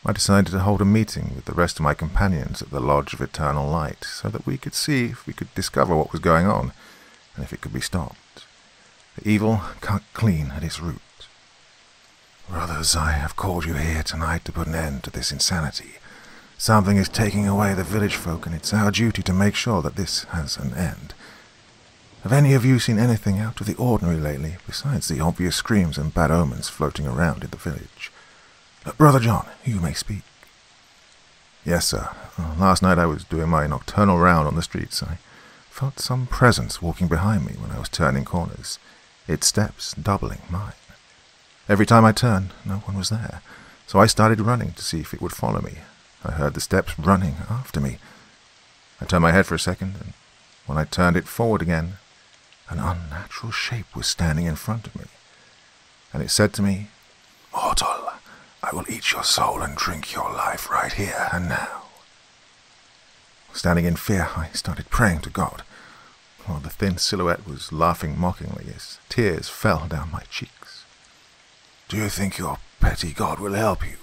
I 0.05 0.13
decided 0.13 0.51
to 0.53 0.61
hold 0.61 0.81
a 0.81 0.85
meeting 0.85 1.33
with 1.35 1.47
the 1.47 1.53
rest 1.53 1.79
of 1.79 1.85
my 1.85 1.95
companions 1.95 2.63
at 2.63 2.71
the 2.71 2.81
Lodge 2.81 3.13
of 3.13 3.21
Eternal 3.21 3.69
Light 3.69 4.05
so 4.05 4.29
that 4.29 4.47
we 4.47 4.57
could 4.57 4.75
see 4.75 5.07
if 5.07 5.27
we 5.27 5.33
could 5.33 5.53
discover 5.55 5.97
what 5.97 6.13
was 6.13 6.21
going 6.21 6.47
on 6.47 6.73
and 7.35 7.45
if 7.45 7.53
it 7.53 7.61
could 7.61 7.73
be 7.73 7.81
stopped. 7.81 8.45
The 9.17 9.29
evil 9.29 9.63
cut 9.81 10.03
clean 10.13 10.53
at 10.55 10.63
its 10.63 10.81
root. 10.81 11.01
Brothers, 12.49 12.95
I 12.95 13.11
have 13.11 13.35
called 13.35 13.65
you 13.65 13.75
here 13.75 14.05
tonight 14.05 14.45
to 14.45 14.53
put 14.53 14.69
an 14.69 14.75
end 14.77 15.03
to 15.03 15.11
this 15.11 15.33
insanity. 15.33 15.95
Something 16.57 16.97
is 16.97 17.09
taking 17.09 17.49
away 17.49 17.75
the 17.75 17.83
village 17.83 18.15
folk, 18.15 18.47
and 18.47 18.55
it's 18.55 18.73
our 18.73 18.93
duty 18.93 19.21
to 19.23 19.33
make 19.33 19.57
sure 19.57 19.83
that 19.83 19.97
this 19.97 20.25
has 20.25 20.57
an 20.57 20.73
end. 20.75 21.13
Have 22.23 22.33
any 22.33 22.55
of 22.55 22.65
you 22.65 22.79
seen 22.79 23.01
anything 23.01 23.41
out 23.41 23.61
of 23.61 23.67
the 23.67 23.75
ordinary 23.75 24.19
lately, 24.19 24.57
besides 24.65 25.09
the 25.09 25.21
obvious 25.21 25.57
screams 25.57 25.99
and 25.99 26.15
bad 26.15 26.31
omens 26.31 26.69
floating 26.69 27.07
around 27.07 27.43
in 27.43 27.51
the 27.51 27.57
village? 27.57 28.13
Uh, 28.85 28.93
Brother 28.93 29.21
John, 29.21 29.47
you 29.65 29.81
may 29.81 29.93
speak. 29.93 30.23
Yes, 31.65 31.87
sir. 31.87 32.11
Uh, 32.39 32.55
last 32.59 32.81
night 32.81 32.99
I 32.99 33.07
was 33.07 33.25
doing 33.25 33.49
my 33.49 33.67
nocturnal 33.67 34.19
round 34.19 34.47
on 34.47 34.55
the 34.55 34.63
streets. 34.63 35.03
I 35.03 35.19
felt 35.69 35.99
some 35.99 36.29
presence 36.29 36.81
walking 36.81 37.09
behind 37.09 37.45
me 37.45 37.55
when 37.55 37.73
I 37.73 37.81
was 37.81 37.89
turning 37.89 38.25
corners, 38.25 38.79
its 39.27 39.49
steps 39.49 39.95
doubling 39.95 40.43
mine. 40.49 40.75
Every 41.69 41.87
time 41.87 42.05
I 42.05 42.13
turned, 42.13 42.51
no 42.65 42.77
one 42.77 42.97
was 42.97 43.09
there, 43.09 43.43
so 43.87 43.99
I 43.99 44.07
started 44.07 44.41
running 44.41 44.73
to 44.73 44.83
see 44.83 45.01
if 45.01 45.13
it 45.13 45.21
would 45.21 45.33
follow 45.33 45.61
me. 45.61 45.79
I 46.25 46.33
heard 46.33 46.55
the 46.55 46.61
steps 46.61 46.99
running 46.99 47.37
after 47.51 47.81
me. 47.81 47.99
I 49.01 49.05
turned 49.05 49.23
my 49.23 49.33
head 49.33 49.47
for 49.47 49.57
a 49.57 49.59
second, 49.59 49.95
and 50.01 50.13
when 50.67 50.79
I 50.79 50.85
turned 50.85 51.17
it 51.17 51.27
forward 51.27 51.63
again, 51.63 51.99
an 52.69 52.79
unnatural 52.79 53.51
shape 53.53 53.97
was 53.97 54.07
standing 54.07 54.47
in 54.47 54.55
front 54.57 54.87
of 54.87 54.95
me, 54.95 55.07
and 56.13 56.23
it 56.23 56.31
said 56.31 56.53
to 56.55 56.63
me, 56.63 56.89
Mortal, 57.53 58.11
I 58.63 58.71
will 58.73 58.85
eat 58.89 59.13
your 59.13 59.25
soul 59.25 59.61
and 59.61 59.77
drink 59.77 60.13
your 60.15 60.33
life 60.33 60.71
right 60.71 60.93
here 60.93 61.29
and 61.33 61.49
now. 61.49 61.83
Standing 63.53 63.87
in 63.87 63.97
fear, 63.97 64.29
I 64.37 64.51
started 64.53 64.91
praying 64.91 65.21
to 65.23 65.31
God, 65.31 65.63
while 66.45 66.61
the 66.61 66.71
thin 66.71 66.99
silhouette 66.99 67.47
was 67.47 67.73
laughing 67.73 68.19
mockingly 68.19 68.67
as 68.75 68.99
tears 69.09 69.49
fell 69.49 69.87
down 69.89 70.13
my 70.13 70.23
cheeks. 70.31 70.66
Do 71.89 71.97
you 71.97 72.09
think 72.09 72.37
your 72.37 72.59
petty 72.81 73.13
God 73.13 73.39
will 73.39 73.55
help 73.55 73.87
you? 73.87 73.97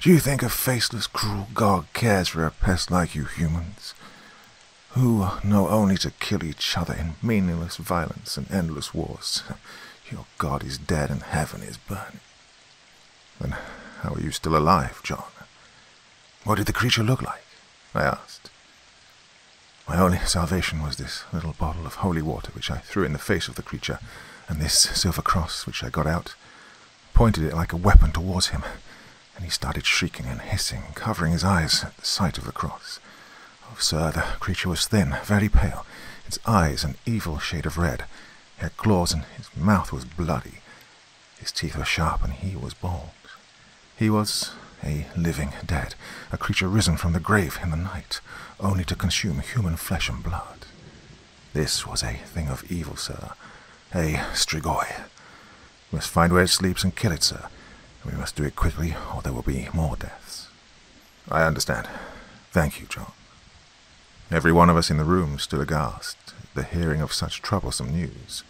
Do 0.00 0.10
you 0.10 0.18
think 0.18 0.42
a 0.42 0.48
faceless, 0.48 1.06
cruel 1.06 1.46
God 1.54 1.86
cares 1.92 2.26
for 2.26 2.44
a 2.44 2.50
pest 2.50 2.90
like 2.90 3.14
you 3.14 3.24
humans? 3.24 3.94
Who 4.90 5.28
know 5.44 5.68
only 5.68 5.96
to 5.98 6.10
kill 6.10 6.42
each 6.42 6.76
other 6.76 6.94
in 6.94 7.14
meaningless 7.22 7.76
violence 7.76 8.36
and 8.36 8.50
endless 8.50 8.92
wars. 8.92 9.44
Your 10.10 10.26
God 10.38 10.64
is 10.64 10.78
dead 10.78 11.10
and 11.10 11.22
heaven 11.22 11.62
is 11.62 11.76
burning. 11.76 12.18
Then 13.40 13.54
how 14.00 14.14
are 14.14 14.20
you 14.20 14.32
still 14.32 14.56
alive, 14.56 15.00
John? 15.04 15.22
What 16.42 16.56
did 16.56 16.66
the 16.66 16.72
creature 16.72 17.04
look 17.04 17.22
like? 17.22 17.44
I 17.94 18.02
asked. 18.02 18.50
My 19.88 19.96
only 19.96 20.18
salvation 20.18 20.82
was 20.82 20.96
this 20.96 21.22
little 21.32 21.52
bottle 21.52 21.86
of 21.86 21.96
holy 21.96 22.22
water 22.22 22.50
which 22.52 22.70
I 22.70 22.78
threw 22.78 23.04
in 23.04 23.12
the 23.12 23.18
face 23.20 23.46
of 23.46 23.54
the 23.54 23.62
creature, 23.62 24.00
and 24.48 24.60
this 24.60 24.76
silver 24.76 25.22
cross 25.22 25.66
which 25.66 25.84
I 25.84 25.88
got 25.88 26.08
out, 26.08 26.34
pointed 27.14 27.44
it 27.44 27.54
like 27.54 27.72
a 27.72 27.76
weapon 27.76 28.12
towards 28.12 28.48
him 28.48 28.62
and 29.42 29.44
he 29.44 29.50
started 29.50 29.84
shrieking 29.84 30.26
and 30.26 30.40
hissing, 30.40 30.82
covering 30.94 31.32
his 31.32 31.42
eyes 31.42 31.82
at 31.82 31.96
the 31.96 32.04
sight 32.04 32.38
of 32.38 32.44
the 32.44 32.52
cross. 32.52 33.00
Oh, 33.64 33.76
sir, 33.78 34.12
the 34.12 34.20
creature 34.38 34.68
was 34.68 34.86
thin, 34.86 35.16
very 35.24 35.48
pale, 35.48 35.84
its 36.28 36.38
eyes 36.46 36.84
an 36.84 36.94
evil 37.06 37.40
shade 37.40 37.66
of 37.66 37.76
red. 37.76 38.04
He 38.56 38.62
had 38.62 38.76
claws, 38.76 39.12
and 39.12 39.24
his 39.36 39.48
mouth 39.56 39.92
was 39.92 40.04
bloody. 40.04 40.60
His 41.40 41.50
teeth 41.50 41.76
were 41.76 41.84
sharp, 41.84 42.22
and 42.22 42.34
he 42.34 42.54
was 42.54 42.72
bald. 42.74 43.10
He 43.96 44.08
was 44.08 44.52
a 44.84 45.06
living 45.16 45.54
dead, 45.66 45.96
a 46.30 46.38
creature 46.38 46.68
risen 46.68 46.96
from 46.96 47.12
the 47.12 47.18
grave 47.18 47.58
in 47.60 47.70
the 47.70 47.76
night, 47.76 48.20
only 48.60 48.84
to 48.84 48.94
consume 48.94 49.40
human 49.40 49.74
flesh 49.74 50.08
and 50.08 50.22
blood. 50.22 50.66
This 51.52 51.84
was 51.84 52.04
a 52.04 52.20
thing 52.26 52.48
of 52.48 52.70
evil, 52.70 52.94
sir, 52.94 53.30
a 53.92 54.22
strigoi. 54.34 54.86
We 55.92 55.96
must 55.96 56.10
find 56.10 56.32
where 56.32 56.42
it 56.42 56.48
sleeps 56.48 56.82
and 56.82 56.96
kill 56.96 57.12
it, 57.12 57.22
sir. 57.22 57.48
We 58.04 58.12
must 58.12 58.34
do 58.34 58.44
it 58.44 58.56
quickly, 58.56 58.96
or 59.14 59.20
there 59.22 59.32
will 59.32 59.42
be 59.42 59.68
more 59.74 59.94
deaths. 59.96 60.48
I 61.30 61.44
understand. 61.44 61.86
Thank 62.50 62.80
you, 62.80 62.86
John. 62.86 63.12
Every 64.30 64.52
one 64.52 64.70
of 64.70 64.76
us 64.76 64.90
in 64.90 64.96
the 64.96 65.04
room 65.04 65.38
stood 65.38 65.60
aghast 65.60 66.16
at 66.40 66.54
the 66.54 66.62
hearing 66.64 67.02
of 67.02 67.12
such 67.12 67.42
troublesome 67.42 67.92
news. 67.92 68.42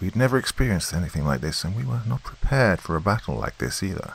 we 0.00 0.08
had 0.08 0.16
never 0.16 0.36
experienced 0.36 0.92
anything 0.92 1.24
like 1.24 1.40
this, 1.40 1.62
and 1.62 1.76
we 1.76 1.84
were 1.84 2.02
not 2.06 2.24
prepared 2.24 2.80
for 2.80 2.96
a 2.96 3.00
battle 3.00 3.36
like 3.36 3.58
this 3.58 3.80
either. 3.82 4.14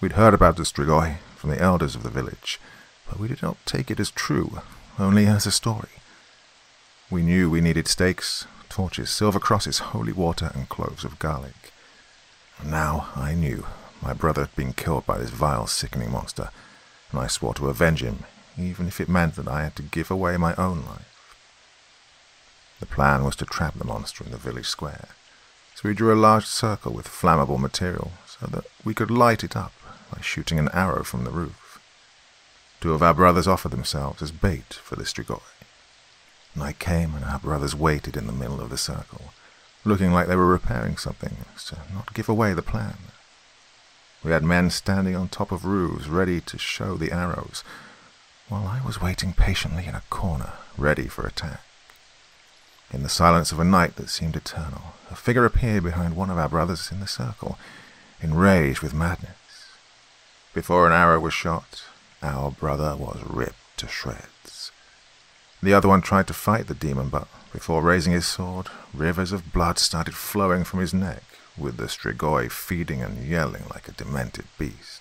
We'd 0.00 0.12
heard 0.12 0.34
about 0.34 0.56
the 0.56 0.64
Strigoi 0.64 1.16
from 1.34 1.50
the 1.50 1.60
elders 1.60 1.94
of 1.94 2.02
the 2.02 2.10
village, 2.10 2.60
but 3.08 3.18
we 3.18 3.28
did 3.28 3.42
not 3.42 3.56
take 3.64 3.90
it 3.90 3.98
as 3.98 4.10
true, 4.10 4.60
only 4.98 5.26
as 5.26 5.46
a 5.46 5.50
story. 5.50 5.88
We 7.10 7.22
knew 7.22 7.48
we 7.48 7.62
needed 7.62 7.88
stakes, 7.88 8.46
torches, 8.78 9.10
silver 9.10 9.40
crosses, 9.40 9.80
holy 9.90 10.12
water, 10.12 10.52
and 10.54 10.68
cloves 10.68 11.02
of 11.02 11.18
garlic. 11.18 11.72
Now 12.64 13.08
I 13.16 13.34
knew 13.34 13.66
my 14.00 14.12
brother 14.12 14.42
had 14.42 14.54
been 14.54 14.72
killed 14.72 15.04
by 15.04 15.18
this 15.18 15.30
vile, 15.30 15.66
sickening 15.66 16.12
monster, 16.12 16.50
and 17.10 17.18
I 17.18 17.26
swore 17.26 17.54
to 17.54 17.70
avenge 17.70 18.04
him, 18.04 18.22
even 18.56 18.86
if 18.86 19.00
it 19.00 19.08
meant 19.08 19.34
that 19.34 19.48
I 19.48 19.64
had 19.64 19.74
to 19.76 19.82
give 19.82 20.12
away 20.12 20.36
my 20.36 20.54
own 20.54 20.84
life. 20.86 21.34
The 22.78 22.86
plan 22.86 23.24
was 23.24 23.34
to 23.36 23.44
trap 23.44 23.74
the 23.74 23.84
monster 23.84 24.22
in 24.22 24.30
the 24.30 24.36
village 24.36 24.68
square, 24.68 25.08
so 25.74 25.88
we 25.88 25.92
drew 25.92 26.14
a 26.14 26.24
large 26.28 26.46
circle 26.46 26.92
with 26.92 27.08
flammable 27.08 27.58
material 27.58 28.12
so 28.26 28.46
that 28.46 28.64
we 28.84 28.94
could 28.94 29.10
light 29.10 29.42
it 29.42 29.56
up 29.56 29.72
by 30.14 30.20
shooting 30.20 30.60
an 30.60 30.68
arrow 30.72 31.02
from 31.02 31.24
the 31.24 31.32
roof. 31.32 31.80
Two 32.80 32.94
of 32.94 33.02
our 33.02 33.12
brothers 33.12 33.48
offered 33.48 33.72
themselves 33.72 34.22
as 34.22 34.30
bait 34.30 34.74
for 34.74 34.94
the 34.94 35.02
strigoi. 35.02 35.42
Night 36.58 36.78
came, 36.78 37.14
and 37.14 37.24
our 37.24 37.38
brothers 37.38 37.74
waited 37.74 38.16
in 38.16 38.26
the 38.26 38.32
middle 38.32 38.60
of 38.60 38.70
the 38.70 38.76
circle, 38.76 39.32
looking 39.84 40.12
like 40.12 40.26
they 40.26 40.36
were 40.36 40.46
repairing 40.46 40.96
something, 40.96 41.36
to 41.66 41.78
not 41.94 42.14
give 42.14 42.28
away 42.28 42.52
the 42.52 42.62
plan. 42.62 42.96
We 44.24 44.32
had 44.32 44.42
men 44.42 44.70
standing 44.70 45.14
on 45.14 45.28
top 45.28 45.52
of 45.52 45.64
roofs, 45.64 46.08
ready 46.08 46.40
to 46.40 46.58
show 46.58 46.96
the 46.96 47.12
arrows, 47.12 47.62
while 48.48 48.66
I 48.66 48.80
was 48.84 49.00
waiting 49.00 49.32
patiently 49.32 49.86
in 49.86 49.94
a 49.94 50.02
corner, 50.10 50.54
ready 50.76 51.06
for 51.06 51.26
attack. 51.26 51.60
In 52.92 53.02
the 53.02 53.08
silence 53.08 53.52
of 53.52 53.60
a 53.60 53.64
night 53.64 53.96
that 53.96 54.08
seemed 54.08 54.34
eternal, 54.34 54.94
a 55.10 55.14
figure 55.14 55.44
appeared 55.44 55.84
behind 55.84 56.16
one 56.16 56.30
of 56.30 56.38
our 56.38 56.48
brothers 56.48 56.90
in 56.90 57.00
the 57.00 57.06
circle, 57.06 57.58
enraged 58.20 58.80
with 58.80 58.94
madness. 58.94 59.36
Before 60.54 60.86
an 60.86 60.92
arrow 60.92 61.20
was 61.20 61.34
shot, 61.34 61.84
our 62.22 62.50
brother 62.50 62.96
was 62.96 63.22
ripped 63.24 63.76
to 63.76 63.86
shreds. 63.86 64.26
The 65.62 65.74
other 65.74 65.88
one 65.88 66.02
tried 66.02 66.26
to 66.28 66.34
fight 66.34 66.68
the 66.68 66.74
demon, 66.74 67.08
but 67.08 67.26
before 67.52 67.82
raising 67.82 68.12
his 68.12 68.26
sword, 68.26 68.68
rivers 68.94 69.32
of 69.32 69.52
blood 69.52 69.78
started 69.78 70.14
flowing 70.14 70.64
from 70.64 70.80
his 70.80 70.94
neck, 70.94 71.24
with 71.56 71.76
the 71.76 71.88
strigoi 71.88 72.50
feeding 72.50 73.02
and 73.02 73.26
yelling 73.26 73.64
like 73.70 73.88
a 73.88 73.92
demented 73.92 74.44
beast. 74.58 75.00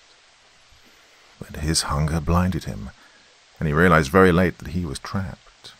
But 1.39 1.57
his 1.57 1.83
hunger 1.83 2.19
blinded 2.19 2.63
him, 2.63 2.89
and 3.59 3.67
he 3.67 3.73
realized 3.73 4.09
very 4.11 4.31
late 4.31 4.57
that 4.57 4.69
he 4.69 4.85
was 4.85 4.97
trapped. 4.99 5.73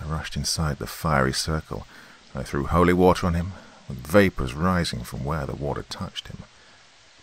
I 0.00 0.04
rushed 0.04 0.36
inside 0.36 0.78
the 0.78 0.86
fiery 0.86 1.32
circle. 1.32 1.86
I 2.34 2.42
threw 2.42 2.66
holy 2.66 2.92
water 2.92 3.26
on 3.26 3.34
him, 3.34 3.52
with 3.88 4.06
vapors 4.06 4.54
rising 4.54 5.00
from 5.00 5.24
where 5.24 5.46
the 5.46 5.56
water 5.56 5.84
touched 5.88 6.28
him. 6.28 6.38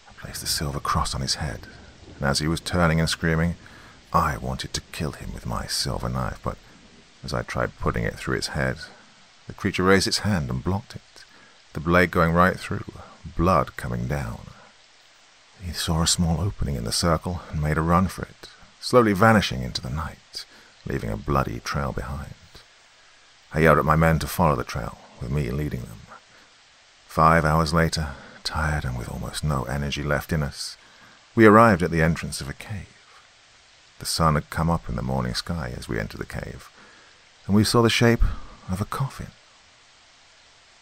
I 0.10 0.14
placed 0.14 0.42
the 0.42 0.48
silver 0.48 0.80
cross 0.80 1.14
on 1.14 1.22
his 1.22 1.36
head, 1.36 1.68
and 2.16 2.26
as 2.26 2.40
he 2.40 2.48
was 2.48 2.60
turning 2.60 3.00
and 3.00 3.10
screaming, 3.10 3.56
I 4.14 4.38
wanted 4.38 4.74
to 4.74 4.82
kill 4.92 5.14
him 5.14 5.34
with 5.34 5.46
my 5.46 5.68
silver 5.68 6.10
knife, 6.10 6.40
but 6.44 6.58
as 7.24 7.34
I 7.34 7.44
tried 7.44 7.80
putting 7.80 8.04
it 8.04 8.16
through 8.16 8.36
its 8.36 8.48
head, 8.48 8.78
the 9.48 9.54
creature 9.54 9.84
raised 9.84 10.08
its 10.08 10.20
hand 10.20 10.50
and 10.50 10.64
blocked 10.64 10.96
it, 10.96 11.24
the 11.72 11.80
blade 11.80 12.12
going 12.12 12.34
right 12.34 12.60
through, 12.60 12.92
blood 13.38 13.78
coming 13.78 14.08
down. 14.08 14.42
He 15.64 15.72
saw 15.72 16.02
a 16.02 16.08
small 16.08 16.42
opening 16.42 16.76
in 16.76 16.84
the 16.84 16.92
circle 16.92 17.42
and 17.50 17.62
made 17.62 17.78
a 17.78 17.82
run 17.82 18.08
for 18.08 18.24
it, 18.24 18.50
slowly 18.82 19.14
vanishing 19.14 19.62
into 19.62 19.80
the 19.80 19.90
night, 19.90 20.46
leaving 20.86 21.10
a 21.10 21.18
bloody 21.18 21.62
trail 21.62 21.94
behind. 21.94 22.34
I 23.54 23.60
yelled 23.60 23.78
at 23.78 23.86
my 23.86 23.96
men 23.96 24.20
to 24.20 24.28
follow 24.28 24.56
the 24.56 24.64
trail, 24.64 24.98
with 25.22 25.32
me 25.32 25.52
leading 25.52 25.82
them. 25.82 26.02
Five 27.08 27.46
hours 27.46 27.74
later, 27.74 28.10
tired 28.44 28.84
and 28.84 28.98
with 28.98 29.10
almost 29.10 29.44
no 29.44 29.64
energy 29.64 30.04
left 30.04 30.34
in 30.34 30.44
us, 30.44 30.76
we 31.34 31.46
arrived 31.46 31.84
at 31.84 31.92
the 31.92 32.02
entrance 32.02 32.42
of 32.42 32.50
a 32.50 32.54
cave. 32.54 33.01
The 34.02 34.08
sun 34.08 34.34
had 34.34 34.50
come 34.50 34.68
up 34.68 34.90
in 34.90 34.96
the 34.96 35.04
morning 35.04 35.36
sky 35.36 35.76
as 35.78 35.88
we 35.88 36.00
entered 36.00 36.20
the 36.20 36.26
cave, 36.26 36.72
and 37.46 37.56
we 37.56 37.64
saw 37.64 37.84
the 37.84 37.90
shape 37.92 38.24
of 38.68 38.82
a 38.82 38.86
coffin. 38.86 39.28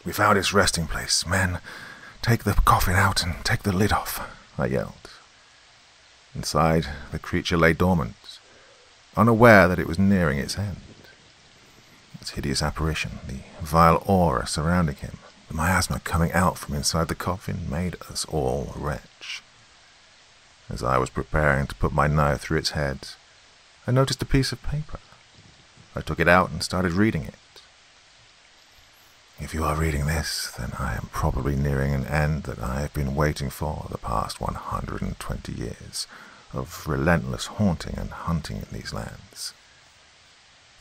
We 0.05 0.13
found 0.13 0.37
its 0.37 0.53
resting 0.53 0.87
place. 0.87 1.25
Men, 1.27 1.59
take 2.21 2.45
the 2.45 2.53
coffin 2.53 2.95
out 2.95 3.21
and 3.21 3.43
take 3.43 3.63
the 3.63 3.73
lid 3.73 3.91
off, 3.91 4.25
I 4.57 4.67
yelled. 4.67 5.09
Inside, 6.33 6.87
the 7.11 7.19
creature 7.19 7.57
lay 7.57 7.73
dormant, 7.73 8.15
unaware 9.17 9.67
that 9.67 9.79
it 9.79 9.87
was 9.87 9.99
nearing 9.99 10.39
its 10.39 10.57
end. 10.57 10.77
Its 12.21 12.29
hideous 12.29 12.63
apparition, 12.63 13.19
the 13.27 13.41
vile 13.61 14.01
aura 14.05 14.47
surrounding 14.47 14.95
him, 14.95 15.17
the 15.49 15.55
miasma 15.55 15.99
coming 16.05 16.31
out 16.31 16.57
from 16.57 16.73
inside 16.73 17.09
the 17.09 17.15
coffin, 17.15 17.69
made 17.69 17.97
us 18.09 18.23
all 18.29 18.71
retch. 18.77 19.01
As 20.69 20.83
I 20.83 20.97
was 20.97 21.09
preparing 21.09 21.65
to 21.67 21.75
put 21.75 21.91
my 21.91 22.07
knife 22.07 22.41
through 22.41 22.59
its 22.59 22.71
head, 22.71 23.09
I 23.87 23.91
noticed 23.91 24.21
a 24.21 24.25
piece 24.25 24.51
of 24.51 24.61
paper. 24.61 24.99
I 25.95 26.01
took 26.01 26.19
it 26.19 26.27
out 26.27 26.51
and 26.51 26.61
started 26.61 26.93
reading 26.93 27.23
it. 27.23 27.33
If 29.39 29.53
you 29.53 29.63
are 29.63 29.75
reading 29.75 30.05
this, 30.05 30.51
then 30.57 30.73
I 30.77 30.95
am 30.95 31.09
probably 31.11 31.55
nearing 31.55 31.93
an 31.93 32.05
end 32.05 32.43
that 32.43 32.59
I 32.59 32.81
have 32.81 32.93
been 32.93 33.15
waiting 33.15 33.49
for 33.49 33.87
the 33.89 33.97
past 33.97 34.39
120 34.41 35.51
years 35.53 36.07
of 36.53 36.85
relentless 36.87 37.45
haunting 37.47 37.97
and 37.97 38.11
hunting 38.11 38.57
in 38.57 38.67
these 38.71 38.93
lands. 38.93 39.53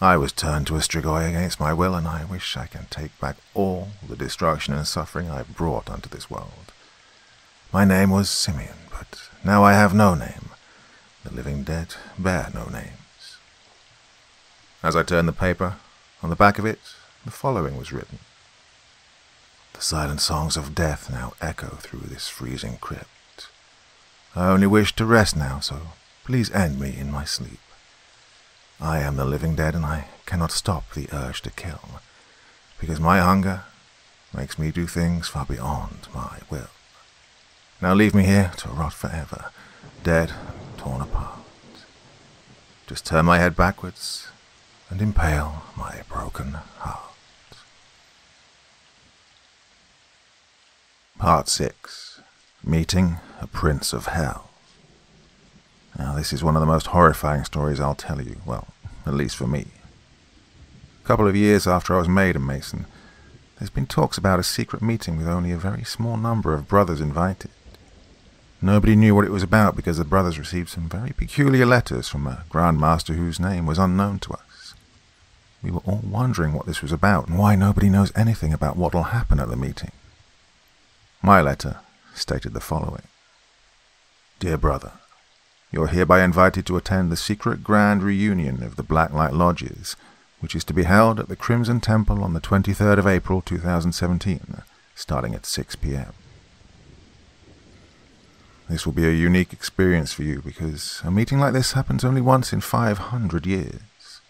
I 0.01 0.17
was 0.17 0.33
turned 0.33 0.67
to 0.67 0.77
a 0.77 0.81
Strigoi 0.81 1.29
against 1.29 1.61
my 1.61 1.73
will, 1.73 1.95
and 1.95 2.07
I 2.07 2.25
wish 2.25 2.57
I 2.57 2.67
can 2.67 2.87
take 2.91 3.19
back 3.21 3.37
all 3.55 3.89
the 4.07 4.17
destruction 4.17 4.75
and 4.75 4.87
suffering 4.87 5.31
I 5.31 5.37
have 5.39 5.57
brought 5.57 5.89
unto 5.89 6.09
this 6.09 6.29
world. 6.29 6.73
My 7.73 7.85
name 7.85 8.11
was 8.11 8.29
Simeon, 8.29 8.88
now 9.45 9.63
I 9.65 9.73
have 9.73 9.95
no 9.95 10.15
name. 10.15 10.51
The 11.25 11.35
living 11.35 11.63
dead 11.63 11.95
bear 12.19 12.51
no 12.55 12.67
names. 12.67 13.39
As 14.83 14.97
I 14.97 15.03
turned 15.03 15.29
the 15.29 15.33
paper, 15.33 15.77
on 16.23 16.31
the 16.31 16.37
back 16.37 16.59
of 16.59 16.67
it, 16.67 16.79
the 17.25 17.31
following 17.31 17.77
was 17.77 17.93
written. 17.93 18.19
The 19.75 19.83
silent 19.83 20.21
songs 20.21 20.57
of 20.57 20.75
death 20.75 21.11
now 21.11 21.35
echo 21.41 21.77
through 21.77 22.09
this 22.09 22.29
freezing 22.29 22.79
crypt. 22.81 23.49
I 24.35 24.49
only 24.49 24.67
wish 24.67 24.95
to 24.97 25.05
rest 25.05 25.37
now, 25.37 25.61
so 25.61 25.79
please 26.25 26.51
end 26.53 26.81
me 26.81 26.97
in 26.97 27.13
my 27.13 27.25
sleep. 27.25 27.61
I 28.81 28.99
am 29.01 29.17
the 29.17 29.25
living 29.25 29.55
dead, 29.55 29.75
and 29.75 29.85
I 29.85 30.07
cannot 30.27 30.53
stop 30.53 30.93
the 30.93 31.09
urge 31.13 31.43
to 31.43 31.51
kill, 31.51 32.01
because 32.81 33.01
my 33.01 33.19
hunger 33.19 33.65
makes 34.33 34.59
me 34.59 34.71
do 34.71 34.87
things 34.87 35.29
far 35.29 35.45
beyond 35.45 36.09
my 36.15 36.39
will. 36.51 36.71
Now 37.81 37.95
leave 37.95 38.13
me 38.15 38.25
here 38.25 38.51
to 38.57 38.69
rot 38.71 38.93
forever, 38.93 39.53
dead 40.03 40.33
torn 40.77 41.01
apart. 41.01 41.39
Just 42.89 43.07
turn 43.07 43.27
my 43.27 43.39
head 43.39 43.55
backwards 43.55 44.29
and 44.91 45.01
impale 45.01 45.63
my 45.77 46.03
broken 46.09 46.55
heart. 46.79 47.15
Part 51.19 51.49
6 51.49 52.21
Meeting 52.65 53.19
a 53.41 53.47
Prince 53.47 53.93
of 53.93 54.07
Hell. 54.07 54.51
Now, 55.97 56.17
this 56.17 56.33
is 56.33 56.43
one 56.43 56.57
of 56.57 56.61
the 56.61 56.67
most 56.67 56.89
horrifying 56.89 57.45
stories 57.45 57.79
I'll 57.79 57.95
tell 57.95 58.21
you, 58.21 58.39
well, 58.45 58.69
at 59.07 59.15
least 59.15 59.37
for 59.37 59.47
me. 59.47 59.67
A 61.05 61.07
couple 61.07 61.29
of 61.29 61.37
years 61.37 61.69
after 61.69 61.95
I 61.95 61.99
was 61.99 62.09
made 62.09 62.35
a 62.35 62.41
Mason, 62.41 62.87
there's 63.59 63.71
been 63.71 63.87
talks 63.87 64.19
about 64.19 64.41
a 64.41 64.45
secret 64.45 64.83
meeting 64.83 65.17
with 65.17 65.29
only 65.29 65.53
a 65.53 65.59
very 65.59 65.85
small 65.85 66.17
number 66.17 66.55
of 66.55 66.69
brothers 66.69 67.01
invited. 67.01 67.51
Nobody 68.61 68.97
knew 68.97 69.15
what 69.15 69.25
it 69.25 69.31
was 69.31 69.45
about 69.45 69.77
because 69.77 69.99
the 69.99 70.05
brothers 70.05 70.39
received 70.39 70.69
some 70.69 70.89
very 70.89 71.13
peculiar 71.13 71.65
letters 71.65 72.09
from 72.09 72.27
a 72.27 72.45
Grand 72.49 72.81
Master 72.81 73.13
whose 73.13 73.39
name 73.39 73.67
was 73.67 73.79
unknown 73.79 74.19
to 74.21 74.33
us. 74.33 74.75
We 75.63 75.71
were 75.71 75.81
all 75.85 76.03
wondering 76.03 76.53
what 76.53 76.67
this 76.67 76.83
was 76.83 76.91
about 76.91 77.29
and 77.29 77.39
why 77.39 77.55
nobody 77.55 77.89
knows 77.89 78.13
anything 78.17 78.53
about 78.53 78.77
what 78.77 78.95
will 78.95 79.05
happen 79.05 79.39
at 79.39 79.49
the 79.49 79.57
meeting. 79.57 79.93
My 81.23 81.41
letter 81.41 81.79
stated 82.15 82.53
the 82.53 82.61
following 82.61 83.03
Dear 84.41 84.59
brother, 84.59 84.93
you 85.71 85.83
are 85.83 85.89
hereby 85.89 86.25
invited 86.25 86.67
to 86.67 86.77
attend 86.77 87.13
the 87.13 87.17
secret 87.17 87.63
grand 87.63 88.03
reunion 88.03 88.63
of 88.63 88.75
the 88.75 88.85
Blacklight 88.85 89.33
Lodges, 89.33 89.95
which 90.41 90.55
is 90.57 90.65
to 90.65 90.75
be 90.75 90.85
held 90.85 91.21
at 91.21 91.29
the 91.29 91.37
Crimson 91.37 91.81
Temple 91.81 92.25
on 92.25 92.35
the 92.35 92.41
23rd 92.41 92.99
of 92.99 93.07
April 93.07 93.41
2017, 93.41 94.63
starting 94.95 95.35
at 95.35 95.47
6 95.47 95.77
p.m. 95.77 96.13
This 98.69 98.85
will 98.85 98.93
be 98.93 99.09
a 99.09 99.13
unique 99.13 99.55
experience 99.55 100.13
for 100.13 100.25
you 100.25 100.43
because 100.45 101.01
a 101.03 101.11
meeting 101.11 101.41
like 101.41 101.55
this 101.55 101.73
happens 101.73 102.05
only 102.05 102.21
once 102.21 102.53
in 102.53 102.61
500 102.61 103.47
years. 103.47 104.21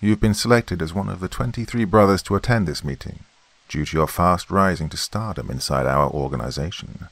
You've 0.00 0.20
been 0.20 0.34
selected 0.34 0.80
as 0.80 0.94
one 0.94 1.08
of 1.08 1.18
the 1.18 1.28
23 1.28 1.84
brothers 1.84 2.22
to 2.24 2.36
attend 2.36 2.68
this 2.68 2.84
meeting, 2.84 3.24
due 3.68 3.84
to 3.84 3.96
your 3.96 4.06
fast 4.06 4.50
rising 4.52 4.88
to 4.90 4.96
stardom 4.96 5.50
inside 5.50 5.86
our 5.86 6.08
organization. 6.08 7.08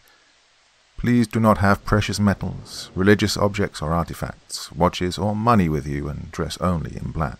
Please 0.96 1.26
do 1.26 1.40
not 1.40 1.59
have 1.59 1.84
precious 1.84 2.20
metals, 2.20 2.90
religious 2.94 3.36
objects 3.36 3.82
or 3.82 3.92
artifacts, 3.92 4.70
watches 4.70 5.18
or 5.18 5.34
money 5.34 5.68
with 5.68 5.88
you 5.88 6.09
and 6.09 6.30
dress 6.30 6.57
only 6.59 6.96
in 6.96 7.11
black. 7.11 7.38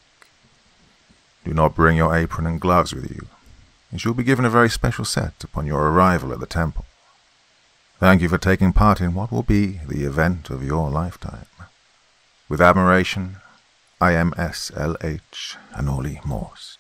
Do 1.44 1.54
not 1.54 1.76
bring 1.76 1.96
your 1.96 2.16
apron 2.16 2.48
and 2.48 2.60
gloves 2.60 2.92
with 2.92 3.08
you, 3.10 3.28
as 3.92 4.04
you'll 4.04 4.14
be 4.14 4.24
given 4.24 4.44
a 4.44 4.50
very 4.50 4.68
special 4.68 5.04
set 5.04 5.44
upon 5.44 5.66
your 5.66 5.88
arrival 5.88 6.32
at 6.32 6.40
the 6.40 6.46
temple. 6.46 6.84
Thank 8.05 8.20
you 8.20 8.28
for 8.28 8.36
taking 8.36 8.74
part 8.74 9.00
in 9.00 9.14
what 9.14 9.32
will 9.32 9.42
be 9.42 9.80
the 9.88 10.05
event 10.05 10.50
of 10.50 10.62
your 10.62 10.90
lifetime. 10.90 11.46
With 12.50 12.61
admiration, 12.61 13.36
I 13.98 14.12
am 14.12 14.32
SLH 14.32 15.57
Anoli 15.72 16.22
Morst. 16.22 16.78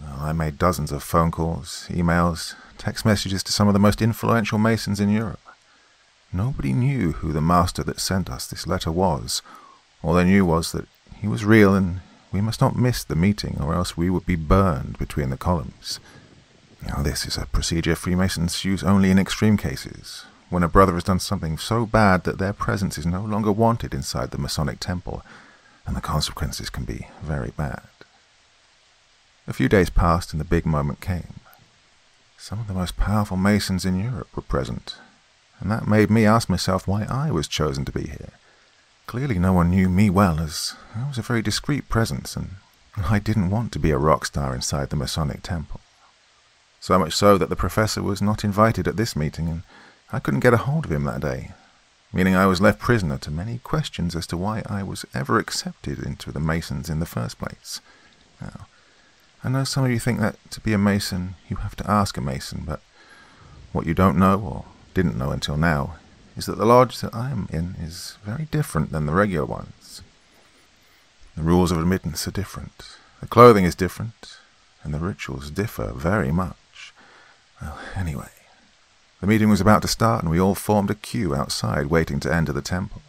I 0.00 0.30
made 0.32 0.56
dozens 0.56 0.92
of 0.92 1.02
phone 1.02 1.32
calls, 1.32 1.88
emails, 1.90 2.54
text 2.78 3.04
messages 3.04 3.42
to 3.42 3.52
some 3.52 3.66
of 3.66 3.74
the 3.74 3.80
most 3.80 4.00
influential 4.00 4.56
Masons 4.56 5.00
in 5.00 5.08
Europe. 5.10 5.40
Nobody 6.32 6.72
knew 6.72 7.10
who 7.10 7.32
the 7.32 7.40
master 7.40 7.82
that 7.82 7.98
sent 7.98 8.30
us 8.30 8.46
this 8.46 8.68
letter 8.68 8.92
was. 8.92 9.42
All 10.00 10.14
they 10.14 10.22
knew 10.22 10.44
was 10.44 10.70
that 10.70 10.86
he 11.16 11.26
was 11.26 11.44
real 11.44 11.74
and 11.74 12.02
we 12.30 12.40
must 12.40 12.60
not 12.60 12.76
miss 12.76 13.02
the 13.02 13.16
meeting 13.16 13.58
or 13.60 13.74
else 13.74 13.96
we 13.96 14.10
would 14.10 14.26
be 14.26 14.36
burned 14.36 14.96
between 14.96 15.30
the 15.30 15.36
columns. 15.36 15.98
Now, 16.86 17.02
this 17.02 17.26
is 17.26 17.36
a 17.36 17.46
procedure 17.46 17.96
Freemasons 17.96 18.64
use 18.64 18.84
only 18.84 19.10
in 19.10 19.18
extreme 19.18 19.56
cases, 19.56 20.24
when 20.50 20.62
a 20.62 20.68
brother 20.68 20.94
has 20.94 21.02
done 21.02 21.18
something 21.18 21.58
so 21.58 21.84
bad 21.84 22.22
that 22.24 22.38
their 22.38 22.52
presence 22.52 22.96
is 22.96 23.04
no 23.04 23.22
longer 23.22 23.50
wanted 23.50 23.92
inside 23.92 24.30
the 24.30 24.38
Masonic 24.38 24.78
temple, 24.78 25.24
and 25.84 25.96
the 25.96 26.00
consequences 26.00 26.70
can 26.70 26.84
be 26.84 27.08
very 27.20 27.50
bad. 27.56 27.82
A 29.48 29.52
few 29.52 29.68
days 29.68 29.90
passed 29.90 30.32
and 30.32 30.40
the 30.40 30.44
big 30.44 30.64
moment 30.64 31.00
came. 31.00 31.40
Some 32.38 32.60
of 32.60 32.68
the 32.68 32.74
most 32.74 32.96
powerful 32.96 33.36
Masons 33.36 33.84
in 33.84 33.98
Europe 33.98 34.28
were 34.36 34.42
present, 34.42 34.96
and 35.58 35.70
that 35.70 35.88
made 35.88 36.10
me 36.10 36.24
ask 36.24 36.48
myself 36.48 36.86
why 36.86 37.04
I 37.04 37.32
was 37.32 37.48
chosen 37.48 37.84
to 37.84 37.92
be 37.92 38.06
here. 38.06 38.34
Clearly 39.06 39.38
no 39.40 39.52
one 39.52 39.70
knew 39.70 39.88
me 39.88 40.08
well, 40.08 40.38
as 40.38 40.74
I 40.94 41.08
was 41.08 41.18
a 41.18 41.22
very 41.22 41.42
discreet 41.42 41.88
presence, 41.88 42.36
and 42.36 42.56
I 42.96 43.18
didn't 43.18 43.50
want 43.50 43.72
to 43.72 43.80
be 43.80 43.90
a 43.90 43.98
rock 43.98 44.24
star 44.24 44.54
inside 44.54 44.90
the 44.90 44.96
Masonic 44.96 45.42
temple. 45.42 45.80
So 46.86 47.00
much 47.00 47.14
so 47.14 47.36
that 47.36 47.48
the 47.48 47.56
professor 47.56 48.00
was 48.00 48.22
not 48.22 48.44
invited 48.44 48.86
at 48.86 48.96
this 48.96 49.16
meeting, 49.16 49.48
and 49.48 49.62
I 50.12 50.20
couldn't 50.20 50.38
get 50.38 50.54
a 50.54 50.68
hold 50.68 50.84
of 50.84 50.92
him 50.92 51.02
that 51.02 51.20
day, 51.20 51.50
meaning 52.12 52.36
I 52.36 52.46
was 52.46 52.60
left 52.60 52.78
prisoner 52.78 53.18
to 53.18 53.30
many 53.32 53.58
questions 53.58 54.14
as 54.14 54.24
to 54.28 54.36
why 54.36 54.62
I 54.66 54.84
was 54.84 55.04
ever 55.12 55.40
accepted 55.40 55.98
into 55.98 56.30
the 56.30 56.38
Masons 56.38 56.88
in 56.88 57.00
the 57.00 57.04
first 57.04 57.40
place. 57.40 57.80
Now, 58.40 58.68
I 59.42 59.48
know 59.48 59.64
some 59.64 59.84
of 59.84 59.90
you 59.90 59.98
think 59.98 60.20
that 60.20 60.36
to 60.52 60.60
be 60.60 60.72
a 60.72 60.78
Mason, 60.78 61.34
you 61.48 61.56
have 61.56 61.74
to 61.74 61.90
ask 61.90 62.16
a 62.16 62.20
Mason, 62.20 62.62
but 62.64 62.80
what 63.72 63.84
you 63.84 63.92
don't 63.92 64.16
know, 64.16 64.38
or 64.38 64.64
didn't 64.94 65.18
know 65.18 65.32
until 65.32 65.56
now, 65.56 65.96
is 66.36 66.46
that 66.46 66.56
the 66.56 66.64
lodge 66.64 67.00
that 67.00 67.12
I 67.12 67.30
am 67.32 67.48
in 67.50 67.74
is 67.82 68.16
very 68.22 68.44
different 68.52 68.92
than 68.92 69.06
the 69.06 69.12
regular 69.12 69.44
ones. 69.44 70.02
The 71.36 71.42
rules 71.42 71.72
of 71.72 71.78
admittance 71.78 72.28
are 72.28 72.30
different, 72.30 72.96
the 73.20 73.26
clothing 73.26 73.64
is 73.64 73.74
different, 73.74 74.36
and 74.84 74.94
the 74.94 75.00
rituals 75.00 75.50
differ 75.50 75.92
very 75.92 76.30
much. 76.30 76.54
Well, 77.60 77.78
anyway, 77.94 78.28
the 79.20 79.26
meeting 79.26 79.48
was 79.48 79.60
about 79.60 79.82
to 79.82 79.88
start, 79.88 80.22
and 80.22 80.30
we 80.30 80.40
all 80.40 80.54
formed 80.54 80.90
a 80.90 80.94
queue 80.94 81.34
outside 81.34 81.86
waiting 81.86 82.20
to 82.20 82.34
enter 82.34 82.52
the 82.52 82.62
temple. 82.62 83.02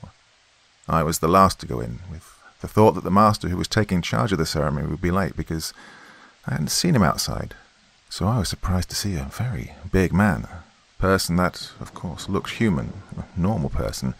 I 0.87 1.03
was 1.03 1.19
the 1.19 1.27
last 1.27 1.59
to 1.59 1.65
go 1.65 1.79
in, 1.81 1.99
with 2.09 2.33
the 2.61 2.67
thought 2.67 2.93
that 2.93 3.03
the 3.03 3.11
master 3.11 3.49
who 3.49 3.57
was 3.57 3.67
taking 3.67 4.01
charge 4.01 4.31
of 4.31 4.37
the 4.37 4.45
ceremony 4.45 4.87
would 4.87 5.01
be 5.01 5.11
late 5.11 5.35
because 5.35 5.73
I 6.47 6.51
hadn't 6.53 6.71
seen 6.71 6.95
him 6.95 7.03
outside, 7.03 7.55
so 8.09 8.25
I 8.25 8.39
was 8.39 8.47
surprised 8.47 8.89
to 8.89 8.95
see 8.95 9.15
a 9.15 9.29
very 9.31 9.73
big 9.91 10.13
man, 10.13 10.47
a 10.49 10.63
person 11.01 11.35
that, 11.35 11.71
of 11.81 11.93
course, 11.93 12.29
looked 12.29 12.51
human, 12.51 12.93
a 13.17 13.39
normal 13.39 13.69
person, 13.69 14.15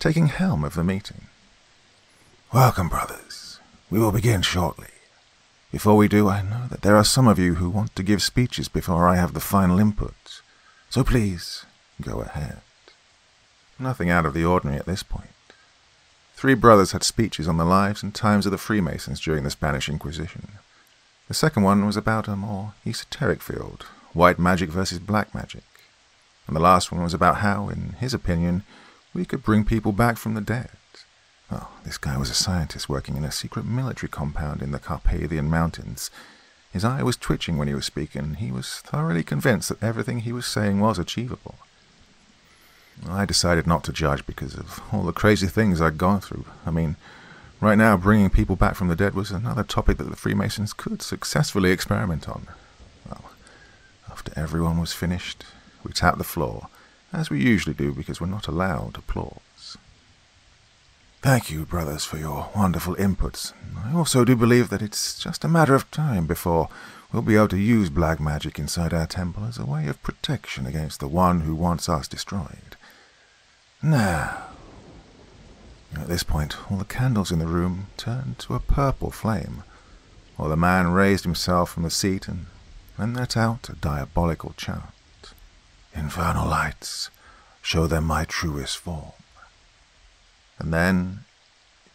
taking 0.00 0.26
helm 0.26 0.64
of 0.64 0.74
the 0.74 0.84
meeting. 0.84 1.26
Welcome, 2.52 2.88
brothers. 2.88 3.60
We 3.90 3.98
will 3.98 4.12
begin 4.12 4.42
shortly. 4.42 4.88
Before 5.70 5.96
we 5.96 6.08
do, 6.08 6.28
I 6.28 6.40
know 6.40 6.66
that 6.70 6.80
there 6.80 6.96
are 6.96 7.04
some 7.04 7.28
of 7.28 7.38
you 7.38 7.56
who 7.56 7.68
want 7.68 7.94
to 7.96 8.02
give 8.02 8.22
speeches 8.22 8.68
before 8.68 9.06
I 9.06 9.16
have 9.16 9.34
the 9.34 9.40
final 9.40 9.78
input, 9.78 10.14
so 10.88 11.04
please 11.04 11.66
go 12.00 12.20
ahead. 12.20 12.62
Nothing 13.78 14.08
out 14.08 14.24
of 14.24 14.32
the 14.32 14.46
ordinary 14.46 14.78
at 14.78 14.86
this 14.86 15.02
point. 15.02 15.28
Three 16.34 16.54
brothers 16.54 16.92
had 16.92 17.04
speeches 17.04 17.46
on 17.46 17.58
the 17.58 17.66
lives 17.66 18.02
and 18.02 18.14
times 18.14 18.46
of 18.46 18.52
the 18.52 18.58
Freemasons 18.58 19.20
during 19.20 19.44
the 19.44 19.50
Spanish 19.50 19.90
Inquisition. 19.90 20.52
The 21.28 21.34
second 21.34 21.64
one 21.64 21.84
was 21.84 21.98
about 21.98 22.28
a 22.28 22.36
more 22.36 22.72
esoteric 22.86 23.42
field, 23.42 23.84
white 24.14 24.38
magic 24.38 24.70
versus 24.70 24.98
black 24.98 25.34
magic. 25.34 25.64
And 26.46 26.56
the 26.56 26.60
last 26.60 26.90
one 26.90 27.02
was 27.02 27.12
about 27.12 27.38
how, 27.38 27.68
in 27.68 27.94
his 28.00 28.14
opinion, 28.14 28.62
we 29.12 29.26
could 29.26 29.42
bring 29.42 29.64
people 29.64 29.92
back 29.92 30.16
from 30.16 30.32
the 30.32 30.40
dead. 30.40 30.70
Well, 31.50 31.70
this 31.84 31.98
guy 31.98 32.16
was 32.16 32.30
a 32.30 32.34
scientist 32.34 32.88
working 32.88 33.16
in 33.16 33.24
a 33.24 33.32
secret 33.32 33.64
military 33.64 34.08
compound 34.08 34.62
in 34.62 34.70
the 34.70 34.78
Carpathian 34.78 35.48
Mountains. 35.48 36.10
His 36.72 36.84
eye 36.84 37.02
was 37.02 37.16
twitching 37.16 37.56
when 37.56 37.68
he 37.68 37.74
was 37.74 37.86
speaking. 37.86 38.34
He 38.34 38.52
was 38.52 38.80
thoroughly 38.80 39.22
convinced 39.22 39.70
that 39.70 39.82
everything 39.82 40.20
he 40.20 40.32
was 40.32 40.46
saying 40.46 40.80
was 40.80 40.98
achievable. 40.98 41.56
I 43.08 43.24
decided 43.24 43.66
not 43.66 43.84
to 43.84 43.92
judge 43.92 44.26
because 44.26 44.54
of 44.54 44.82
all 44.92 45.04
the 45.04 45.12
crazy 45.12 45.46
things 45.46 45.80
I'd 45.80 45.98
gone 45.98 46.20
through. 46.20 46.44
I 46.66 46.70
mean, 46.70 46.96
Right 47.60 47.76
now, 47.76 47.96
bringing 47.96 48.30
people 48.30 48.54
back 48.54 48.76
from 48.76 48.86
the 48.86 48.94
dead 48.94 49.14
was 49.14 49.32
another 49.32 49.64
topic 49.64 49.96
that 49.98 50.08
the 50.08 50.16
Freemasons 50.16 50.72
could 50.72 51.02
successfully 51.02 51.72
experiment 51.72 52.28
on. 52.28 52.46
Well, 53.08 53.32
after 54.08 54.32
everyone 54.36 54.78
was 54.78 54.92
finished, 54.92 55.44
we 55.82 55.90
tapped 55.92 56.18
the 56.18 56.24
floor, 56.24 56.68
as 57.12 57.30
we 57.30 57.42
usually 57.42 57.74
do 57.74 57.92
because 57.92 58.20
we're 58.20 58.28
not 58.28 58.46
allowed 58.46 58.96
applause. 58.96 59.40
Thank 61.20 61.50
you, 61.50 61.66
brothers, 61.66 62.04
for 62.04 62.16
your 62.16 62.48
wonderful 62.54 62.94
inputs. 62.94 63.52
I 63.76 63.92
also 63.92 64.24
do 64.24 64.36
believe 64.36 64.70
that 64.70 64.80
it's 64.80 65.18
just 65.18 65.42
a 65.42 65.48
matter 65.48 65.74
of 65.74 65.90
time 65.90 66.26
before 66.26 66.68
we'll 67.12 67.22
be 67.22 67.34
able 67.34 67.48
to 67.48 67.58
use 67.58 67.90
black 67.90 68.20
magic 68.20 68.56
inside 68.56 68.94
our 68.94 69.06
temple 69.06 69.44
as 69.44 69.58
a 69.58 69.66
way 69.66 69.88
of 69.88 70.00
protection 70.02 70.64
against 70.64 71.00
the 71.00 71.08
one 71.08 71.40
who 71.40 71.56
wants 71.56 71.88
us 71.88 72.06
destroyed. 72.06 72.76
Now, 73.82 74.44
at 75.96 76.06
this 76.06 76.22
point, 76.22 76.70
all 76.70 76.78
the 76.78 76.84
candles 76.84 77.32
in 77.32 77.40
the 77.40 77.48
room 77.48 77.88
turned 77.96 78.38
to 78.40 78.54
a 78.54 78.60
purple 78.60 79.10
flame, 79.10 79.64
while 80.36 80.48
the 80.48 80.56
man 80.56 80.92
raised 80.92 81.24
himself 81.24 81.72
from 81.72 81.82
the 81.82 81.90
seat 81.90 82.28
and 82.28 82.46
then 82.96 83.14
let 83.14 83.36
out 83.36 83.68
a 83.68 83.74
diabolical 83.74 84.54
chant. 84.56 84.82
Infernal 85.92 86.48
lights, 86.48 87.10
show 87.60 87.88
them 87.88 88.04
my 88.04 88.24
truest 88.24 88.78
form. 88.78 89.12
And 90.58 90.72
then 90.72 91.20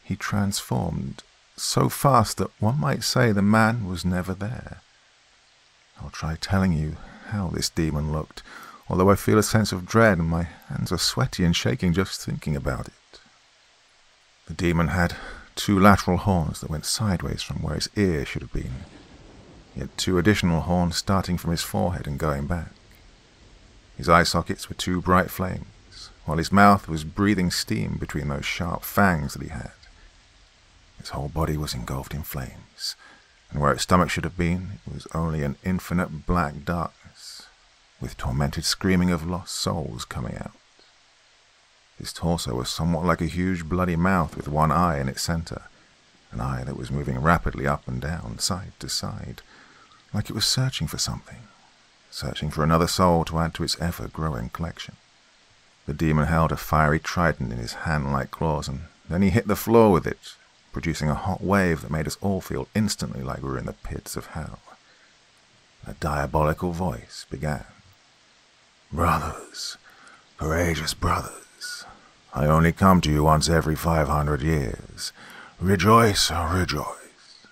he 0.04 0.16
transformed 0.16 1.24
so 1.56 1.90
fast 1.90 2.38
that 2.38 2.52
one 2.60 2.80
might 2.80 3.04
say 3.04 3.32
the 3.32 3.42
man 3.42 3.86
was 3.86 4.04
never 4.06 4.34
there. 4.34 4.82
I'll 6.02 6.10
try 6.10 6.36
telling 6.36 6.74
you 6.74 6.98
how 7.28 7.48
this 7.48 7.70
demon 7.70 8.12
looked, 8.12 8.44
although 8.90 9.10
I 9.10 9.16
feel 9.16 9.38
a 9.38 9.44
sense 9.44 9.72
of 9.72 9.86
dread 9.86 10.18
and 10.18 10.28
my 10.28 10.44
hands 10.70 10.92
are 10.92 10.98
sweaty 10.98 11.44
and 11.44 11.56
shaking 11.56 11.94
just 11.94 12.22
thinking 12.22 12.56
about 12.56 12.88
it. 12.88 13.20
The 14.48 14.54
demon 14.54 14.90
had 14.90 15.16
two 15.56 15.80
lateral 15.80 16.18
horns 16.18 16.60
that 16.60 16.70
went 16.70 16.86
sideways 16.86 17.42
from 17.42 17.62
where 17.62 17.76
his 17.76 17.90
ear 17.96 18.26
should 18.26 18.42
have 18.42 18.54
been. 18.54 18.86
He 19.74 19.80
had 19.80 19.98
two 19.98 20.18
additional 20.18 20.62
horns 20.62 20.98
starting 20.98 21.38
from 21.38 21.52
his 21.52 21.64
forehead 21.64 22.08
and 22.08 22.20
going 22.20 22.46
back. 22.48 22.72
His 23.98 24.10
eye 24.10 24.24
sockets 24.24 24.70
were 24.70 24.76
two 24.76 25.02
bright 25.02 25.32
flames, 25.32 25.68
while 26.26 26.38
his 26.38 26.52
mouth 26.52 26.88
was 26.88 27.04
breathing 27.04 27.52
steam 27.52 27.98
between 28.00 28.30
those 28.30 28.46
sharp 28.46 28.84
fangs 28.84 29.34
that 29.34 29.44
he 29.44 29.50
had. 29.50 29.72
His 31.00 31.10
whole 31.10 31.28
body 31.28 31.58
was 31.58 31.74
engulfed 31.74 32.14
in 32.14 32.24
flames, 32.24 32.96
and 33.52 33.62
where 33.62 33.74
its 33.74 33.84
stomach 33.84 34.10
should 34.10 34.24
have 34.24 34.38
been, 34.38 34.80
it 34.86 34.94
was 34.94 35.08
only 35.14 35.44
an 35.44 35.58
infinite 35.64 36.26
black 36.26 36.64
darkness, 36.64 37.48
with 38.00 38.18
tormented 38.18 38.64
screaming 38.64 39.12
of 39.12 39.28
lost 39.28 39.54
souls 39.56 40.06
coming 40.06 40.38
out. 40.38 40.54
His 41.98 42.14
torso 42.14 42.56
was 42.56 42.70
somewhat 42.70 43.06
like 43.06 43.22
a 43.22 43.26
huge 43.26 43.66
bloody 43.66 43.96
mouth 43.96 44.36
with 44.36 44.48
one 44.48 44.72
eye 44.72 45.00
in 45.00 45.10
its 45.10 45.22
center, 45.22 45.64
an 46.32 46.42
eye 46.42 46.64
that 46.64 46.78
was 46.78 46.90
moving 46.90 47.20
rapidly 47.20 47.68
up 47.68 47.88
and 47.88 48.02
down, 48.02 48.40
side 48.40 48.72
to 48.80 48.90
side, 48.90 49.42
like 50.14 50.30
it 50.30 50.34
was 50.34 50.46
searching 50.46 50.88
for 50.88 50.98
something, 50.98 51.44
searching 52.10 52.50
for 52.50 52.64
another 52.64 52.88
soul 52.88 53.26
to 53.26 53.40
add 53.40 53.54
to 53.54 53.64
its 53.64 53.80
ever-growing 53.80 54.50
collection. 54.50 54.96
The 55.86 55.94
demon 55.94 56.28
held 56.28 56.52
a 56.52 56.58
fiery 56.58 57.00
trident 57.00 57.52
in 57.52 57.58
his 57.58 57.74
hand-like 57.74 58.32
claws, 58.32 58.68
and 58.68 58.82
then 59.10 59.22
he 59.22 59.30
hit 59.30 59.48
the 59.48 59.56
floor 59.56 59.92
with 59.92 60.08
it, 60.08 60.36
producing 60.72 61.10
a 61.10 61.14
hot 61.14 61.44
wave 61.44 61.82
that 61.82 61.92
made 61.92 62.08
us 62.08 62.18
all 62.22 62.40
feel 62.42 62.68
instantly 62.74 63.22
like 63.22 63.44
we 63.44 63.50
were 63.50 63.58
in 63.58 63.66
the 63.66 63.74
pits 63.74 64.16
of 64.16 64.28
hell. 64.28 64.60
A 65.86 65.94
diabolical 65.94 66.72
voice 66.72 67.26
began. 67.30 67.66
Brothers, 68.92 69.78
courageous 70.38 70.94
brothers, 70.94 71.86
I 72.34 72.46
only 72.46 72.72
come 72.72 73.02
to 73.02 73.12
you 73.12 73.24
once 73.24 73.50
every 73.50 73.76
five 73.76 74.08
hundred 74.08 74.42
years. 74.42 75.12
Rejoice, 75.60 76.32
oh, 76.32 76.50
rejoice. 76.54 77.48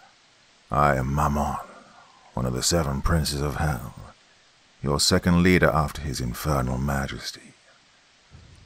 I 0.71 0.95
am 0.95 1.13
Mammon, 1.13 1.57
one 2.33 2.45
of 2.45 2.53
the 2.53 2.63
seven 2.63 3.01
princes 3.01 3.41
of 3.41 3.57
hell, 3.57 3.93
your 4.81 4.99
second 4.99 5.43
leader 5.43 5.69
after 5.69 6.01
his 6.01 6.21
infernal 6.21 6.77
majesty. 6.77 7.50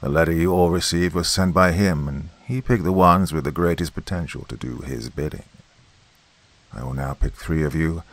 The 0.06 0.12
letter 0.12 0.32
you 0.32 0.53
all 0.53 0.70
received 0.70 1.16
was 1.16 1.28
sent 1.28 1.56
by 1.56 1.72
him, 1.72 2.08
and 2.08 2.30
he 2.45 2.62
picked 2.62 2.84
the 2.84 2.91
ones 2.91 3.34
with 3.34 3.43
the 3.43 3.51
greatest 3.51 3.95
potential 3.95 4.45
to 4.49 4.56
do 4.56 4.82
his 4.86 5.10
bidding. 5.10 5.45
I 6.72 6.84
will 6.84 6.93
now 6.93 7.16
pick 7.16 7.34
three 7.34 7.64
of 7.64 7.74
you, 7.74 8.03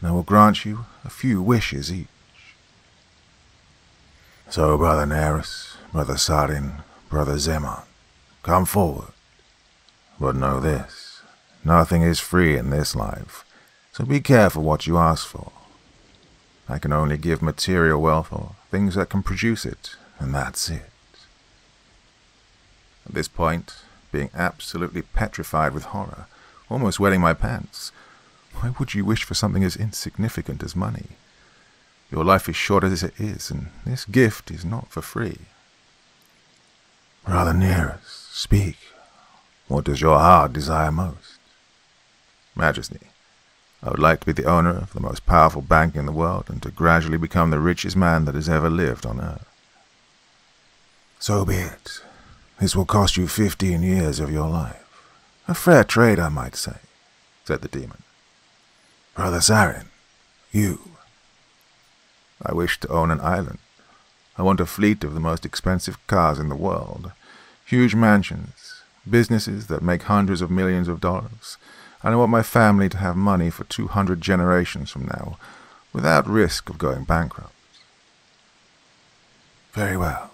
and 0.00 0.08
I 0.08 0.10
will 0.10 0.24
grant 0.24 0.64
you 0.64 0.86
a 1.04 1.08
few 1.08 1.40
wishes 1.40 1.92
each. 1.92 2.08
So, 4.50 4.76
Brother 4.76 5.06
Neris, 5.06 5.76
Brother 5.92 6.14
Sarin, 6.14 6.82
Brother 7.08 7.36
Zeman, 7.36 7.84
come 8.42 8.64
forward. 8.64 9.12
But 10.18 10.34
know 10.34 10.58
this, 10.58 11.22
nothing 11.62 12.02
is 12.02 12.18
free 12.18 12.56
in 12.56 12.70
this 12.70 12.96
life, 12.96 13.44
so 13.92 14.04
be 14.04 14.20
careful 14.20 14.64
what 14.64 14.88
you 14.88 14.98
ask 14.98 15.24
for. 15.24 15.52
I 16.68 16.80
can 16.80 16.92
only 16.92 17.16
give 17.16 17.42
material 17.42 18.02
wealth 18.02 18.32
or 18.32 18.56
things 18.72 18.96
that 18.96 19.08
can 19.10 19.22
produce 19.22 19.64
it, 19.64 19.94
and 20.18 20.34
that's 20.34 20.68
it. 20.68 20.90
At 23.08 23.14
this 23.14 23.28
point, 23.28 23.76
being 24.12 24.30
absolutely 24.34 25.02
petrified 25.02 25.72
with 25.72 25.84
horror, 25.84 26.26
almost 26.68 27.00
wetting 27.00 27.20
my 27.20 27.34
pants, 27.34 27.92
why 28.54 28.74
would 28.78 28.94
you 28.94 29.04
wish 29.04 29.24
for 29.24 29.34
something 29.34 29.64
as 29.64 29.76
insignificant 29.76 30.62
as 30.62 30.76
money? 30.76 31.06
Your 32.10 32.24
life 32.24 32.48
is 32.48 32.56
short 32.56 32.84
as 32.84 33.02
it 33.02 33.14
is, 33.18 33.50
and 33.50 33.68
this 33.84 34.04
gift 34.04 34.50
is 34.50 34.64
not 34.64 34.88
for 34.88 35.02
free. 35.02 35.38
Brother 37.24 37.52
Neris, 37.52 38.30
speak. 38.30 38.76
What 39.68 39.84
does 39.84 40.00
your 40.00 40.18
heart 40.18 40.54
desire 40.54 40.90
most? 40.90 41.38
Majesty, 42.56 43.08
I 43.82 43.90
would 43.90 43.98
like 43.98 44.20
to 44.20 44.26
be 44.26 44.32
the 44.32 44.48
owner 44.48 44.70
of 44.70 44.92
the 44.92 45.00
most 45.00 45.26
powerful 45.26 45.62
bank 45.62 45.94
in 45.94 46.06
the 46.06 46.12
world 46.12 46.46
and 46.48 46.62
to 46.62 46.70
gradually 46.70 47.18
become 47.18 47.50
the 47.50 47.60
richest 47.60 47.96
man 47.96 48.24
that 48.24 48.34
has 48.34 48.48
ever 48.48 48.70
lived 48.70 49.06
on 49.06 49.20
earth. 49.20 49.46
So 51.18 51.44
be 51.44 51.56
it. 51.56 52.00
This 52.60 52.74
will 52.74 52.86
cost 52.86 53.16
you 53.16 53.28
fifteen 53.28 53.82
years 53.82 54.18
of 54.18 54.32
your 54.32 54.48
life. 54.48 54.84
A 55.46 55.54
fair 55.54 55.84
trade, 55.84 56.18
I 56.18 56.28
might 56.28 56.56
say, 56.56 56.76
said 57.44 57.62
the 57.62 57.68
demon. 57.68 58.02
Brother 59.14 59.38
Sarin, 59.38 59.86
you. 60.52 60.80
I 62.44 62.52
wish 62.52 62.78
to 62.80 62.88
own 62.88 63.10
an 63.10 63.20
island. 63.20 63.58
I 64.36 64.42
want 64.42 64.60
a 64.60 64.66
fleet 64.66 65.02
of 65.04 65.14
the 65.14 65.20
most 65.20 65.44
expensive 65.44 66.04
cars 66.06 66.38
in 66.38 66.48
the 66.48 66.54
world, 66.54 67.12
huge 67.64 67.94
mansions, 67.94 68.82
businesses 69.08 69.66
that 69.68 69.82
make 69.82 70.02
hundreds 70.02 70.40
of 70.40 70.50
millions 70.50 70.88
of 70.88 71.00
dollars, 71.00 71.56
and 72.02 72.12
I 72.12 72.16
want 72.16 72.30
my 72.30 72.42
family 72.42 72.88
to 72.90 72.98
have 72.98 73.16
money 73.16 73.50
for 73.50 73.64
two 73.64 73.88
hundred 73.88 74.20
generations 74.20 74.90
from 74.90 75.06
now, 75.06 75.38
without 75.92 76.28
risk 76.28 76.68
of 76.68 76.78
going 76.78 77.04
bankrupt. 77.04 77.52
Very 79.72 79.96
well. 79.96 80.30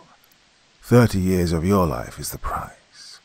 Thirty 0.86 1.18
years 1.18 1.54
of 1.54 1.64
your 1.64 1.86
life 1.86 2.18
is 2.18 2.28
the 2.28 2.36
price. 2.36 3.18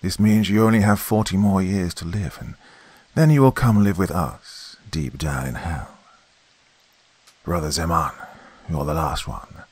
This 0.00 0.18
means 0.18 0.48
you 0.48 0.64
only 0.64 0.80
have 0.80 0.98
forty 0.98 1.36
more 1.36 1.60
years 1.60 1.92
to 1.92 2.06
live, 2.06 2.38
and 2.40 2.54
then 3.14 3.28
you 3.28 3.42
will 3.42 3.52
come 3.52 3.84
live 3.84 3.98
with 3.98 4.10
us, 4.10 4.76
deep 4.90 5.18
down 5.18 5.46
in 5.46 5.56
hell. 5.56 5.98
Brother 7.44 7.68
Zeman, 7.68 8.14
you're 8.70 8.86
the 8.86 8.94
last 8.94 9.28
one. 9.28 9.64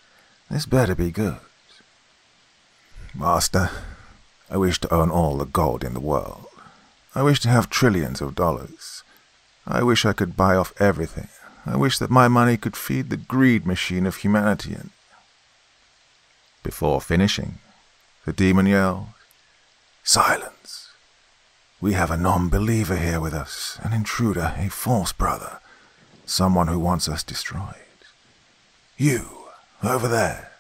This 0.50 0.66
better 0.66 0.94
be 0.94 1.10
good. 1.10 1.38
Master, 3.14 3.70
I 4.50 4.58
wish 4.58 4.78
to 4.80 4.92
own 4.92 5.10
all 5.10 5.38
the 5.38 5.46
gold 5.46 5.84
in 5.84 5.94
the 5.94 6.00
world. 6.00 6.44
I 7.14 7.22
wish 7.22 7.40
to 7.40 7.48
have 7.48 7.70
trillions 7.70 8.20
of 8.20 8.34
dollars. 8.34 9.04
I 9.66 9.82
wish 9.82 10.04
I 10.04 10.12
could 10.12 10.36
buy 10.36 10.54
off 10.54 10.78
everything. 10.78 11.28
I 11.64 11.78
wish 11.78 11.96
that 11.96 12.10
my 12.10 12.28
money 12.28 12.58
could 12.58 12.76
feed 12.76 13.08
the 13.08 13.16
greed 13.16 13.64
machine 13.64 14.04
of 14.04 14.16
humanity 14.16 14.74
and 14.74 14.90
before 16.66 17.00
finishing, 17.00 17.60
the 18.24 18.32
demon 18.32 18.66
yelled, 18.66 19.06
Silence! 20.02 20.90
We 21.80 21.92
have 21.92 22.10
a 22.10 22.16
non-believer 22.16 22.96
here 22.96 23.20
with 23.20 23.34
us, 23.34 23.78
an 23.84 23.92
intruder, 23.92 24.52
a 24.56 24.68
false 24.68 25.12
brother, 25.12 25.60
someone 26.24 26.66
who 26.66 26.80
wants 26.80 27.08
us 27.08 27.22
destroyed. 27.22 28.00
You, 28.96 29.28
over 29.80 30.08
there. 30.08 30.50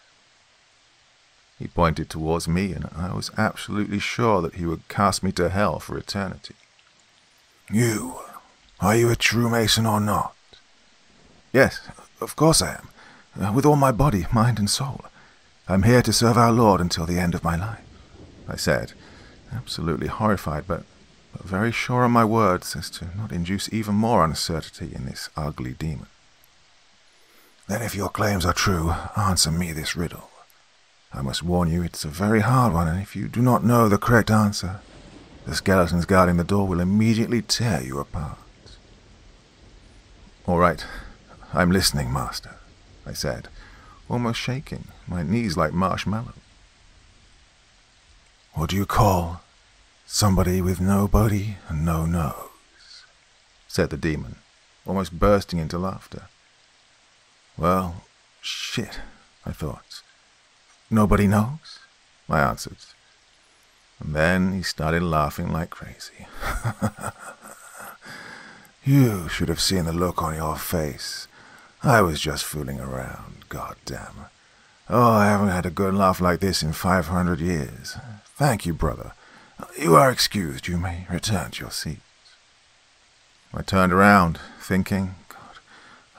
He 1.58 1.66
pointed 1.66 2.08
towards 2.08 2.46
me, 2.46 2.72
and 2.72 2.88
I 2.96 3.12
was 3.12 3.32
absolutely 3.36 3.98
sure 3.98 4.40
that 4.42 4.54
he 4.54 4.64
would 4.64 4.86
cast 4.86 5.24
me 5.24 5.32
to 5.32 5.48
hell 5.48 5.80
for 5.80 5.98
eternity. 5.98 6.54
You, 7.68 8.20
are 8.78 8.94
you 8.94 9.10
a 9.10 9.16
true 9.16 9.50
Mason 9.50 9.86
or 9.86 9.98
not? 9.98 10.36
Yes, 11.52 11.80
of 12.20 12.36
course 12.36 12.62
I 12.62 12.74
am, 12.74 12.88
uh, 13.44 13.52
with 13.52 13.66
all 13.66 13.74
my 13.74 13.90
body, 13.90 14.26
mind, 14.32 14.60
and 14.60 14.70
soul. 14.70 15.00
I'm 15.68 15.82
here 15.82 16.02
to 16.02 16.12
serve 16.12 16.38
our 16.38 16.52
Lord 16.52 16.80
until 16.80 17.06
the 17.06 17.18
end 17.18 17.34
of 17.34 17.42
my 17.42 17.56
life, 17.56 17.80
I 18.46 18.54
said, 18.54 18.92
absolutely 19.52 20.06
horrified, 20.06 20.64
but, 20.68 20.84
but 21.32 21.42
very 21.42 21.72
sure 21.72 22.04
on 22.04 22.12
my 22.12 22.24
words 22.24 22.76
as 22.76 22.88
to 22.90 23.08
not 23.16 23.32
induce 23.32 23.72
even 23.72 23.96
more 23.96 24.24
uncertainty 24.24 24.94
in 24.94 25.06
this 25.06 25.28
ugly 25.36 25.72
demon. 25.72 26.06
Then 27.66 27.82
if 27.82 27.96
your 27.96 28.08
claims 28.08 28.46
are 28.46 28.52
true, 28.52 28.94
answer 29.16 29.50
me 29.50 29.72
this 29.72 29.96
riddle. 29.96 30.30
I 31.12 31.20
must 31.20 31.42
warn 31.42 31.68
you 31.68 31.82
it's 31.82 32.04
a 32.04 32.08
very 32.08 32.42
hard 32.42 32.72
one, 32.72 32.86
and 32.86 33.02
if 33.02 33.16
you 33.16 33.26
do 33.26 33.42
not 33.42 33.64
know 33.64 33.88
the 33.88 33.98
correct 33.98 34.30
answer, 34.30 34.78
the 35.46 35.54
skeletons 35.56 36.04
guarding 36.04 36.36
the 36.36 36.44
door 36.44 36.68
will 36.68 36.78
immediately 36.78 37.42
tear 37.42 37.82
you 37.82 37.98
apart. 37.98 38.38
All 40.46 40.58
right, 40.58 40.84
I'm 41.52 41.72
listening, 41.72 42.12
Master, 42.12 42.54
I 43.04 43.14
said, 43.14 43.48
almost 44.08 44.38
shaking, 44.38 44.84
my 45.06 45.22
knees 45.22 45.56
like 45.56 45.72
marshmallow. 45.72 46.34
What 48.54 48.70
do 48.70 48.76
you 48.76 48.86
call 48.86 49.42
somebody 50.06 50.60
with 50.60 50.80
no 50.80 51.06
body 51.06 51.58
and 51.68 51.84
no 51.84 52.06
nose? 52.06 53.04
said 53.68 53.90
the 53.90 53.96
demon, 53.96 54.36
almost 54.86 55.18
bursting 55.18 55.58
into 55.58 55.78
laughter. 55.78 56.28
Well, 57.58 58.04
shit, 58.40 59.00
I 59.44 59.52
thought. 59.52 60.02
Nobody 60.90 61.26
knows? 61.26 61.80
I 62.28 62.40
answered. 62.40 62.76
And 64.00 64.14
then 64.14 64.52
he 64.52 64.62
started 64.62 65.02
laughing 65.02 65.52
like 65.52 65.70
crazy. 65.70 66.26
you 68.84 69.28
should 69.28 69.48
have 69.48 69.60
seen 69.60 69.84
the 69.84 69.92
look 69.92 70.22
on 70.22 70.34
your 70.34 70.56
face. 70.56 71.28
I 71.82 72.02
was 72.02 72.20
just 72.20 72.44
fooling 72.44 72.80
around, 72.80 73.48
god 73.48 73.76
damn. 73.84 74.26
Oh, 74.88 75.10
I 75.12 75.26
haven't 75.26 75.48
had 75.48 75.66
a 75.66 75.70
good 75.70 75.94
laugh 75.94 76.20
like 76.20 76.38
this 76.38 76.62
in 76.62 76.72
five 76.72 77.08
hundred 77.08 77.40
years. 77.40 77.96
Thank 78.24 78.66
you, 78.66 78.72
brother. 78.72 79.12
You 79.76 79.96
are 79.96 80.10
excused. 80.10 80.68
You 80.68 80.76
may 80.76 81.06
return 81.10 81.50
to 81.52 81.60
your 81.60 81.70
seats. 81.72 82.00
I 83.52 83.62
turned 83.62 83.92
around, 83.92 84.38
thinking, 84.60 85.14
God, 85.28 85.58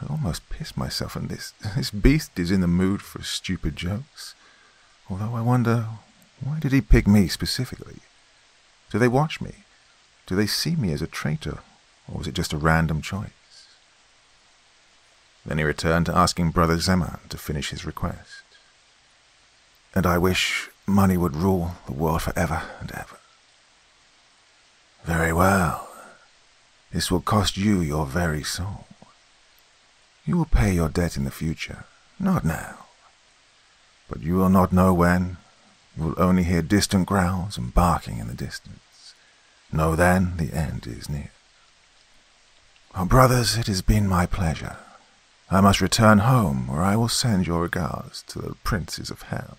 I 0.02 0.12
almost 0.12 0.50
pissed 0.50 0.76
myself, 0.76 1.16
and 1.16 1.30
this, 1.30 1.54
this 1.76 1.92
beast 1.92 2.38
is 2.38 2.52
in 2.52 2.62
the 2.62 2.68
mood 2.68 3.02
for 3.02 3.22
stupid 3.22 3.76
jokes. 3.76 4.36
Although 5.10 5.36
I 5.36 5.42
wonder, 5.42 5.86
why 6.44 6.60
did 6.60 6.72
he 6.72 6.82
pick 6.82 7.08
me 7.08 7.28
specifically? 7.28 8.00
Do 8.90 9.00
they 9.00 9.08
watch 9.08 9.40
me? 9.40 9.52
Do 10.26 10.36
they 10.36 10.48
see 10.48 10.76
me 10.76 10.92
as 10.92 11.02
a 11.02 11.08
traitor, 11.08 11.60
or 12.12 12.18
was 12.18 12.28
it 12.28 12.34
just 12.34 12.54
a 12.54 12.58
random 12.58 13.02
choice? 13.02 13.30
Then 15.46 15.60
he 15.60 15.64
returned 15.64 16.08
to 16.08 16.18
asking 16.18 16.52
Brother 16.52 16.76
Zeman 16.76 17.30
to 17.30 17.38
finish 17.38 17.70
his 17.70 17.86
request. 17.86 18.37
And 19.98 20.06
I 20.06 20.20
wish 20.20 20.70
money 20.86 21.18
would 21.18 21.36
rule 21.36 21.72
the 21.88 21.92
world 21.92 22.22
forever 22.22 22.62
and 22.80 22.92
ever. 22.92 23.18
Very 25.04 25.34
well. 25.34 25.90
This 26.94 27.10
will 27.10 27.20
cost 27.20 27.58
you 27.58 27.82
your 27.82 28.06
very 28.06 28.44
soul. 28.44 28.86
You 30.24 30.38
will 30.38 30.46
pay 30.46 30.72
your 30.72 30.88
debt 30.88 31.18
in 31.18 31.24
the 31.24 31.32
future, 31.32 31.86
not 32.20 32.46
now. 32.46 32.86
But 34.08 34.22
you 34.22 34.36
will 34.36 34.50
not 34.50 34.72
know 34.72 34.94
when. 34.94 35.38
You 35.98 36.04
will 36.04 36.16
only 36.22 36.44
hear 36.44 36.62
distant 36.62 37.08
growls 37.08 37.58
and 37.58 37.74
barking 37.74 38.20
in 38.20 38.28
the 38.28 38.36
distance. 38.36 39.16
Know 39.72 39.96
then 39.96 40.38
the 40.38 40.54
end 40.54 40.86
is 40.86 41.10
near. 41.10 41.32
Oh, 42.94 43.06
brothers, 43.06 43.58
it 43.58 43.66
has 43.66 43.82
been 43.82 44.08
my 44.08 44.28
pleasure. 44.28 44.78
I 45.50 45.60
must 45.60 45.82
return 45.82 46.20
home, 46.20 46.68
where 46.68 46.84
I 46.84 46.96
will 46.96 47.10
send 47.10 47.48
your 47.48 47.64
regards 47.64 48.22
to 48.28 48.38
the 48.38 48.54
princes 48.64 49.10
of 49.10 49.24
hell. 49.24 49.58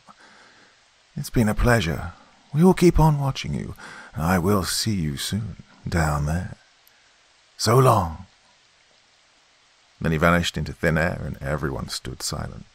It's 1.19 1.31
been 1.31 1.49
a 1.49 1.55
pleasure. 1.55 2.12
We 2.55 2.62
will 2.62 2.75
keep 2.75 3.01
on 3.01 3.19
watching 3.19 3.53
you, 3.53 3.75
and 4.14 4.23
I 4.23 4.39
will 4.39 4.62
see 4.62 4.95
you 4.95 5.16
soon, 5.16 5.64
down 5.87 6.27
there. 6.27 6.55
So 7.57 7.77
long. 7.77 8.27
Then 10.01 10.12
he 10.12 10.19
vanished 10.19 10.57
into 10.57 10.73
thin 10.73 10.97
air, 10.97 11.21
and 11.25 11.37
everyone 11.43 11.89
stood 11.89 12.23
silent. 12.23 12.66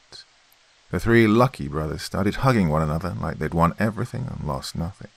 The 0.91 0.99
three 0.99 1.25
lucky 1.25 1.69
brothers 1.69 2.01
started 2.01 2.35
hugging 2.35 2.67
one 2.67 2.81
another 2.81 3.15
like 3.17 3.39
they'd 3.39 3.53
won 3.53 3.75
everything 3.79 4.27
and 4.29 4.45
lost 4.45 4.75
nothing. 4.75 5.11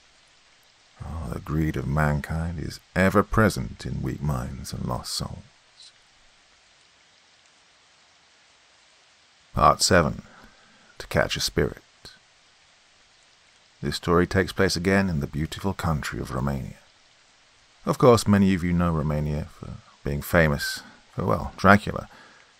Oh, 1.05 1.31
the 1.33 1.41
greed 1.41 1.77
of 1.77 1.89
mankind 1.89 2.61
is 2.61 2.79
ever 2.95 3.25
present 3.25 3.85
in 3.85 4.03
weak 4.03 4.23
minds 4.23 4.73
and 4.73 4.87
lost 4.87 5.13
souls. 5.13 5.91
Part 9.53 9.83
7 9.83 10.23
To 10.99 11.07
Catch 11.09 11.37
a 11.37 11.41
Spirit. 11.41 11.83
This 13.87 13.95
story 13.95 14.27
takes 14.27 14.51
place 14.51 14.75
again 14.75 15.09
in 15.09 15.21
the 15.21 15.29
beautiful 15.29 15.73
country 15.73 16.19
of 16.19 16.35
Romania. 16.35 16.81
Of 17.85 17.99
course, 17.99 18.27
many 18.27 18.53
of 18.53 18.65
you 18.65 18.73
know 18.73 18.91
Romania 18.91 19.45
for 19.45 19.75
being 20.03 20.23
famous 20.23 20.83
for, 21.15 21.25
well, 21.25 21.53
Dracula, 21.57 22.09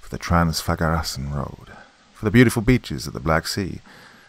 for 0.01 0.09
the 0.09 0.19
Trans-Făgărașan 0.19 1.35
Road, 1.35 1.73
for 2.15 2.25
the 2.25 2.31
beautiful 2.31 2.63
beaches 2.63 3.09
of 3.09 3.13
the 3.13 3.19
Black 3.19 3.49
Sea, 3.49 3.81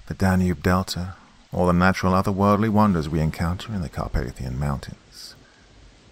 the 0.07 0.15
Danube 0.15 0.63
Delta, 0.63 1.13
all 1.53 1.67
the 1.67 1.71
natural 1.71 2.13
otherworldly 2.13 2.69
wonders 2.69 3.07
we 3.07 3.19
encounter 3.19 3.71
in 3.75 3.83
the 3.83 3.89
Carpathian 3.89 4.57
Mountains. 4.57 5.35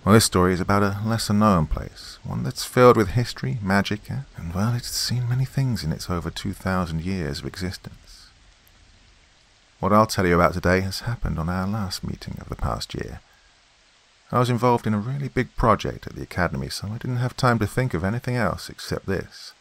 Well, 0.04 0.14
this 0.14 0.26
story 0.26 0.54
is 0.54 0.62
about 0.62 0.84
a 0.84 1.00
lesser 1.04 1.34
known 1.34 1.66
place, 1.66 2.20
one 2.24 2.44
that's 2.44 2.64
filled 2.64 2.96
with 2.96 3.18
history, 3.18 3.58
magic, 3.60 4.02
and, 4.38 4.54
well, 4.54 4.76
it's 4.76 4.92
seen 4.92 5.28
many 5.28 5.46
things 5.46 5.84
in 5.84 5.92
its 5.92 6.12
over 6.12 6.30
2,000 6.30 7.02
years 7.02 7.40
of 7.40 7.48
existence. 7.48 8.05
What 9.86 9.94
I'll 9.94 10.08
tell 10.08 10.26
you 10.26 10.34
about 10.34 10.56
today 10.56 10.82
has 10.82 11.02
happened 11.02 11.38
on 11.38 11.48
our 11.48 11.68
last 11.68 12.04
meeting 12.04 12.40
of 12.42 12.50
the 12.50 12.56
past 12.56 12.96
year. 12.96 13.20
I 14.32 14.40
was 14.40 14.50
involved 14.50 14.88
in 14.88 14.96
a 14.96 14.98
really 14.98 15.28
big 15.28 15.56
project 15.56 16.08
at 16.08 16.16
the 16.16 16.24
Academy, 16.24 16.70
so 16.70 16.88
I 16.88 16.98
didn't 16.98 17.18
have 17.18 17.38
time 17.38 17.60
to 17.60 17.68
think 17.68 17.94
of 17.94 18.04
anything 18.04 18.36
else 18.36 18.68
except 18.68 19.06
this. 19.06 19.54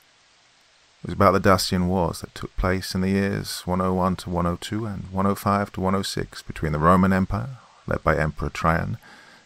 It 1.03 1.09
was 1.09 1.13
about 1.13 1.33
the 1.33 1.41
Dacian 1.41 1.89
Wars 1.89 2.23
that 2.23 2.35
took 2.35 2.57
place 2.57 2.95
in 2.95 3.03
the 3.03 3.11
years 3.11 3.67
101 3.67 4.17
to 4.17 4.31
102 4.31 4.87
and 4.87 5.03
105 5.13 5.73
to 5.73 5.81
106 5.83 6.41
between 6.41 6.73
the 6.73 6.79
Roman 6.79 7.13
Empire, 7.13 7.59
led 7.87 8.03
by 8.03 8.17
Emperor 8.17 8.49
Trajan, 8.49 8.97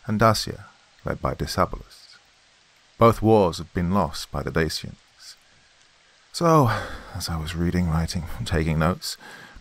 and 0.07 0.20
Dacia, 0.20 0.66
led 1.05 1.20
by 1.20 1.35
Decebalus. 1.35 2.18
Both 2.99 3.20
wars 3.20 3.59
had 3.59 3.74
been 3.74 3.91
lost 3.91 4.31
by 4.31 4.45
the 4.45 4.53
Dacians. 4.53 4.95
So, 6.33 6.70
as 7.16 7.29
I 7.29 7.37
was 7.37 7.57
reading, 7.57 7.91
writing, 7.91 8.26
and 8.39 8.47
taking 8.47 8.79
notes, 8.79 9.16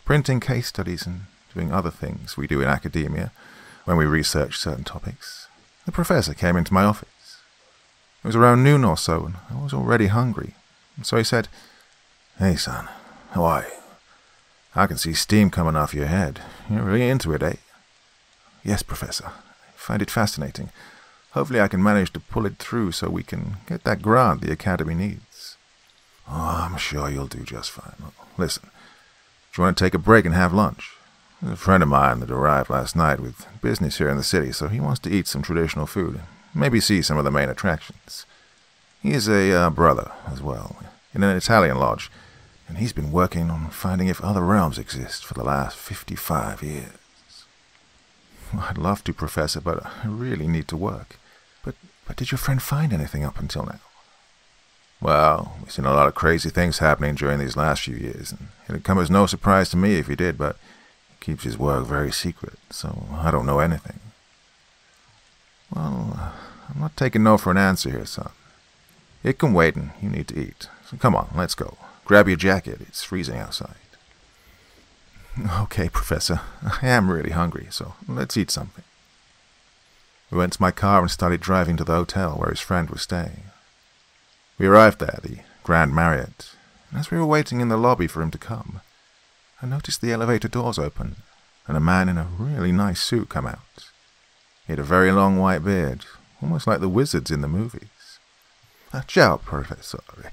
printing 0.07 0.39
case 0.39 0.67
studies, 0.67 1.05
and 1.05 1.23
doing 1.53 1.69
other 1.69 1.91
things 1.91 2.37
we 2.37 2.47
do 2.47 2.61
in 2.61 2.67
academia 2.69 3.29
when 3.83 3.97
we 3.97 4.05
research 4.05 4.57
certain 4.57 4.85
topics, 4.85 5.49
the 5.85 5.91
professor 5.91 6.33
came 6.33 6.55
into 6.55 6.73
my 6.73 6.85
office. 6.85 7.39
It 8.23 8.27
was 8.27 8.35
around 8.37 8.63
noon 8.63 8.85
or 8.85 8.95
so, 8.95 9.25
and 9.25 9.35
I 9.51 9.61
was 9.61 9.73
already 9.73 10.07
hungry. 10.07 10.53
So 11.03 11.17
he 11.17 11.25
said, 11.25 11.49
Hey, 12.39 12.55
son, 12.55 12.87
how 13.31 13.43
are 13.43 13.63
you? 13.63 13.73
I 14.75 14.87
can 14.87 14.97
see 14.97 15.11
steam 15.11 15.49
coming 15.49 15.75
off 15.75 15.93
your 15.93 16.05
head. 16.05 16.39
You're 16.69 16.83
really 16.83 17.09
into 17.09 17.33
it, 17.33 17.43
eh? 17.43 17.57
Yes, 18.63 18.83
Professor. 18.83 19.25
I 19.25 19.75
find 19.75 20.01
it 20.01 20.09
fascinating. 20.09 20.69
Hopefully 21.31 21.59
I 21.59 21.67
can 21.67 21.83
manage 21.83 22.13
to 22.13 22.21
pull 22.21 22.45
it 22.45 22.59
through 22.59 22.93
so 22.93 23.09
we 23.09 23.23
can 23.23 23.57
get 23.67 23.83
that 23.83 24.01
grant 24.01 24.39
the 24.39 24.53
Academy 24.53 24.95
needs. 24.95 25.57
Oh, 26.29 26.65
I'm 26.65 26.77
sure 26.77 27.09
you'll 27.09 27.27
do 27.27 27.43
just 27.43 27.71
fine. 27.71 28.13
Listen, 28.37 28.69
you 29.57 29.63
want 29.63 29.77
to 29.77 29.83
take 29.83 29.93
a 29.93 29.99
break 29.99 30.25
and 30.25 30.33
have 30.33 30.53
lunch? 30.53 30.91
A 31.45 31.55
friend 31.55 31.83
of 31.83 31.89
mine 31.89 32.19
that 32.19 32.31
arrived 32.31 32.69
last 32.69 32.95
night 32.95 33.19
with 33.19 33.45
business 33.61 33.97
here 33.97 34.09
in 34.09 34.17
the 34.17 34.23
city, 34.23 34.51
so 34.51 34.67
he 34.67 34.79
wants 34.79 34.99
to 35.01 35.09
eat 35.09 35.27
some 35.27 35.41
traditional 35.41 35.85
food. 35.85 36.15
And 36.15 36.25
maybe 36.53 36.79
see 36.79 37.01
some 37.01 37.17
of 37.17 37.23
the 37.23 37.31
main 37.31 37.49
attractions. 37.49 38.25
He 39.01 39.11
is 39.11 39.27
a 39.27 39.51
uh, 39.51 39.69
brother 39.69 40.11
as 40.31 40.41
well, 40.41 40.75
in 41.13 41.23
an 41.23 41.35
Italian 41.35 41.77
lodge, 41.77 42.09
and 42.67 42.77
he's 42.77 42.93
been 42.93 43.11
working 43.11 43.49
on 43.49 43.69
finding 43.69 44.07
if 44.07 44.21
other 44.21 44.41
realms 44.41 44.77
exist 44.77 45.25
for 45.25 45.33
the 45.33 45.43
last 45.43 45.77
55 45.77 46.63
years. 46.63 47.45
I'd 48.59 48.77
love 48.77 49.03
to, 49.05 49.13
Professor, 49.13 49.61
but 49.61 49.85
I 49.85 50.07
really 50.07 50.47
need 50.47 50.67
to 50.69 50.77
work. 50.77 51.17
But, 51.63 51.75
But 52.05 52.17
did 52.17 52.31
your 52.31 52.39
friend 52.39 52.61
find 52.61 52.91
anything 52.91 53.23
up 53.23 53.39
until 53.39 53.65
now? 53.65 53.79
Well, 54.99 55.55
we've 55.61 55.71
seen 55.71 55.85
a 55.85 55.93
lot 55.93 56.07
of 56.07 56.15
crazy 56.15 56.49
things 56.49 56.79
happening 56.79 57.15
during 57.15 57.39
these 57.39 57.55
last 57.55 57.83
few 57.83 57.95
years, 57.95 58.31
and 58.31 58.47
it'd 58.67 58.83
come 58.83 58.99
as 58.99 59.11
no 59.11 59.25
surprise 59.25 59.69
to 59.69 59.77
me 59.77 59.95
if 59.95 60.07
he 60.07 60.15
did, 60.15 60.37
but 60.37 60.57
he 61.09 61.25
keeps 61.25 61.43
his 61.43 61.57
work 61.57 61.85
very 61.85 62.11
secret, 62.11 62.55
so 62.71 63.05
I 63.13 63.29
don't 63.29 63.45
know 63.45 63.59
anything. 63.59 63.99
Well, 65.73 66.33
I'm 66.73 66.81
not 66.81 66.97
taking 66.97 67.23
no 67.23 67.37
for 67.37 67.51
an 67.51 67.57
answer 67.57 67.91
here, 67.91 68.05
son. 68.05 68.31
It 69.23 69.37
can 69.37 69.53
wait, 69.53 69.75
and 69.75 69.91
you 70.01 70.09
need 70.09 70.27
to 70.29 70.39
eat. 70.39 70.67
So 70.89 70.97
come 70.97 71.15
on, 71.15 71.29
let's 71.35 71.55
go. 71.55 71.77
Grab 72.05 72.27
your 72.27 72.37
jacket. 72.37 72.79
It's 72.81 73.03
freezing 73.03 73.37
outside. 73.37 73.75
Okay, 75.61 75.89
Professor. 75.89 76.41
I 76.81 76.87
am 76.87 77.11
really 77.11 77.31
hungry, 77.31 77.67
so 77.69 77.93
let's 78.07 78.37
eat 78.37 78.49
something. 78.49 78.83
We 80.31 80.37
went 80.37 80.53
to 80.53 80.61
my 80.61 80.71
car 80.71 81.01
and 81.01 81.11
started 81.11 81.41
driving 81.41 81.77
to 81.77 81.83
the 81.83 81.95
hotel 81.95 82.33
where 82.33 82.49
his 82.49 82.59
friend 82.59 82.89
was 82.89 83.01
staying. 83.03 83.43
We 84.57 84.65
arrived 84.65 84.99
there, 84.99 85.19
the 85.21 85.39
Grand 85.63 85.93
Marriott, 85.93 86.51
and 86.89 86.99
as 86.99 87.11
we 87.11 87.17
were 87.17 87.25
waiting 87.25 87.61
in 87.61 87.69
the 87.69 87.77
lobby 87.77 88.07
for 88.07 88.21
him 88.21 88.31
to 88.31 88.37
come, 88.37 88.81
I 89.61 89.65
noticed 89.65 90.01
the 90.01 90.11
elevator 90.11 90.47
doors 90.47 90.79
open 90.79 91.17
and 91.67 91.77
a 91.77 91.81
man 91.81 92.09
in 92.09 92.17
a 92.17 92.27
really 92.39 92.71
nice 92.71 93.01
suit 93.01 93.29
come 93.29 93.45
out. 93.45 93.59
He 94.65 94.73
had 94.73 94.79
a 94.79 94.83
very 94.83 95.11
long 95.11 95.37
white 95.37 95.63
beard, 95.63 96.05
almost 96.41 96.65
like 96.67 96.79
the 96.79 96.89
wizards 96.89 97.29
in 97.29 97.41
the 97.41 97.47
movies. 97.47 98.19
Uh, 98.93 99.01
ciao, 99.01 99.37
professore. 99.37 100.31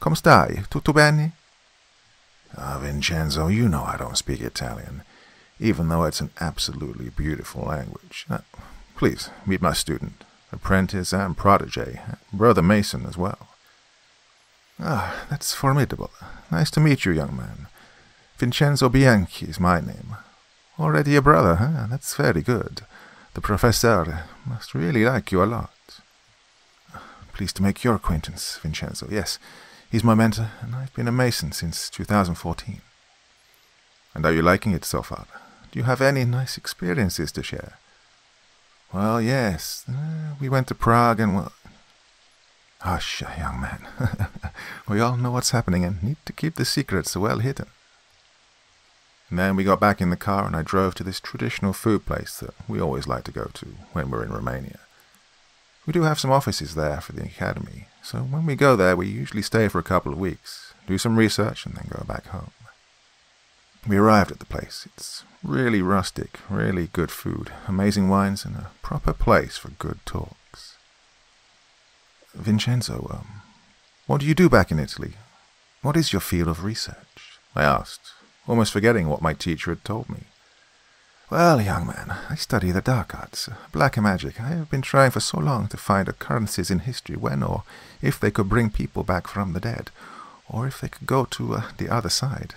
Come 0.00 0.14
stai? 0.14 0.68
Tutto 0.70 0.92
bene? 0.92 1.32
Ah, 2.56 2.78
Vincenzo, 2.80 3.48
you 3.48 3.68
know 3.68 3.82
I 3.82 3.96
don't 3.96 4.16
speak 4.16 4.40
Italian, 4.40 5.02
even 5.58 5.88
though 5.88 6.04
it's 6.04 6.20
an 6.20 6.30
absolutely 6.40 7.10
beautiful 7.10 7.62
language. 7.62 8.26
Uh, 8.30 8.38
Please, 8.96 9.30
meet 9.46 9.62
my 9.62 9.72
student, 9.72 10.24
apprentice 10.52 11.12
and 11.12 11.36
protege, 11.36 12.00
Brother 12.32 12.62
Mason 12.62 13.06
as 13.06 13.16
well. 13.16 13.49
Ah, 14.82 15.26
that's 15.28 15.52
formidable. 15.52 16.10
Nice 16.50 16.70
to 16.72 16.80
meet 16.80 17.04
you, 17.04 17.12
young 17.12 17.36
man. 17.36 17.66
Vincenzo 18.38 18.88
Bianchi 18.88 19.46
is 19.46 19.60
my 19.60 19.80
name. 19.80 20.16
Already 20.78 21.14
a 21.16 21.22
brother, 21.22 21.56
huh? 21.56 21.86
That's 21.90 22.14
very 22.14 22.40
good. 22.40 22.82
The 23.34 23.42
professor 23.42 24.24
must 24.46 24.74
really 24.74 25.04
like 25.04 25.30
you 25.30 25.42
a 25.42 25.44
lot. 25.44 25.70
Pleased 27.34 27.56
to 27.56 27.62
make 27.62 27.84
your 27.84 27.94
acquaintance, 27.94 28.58
Vincenzo. 28.62 29.06
Yes, 29.10 29.38
he's 29.90 30.02
my 30.02 30.14
mentor, 30.14 30.50
and 30.62 30.74
I've 30.74 30.94
been 30.94 31.08
a 31.08 31.12
Mason 31.12 31.52
since 31.52 31.90
2014. 31.90 32.80
And 34.14 34.26
are 34.26 34.32
you 34.32 34.42
liking 34.42 34.72
it 34.72 34.84
so 34.84 35.02
far? 35.02 35.26
Do 35.70 35.78
you 35.78 35.84
have 35.84 36.00
any 36.00 36.24
nice 36.24 36.56
experiences 36.56 37.30
to 37.32 37.42
share? 37.42 37.78
Well, 38.92 39.20
yes. 39.20 39.84
Uh, 39.88 40.34
we 40.40 40.48
went 40.48 40.66
to 40.68 40.74
Prague 40.74 41.20
and, 41.20 41.36
well. 41.36 41.52
Hush, 42.80 43.22
young 43.22 43.60
man. 43.60 43.86
we 44.88 45.00
all 45.00 45.16
know 45.16 45.30
what's 45.30 45.50
happening 45.50 45.84
and 45.84 46.02
need 46.02 46.16
to 46.24 46.32
keep 46.32 46.54
the 46.54 46.64
secrets 46.64 47.14
well 47.14 47.38
hidden. 47.38 47.66
And 49.28 49.38
then 49.38 49.54
we 49.54 49.64
got 49.64 49.80
back 49.80 50.00
in 50.00 50.10
the 50.10 50.16
car 50.16 50.46
and 50.46 50.56
I 50.56 50.62
drove 50.62 50.94
to 50.96 51.04
this 51.04 51.20
traditional 51.20 51.72
food 51.72 52.06
place 52.06 52.38
that 52.38 52.54
we 52.66 52.80
always 52.80 53.06
like 53.06 53.24
to 53.24 53.32
go 53.32 53.50
to 53.52 53.66
when 53.92 54.10
we're 54.10 54.24
in 54.24 54.32
Romania. 54.32 54.80
We 55.86 55.92
do 55.92 56.02
have 56.02 56.18
some 56.18 56.32
offices 56.32 56.74
there 56.74 57.00
for 57.00 57.12
the 57.12 57.24
academy, 57.24 57.86
so 58.02 58.18
when 58.18 58.46
we 58.46 58.54
go 58.54 58.76
there, 58.76 58.96
we 58.96 59.08
usually 59.08 59.42
stay 59.42 59.68
for 59.68 59.78
a 59.78 59.84
couple 59.84 60.12
of 60.12 60.18
weeks, 60.18 60.74
do 60.86 60.98
some 60.98 61.16
research, 61.16 61.64
and 61.64 61.74
then 61.74 61.88
go 61.88 62.04
back 62.04 62.26
home. 62.26 62.50
We 63.86 63.96
arrived 63.96 64.30
at 64.30 64.40
the 64.40 64.46
place. 64.46 64.86
It's 64.94 65.24
really 65.42 65.80
rustic, 65.80 66.38
really 66.50 66.88
good 66.92 67.10
food, 67.10 67.50
amazing 67.66 68.08
wines, 68.08 68.44
and 68.44 68.56
a 68.56 68.70
proper 68.82 69.12
place 69.12 69.56
for 69.56 69.70
good 69.70 69.98
talks. 70.04 70.34
Vincenzo, 72.34 73.08
um, 73.12 73.42
what 74.06 74.20
do 74.20 74.26
you 74.26 74.34
do 74.34 74.48
back 74.48 74.70
in 74.70 74.78
Italy? 74.78 75.14
What 75.82 75.96
is 75.96 76.12
your 76.12 76.20
field 76.20 76.48
of 76.48 76.64
research? 76.64 77.38
I 77.54 77.62
asked, 77.62 78.12
almost 78.46 78.72
forgetting 78.72 79.08
what 79.08 79.22
my 79.22 79.34
teacher 79.34 79.70
had 79.70 79.84
told 79.84 80.08
me. 80.08 80.24
Well, 81.30 81.60
young 81.60 81.86
man, 81.86 82.16
I 82.28 82.34
study 82.34 82.72
the 82.72 82.80
dark 82.80 83.14
arts, 83.14 83.48
black 83.70 83.96
magic. 83.96 84.40
I 84.40 84.48
have 84.48 84.68
been 84.68 84.82
trying 84.82 85.12
for 85.12 85.20
so 85.20 85.38
long 85.38 85.68
to 85.68 85.76
find 85.76 86.08
occurrences 86.08 86.70
in 86.72 86.80
history 86.80 87.16
when 87.16 87.42
or 87.42 87.62
if 88.02 88.18
they 88.18 88.32
could 88.32 88.48
bring 88.48 88.70
people 88.70 89.04
back 89.04 89.28
from 89.28 89.52
the 89.52 89.60
dead, 89.60 89.90
or 90.48 90.66
if 90.66 90.80
they 90.80 90.88
could 90.88 91.06
go 91.06 91.24
to 91.26 91.54
uh, 91.54 91.62
the 91.78 91.88
other 91.88 92.08
side. 92.08 92.54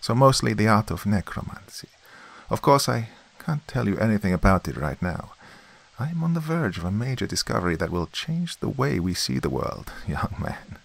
So 0.00 0.14
mostly 0.14 0.54
the 0.54 0.68
art 0.68 0.92
of 0.92 1.06
necromancy. 1.06 1.88
Of 2.50 2.62
course, 2.62 2.88
I 2.88 3.08
can't 3.44 3.66
tell 3.66 3.88
you 3.88 3.98
anything 3.98 4.32
about 4.32 4.68
it 4.68 4.76
right 4.76 5.00
now. 5.02 5.33
I 5.98 6.08
am 6.08 6.24
on 6.24 6.34
the 6.34 6.40
verge 6.40 6.76
of 6.78 6.84
a 6.84 6.90
major 6.90 7.26
discovery 7.26 7.76
that 7.76 7.90
will 7.90 8.06
change 8.06 8.56
the 8.56 8.68
way 8.68 8.98
we 8.98 9.14
see 9.14 9.38
the 9.38 9.50
world, 9.50 9.92
young 10.08 10.34
man. 10.38 10.78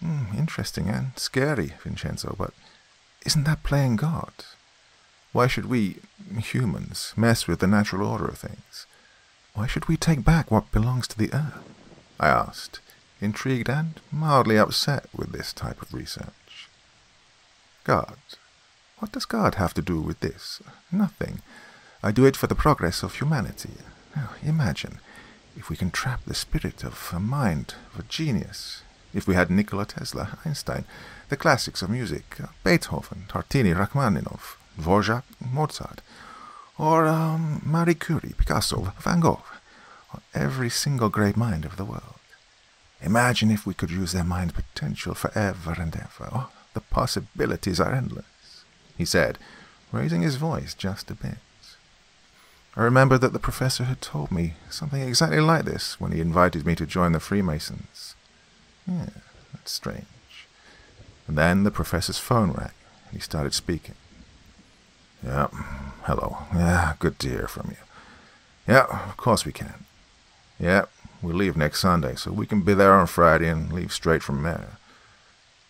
Hmm, 0.00 0.36
interesting 0.36 0.88
and 0.88 1.12
scary, 1.16 1.74
Vincenzo, 1.82 2.34
but 2.38 2.54
isn't 3.26 3.44
that 3.44 3.62
playing 3.62 3.96
God? 3.96 4.32
Why 5.32 5.46
should 5.46 5.66
we, 5.66 5.96
humans, 6.38 7.12
mess 7.16 7.46
with 7.46 7.60
the 7.60 7.66
natural 7.66 8.08
order 8.08 8.26
of 8.26 8.38
things? 8.38 8.86
Why 9.54 9.66
should 9.66 9.88
we 9.88 9.96
take 9.96 10.24
back 10.24 10.50
what 10.50 10.72
belongs 10.72 11.06
to 11.08 11.18
the 11.18 11.32
earth? 11.32 11.62
I 12.18 12.28
asked, 12.28 12.80
intrigued 13.20 13.68
and 13.68 14.00
mildly 14.10 14.56
upset 14.56 15.06
with 15.14 15.32
this 15.32 15.52
type 15.52 15.82
of 15.82 15.92
research. 15.92 16.68
God. 17.84 18.16
What 18.98 19.12
does 19.12 19.24
God 19.24 19.54
have 19.54 19.74
to 19.74 19.82
do 19.82 20.00
with 20.00 20.20
this? 20.20 20.60
Nothing. 20.92 21.42
I 22.02 22.12
do 22.12 22.24
it 22.24 22.36
for 22.36 22.46
the 22.46 22.54
progress 22.54 23.02
of 23.02 23.14
humanity. 23.14 23.72
Now, 24.16 24.30
imagine 24.42 25.00
if 25.56 25.68
we 25.68 25.76
can 25.76 25.90
trap 25.90 26.20
the 26.24 26.34
spirit 26.34 26.82
of 26.82 27.12
a 27.14 27.20
mind, 27.20 27.74
of 27.92 28.00
a 28.00 28.02
genius. 28.04 28.82
If 29.12 29.26
we 29.26 29.34
had 29.34 29.50
Nikola 29.50 29.86
Tesla, 29.86 30.38
Einstein, 30.44 30.84
the 31.28 31.36
classics 31.36 31.82
of 31.82 31.90
music, 31.90 32.38
Beethoven, 32.64 33.24
Tartini, 33.28 33.74
Rachmaninoff, 33.74 34.56
Dvorak, 34.78 35.24
Mozart, 35.40 36.00
or 36.78 37.06
um, 37.06 37.60
Marie 37.64 37.94
Curie, 37.94 38.34
Picasso, 38.36 38.92
Van 39.00 39.20
Gogh, 39.20 39.42
or 40.14 40.20
every 40.32 40.70
single 40.70 41.10
great 41.10 41.36
mind 41.36 41.64
of 41.64 41.76
the 41.76 41.84
world. 41.84 42.14
Imagine 43.02 43.50
if 43.50 43.66
we 43.66 43.74
could 43.74 43.90
use 43.90 44.12
their 44.12 44.24
mind 44.24 44.54
potential 44.54 45.14
forever 45.14 45.74
and 45.78 45.94
ever. 45.94 46.28
Oh, 46.32 46.50
the 46.72 46.80
possibilities 46.80 47.80
are 47.80 47.92
endless, 47.92 48.64
he 48.96 49.04
said, 49.04 49.38
raising 49.92 50.22
his 50.22 50.36
voice 50.36 50.72
just 50.72 51.10
a 51.10 51.14
bit. 51.14 51.38
I 52.76 52.82
remember 52.82 53.18
that 53.18 53.32
the 53.32 53.38
professor 53.38 53.84
had 53.84 54.00
told 54.00 54.30
me 54.30 54.54
something 54.70 55.02
exactly 55.02 55.40
like 55.40 55.64
this 55.64 56.00
when 56.00 56.12
he 56.12 56.20
invited 56.20 56.64
me 56.64 56.74
to 56.76 56.86
join 56.86 57.12
the 57.12 57.20
Freemasons. 57.20 58.14
Yeah, 58.86 59.10
that's 59.52 59.72
strange. 59.72 60.06
And 61.26 61.36
then 61.36 61.64
the 61.64 61.70
professor's 61.70 62.18
phone 62.18 62.52
rang, 62.52 62.70
and 63.08 63.14
he 63.14 63.18
started 63.18 63.54
speaking. 63.54 63.96
Yeah, 65.24 65.48
hello. 66.04 66.38
Yeah, 66.54 66.94
good 66.98 67.18
to 67.20 67.28
hear 67.28 67.48
from 67.48 67.70
you. 67.70 67.76
Yeah, 68.66 68.86
of 69.08 69.16
course 69.16 69.44
we 69.44 69.52
can. 69.52 69.84
Yeah, 70.58 70.84
we 71.22 71.32
leave 71.32 71.56
next 71.56 71.80
Sunday, 71.80 72.14
so 72.14 72.30
we 72.32 72.46
can 72.46 72.62
be 72.62 72.74
there 72.74 72.94
on 72.94 73.06
Friday 73.06 73.48
and 73.48 73.72
leave 73.72 73.92
straight 73.92 74.22
from 74.22 74.42
there. 74.42 74.78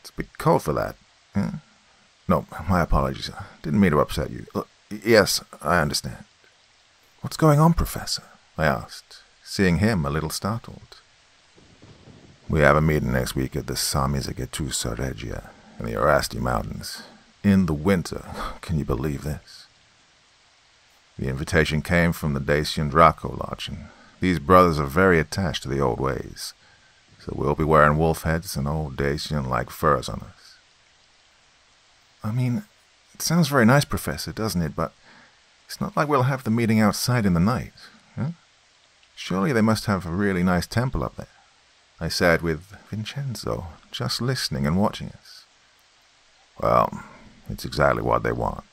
It's 0.01 0.11
a 0.11 0.15
bit 0.15 0.39
cold 0.39 0.63
for 0.63 0.73
that. 0.75 0.97
Yeah? 1.35 1.53
No, 2.29 2.47
my 2.69 2.83
apologies. 2.83 3.31
I 3.31 3.45
didn't 3.63 3.81
mean 3.81 3.91
to 3.91 3.99
upset 4.01 4.31
you. 4.31 4.47
Uh, 4.55 4.59
Look, 4.59 4.69
yes, 5.05 5.43
I 5.63 5.81
understand. 5.81 6.25
What's 7.21 7.37
going 7.37 7.61
on, 7.61 7.75
Professor? 7.75 8.23
I 8.57 8.65
asked, 8.65 9.19
seeing 9.45 9.77
him 9.77 10.07
a 10.07 10.11
little 10.11 10.31
startled. 10.31 11.03
We 12.49 12.61
have 12.61 12.77
a 12.77 12.81
meeting 12.81 13.13
next 13.13 13.35
week 13.35 13.55
at 13.55 13.67
the 13.67 13.75
Sarmizegetusa 13.75 14.99
Regia 14.99 15.51
in 15.79 15.85
the 15.85 15.93
Orăștie 15.93 16.41
Mountains 16.41 17.03
in 17.45 17.67
the 17.67 17.75
winter. 17.75 18.25
Can 18.63 18.79
you 18.79 18.87
believe 18.87 19.23
this? 19.23 19.67
The 21.19 21.29
invitation 21.29 21.83
came 21.83 22.13
from 22.13 22.33
the 22.33 22.41
Dacian 22.41 22.89
Draco 22.89 23.37
Lodge, 23.37 23.69
and 23.69 23.89
these 24.21 24.39
brothers 24.39 24.81
are 24.81 24.87
very 24.87 25.21
attached 25.21 25.63
to 25.65 25.69
the 25.69 25.81
old 25.81 26.01
ways, 26.01 26.55
so 27.19 27.35
we'll 27.37 27.55
be 27.55 27.65
wearing 27.65 27.99
wolf 27.99 28.23
heads 28.23 28.57
and 28.57 28.67
old 28.67 28.97
Dacian-like 28.97 29.69
furs 29.69 30.09
on 30.09 30.21
us. 30.21 30.57
I 32.25 32.33
mean, 32.33 32.65
it 33.13 33.21
sounds 33.21 33.49
very 33.49 33.67
nice, 33.67 33.85
Professor, 33.85 34.33
doesn't 34.33 34.63
it? 34.63 34.75
But 34.75 34.95
it's 35.71 35.81
not 35.81 35.97
like 35.97 36.09
we'll 36.09 36.25
have 36.25 36.43
the 36.43 36.51
meeting 36.51 36.81
outside 36.81 37.25
in 37.25 37.33
the 37.33 37.39
night. 37.39 37.73
Huh? 38.17 38.31
Surely 39.15 39.53
they 39.53 39.61
must 39.61 39.85
have 39.85 40.05
a 40.05 40.11
really 40.11 40.43
nice 40.43 40.67
temple 40.67 41.05
up 41.05 41.15
there. 41.15 41.29
I 42.01 42.09
said 42.09 42.43
with 42.43 42.75
Vincenzo, 42.91 43.67
just 43.93 44.21
listening 44.21 44.67
and 44.67 44.77
watching 44.77 45.11
us. 45.11 45.45
Well, 46.61 47.05
it's 47.49 47.65
exactly 47.65 48.03
what 48.03 48.25
they 48.25 48.33
want. 48.33 48.65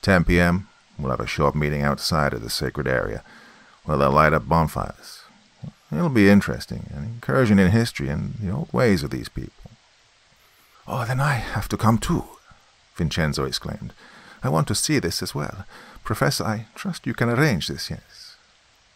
10 0.00 0.24
p.m., 0.24 0.68
we'll 0.98 1.10
have 1.10 1.20
a 1.20 1.26
short 1.26 1.54
meeting 1.54 1.82
outside 1.82 2.32
of 2.32 2.40
the 2.40 2.48
sacred 2.48 2.88
area 2.88 3.22
where 3.84 3.98
they'll 3.98 4.10
light 4.10 4.32
up 4.32 4.48
bonfires. 4.48 5.24
It'll 5.92 6.08
be 6.08 6.30
interesting, 6.30 6.88
an 6.94 7.04
incursion 7.04 7.58
in 7.58 7.72
history 7.72 8.08
and 8.08 8.36
the 8.36 8.50
old 8.50 8.72
ways 8.72 9.02
of 9.02 9.10
these 9.10 9.28
people. 9.28 9.70
Oh, 10.88 11.04
then 11.04 11.20
I 11.20 11.34
have 11.34 11.68
to 11.68 11.76
come 11.76 11.98
too, 11.98 12.24
Vincenzo 12.96 13.44
exclaimed. 13.44 13.92
I 14.42 14.48
want 14.48 14.68
to 14.68 14.74
see 14.74 14.98
this 14.98 15.22
as 15.22 15.34
well. 15.34 15.64
Professor, 16.04 16.44
I 16.44 16.66
trust 16.74 17.06
you 17.06 17.14
can 17.14 17.30
arrange 17.30 17.68
this, 17.68 17.90
yes? 17.90 18.36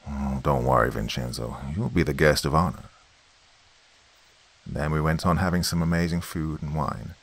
Oh, 0.08 0.40
don't 0.42 0.64
worry, 0.64 0.90
Vincenzo. 0.90 1.56
You'll 1.74 1.88
be 1.88 2.02
the 2.02 2.14
guest 2.14 2.44
of 2.44 2.54
honor. 2.54 2.84
Then 4.66 4.90
we 4.90 5.00
went 5.00 5.24
on 5.24 5.36
having 5.36 5.62
some 5.62 5.82
amazing 5.82 6.20
food 6.20 6.62
and 6.62 6.74
wine. 6.74 7.14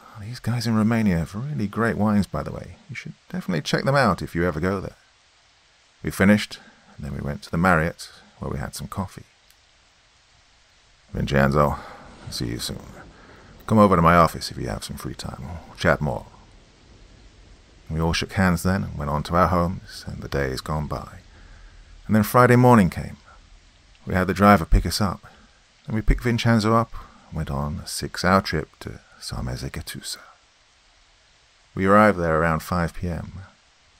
Ah, 0.00 0.20
these 0.20 0.40
guys 0.40 0.66
in 0.66 0.76
Romania 0.76 1.18
have 1.18 1.34
really 1.34 1.66
great 1.66 1.96
wines, 1.96 2.26
by 2.26 2.42
the 2.42 2.52
way. 2.52 2.76
You 2.90 2.96
should 2.96 3.14
definitely 3.30 3.62
check 3.62 3.84
them 3.84 3.96
out 3.96 4.20
if 4.20 4.34
you 4.34 4.44
ever 4.44 4.60
go 4.60 4.80
there. 4.80 4.96
We 6.02 6.10
finished, 6.10 6.58
and 6.96 7.06
then 7.06 7.14
we 7.14 7.20
went 7.20 7.42
to 7.44 7.50
the 7.50 7.56
Marriott, 7.56 8.10
where 8.38 8.50
we 8.50 8.58
had 8.58 8.74
some 8.74 8.88
coffee. 8.88 9.24
Vincenzo, 11.12 11.76
see 12.30 12.46
you 12.46 12.58
soon. 12.58 12.82
Come 13.66 13.78
over 13.78 13.96
to 13.96 14.02
my 14.02 14.16
office 14.16 14.50
if 14.50 14.58
you 14.58 14.68
have 14.68 14.84
some 14.84 14.96
free 14.96 15.14
time. 15.14 15.38
We'll 15.40 15.76
chat 15.76 16.02
more. 16.02 16.26
We 17.90 18.00
all 18.00 18.12
shook 18.12 18.32
hands 18.32 18.62
then 18.62 18.84
and 18.84 18.98
went 18.98 19.10
on 19.10 19.22
to 19.24 19.36
our 19.36 19.48
homes, 19.48 20.04
and 20.06 20.22
the 20.22 20.28
days 20.28 20.60
gone 20.60 20.86
by. 20.86 21.18
And 22.06 22.16
then 22.16 22.22
Friday 22.22 22.56
morning 22.56 22.90
came. 22.90 23.16
We 24.06 24.14
had 24.14 24.26
the 24.26 24.34
driver 24.34 24.64
pick 24.64 24.86
us 24.86 25.00
up, 25.00 25.22
and 25.86 25.94
we 25.94 26.02
picked 26.02 26.24
Vincenzo 26.24 26.74
up 26.74 26.92
and 27.28 27.36
went 27.36 27.50
on 27.50 27.80
a 27.84 27.86
six-hour 27.86 28.42
trip 28.42 28.68
to 28.80 29.00
Sarmizegetusa. 29.20 30.18
We 31.74 31.86
arrived 31.86 32.18
there 32.18 32.40
around 32.40 32.60
5 32.60 32.94
p.m. 32.94 33.32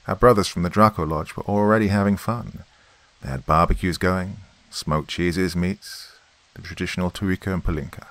Our 0.07 0.14
brothers 0.14 0.49
from 0.49 0.62
the 0.62 0.70
Draco 0.70 1.05
Lodge 1.05 1.37
were 1.37 1.45
already 1.45 1.89
having 1.89 2.16
fun. 2.16 2.64
They 3.22 3.30
had 3.30 3.47
barbecues 3.47 3.99
going, 3.99 4.37
smoked 4.70 5.09
cheeses, 5.09 5.57
meats, 5.57 6.12
the 6.55 6.62
traditional 6.62 7.11
turika 7.11 7.53
and 7.53 7.64
palinka. 7.64 8.07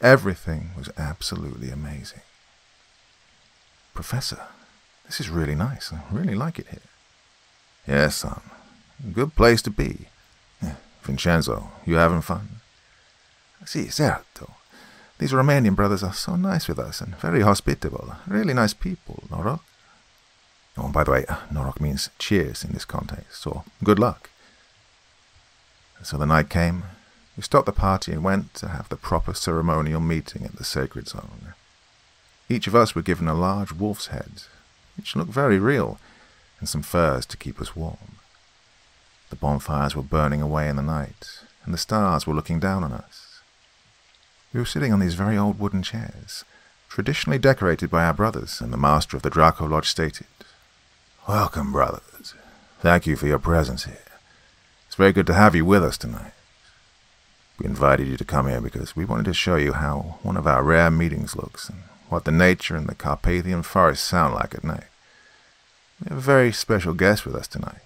Everything 0.00 0.70
was 0.76 0.88
absolutely 0.96 1.70
amazing. 1.70 2.20
Professor, 3.92 4.46
this 5.06 5.20
is 5.20 5.30
really 5.30 5.54
nice. 5.54 5.92
I 5.92 6.00
really 6.10 6.34
like 6.34 6.58
it 6.58 6.68
here. 6.68 6.80
Yes, 7.86 8.16
son. 8.16 8.40
Good 9.12 9.34
place 9.34 9.62
to 9.62 9.70
be. 9.70 10.08
Vincenzo, 11.02 11.70
you 11.84 11.94
having 11.94 12.20
fun? 12.20 12.60
Si, 13.64 13.88
certo. 13.88 14.50
These 15.18 15.32
Romanian 15.32 15.76
brothers 15.76 16.02
are 16.02 16.12
so 16.12 16.36
nice 16.36 16.68
with 16.68 16.78
us 16.78 17.00
and 17.00 17.16
very 17.16 17.40
hospitable. 17.42 18.16
Really 18.26 18.52
nice 18.52 18.74
people, 18.74 19.22
Noroc. 19.30 19.60
Oh, 20.76 20.88
by 20.88 21.04
the 21.04 21.12
way, 21.12 21.24
uh, 21.26 21.36
Noroc 21.50 21.80
means 21.80 22.10
cheers 22.18 22.64
in 22.64 22.72
this 22.72 22.84
context, 22.84 23.40
so 23.40 23.64
good 23.82 23.98
luck. 23.98 24.28
So 26.02 26.18
the 26.18 26.26
night 26.26 26.50
came. 26.50 26.82
We 27.36 27.42
stopped 27.42 27.66
the 27.66 27.72
party 27.72 28.12
and 28.12 28.22
went 28.22 28.52
to 28.54 28.68
have 28.68 28.88
the 28.88 28.96
proper 28.96 29.32
ceremonial 29.32 30.00
meeting 30.00 30.44
at 30.44 30.56
the 30.56 30.64
sacred 30.64 31.08
zone. 31.08 31.54
Each 32.48 32.66
of 32.66 32.74
us 32.74 32.94
were 32.94 33.02
given 33.02 33.28
a 33.28 33.34
large 33.34 33.72
wolf's 33.72 34.08
head, 34.08 34.42
which 34.96 35.16
looked 35.16 35.30
very 35.32 35.58
real, 35.58 35.98
and 36.60 36.68
some 36.68 36.82
furs 36.82 37.26
to 37.26 37.36
keep 37.36 37.60
us 37.60 37.76
warm. 37.76 38.16
The 39.30 39.36
bonfires 39.36 39.96
were 39.96 40.02
burning 40.02 40.40
away 40.40 40.68
in 40.68 40.76
the 40.76 40.82
night, 40.82 41.40
and 41.64 41.74
the 41.74 41.78
stars 41.78 42.26
were 42.26 42.34
looking 42.34 42.60
down 42.60 42.84
on 42.84 42.92
us. 42.92 43.40
We 44.52 44.60
were 44.60 44.66
sitting 44.66 44.92
on 44.92 45.00
these 45.00 45.14
very 45.14 45.36
old 45.36 45.58
wooden 45.58 45.82
chairs, 45.82 46.44
traditionally 46.88 47.38
decorated 47.38 47.90
by 47.90 48.04
our 48.04 48.14
brothers, 48.14 48.60
and 48.60 48.72
the 48.72 48.78
master 48.78 49.16
of 49.16 49.22
the 49.22 49.30
Draco 49.30 49.66
Lodge 49.66 49.88
stated, 49.88 50.26
Welcome, 51.28 51.72
brothers. 51.72 52.34
Thank 52.80 53.06
you 53.06 53.16
for 53.16 53.26
your 53.26 53.40
presence 53.40 53.84
here. 53.84 53.98
It's 54.86 54.94
very 54.94 55.12
good 55.12 55.26
to 55.26 55.34
have 55.34 55.54
you 55.54 55.64
with 55.64 55.82
us 55.82 55.98
tonight. 55.98 56.32
We 57.58 57.66
invited 57.66 58.06
you 58.06 58.16
to 58.16 58.24
come 58.24 58.48
here 58.48 58.60
because 58.60 58.94
we 58.94 59.04
wanted 59.04 59.24
to 59.24 59.34
show 59.34 59.56
you 59.56 59.72
how 59.72 60.18
one 60.22 60.36
of 60.36 60.46
our 60.46 60.62
rare 60.62 60.90
meetings 60.90 61.34
looks 61.34 61.68
and 61.68 61.82
what 62.08 62.24
the 62.24 62.32
nature 62.32 62.76
and 62.76 62.86
the 62.86 62.94
Carpathian 62.94 63.62
forest 63.62 64.04
sound 64.04 64.34
like 64.34 64.54
at 64.54 64.64
night. 64.64 64.84
We 66.00 66.08
have 66.08 66.18
a 66.18 66.20
very 66.20 66.52
special 66.52 66.94
guest 66.94 67.24
with 67.24 67.34
us 67.34 67.48
tonight, 67.48 67.80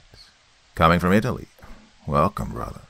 coming 0.74 0.98
from 0.98 1.12
Italy. 1.12 1.46
Welcome, 2.06 2.52
brother. 2.52 2.82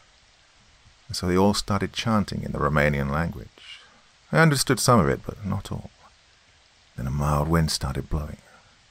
And 1.08 1.16
so 1.16 1.26
they 1.26 1.36
all 1.36 1.54
started 1.54 1.92
chanting 1.92 2.42
in 2.42 2.52
the 2.52 2.58
Romanian 2.58 3.10
language. 3.10 3.80
I 4.32 4.38
understood 4.38 4.80
some 4.80 5.00
of 5.00 5.08
it, 5.08 5.20
but 5.26 5.44
not 5.44 5.72
all. 5.72 5.90
Then 6.96 7.06
a 7.06 7.10
mild 7.10 7.48
wind 7.48 7.70
started 7.70 8.08
blowing. 8.08 8.38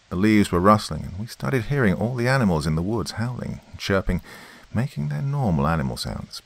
The 0.10 0.16
leaves 0.16 0.52
were 0.52 0.60
rustling, 0.60 1.04
and 1.04 1.20
we 1.20 1.28
started 1.28 1.66
hearing 1.66 1.94
all 1.94 2.16
the 2.16 2.28
animals 2.28 2.66
in 2.66 2.76
the 2.76 2.82
woods 2.82 3.12
howling, 3.12 3.62
chirping, 3.78 4.22
making 4.74 5.10
their 5.10 5.22
normal 5.22 5.68
animal 5.68 5.98
sounds. 5.98 6.42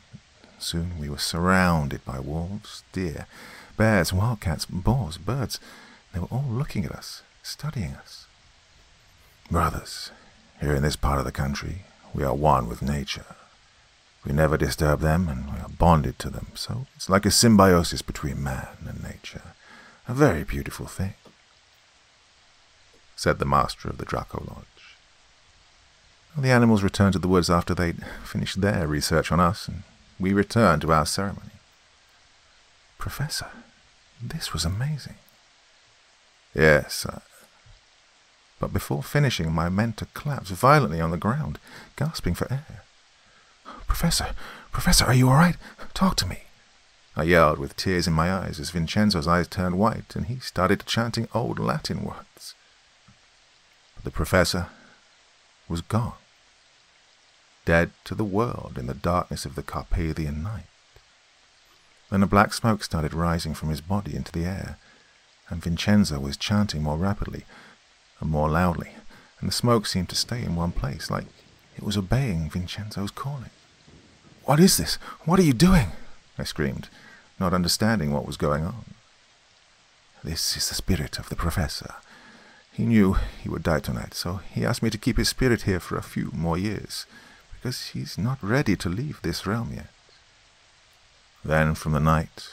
Soon 0.59 0.99
we 0.99 1.09
were 1.09 1.17
surrounded 1.17 2.05
by 2.05 2.19
wolves, 2.19 2.83
deer, 2.91 3.25
bears, 3.75 4.13
wildcats, 4.13 4.65
boars, 4.65 5.17
birds. 5.17 5.59
They 6.13 6.19
were 6.19 6.27
all 6.31 6.45
looking 6.47 6.85
at 6.85 6.91
us, 6.91 7.23
studying 7.41 7.95
us. 7.95 8.27
Brothers, 9.49 10.11
here 10.61 10.75
in 10.75 10.83
this 10.83 10.95
part 10.95 11.19
of 11.19 11.25
the 11.25 11.31
country, 11.31 11.83
we 12.13 12.23
are 12.23 12.33
one 12.33 12.69
with 12.69 12.81
nature. 12.81 13.25
We 14.25 14.31
never 14.31 14.57
disturb 14.57 15.01
them, 15.01 15.27
and 15.27 15.51
we 15.51 15.59
are 15.59 15.69
bonded 15.69 16.17
to 16.19 16.29
them, 16.29 16.47
so 16.55 16.85
it's 16.95 17.09
like 17.09 17.25
a 17.25 17.31
symbiosis 17.31 18.01
between 18.01 18.41
man 18.41 18.67
and 18.87 19.03
nature. 19.03 19.41
A 20.07 20.13
very 20.13 20.43
beautiful 20.43 20.85
thing, 20.85 21.15
said 23.15 23.39
the 23.39 23.45
master 23.45 23.89
of 23.89 23.97
the 23.97 24.05
Draco 24.05 24.43
Lodge. 24.47 24.65
The 26.37 26.51
animals 26.51 26.83
returned 26.83 27.13
to 27.13 27.19
the 27.19 27.27
woods 27.27 27.49
after 27.49 27.75
they'd 27.75 28.03
finished 28.23 28.61
their 28.61 28.87
research 28.87 29.31
on 29.31 29.39
us, 29.39 29.67
and 29.67 29.83
we 30.19 30.33
returned 30.33 30.81
to 30.83 30.91
our 30.91 31.05
ceremony. 31.05 31.51
Professor, 32.97 33.49
this 34.21 34.53
was 34.53 34.63
amazing. 34.63 35.15
Yes. 36.53 37.05
But 38.59 38.73
before 38.73 39.03
finishing, 39.03 39.51
my 39.51 39.69
mentor 39.69 40.07
collapsed 40.13 40.51
violently 40.51 41.01
on 41.01 41.11
the 41.11 41.17
ground, 41.17 41.59
gasping 41.95 42.35
for 42.35 42.51
air. 42.51 42.83
Professor, 43.87 44.33
Professor, 44.71 45.05
are 45.05 45.13
you 45.13 45.29
all 45.29 45.35
right? 45.35 45.55
Talk 45.93 46.15
to 46.17 46.27
me. 46.27 46.43
I 47.15 47.23
yelled 47.23 47.59
with 47.59 47.75
tears 47.75 48.07
in 48.07 48.13
my 48.13 48.33
eyes 48.33 48.59
as 48.59 48.71
Vincenzo's 48.71 49.27
eyes 49.27 49.47
turned 49.47 49.77
white 49.77 50.15
and 50.15 50.25
he 50.25 50.39
started 50.39 50.85
chanting 50.87 51.27
old 51.33 51.59
Latin 51.59 52.03
words. 52.03 52.55
But 53.95 54.03
the 54.03 54.11
professor 54.11 54.67
was 55.69 55.81
gone, 55.81 56.15
dead 57.65 57.91
to 58.05 58.15
the 58.15 58.23
world 58.23 58.77
in 58.79 58.87
the 58.87 58.95
darkness 58.95 59.45
of 59.45 59.53
the 59.53 59.61
Carpathian 59.61 60.41
night. 60.41 60.65
Then 62.09 62.23
a 62.23 62.27
black 62.27 62.51
smoke 62.53 62.83
started 62.83 63.13
rising 63.13 63.53
from 63.53 63.69
his 63.69 63.81
body 63.81 64.15
into 64.15 64.31
the 64.31 64.45
air, 64.45 64.79
and 65.53 65.61
Vincenzo 65.61 66.19
was 66.19 66.35
chanting 66.35 66.81
more 66.81 66.97
rapidly 66.97 67.45
and 68.19 68.27
more 68.27 68.49
loudly, 68.49 68.93
and 69.39 69.47
the 69.47 69.53
smoke 69.53 69.85
seemed 69.85 70.09
to 70.09 70.15
stay 70.15 70.41
in 70.41 70.55
one 70.55 70.71
place, 70.71 71.11
like 71.11 71.25
it 71.77 71.83
was 71.83 71.95
obeying 71.95 72.49
Vincenzo's 72.49 73.11
calling. 73.11 73.51
What 74.45 74.59
is 74.59 74.77
this? 74.77 74.95
What 75.25 75.39
are 75.39 75.43
you 75.43 75.53
doing? 75.53 75.91
I 76.39 76.43
screamed, 76.43 76.89
not 77.39 77.53
understanding 77.53 78.11
what 78.11 78.25
was 78.25 78.35
going 78.35 78.65
on. 78.65 78.95
This 80.23 80.57
is 80.57 80.69
the 80.69 80.75
spirit 80.75 81.19
of 81.19 81.29
the 81.29 81.35
professor. 81.35 81.93
He 82.71 82.83
knew 82.83 83.17
he 83.43 83.47
would 83.47 83.61
die 83.61 83.79
tonight, 83.79 84.15
so 84.15 84.39
he 84.51 84.65
asked 84.65 84.81
me 84.81 84.89
to 84.89 84.97
keep 84.97 85.17
his 85.17 85.29
spirit 85.29 85.61
here 85.61 85.79
for 85.79 85.97
a 85.97 86.01
few 86.01 86.31
more 86.33 86.57
years, 86.57 87.05
because 87.53 87.89
he's 87.89 88.17
not 88.17 88.41
ready 88.41 88.75
to 88.77 88.89
leave 88.89 89.19
this 89.21 89.45
realm 89.45 89.71
yet. 89.75 89.91
Then 91.45 91.75
from 91.75 91.91
the 91.91 91.99
night, 91.99 92.49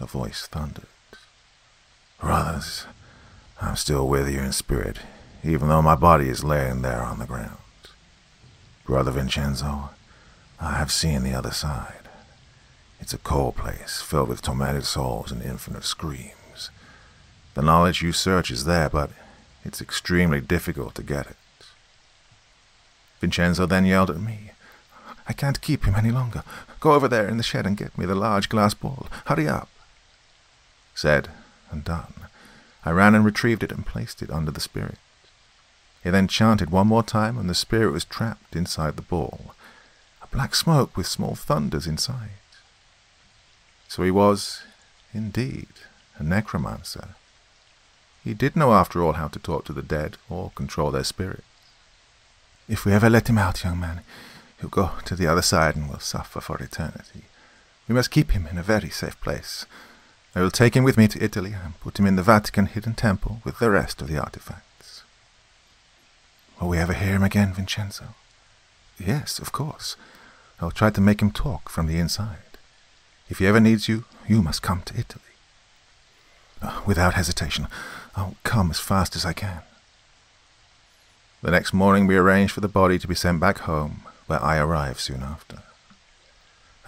a 0.00 0.06
voice 0.06 0.48
thundered. 0.48 0.88
Brothers, 2.20 2.86
I'm 3.62 3.76
still 3.76 4.06
with 4.06 4.28
you 4.28 4.40
in 4.40 4.52
spirit, 4.52 4.98
even 5.42 5.68
though 5.68 5.80
my 5.80 5.94
body 5.94 6.28
is 6.28 6.44
laying 6.44 6.82
there 6.82 7.02
on 7.02 7.18
the 7.18 7.26
ground. 7.26 7.56
Brother 8.84 9.10
Vincenzo, 9.10 9.90
I 10.60 10.74
have 10.74 10.92
seen 10.92 11.22
the 11.22 11.32
other 11.32 11.50
side. 11.50 12.08
It's 13.00 13.14
a 13.14 13.18
cold 13.18 13.56
place, 13.56 14.02
filled 14.02 14.28
with 14.28 14.42
tormented 14.42 14.84
souls 14.84 15.32
and 15.32 15.42
infinite 15.42 15.84
screams. 15.84 16.70
The 17.54 17.62
knowledge 17.62 18.02
you 18.02 18.12
search 18.12 18.50
is 18.50 18.66
there, 18.66 18.90
but 18.90 19.10
it's 19.64 19.80
extremely 19.80 20.42
difficult 20.42 20.94
to 20.96 21.02
get 21.02 21.26
it. 21.26 21.36
Vincenzo 23.20 23.64
then 23.64 23.86
yelled 23.86 24.10
at 24.10 24.20
me. 24.20 24.50
I 25.26 25.32
can't 25.32 25.60
keep 25.60 25.84
him 25.84 25.94
any 25.94 26.10
longer. 26.10 26.42
Go 26.80 26.92
over 26.92 27.08
there 27.08 27.26
in 27.28 27.38
the 27.38 27.42
shed 27.42 27.66
and 27.66 27.76
get 27.76 27.96
me 27.96 28.04
the 28.04 28.14
large 28.14 28.50
glass 28.50 28.74
ball. 28.74 29.06
Hurry 29.26 29.48
up. 29.48 29.68
Said 30.94 31.28
and 31.70 31.84
done. 31.84 32.14
I 32.84 32.90
ran 32.90 33.14
and 33.14 33.24
retrieved 33.24 33.62
it 33.62 33.72
and 33.72 33.84
placed 33.84 34.22
it 34.22 34.30
under 34.30 34.50
the 34.50 34.60
spirit. 34.60 34.98
He 36.02 36.10
then 36.10 36.28
chanted 36.28 36.70
one 36.70 36.86
more 36.86 37.02
time, 37.02 37.38
and 37.38 37.48
the 37.48 37.54
spirit 37.54 37.92
was 37.92 38.04
trapped 38.04 38.56
inside 38.56 38.96
the 38.96 39.02
ball. 39.02 39.54
A 40.22 40.26
black 40.28 40.54
smoke 40.54 40.96
with 40.96 41.06
small 41.06 41.34
thunders 41.34 41.86
inside. 41.86 42.30
So 43.88 44.02
he 44.02 44.10
was, 44.10 44.62
indeed, 45.12 45.68
a 46.16 46.22
necromancer. 46.22 47.16
He 48.24 48.34
did 48.34 48.56
know, 48.56 48.72
after 48.72 49.02
all, 49.02 49.14
how 49.14 49.28
to 49.28 49.38
talk 49.38 49.64
to 49.66 49.72
the 49.72 49.82
dead 49.82 50.16
or 50.28 50.52
control 50.54 50.90
their 50.90 51.04
spirits. 51.04 51.42
If 52.68 52.84
we 52.84 52.92
ever 52.92 53.10
let 53.10 53.28
him 53.28 53.38
out, 53.38 53.64
young 53.64 53.80
man, 53.80 54.02
he'll 54.60 54.70
go 54.70 54.92
to 55.04 55.16
the 55.16 55.26
other 55.26 55.42
side 55.42 55.74
and 55.74 55.88
will 55.88 55.98
suffer 55.98 56.40
for 56.40 56.62
eternity. 56.62 57.24
We 57.88 57.94
must 57.94 58.10
keep 58.12 58.30
him 58.30 58.46
in 58.46 58.58
a 58.58 58.62
very 58.62 58.90
safe 58.90 59.20
place. 59.20 59.66
I 60.34 60.40
will 60.40 60.50
take 60.50 60.74
him 60.74 60.84
with 60.84 60.96
me 60.96 61.08
to 61.08 61.22
Italy 61.22 61.52
and 61.52 61.78
put 61.80 61.98
him 61.98 62.06
in 62.06 62.16
the 62.16 62.22
Vatican 62.22 62.66
hidden 62.66 62.94
temple 62.94 63.40
with 63.44 63.58
the 63.58 63.70
rest 63.70 64.00
of 64.00 64.08
the 64.08 64.18
artifacts. 64.18 65.02
Will 66.60 66.68
we 66.68 66.78
ever 66.78 66.92
hear 66.92 67.14
him 67.14 67.22
again, 67.22 67.52
Vincenzo? 67.52 68.14
Yes, 68.98 69.38
of 69.38 69.50
course. 69.50 69.96
I'll 70.60 70.70
try 70.70 70.90
to 70.90 71.00
make 71.00 71.20
him 71.20 71.32
talk 71.32 71.68
from 71.68 71.86
the 71.86 71.98
inside. 71.98 72.58
If 73.28 73.38
he 73.38 73.46
ever 73.46 73.60
needs 73.60 73.88
you, 73.88 74.04
you 74.28 74.42
must 74.42 74.62
come 74.62 74.82
to 74.82 74.98
Italy. 74.98 75.24
Uh, 76.62 76.82
without 76.86 77.14
hesitation, 77.14 77.66
I'll 78.14 78.36
come 78.44 78.70
as 78.70 78.78
fast 78.78 79.16
as 79.16 79.24
I 79.24 79.32
can. 79.32 79.62
The 81.42 81.50
next 81.50 81.72
morning 81.72 82.06
we 82.06 82.16
arranged 82.16 82.52
for 82.52 82.60
the 82.60 82.68
body 82.68 82.98
to 82.98 83.08
be 83.08 83.14
sent 83.14 83.40
back 83.40 83.60
home, 83.60 84.02
where 84.26 84.42
I 84.42 84.58
arrived 84.58 85.00
soon 85.00 85.22
after. 85.22 85.62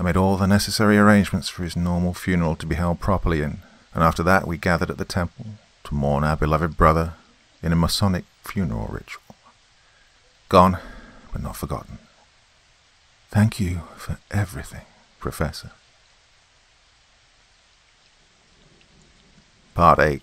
I 0.02 0.04
made 0.04 0.16
all 0.16 0.36
the 0.36 0.48
necessary 0.48 0.98
arrangements 0.98 1.48
for 1.48 1.62
his 1.62 1.76
normal 1.76 2.12
funeral 2.12 2.56
to 2.56 2.66
be 2.66 2.74
held 2.74 2.98
properly, 2.98 3.40
and, 3.40 3.58
and 3.94 4.02
after 4.02 4.24
that 4.24 4.48
we 4.48 4.58
gathered 4.58 4.90
at 4.90 4.98
the 4.98 5.04
temple 5.04 5.46
to 5.84 5.94
mourn 5.94 6.24
our 6.24 6.34
beloved 6.36 6.76
brother 6.76 7.12
in 7.62 7.70
a 7.70 7.76
Masonic 7.76 8.24
funeral 8.42 8.88
ritual. 8.90 9.22
Gone, 10.48 10.78
but 11.30 11.40
not 11.40 11.54
forgotten. 11.54 11.98
Thank 13.30 13.60
you 13.60 13.82
for 13.96 14.18
everything, 14.32 14.86
Professor. 15.20 15.70
Part 19.76 20.00
8 20.00 20.20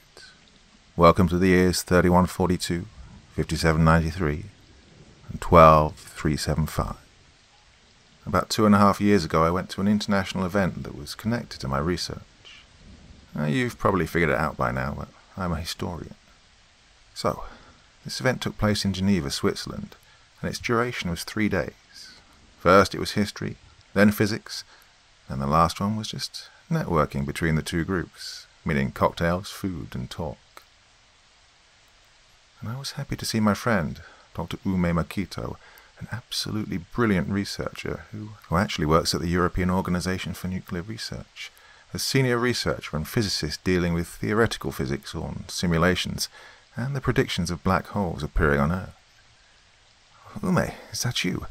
Welcome 0.98 1.30
to 1.30 1.38
the 1.38 1.48
years 1.48 1.84
3142, 1.84 2.86
5793, 3.38 4.46
and 5.30 5.40
12375. 5.40 7.09
About 8.30 8.52
two 8.52 8.68
and 8.68 8.76
a 8.76 8.78
half 8.78 9.02
years 9.02 9.26
ago, 9.26 9.42
I 9.42 9.50
went 9.50 9.72
to 9.72 9.82
an 9.82 9.88
international 9.88 10.46
event 10.46 10.84
that 10.84 10.96
was 10.96 11.16
connected 11.16 11.60
to 11.62 11.68
my 11.68 11.80
research. 11.80 12.62
Now, 13.34 13.48
you've 13.48 13.80
probably 13.80 14.06
figured 14.06 14.30
it 14.30 14.38
out 14.38 14.56
by 14.56 14.72
now, 14.72 14.94
but 14.96 15.08
I'm 15.36 15.52
a 15.52 15.60
historian. 15.60 16.14
So, 17.16 17.46
this 18.06 18.20
event 18.20 18.44
took 18.44 18.56
place 18.60 18.86
in 18.86 18.94
Geneva, 18.94 19.32
Switzerland, 19.32 19.96
and 20.42 20.50
its 20.50 20.60
duration 20.60 21.10
was 21.10 21.24
three 21.24 21.50
days. 21.50 22.20
First, 22.60 22.94
it 22.94 23.00
was 23.00 23.14
history, 23.14 23.56
then 23.96 24.12
physics, 24.12 24.64
and 25.28 25.42
the 25.42 25.48
last 25.48 25.82
one 25.82 25.96
was 25.96 26.10
just 26.10 26.50
networking 26.70 27.26
between 27.26 27.56
the 27.56 27.64
two 27.64 27.84
groups, 27.84 28.46
meaning 28.64 28.92
cocktails, 28.92 29.50
food, 29.50 29.96
and 29.96 30.08
talk. 30.08 30.38
And 32.62 32.70
I 32.70 32.78
was 32.78 32.92
happy 32.92 33.16
to 33.16 33.26
see 33.26 33.40
my 33.40 33.56
friend, 33.56 34.02
Dr. 34.36 34.60
Ume 34.64 34.94
Makito, 34.94 35.56
an 36.00 36.08
absolutely 36.12 36.78
brilliant 36.78 37.30
researcher 37.30 38.06
who, 38.12 38.30
who 38.48 38.56
actually 38.56 38.86
works 38.86 39.14
at 39.14 39.22
the 39.22 39.28
European 39.28 39.70
Organization 39.70 40.34
for 40.34 40.48
Nuclear 40.48 40.82
Research, 40.82 41.52
a 41.94 42.00
senior 42.00 42.38
researcher 42.38 42.96
and 42.96 43.08
physicist 43.08 43.64
dealing 43.64 43.94
with 43.94 44.08
theoretical 44.08 44.72
physics 44.72 45.14
on 45.14 45.46
simulations 45.48 46.30
and 46.76 46.96
the 46.96 47.02
predictions 47.02 47.52
of 47.52 47.64
black 47.64 47.88
holes 47.88 48.24
appearing 48.24 48.60
on 48.60 48.72
Earth. 48.72 48.96
Ume, 50.44 50.72
is 50.92 51.04
that 51.04 51.24
you? 51.24 51.46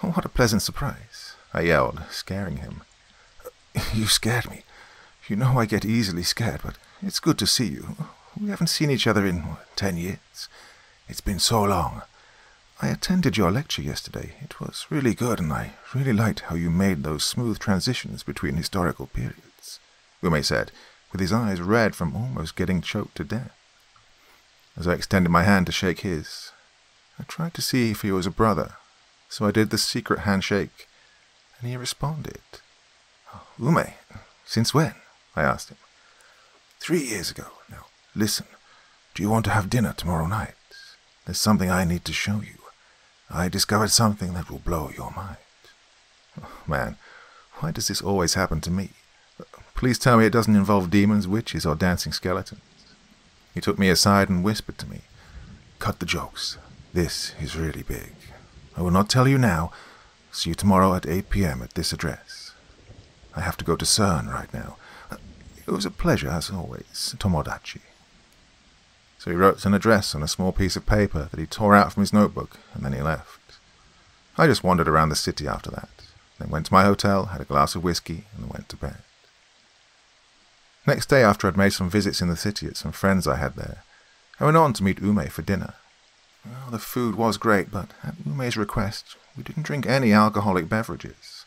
What 0.00 0.24
a 0.24 0.28
pleasant 0.28 0.62
surprise, 0.62 1.34
I 1.52 1.62
yelled, 1.62 2.02
scaring 2.10 2.58
him. 2.58 2.82
You 3.94 4.06
scared 4.06 4.50
me. 4.50 4.62
You 5.28 5.36
know 5.36 5.58
I 5.58 5.66
get 5.66 5.84
easily 5.84 6.22
scared, 6.22 6.60
but 6.62 6.76
it's 7.02 7.18
good 7.18 7.38
to 7.38 7.46
see 7.46 7.66
you. 7.66 7.96
We 8.40 8.50
haven't 8.50 8.68
seen 8.68 8.90
each 8.90 9.06
other 9.06 9.26
in 9.26 9.48
what, 9.48 9.76
ten 9.76 9.96
years. 9.96 10.48
It's 11.08 11.20
been 11.20 11.38
so 11.38 11.62
long. 11.62 12.02
I 12.82 12.88
attended 12.88 13.36
your 13.36 13.50
lecture 13.50 13.82
yesterday. 13.82 14.34
It 14.42 14.60
was 14.60 14.86
really 14.90 15.14
good, 15.14 15.38
and 15.38 15.52
I 15.52 15.74
really 15.94 16.12
liked 16.12 16.40
how 16.40 16.56
you 16.56 16.70
made 16.70 17.02
those 17.02 17.24
smooth 17.24 17.58
transitions 17.58 18.22
between 18.22 18.56
historical 18.56 19.06
periods, 19.06 19.78
Ume 20.22 20.42
said, 20.42 20.72
with 21.12 21.20
his 21.20 21.32
eyes 21.32 21.60
red 21.60 21.94
from 21.94 22.16
almost 22.16 22.56
getting 22.56 22.80
choked 22.82 23.16
to 23.16 23.24
death. 23.24 23.52
As 24.76 24.88
I 24.88 24.94
extended 24.94 25.30
my 25.30 25.44
hand 25.44 25.66
to 25.66 25.72
shake 25.72 26.00
his, 26.00 26.50
I 27.18 27.22
tried 27.22 27.54
to 27.54 27.62
see 27.62 27.92
if 27.92 28.02
he 28.02 28.10
was 28.10 28.26
a 28.26 28.30
brother, 28.30 28.72
so 29.28 29.46
I 29.46 29.52
did 29.52 29.70
the 29.70 29.78
secret 29.78 30.20
handshake, 30.20 30.88
and 31.60 31.70
he 31.70 31.76
responded. 31.76 32.40
Oh, 33.32 33.46
Ume, 33.58 33.94
since 34.44 34.74
when? 34.74 34.94
I 35.36 35.42
asked 35.42 35.68
him. 35.68 35.78
Three 36.80 37.04
years 37.04 37.30
ago. 37.30 37.46
Now, 37.70 37.86
listen, 38.16 38.46
do 39.14 39.22
you 39.22 39.30
want 39.30 39.44
to 39.46 39.52
have 39.52 39.70
dinner 39.70 39.94
tomorrow 39.96 40.26
night? 40.26 40.54
There's 41.24 41.40
something 41.40 41.70
I 41.70 41.84
need 41.84 42.04
to 42.06 42.12
show 42.12 42.40
you. 42.40 42.63
I 43.30 43.48
discovered 43.48 43.90
something 43.90 44.34
that 44.34 44.50
will 44.50 44.58
blow 44.58 44.90
your 44.96 45.12
mind. 45.12 45.36
Oh, 46.42 46.62
man, 46.66 46.96
why 47.60 47.70
does 47.70 47.88
this 47.88 48.02
always 48.02 48.34
happen 48.34 48.60
to 48.62 48.70
me? 48.70 48.90
Please 49.74 49.98
tell 49.98 50.18
me 50.18 50.26
it 50.26 50.32
doesn't 50.32 50.56
involve 50.56 50.90
demons, 50.90 51.26
witches, 51.26 51.66
or 51.66 51.74
dancing 51.74 52.12
skeletons. 52.12 52.60
He 53.54 53.60
took 53.60 53.78
me 53.78 53.88
aside 53.88 54.28
and 54.28 54.44
whispered 54.44 54.78
to 54.78 54.88
me, 54.88 55.02
Cut 55.78 55.98
the 55.98 56.06
jokes. 56.06 56.58
This 56.92 57.34
is 57.40 57.56
really 57.56 57.82
big. 57.82 58.12
I 58.76 58.82
will 58.82 58.90
not 58.90 59.08
tell 59.08 59.28
you 59.28 59.38
now. 59.38 59.72
See 60.32 60.50
you 60.50 60.54
tomorrow 60.54 60.94
at 60.94 61.06
8 61.06 61.30
p.m. 61.30 61.62
at 61.62 61.74
this 61.74 61.92
address. 61.92 62.52
I 63.36 63.40
have 63.40 63.56
to 63.58 63.64
go 63.64 63.76
to 63.76 63.84
CERN 63.84 64.32
right 64.32 64.52
now. 64.52 64.76
It 65.66 65.70
was 65.70 65.86
a 65.86 65.90
pleasure, 65.90 66.28
as 66.28 66.50
always, 66.50 67.14
Tomodachi. 67.18 67.80
So 69.24 69.30
he 69.30 69.38
wrote 69.38 69.64
an 69.64 69.72
address 69.72 70.14
on 70.14 70.22
a 70.22 70.28
small 70.28 70.52
piece 70.52 70.76
of 70.76 70.84
paper 70.84 71.28
that 71.30 71.40
he 71.40 71.46
tore 71.46 71.74
out 71.74 71.94
from 71.94 72.02
his 72.02 72.12
notebook, 72.12 72.58
and 72.74 72.84
then 72.84 72.92
he 72.92 73.00
left. 73.00 73.40
I 74.36 74.46
just 74.46 74.62
wandered 74.62 74.86
around 74.86 75.08
the 75.08 75.16
city 75.16 75.48
after 75.48 75.70
that, 75.70 75.88
then 76.38 76.50
went 76.50 76.66
to 76.66 76.72
my 76.74 76.84
hotel, 76.84 77.26
had 77.26 77.40
a 77.40 77.46
glass 77.46 77.74
of 77.74 77.82
whiskey, 77.82 78.24
and 78.36 78.50
went 78.50 78.68
to 78.68 78.76
bed. 78.76 78.98
Next 80.86 81.06
day, 81.06 81.22
after 81.22 81.48
I'd 81.48 81.56
made 81.56 81.72
some 81.72 81.88
visits 81.88 82.20
in 82.20 82.28
the 82.28 82.36
city 82.36 82.66
at 82.66 82.76
some 82.76 82.92
friends 82.92 83.26
I 83.26 83.36
had 83.36 83.56
there, 83.56 83.82
I 84.38 84.44
went 84.44 84.58
on 84.58 84.74
to 84.74 84.84
meet 84.84 85.00
Ume 85.00 85.26
for 85.28 85.40
dinner. 85.40 85.72
Well, 86.44 86.70
the 86.70 86.78
food 86.78 87.14
was 87.14 87.38
great, 87.38 87.70
but 87.70 87.92
at 88.02 88.16
Ume's 88.26 88.58
request, 88.58 89.16
we 89.38 89.42
didn't 89.42 89.62
drink 89.62 89.86
any 89.86 90.12
alcoholic 90.12 90.68
beverages. 90.68 91.46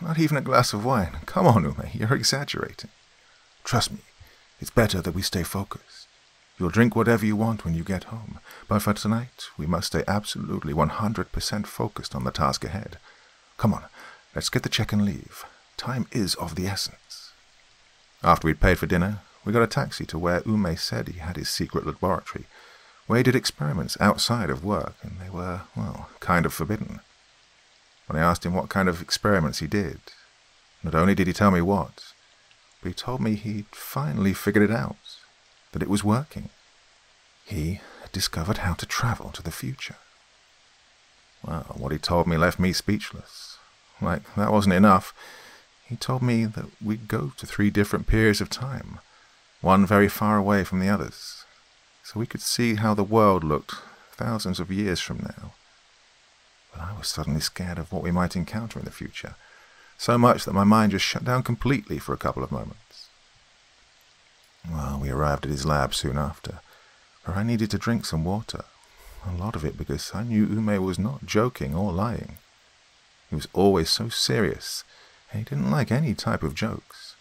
Not 0.00 0.18
even 0.18 0.38
a 0.38 0.40
glass 0.40 0.72
of 0.72 0.86
wine. 0.86 1.18
Come 1.26 1.46
on, 1.46 1.64
Ume, 1.64 1.90
you're 1.92 2.14
exaggerating. 2.14 2.88
Trust 3.62 3.92
me, 3.92 3.98
it's 4.58 4.70
better 4.70 5.02
that 5.02 5.14
we 5.14 5.20
stay 5.20 5.42
focused. 5.42 5.97
You'll 6.58 6.70
drink 6.70 6.96
whatever 6.96 7.24
you 7.24 7.36
want 7.36 7.64
when 7.64 7.74
you 7.74 7.84
get 7.84 8.04
home, 8.04 8.40
but 8.66 8.80
for 8.80 8.92
tonight, 8.92 9.46
we 9.56 9.66
must 9.66 9.88
stay 9.88 10.02
absolutely 10.08 10.74
100% 10.74 11.66
focused 11.66 12.16
on 12.16 12.24
the 12.24 12.32
task 12.32 12.64
ahead. 12.64 12.98
Come 13.58 13.72
on, 13.72 13.84
let's 14.34 14.48
get 14.48 14.64
the 14.64 14.68
check 14.68 14.92
and 14.92 15.04
leave. 15.04 15.44
Time 15.76 16.08
is 16.10 16.34
of 16.34 16.56
the 16.56 16.66
essence. 16.66 17.30
After 18.24 18.48
we'd 18.48 18.60
paid 18.60 18.78
for 18.78 18.86
dinner, 18.86 19.20
we 19.44 19.52
got 19.52 19.62
a 19.62 19.68
taxi 19.68 20.04
to 20.06 20.18
where 20.18 20.42
Ume 20.44 20.76
said 20.76 21.06
he 21.06 21.20
had 21.20 21.36
his 21.36 21.48
secret 21.48 21.86
laboratory, 21.86 22.46
where 23.06 23.18
he 23.18 23.22
did 23.22 23.36
experiments 23.36 23.96
outside 24.00 24.50
of 24.50 24.64
work, 24.64 24.96
and 25.02 25.20
they 25.20 25.30
were, 25.30 25.62
well, 25.76 26.10
kind 26.18 26.44
of 26.44 26.52
forbidden. 26.52 26.98
When 28.08 28.20
I 28.20 28.26
asked 28.26 28.44
him 28.44 28.54
what 28.54 28.68
kind 28.68 28.88
of 28.88 29.00
experiments 29.00 29.60
he 29.60 29.68
did, 29.68 30.00
not 30.82 30.96
only 30.96 31.14
did 31.14 31.28
he 31.28 31.32
tell 31.32 31.52
me 31.52 31.60
what, 31.60 32.12
but 32.82 32.88
he 32.88 32.94
told 32.94 33.20
me 33.20 33.36
he'd 33.36 33.66
finally 33.70 34.34
figured 34.34 34.68
it 34.68 34.74
out 34.74 34.96
that 35.72 35.82
it 35.82 35.90
was 35.90 36.04
working. 36.04 36.50
He 37.44 37.80
had 38.02 38.12
discovered 38.12 38.58
how 38.58 38.74
to 38.74 38.86
travel 38.86 39.30
to 39.30 39.42
the 39.42 39.50
future. 39.50 39.96
Well, 41.46 41.74
what 41.76 41.92
he 41.92 41.98
told 41.98 42.26
me 42.26 42.36
left 42.36 42.58
me 42.58 42.72
speechless. 42.72 43.58
Like, 44.00 44.22
that 44.36 44.52
wasn't 44.52 44.74
enough. 44.74 45.14
He 45.88 45.96
told 45.96 46.22
me 46.22 46.44
that 46.44 46.66
we'd 46.84 47.08
go 47.08 47.32
to 47.36 47.46
three 47.46 47.70
different 47.70 48.06
periods 48.06 48.40
of 48.40 48.50
time, 48.50 49.00
one 49.60 49.86
very 49.86 50.08
far 50.08 50.36
away 50.36 50.62
from 50.64 50.80
the 50.80 50.88
others, 50.88 51.44
so 52.04 52.20
we 52.20 52.26
could 52.26 52.42
see 52.42 52.74
how 52.74 52.94
the 52.94 53.02
world 53.02 53.42
looked 53.42 53.74
thousands 54.12 54.60
of 54.60 54.70
years 54.70 55.00
from 55.00 55.18
now. 55.18 55.52
But 56.72 56.82
I 56.82 56.98
was 56.98 57.08
suddenly 57.08 57.40
scared 57.40 57.78
of 57.78 57.90
what 57.92 58.02
we 58.02 58.10
might 58.10 58.36
encounter 58.36 58.78
in 58.78 58.84
the 58.84 58.90
future, 58.90 59.36
so 59.96 60.18
much 60.18 60.44
that 60.44 60.52
my 60.52 60.64
mind 60.64 60.92
just 60.92 61.04
shut 61.04 61.24
down 61.24 61.42
completely 61.42 61.98
for 61.98 62.12
a 62.12 62.18
couple 62.18 62.44
of 62.44 62.52
moments. 62.52 62.87
Well, 64.70 64.98
we 65.00 65.10
arrived 65.10 65.44
at 65.44 65.50
his 65.50 65.66
lab 65.66 65.94
soon 65.94 66.18
after, 66.18 66.60
where 67.24 67.36
I 67.36 67.42
needed 67.42 67.70
to 67.72 67.78
drink 67.78 68.06
some 68.06 68.24
water. 68.24 68.64
A 69.26 69.32
lot 69.34 69.56
of 69.56 69.64
it 69.64 69.76
because 69.76 70.14
I 70.14 70.22
knew 70.22 70.46
Ume 70.46 70.82
was 70.82 70.98
not 70.98 71.26
joking 71.26 71.74
or 71.74 71.92
lying. 71.92 72.38
He 73.28 73.34
was 73.34 73.48
always 73.52 73.90
so 73.90 74.08
serious, 74.08 74.84
and 75.30 75.40
he 75.40 75.44
didn't 75.44 75.70
like 75.70 75.92
any 75.92 76.14
type 76.14 76.42
of 76.42 76.54
jokes. 76.54 77.14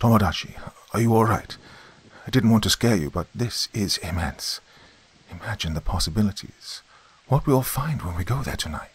Tomodachi, 0.00 0.54
are 0.94 1.00
you 1.00 1.14
all 1.14 1.26
right? 1.26 1.56
I 2.26 2.30
didn't 2.30 2.50
want 2.50 2.62
to 2.64 2.70
scare 2.70 2.96
you, 2.96 3.10
but 3.10 3.26
this 3.34 3.68
is 3.74 3.98
immense. 3.98 4.60
Imagine 5.30 5.74
the 5.74 5.80
possibilities. 5.80 6.82
What 7.28 7.46
we'll 7.46 7.62
find 7.62 8.02
when 8.02 8.16
we 8.16 8.24
go 8.24 8.42
there 8.42 8.56
tonight. 8.56 8.90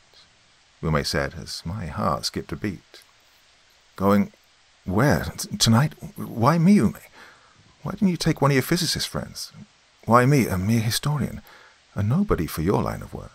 Ume 0.81 1.03
said 1.03 1.35
as 1.35 1.61
my 1.65 1.87
heart 1.87 2.25
skipped 2.25 2.51
a 2.51 2.55
beat. 2.55 3.01
Going 3.95 4.31
where? 4.85 5.25
T- 5.37 5.57
tonight? 5.57 5.93
Why 6.15 6.57
me, 6.57 6.73
Ume? 6.73 6.97
Why 7.85 7.91
didn't 7.91 8.07
you 8.07 8.17
take 8.17 8.41
one 8.41 8.49
of 8.49 8.55
your 8.55 8.63
physicist 8.63 9.07
friends? 9.07 9.51
Why 10.05 10.25
me, 10.25 10.47
a 10.47 10.57
mere 10.57 10.81
historian, 10.81 11.43
a 11.93 12.01
nobody 12.01 12.47
for 12.47 12.63
your 12.63 12.81
line 12.81 13.03
of 13.03 13.13
work? 13.13 13.33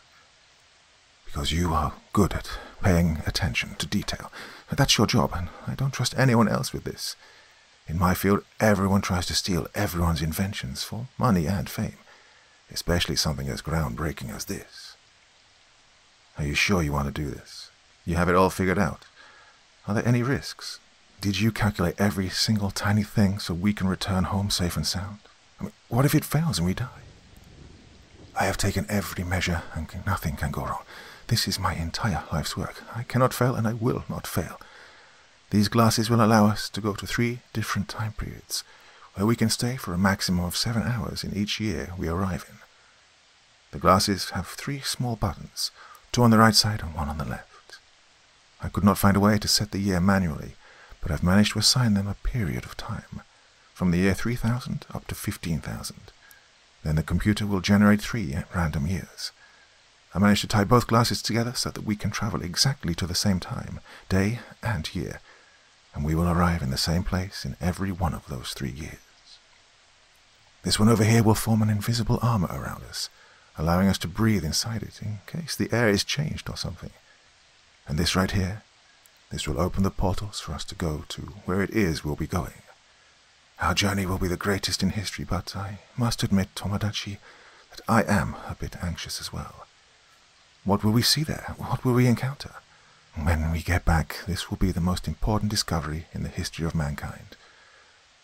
Because 1.24 1.52
you 1.52 1.72
are 1.72 1.92
good 2.12 2.32
at 2.32 2.50
paying 2.82 3.22
attention 3.28 3.76
to 3.76 3.86
detail. 3.86 4.32
That's 4.68 4.98
your 4.98 5.06
job, 5.06 5.30
and 5.36 5.50
I 5.68 5.76
don't 5.76 5.92
trust 5.92 6.18
anyone 6.18 6.48
else 6.48 6.72
with 6.72 6.82
this. 6.82 7.14
In 7.86 7.96
my 7.96 8.12
field, 8.12 8.42
everyone 8.58 9.02
tries 9.02 9.26
to 9.26 9.36
steal 9.36 9.68
everyone's 9.72 10.20
inventions 10.20 10.82
for 10.82 11.06
money 11.16 11.46
and 11.46 11.70
fame, 11.70 11.98
especially 12.72 13.14
something 13.14 13.48
as 13.48 13.62
groundbreaking 13.62 14.34
as 14.34 14.46
this. 14.46 14.96
Are 16.36 16.44
you 16.44 16.54
sure 16.54 16.82
you 16.82 16.90
want 16.90 17.06
to 17.06 17.22
do 17.22 17.30
this? 17.30 17.70
You 18.04 18.16
have 18.16 18.28
it 18.28 18.34
all 18.34 18.50
figured 18.50 18.80
out? 18.80 19.04
Are 19.86 19.94
there 19.94 20.08
any 20.08 20.24
risks? 20.24 20.80
Did 21.20 21.38
you 21.38 21.52
calculate 21.52 21.96
every 21.98 22.30
single 22.30 22.70
tiny 22.70 23.02
thing 23.02 23.40
so 23.40 23.52
we 23.52 23.74
can 23.74 23.86
return 23.86 24.24
home 24.24 24.48
safe 24.48 24.74
and 24.74 24.86
sound? 24.86 25.18
I 25.60 25.64
mean, 25.64 25.72
what 25.88 26.06
if 26.06 26.14
it 26.14 26.24
fails 26.24 26.58
and 26.58 26.66
we 26.66 26.72
die? 26.72 26.88
I 28.38 28.44
have 28.44 28.56
taken 28.56 28.86
every 28.88 29.22
measure 29.22 29.62
and 29.74 29.86
nothing 30.06 30.36
can 30.36 30.50
go 30.50 30.64
wrong. 30.64 30.84
This 31.26 31.46
is 31.46 31.58
my 31.58 31.74
entire 31.74 32.24
life's 32.32 32.56
work. 32.56 32.82
I 32.96 33.02
cannot 33.02 33.34
fail 33.34 33.54
and 33.54 33.68
I 33.68 33.74
will 33.74 34.04
not 34.08 34.26
fail. 34.26 34.58
These 35.50 35.68
glasses 35.68 36.08
will 36.08 36.24
allow 36.24 36.46
us 36.46 36.70
to 36.70 36.80
go 36.80 36.94
to 36.94 37.06
three 37.06 37.40
different 37.52 37.88
time 37.88 38.12
periods, 38.12 38.64
where 39.14 39.26
we 39.26 39.36
can 39.36 39.50
stay 39.50 39.76
for 39.76 39.92
a 39.92 39.98
maximum 39.98 40.44
of 40.44 40.56
seven 40.56 40.84
hours 40.84 41.22
in 41.22 41.36
each 41.36 41.60
year 41.60 41.92
we 41.98 42.08
arrive 42.08 42.46
in. 42.48 42.56
The 43.72 43.78
glasses 43.78 44.30
have 44.30 44.46
three 44.46 44.80
small 44.80 45.16
buttons, 45.16 45.70
two 46.12 46.22
on 46.22 46.30
the 46.30 46.38
right 46.38 46.54
side 46.54 46.80
and 46.80 46.94
one 46.94 47.08
on 47.10 47.18
the 47.18 47.26
left. 47.26 47.78
I 48.62 48.68
could 48.68 48.84
not 48.84 48.96
find 48.96 49.18
a 49.18 49.20
way 49.20 49.38
to 49.38 49.48
set 49.48 49.72
the 49.72 49.78
year 49.78 50.00
manually, 50.00 50.54
but 51.00 51.10
I've 51.10 51.22
managed 51.22 51.52
to 51.52 51.58
assign 51.58 51.94
them 51.94 52.06
a 52.06 52.14
period 52.14 52.64
of 52.64 52.76
time, 52.76 53.22
from 53.74 53.90
the 53.90 53.98
year 53.98 54.14
3000 54.14 54.86
up 54.92 55.06
to 55.06 55.14
15,000. 55.14 55.96
Then 56.82 56.96
the 56.96 57.02
computer 57.02 57.46
will 57.46 57.60
generate 57.60 58.00
three 58.00 58.36
random 58.54 58.86
years. 58.86 59.32
I 60.14 60.18
managed 60.18 60.40
to 60.40 60.48
tie 60.48 60.64
both 60.64 60.86
glasses 60.86 61.22
together 61.22 61.52
so 61.54 61.70
that 61.70 61.84
we 61.84 61.94
can 61.94 62.10
travel 62.10 62.42
exactly 62.42 62.94
to 62.96 63.06
the 63.06 63.14
same 63.14 63.38
time, 63.38 63.80
day 64.08 64.40
and 64.62 64.92
year, 64.94 65.20
and 65.94 66.04
we 66.04 66.14
will 66.14 66.28
arrive 66.28 66.62
in 66.62 66.70
the 66.70 66.76
same 66.76 67.04
place 67.04 67.44
in 67.44 67.56
every 67.60 67.92
one 67.92 68.14
of 68.14 68.26
those 68.26 68.52
three 68.52 68.70
years. 68.70 68.98
This 70.62 70.78
one 70.78 70.88
over 70.88 71.04
here 71.04 71.22
will 71.22 71.34
form 71.34 71.62
an 71.62 71.70
invisible 71.70 72.18
armor 72.22 72.48
around 72.50 72.82
us, 72.84 73.08
allowing 73.56 73.88
us 73.88 73.98
to 73.98 74.08
breathe 74.08 74.44
inside 74.44 74.82
it 74.82 75.00
in 75.00 75.20
case 75.26 75.56
the 75.56 75.72
air 75.72 75.88
is 75.88 76.04
changed 76.04 76.50
or 76.50 76.56
something. 76.56 76.90
And 77.86 77.98
this 77.98 78.14
right 78.14 78.30
here 78.30 78.62
this 79.30 79.46
will 79.46 79.60
open 79.60 79.82
the 79.82 79.90
portals 79.90 80.40
for 80.40 80.52
us 80.52 80.64
to 80.64 80.74
go 80.74 81.04
to 81.08 81.22
where 81.44 81.62
it 81.62 81.70
is 81.70 82.04
we'll 82.04 82.16
be 82.16 82.26
going. 82.26 82.62
Our 83.60 83.74
journey 83.74 84.06
will 84.06 84.18
be 84.18 84.28
the 84.28 84.36
greatest 84.36 84.82
in 84.82 84.90
history, 84.90 85.24
but 85.24 85.54
I 85.56 85.80
must 85.96 86.22
admit, 86.22 86.54
Tomodachi, 86.54 87.18
that 87.70 87.80
I 87.88 88.02
am 88.02 88.34
a 88.48 88.56
bit 88.58 88.76
anxious 88.82 89.20
as 89.20 89.32
well. 89.32 89.66
What 90.64 90.82
will 90.82 90.92
we 90.92 91.02
see 91.02 91.22
there? 91.22 91.54
What 91.58 91.84
will 91.84 91.92
we 91.92 92.06
encounter? 92.06 92.54
When 93.14 93.52
we 93.52 93.60
get 93.60 93.84
back, 93.84 94.16
this 94.26 94.50
will 94.50 94.56
be 94.56 94.72
the 94.72 94.80
most 94.80 95.06
important 95.06 95.50
discovery 95.50 96.06
in 96.12 96.22
the 96.22 96.28
history 96.28 96.64
of 96.66 96.74
mankind. 96.74 97.36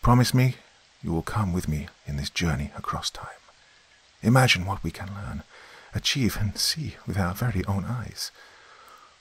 Promise 0.01 0.33
me 0.33 0.55
you 1.03 1.11
will 1.11 1.21
come 1.21 1.53
with 1.53 1.67
me 1.67 1.87
in 2.05 2.17
this 2.17 2.29
journey 2.29 2.71
across 2.77 3.09
time. 3.09 3.27
Imagine 4.23 4.65
what 4.65 4.83
we 4.83 4.91
can 4.91 5.09
learn, 5.13 5.43
achieve, 5.93 6.37
and 6.39 6.57
see 6.57 6.95
with 7.05 7.17
our 7.17 7.33
very 7.33 7.63
own 7.65 7.85
eyes. 7.85 8.31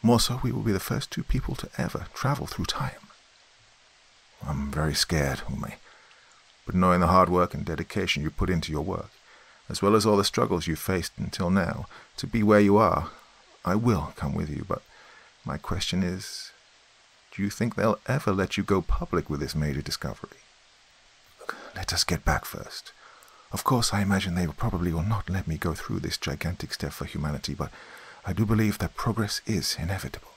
More 0.07 0.21
so, 0.21 0.39
we 0.41 0.53
will 0.53 0.63
be 0.63 0.71
the 0.71 0.79
first 0.79 1.11
two 1.11 1.25
people 1.25 1.57
to 1.57 1.69
ever 1.77 2.07
travel 2.15 2.47
through 2.47 2.67
time. 2.67 3.09
I'm 4.41 4.71
very 4.71 4.95
scared, 4.95 5.43
Ume. 5.51 5.73
but 6.65 6.77
knowing 6.77 7.01
the 7.01 7.09
hard 7.09 7.29
work 7.29 7.55
and 7.55 7.65
dedication 7.65 8.23
you 8.23 8.31
put 8.31 8.49
into 8.49 8.71
your 8.71 8.83
work, 8.83 9.11
as 9.69 9.83
well 9.83 9.97
as 9.97 10.07
all 10.07 10.17
the 10.17 10.23
struggles 10.23 10.69
you've 10.69 10.79
faced 10.79 11.11
until 11.19 11.51
now, 11.51 11.87
to 12.19 12.29
be 12.29 12.45
where 12.45 12.61
you 12.61 12.77
are, 12.77 13.11
I 13.65 13.75
will 13.75 14.13
come 14.15 14.33
with 14.33 14.49
you, 14.49 14.65
but 14.69 14.83
my 15.45 15.59
question 15.59 16.05
is, 16.05 16.53
do 17.33 17.43
you 17.43 17.51
think 17.51 17.75
they'll 17.75 17.99
ever 18.07 18.31
let 18.31 18.57
you 18.57 18.63
go 18.63 18.83
public 18.83 19.29
with 19.29 19.41
this 19.41 19.57
major 19.57 19.83
discovery? 19.83 20.39
Look, 21.41 21.57
let 21.75 21.93
us 21.93 22.05
get 22.05 22.25
back 22.25 22.45
first. 22.45 22.93
Of 23.51 23.65
course, 23.65 23.93
I 23.93 24.03
imagine 24.03 24.37
they 24.37 24.47
probably 24.47 24.93
will 24.93 25.03
not 25.03 25.29
let 25.29 25.49
me 25.49 25.57
go 25.57 25.75
through 25.75 25.99
this 25.99 26.17
gigantic 26.17 26.73
step 26.75 26.93
for 26.93 27.07
humanity, 27.07 27.55
but 27.55 27.73
I 28.27 28.33
do 28.33 28.45
believe 28.45 28.79
that 28.79 28.97
progress 28.97 29.41
is 29.47 29.77
inevitable. 29.81 30.33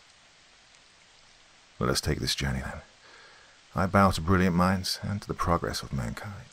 Let 1.79 1.89
us 1.89 1.99
take 1.99 2.19
this 2.19 2.35
journey 2.35 2.59
then. 2.59 2.81
I 3.75 3.87
bow 3.87 4.11
to 4.11 4.21
brilliant 4.21 4.55
minds 4.55 4.99
and 5.01 5.21
to 5.21 5.27
the 5.27 5.33
progress 5.33 5.81
of 5.81 5.91
mankind. 5.91 6.45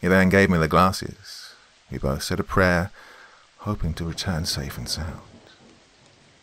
He 0.00 0.08
then 0.08 0.28
gave 0.28 0.50
me 0.50 0.58
the 0.58 0.68
glasses. 0.68 1.54
We 1.90 1.98
both 1.98 2.22
said 2.22 2.38
a 2.38 2.44
prayer, 2.44 2.90
hoping 3.58 3.94
to 3.94 4.04
return 4.04 4.44
safe 4.44 4.76
and 4.76 4.88
sound. 4.88 5.20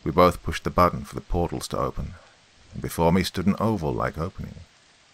We 0.03 0.11
both 0.11 0.41
pushed 0.41 0.63
the 0.63 0.69
button 0.69 1.03
for 1.03 1.15
the 1.15 1.21
portals 1.21 1.67
to 1.69 1.77
open, 1.77 2.13
and 2.73 2.81
before 2.81 3.11
me 3.11 3.23
stood 3.23 3.45
an 3.45 3.55
oval-like 3.59 4.17
opening, 4.17 4.55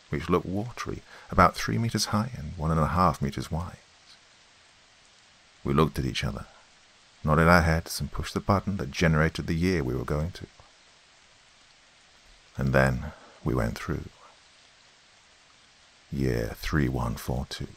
which 0.09 0.29
looked 0.29 0.45
watery, 0.45 1.01
about 1.31 1.55
three 1.55 1.77
meters 1.77 2.05
high 2.05 2.31
and 2.37 2.53
one 2.57 2.71
and 2.71 2.79
a 2.79 2.87
half 2.87 3.21
meters 3.21 3.51
wide. 3.51 3.77
We 5.63 5.73
looked 5.73 5.97
at 5.97 6.05
each 6.05 6.23
other, 6.23 6.45
nodded 7.23 7.47
our 7.47 7.61
heads, 7.61 7.99
and 7.99 8.11
pushed 8.11 8.33
the 8.33 8.39
button 8.39 8.77
that 8.77 8.91
generated 8.91 9.47
the 9.47 9.53
year 9.53 9.83
we 9.83 9.95
were 9.95 10.03
going 10.03 10.31
to. 10.31 10.45
And 12.57 12.73
then 12.73 13.13
we 13.43 13.53
went 13.53 13.77
through. 13.77 14.05
Year 16.11 16.53
3142. 16.55 17.67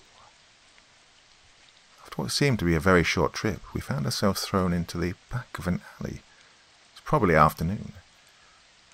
After 2.02 2.22
what 2.22 2.30
seemed 2.30 2.58
to 2.58 2.64
be 2.64 2.74
a 2.74 2.80
very 2.80 3.02
short 3.02 3.32
trip, 3.32 3.60
we 3.74 3.80
found 3.80 4.04
ourselves 4.04 4.42
thrown 4.42 4.72
into 4.72 4.98
the 4.98 5.14
back 5.30 5.58
of 5.58 5.66
an 5.66 5.80
alley. 6.00 6.16
It 6.16 6.94
was 6.94 7.02
probably 7.04 7.34
afternoon. 7.34 7.92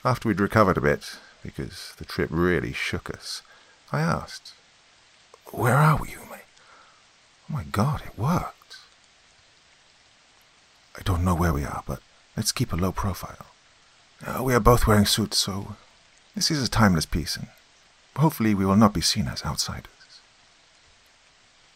After 0.04 0.28
we'd 0.28 0.40
recovered 0.40 0.76
a 0.76 0.80
bit, 0.80 1.16
because 1.42 1.92
the 1.98 2.04
trip 2.04 2.28
really 2.32 2.72
shook 2.72 3.10
us, 3.10 3.42
I 3.90 4.00
asked, 4.00 4.54
Where 5.50 5.76
are 5.76 5.96
we, 5.96 6.10
Ume? 6.10 6.28
Oh 6.32 7.52
my 7.52 7.64
god, 7.64 8.02
it 8.06 8.18
worked. 8.18 8.61
I 10.96 11.02
don't 11.02 11.24
know 11.24 11.34
where 11.34 11.52
we 11.52 11.64
are, 11.64 11.82
but 11.86 12.00
let's 12.36 12.52
keep 12.52 12.72
a 12.72 12.76
low 12.76 12.92
profile. 12.92 13.46
Uh, 14.24 14.42
we 14.42 14.54
are 14.54 14.60
both 14.60 14.86
wearing 14.86 15.06
suits, 15.06 15.38
so 15.38 15.76
this 16.34 16.50
is 16.50 16.62
a 16.62 16.70
timeless 16.70 17.06
piece, 17.06 17.36
and 17.36 17.48
hopefully 18.16 18.54
we 18.54 18.66
will 18.66 18.76
not 18.76 18.92
be 18.94 19.00
seen 19.00 19.26
as 19.26 19.44
outsiders. 19.44 19.90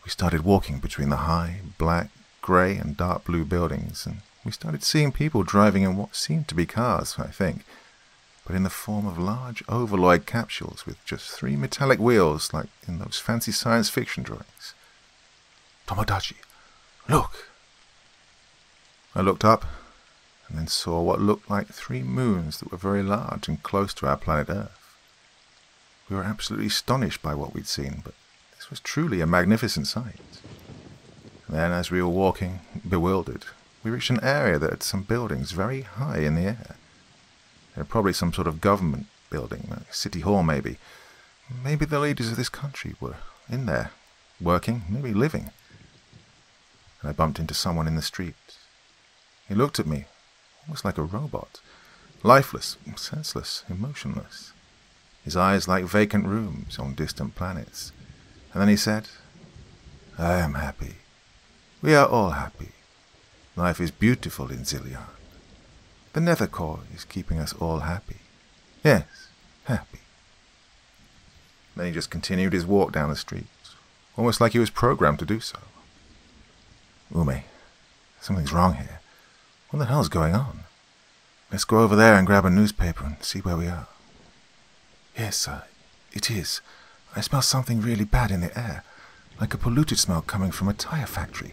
We 0.05 0.11
started 0.11 0.45
walking 0.45 0.79
between 0.79 1.09
the 1.09 1.17
high, 1.17 1.61
black, 1.79 2.11
grey, 2.43 2.77
and 2.77 2.97
dark 2.97 3.25
blue 3.25 3.45
buildings, 3.45 4.07
and 4.07 4.19
we 4.45 4.53
started 4.53 4.85
seeing 4.85 5.11
people 5.11 5.43
driving 5.43 5.83
in 5.83 5.97
what 5.97 6.15
seemed 6.15 6.47
to 6.49 6.55
be 6.55 6.67
cars, 6.67 7.17
I 7.19 7.27
think, 7.27 7.65
but 8.47 8.55
in 8.55 8.63
the 8.63 8.71
form 8.71 9.07
of 9.07 9.19
large 9.19 9.65
ovaloid 9.69 10.25
capsules 10.27 10.87
with 10.87 11.05
just 11.05 11.31
three 11.31 11.57
metallic 11.57 11.99
wheels 11.99 12.53
like 12.55 12.69
in 12.87 13.01
those 13.01 13.19
fancy 13.19 13.51
science 13.51 13.91
fiction 13.91 14.23
drawings. 14.23 14.75
Tomodachi, 15.89 16.37
look! 17.09 17.49
I 19.17 19.23
looked 19.23 19.47
up 19.47 19.65
and 20.47 20.59
then 20.59 20.67
saw 20.67 21.01
what 21.01 21.23
looked 21.23 21.49
like 21.49 21.69
three 21.69 22.03
moons 22.03 22.61
that 22.61 22.71
were 22.71 22.77
very 22.77 23.03
large 23.03 23.49
and 23.49 23.63
close 23.63 23.95
to 23.95 24.07
our 24.07 24.19
planet 24.19 24.51
Earth. 24.51 24.95
We 26.11 26.17
were 26.17 26.23
absolutely 26.23 26.67
astonished 26.67 27.23
by 27.23 27.35
what 27.35 27.55
we'd 27.55 27.67
seen, 27.67 28.03
but 28.05 28.13
this 28.57 28.69
was 28.69 28.79
truly 28.79 29.23
a 29.23 29.27
magnificent 29.27 29.87
sight. 29.87 30.21
then, 31.49 31.73
as 31.73 31.91
we 31.91 32.03
were 32.03 32.11
walking, 32.11 32.61
bewildered, 32.87 33.47
we 33.83 33.91
reached 33.91 34.11
an 34.11 34.23
area 34.23 34.59
that 34.59 34.69
had 34.69 34.83
some 34.83 35.03
buildings 35.03 35.53
very 35.53 35.81
high 35.81 36.19
in 36.19 36.35
the 36.35 36.43
air. 36.43 36.77
They 37.75 37.81
were 37.81 37.87
probably 37.87 38.13
some 38.13 38.35
sort 38.35 38.47
of 38.47 38.61
government 38.61 39.07
building, 39.31 39.67
a 39.71 39.95
city 39.95 40.21
hall 40.21 40.43
maybe. 40.43 40.77
Maybe 41.65 41.87
the 41.87 42.01
leaders 42.01 42.31
of 42.31 42.37
this 42.37 42.51
country 42.51 42.97
were 43.01 43.17
in 43.49 43.65
there, 43.65 43.93
working, 44.43 44.83
maybe 44.91 45.15
living. 45.15 45.53
And 47.01 47.09
I 47.09 47.13
bumped 47.15 47.39
into 47.39 47.55
someone 47.55 47.87
in 47.87 47.97
the 47.97 48.03
street. 48.03 48.35
He 49.49 49.55
looked 49.55 49.79
at 49.79 49.87
me, 49.87 50.07
almost 50.67 50.85
like 50.85 50.99
a 50.99 51.03
robot, 51.03 51.61
lifeless, 52.23 52.77
senseless, 52.97 53.65
emotionless. 53.69 54.53
His 55.25 55.37
eyes 55.37 55.69
like 55.69 55.85
vacant 55.85 56.27
rooms 56.27 56.79
on 56.79 56.95
distant 56.95 57.35
planets. 57.35 57.93
And 58.53 58.61
then 58.61 58.69
he 58.69 58.77
said, 58.77 59.09
I 60.19 60.39
am 60.39 60.55
happy. 60.55 60.97
We 61.83 61.95
are 61.95 62.07
all 62.07 62.31
happy. 62.31 62.71
Life 63.55 63.81
is 63.81 63.91
beautiful 63.91 64.51
in 64.51 64.61
Zillion. 64.61 65.07
The 66.13 66.21
Nethercore 66.21 66.81
is 66.95 67.05
keeping 67.05 67.39
us 67.39 67.53
all 67.55 67.81
happy. 67.81 68.17
Yes, 68.83 69.29
happy. 69.65 69.99
Then 71.77 71.87
he 71.87 71.93
just 71.93 72.11
continued 72.11 72.53
his 72.53 72.65
walk 72.65 72.93
down 72.93 73.11
the 73.11 73.17
street, 73.17 73.47
almost 74.17 74.41
like 74.41 74.53
he 74.53 74.59
was 74.59 74.71
programmed 74.71 75.19
to 75.19 75.27
do 75.27 75.41
so. 75.41 75.59
Ume, 77.15 77.43
something's 78.21 78.53
wrong 78.53 78.75
here. 78.75 78.96
What 79.77 79.81
the 79.89 79.93
hell's 79.93 80.09
going 80.09 80.35
on? 80.35 80.61
Let's 81.53 81.65
go 81.65 81.81
over 81.81 81.95
there 81.95 82.15
and 82.15 82.27
grab 82.27 82.47
a 82.47 82.51
newspaper 82.51 83.05
and 83.05 83.23
see 83.23 83.41
where 83.41 83.59
we 83.59 83.67
are. 83.67 83.89
Yes, 85.19 85.47
it 86.15 86.31
is. 86.31 86.63
I 87.15 87.21
smell 87.21 87.43
something 87.43 87.83
really 87.83 88.07
bad 88.07 88.31
in 88.31 88.41
the 88.41 88.59
air, 88.59 88.85
like 89.39 89.53
a 89.53 89.59
polluted 89.59 89.99
smell 89.99 90.23
coming 90.23 90.51
from 90.51 90.69
a 90.69 90.73
tire 90.73 91.05
factory. 91.05 91.53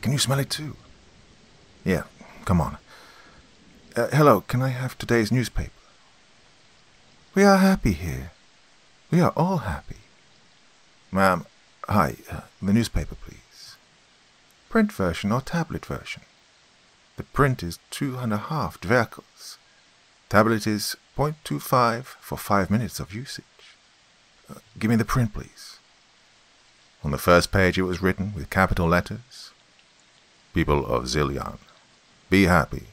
Can 0.00 0.12
you 0.12 0.18
smell 0.18 0.38
it 0.38 0.48
too? 0.48 0.76
Yeah, 1.84 2.04
come 2.44 2.60
on. 2.60 2.78
Uh, 3.96 4.10
hello, 4.12 4.42
can 4.42 4.62
I 4.62 4.68
have 4.68 4.96
today's 4.96 5.32
newspaper? 5.32 5.72
We 7.34 7.42
are 7.42 7.58
happy 7.58 7.94
here. 7.94 8.30
We 9.10 9.20
are 9.20 9.32
all 9.36 9.56
happy. 9.56 10.02
Ma'am, 11.10 11.46
hi, 11.88 12.14
uh, 12.30 12.42
the 12.62 12.72
newspaper, 12.72 13.16
please. 13.16 13.74
Print 14.68 14.92
version 14.92 15.32
or 15.32 15.40
tablet 15.40 15.84
version? 15.84 16.22
The 17.16 17.22
print 17.22 17.62
is 17.62 17.78
two 17.90 18.18
and 18.18 18.32
a 18.32 18.36
half 18.36 18.80
dverkels. 18.80 19.56
Tablet 20.28 20.66
is 20.66 20.96
0.25 21.16 22.04
for 22.04 22.36
five 22.36 22.70
minutes 22.70 23.00
of 23.00 23.14
usage. 23.14 23.44
Uh, 24.50 24.54
give 24.78 24.90
me 24.90 24.96
the 24.96 25.04
print, 25.04 25.32
please. 25.32 25.78
On 27.02 27.10
the 27.10 27.18
first 27.18 27.52
page 27.52 27.78
it 27.78 27.82
was 27.82 28.02
written 28.02 28.32
with 28.34 28.50
capital 28.50 28.86
letters. 28.86 29.50
People 30.52 30.84
of 30.86 31.04
Zillion, 31.04 31.58
be 32.28 32.44
happy. 32.44 32.88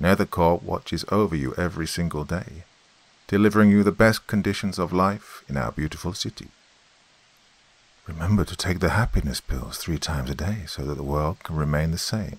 Nethercore 0.00 0.62
watches 0.62 1.04
over 1.10 1.34
you 1.34 1.54
every 1.56 1.86
single 1.86 2.24
day, 2.24 2.64
delivering 3.26 3.70
you 3.70 3.82
the 3.82 3.92
best 3.92 4.26
conditions 4.26 4.78
of 4.78 4.92
life 4.92 5.44
in 5.48 5.56
our 5.56 5.72
beautiful 5.72 6.12
city. 6.12 6.48
Remember 8.06 8.44
to 8.44 8.56
take 8.56 8.80
the 8.80 8.90
happiness 8.90 9.40
pills 9.40 9.78
three 9.78 9.98
times 9.98 10.30
a 10.30 10.34
day 10.34 10.64
so 10.66 10.82
that 10.84 10.94
the 10.94 11.02
world 11.02 11.42
can 11.42 11.56
remain 11.56 11.90
the 11.90 11.98
same, 11.98 12.38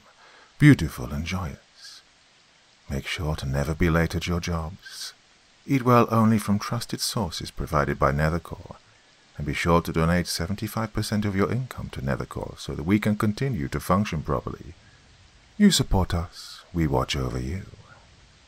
beautiful 0.58 1.12
and 1.12 1.26
joyous. 1.26 2.02
Make 2.90 3.08
sure 3.08 3.36
to 3.36 3.46
never 3.46 3.74
be 3.74 3.90
late 3.90 4.16
at 4.16 4.28
your 4.28 4.40
jobs. 4.40 5.14
Eat 5.68 5.84
well 5.84 6.08
only 6.12 6.38
from 6.38 6.60
trusted 6.60 7.02
sources 7.02 7.52
provided 7.52 8.00
by 8.00 8.12
Nethercore, 8.12 8.76
and 9.38 9.46
be 9.46 9.54
sure 9.54 9.82
to 9.82 9.92
donate 9.92 10.28
75% 10.28 11.26
of 11.26 11.36
your 11.36 11.52
income 11.52 11.90
to 11.92 12.02
Nethercore 12.02 12.58
so 12.60 12.74
that 12.74 12.86
we 12.86 13.00
can 13.00 13.18
continue 13.18 13.68
to 13.68 13.80
function 13.80 14.22
properly. 14.22 14.76
You 15.58 15.72
support 15.72 16.14
us, 16.14 16.64
we 16.74 16.88
watch 16.88 17.16
over 17.16 17.40
you. 17.40 17.64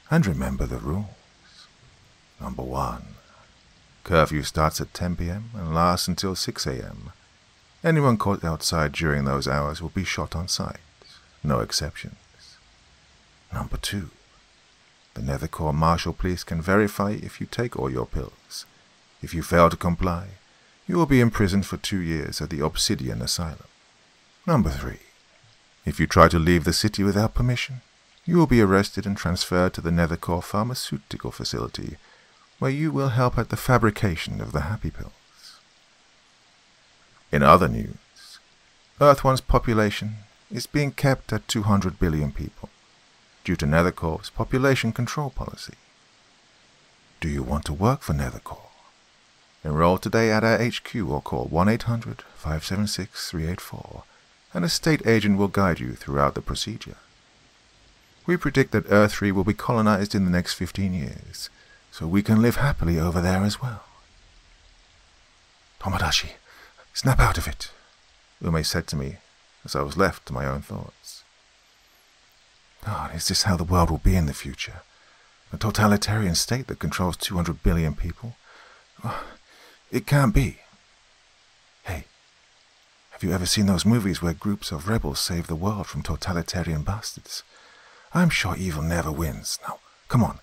And 0.09 0.25
remember 0.25 0.65
the 0.65 0.77
rules. 0.77 1.05
Number 2.39 2.61
one, 2.61 3.15
curfew 4.03 4.43
starts 4.43 4.79
at 4.79 4.93
10 4.93 5.17
p.m. 5.17 5.49
and 5.55 5.73
lasts 5.73 6.07
until 6.07 6.35
6 6.35 6.67
a.m. 6.67 7.11
Anyone 7.84 8.17
caught 8.17 8.43
outside 8.43 8.91
during 8.91 9.25
those 9.25 9.47
hours 9.47 9.81
will 9.81 9.89
be 9.89 10.05
shot 10.05 10.35
on 10.35 10.47
sight. 10.47 10.77
No 11.43 11.59
exceptions. 11.59 12.15
Number 13.53 13.77
two, 13.77 14.09
the 15.14 15.22
Nethercore 15.22 15.73
Marshal 15.73 16.14
Police 16.14 16.43
can 16.43 16.61
verify 16.61 17.11
if 17.11 17.39
you 17.39 17.47
take 17.47 17.77
all 17.77 17.89
your 17.89 18.05
pills. 18.05 18.65
If 19.22 19.34
you 19.34 19.41
fail 19.41 19.69
to 19.69 19.77
comply, 19.77 20.27
you 20.85 20.95
will 20.95 21.05
be 21.05 21.19
imprisoned 21.19 21.65
for 21.65 21.77
two 21.77 21.99
years 21.99 22.41
at 22.41 22.49
the 22.49 22.64
Obsidian 22.64 23.22
Asylum. 23.22 23.65
Number 24.45 24.69
three, 24.69 24.99
if 25.85 25.99
you 25.99 26.07
try 26.07 26.27
to 26.27 26.39
leave 26.39 26.64
the 26.64 26.73
city 26.73 27.03
without 27.03 27.34
permission, 27.34 27.81
you 28.26 28.38
will 28.38 28.47
be 28.47 28.61
arrested 28.61 29.05
and 29.05 29.18
transferred 29.18 29.73
to 29.73 29.81
the 29.81 29.89
Nethercore 29.89 30.43
Pharmaceutical 30.43 31.31
Facility, 31.31 31.97
where 32.59 32.72
you 32.72 32.91
will 32.91 33.09
help 33.09 33.38
at 33.38 33.49
the 33.49 33.57
fabrication 33.57 34.41
of 34.41 34.51
the 34.51 34.61
Happy 34.61 34.91
Pills. 34.91 35.59
In 37.31 37.41
other 37.41 37.68
news, 37.68 38.39
Earth 39.01 39.23
One's 39.23 39.41
population 39.41 40.18
is 40.52 40.68
being 40.68 40.91
kept 40.91 41.34
at 41.34 41.48
200 41.48 41.99
billion 41.99 42.32
people 42.32 42.69
due 43.44 43.56
to 43.56 43.65
Nethercore's 43.65 44.30
population 44.30 44.91
control 44.91 45.30
policy. 45.30 45.76
Do 47.19 47.30
you 47.30 47.44
want 47.44 47.65
to 47.65 47.74
work 47.74 48.02
for 48.02 48.14
Nethercore? 48.14 48.69
Enroll 49.64 49.98
today 49.98 50.32
at 50.32 50.44
our 50.44 50.57
HQ 50.57 50.95
or 51.10 51.22
call 51.22 51.45
1 51.45 51.68
800 51.68 52.22
576 52.36 53.30
384, 53.30 54.03
and 54.53 54.64
a 54.64 54.69
state 54.69 55.06
agent 55.06 55.38
will 55.38 55.48
guide 55.48 55.80
you 55.80 55.94
throughout 55.94 56.36
the 56.36 56.41
procedure. 56.41 56.98
We 58.26 58.38
predict 58.38 58.72
that 58.72 58.91
Earth 58.91 59.14
3 59.14 59.32
will 59.32 59.44
be 59.44 59.53
colonized 59.53 60.14
in 60.14 60.26
the 60.26 60.32
next 60.32 60.53
15 60.53 60.94
years, 60.94 61.49
so 61.91 62.06
we 62.06 62.22
can 62.22 62.41
live 62.41 62.57
happily 62.57 62.99
over 62.99 63.22
there 63.22 63.44
as 63.44 63.61
well. 63.61 63.84
Tomodachi, 65.80 66.32
snap 66.94 67.19
out 67.19 67.38
of 67.38 67.48
it, 67.48 67.72
Ume 68.41 68.64
said 68.64 68.88
to 68.88 68.95
me 68.95 69.18
as 69.65 69.75
I 69.75 69.81
was 69.81 69.97
left 69.97 70.25
to 70.27 70.34
my 70.34 70.45
own 70.45 70.61
thoughts. 70.61 71.23
God, 72.85 73.13
is 73.15 73.27
this 73.27 73.43
how 73.43 73.57
the 73.57 73.63
world 73.63 73.89
will 73.89 73.97
be 73.97 74.15
in 74.15 74.27
the 74.27 74.34
future? 74.34 74.81
A 75.51 75.57
totalitarian 75.57 76.35
state 76.35 76.67
that 76.67 76.79
controls 76.79 77.17
200 77.17 77.63
billion 77.63 77.95
people? 77.95 78.35
It 79.91 80.05
can't 80.05 80.34
be. 80.34 80.59
Hey, 81.84 82.05
have 83.11 83.23
you 83.23 83.31
ever 83.31 83.45
seen 83.45 83.65
those 83.65 83.85
movies 83.85 84.21
where 84.21 84.34
groups 84.34 84.71
of 84.71 84.88
rebels 84.88 85.19
save 85.19 85.47
the 85.47 85.55
world 85.55 85.88
from 85.88 86.01
totalitarian 86.01 86.84
bastards? 86.84 87.43
I'm 88.13 88.29
sure 88.29 88.55
evil 88.57 88.84
never 88.84 89.11
wins. 89.11 89.59
Now, 89.67 89.79
come 90.07 90.23
on, 90.23 90.39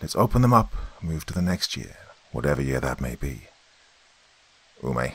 let's 0.00 0.16
open 0.16 0.42
them 0.42 0.52
up 0.52 0.72
and 1.00 1.10
move 1.10 1.26
to 1.26 1.34
the 1.34 1.42
next 1.42 1.76
year, 1.76 1.96
whatever 2.32 2.62
year 2.62 2.80
that 2.80 3.00
may 3.00 3.14
be. 3.14 3.48
Ume, 4.82 5.12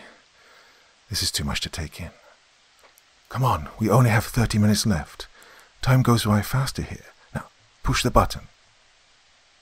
this 1.09 1.21
is 1.21 1.31
too 1.31 1.43
much 1.43 1.61
to 1.61 1.69
take 1.69 1.99
in. 1.99 2.11
Come 3.29 3.43
on, 3.43 3.69
we 3.79 3.89
only 3.89 4.09
have 4.09 4.25
30 4.25 4.57
minutes 4.57 4.85
left. 4.85 5.27
Time 5.81 6.01
goes 6.01 6.25
by 6.25 6.41
faster 6.41 6.81
here. 6.81 7.05
Now, 7.35 7.45
push 7.83 8.03
the 8.03 8.11
button. 8.11 8.47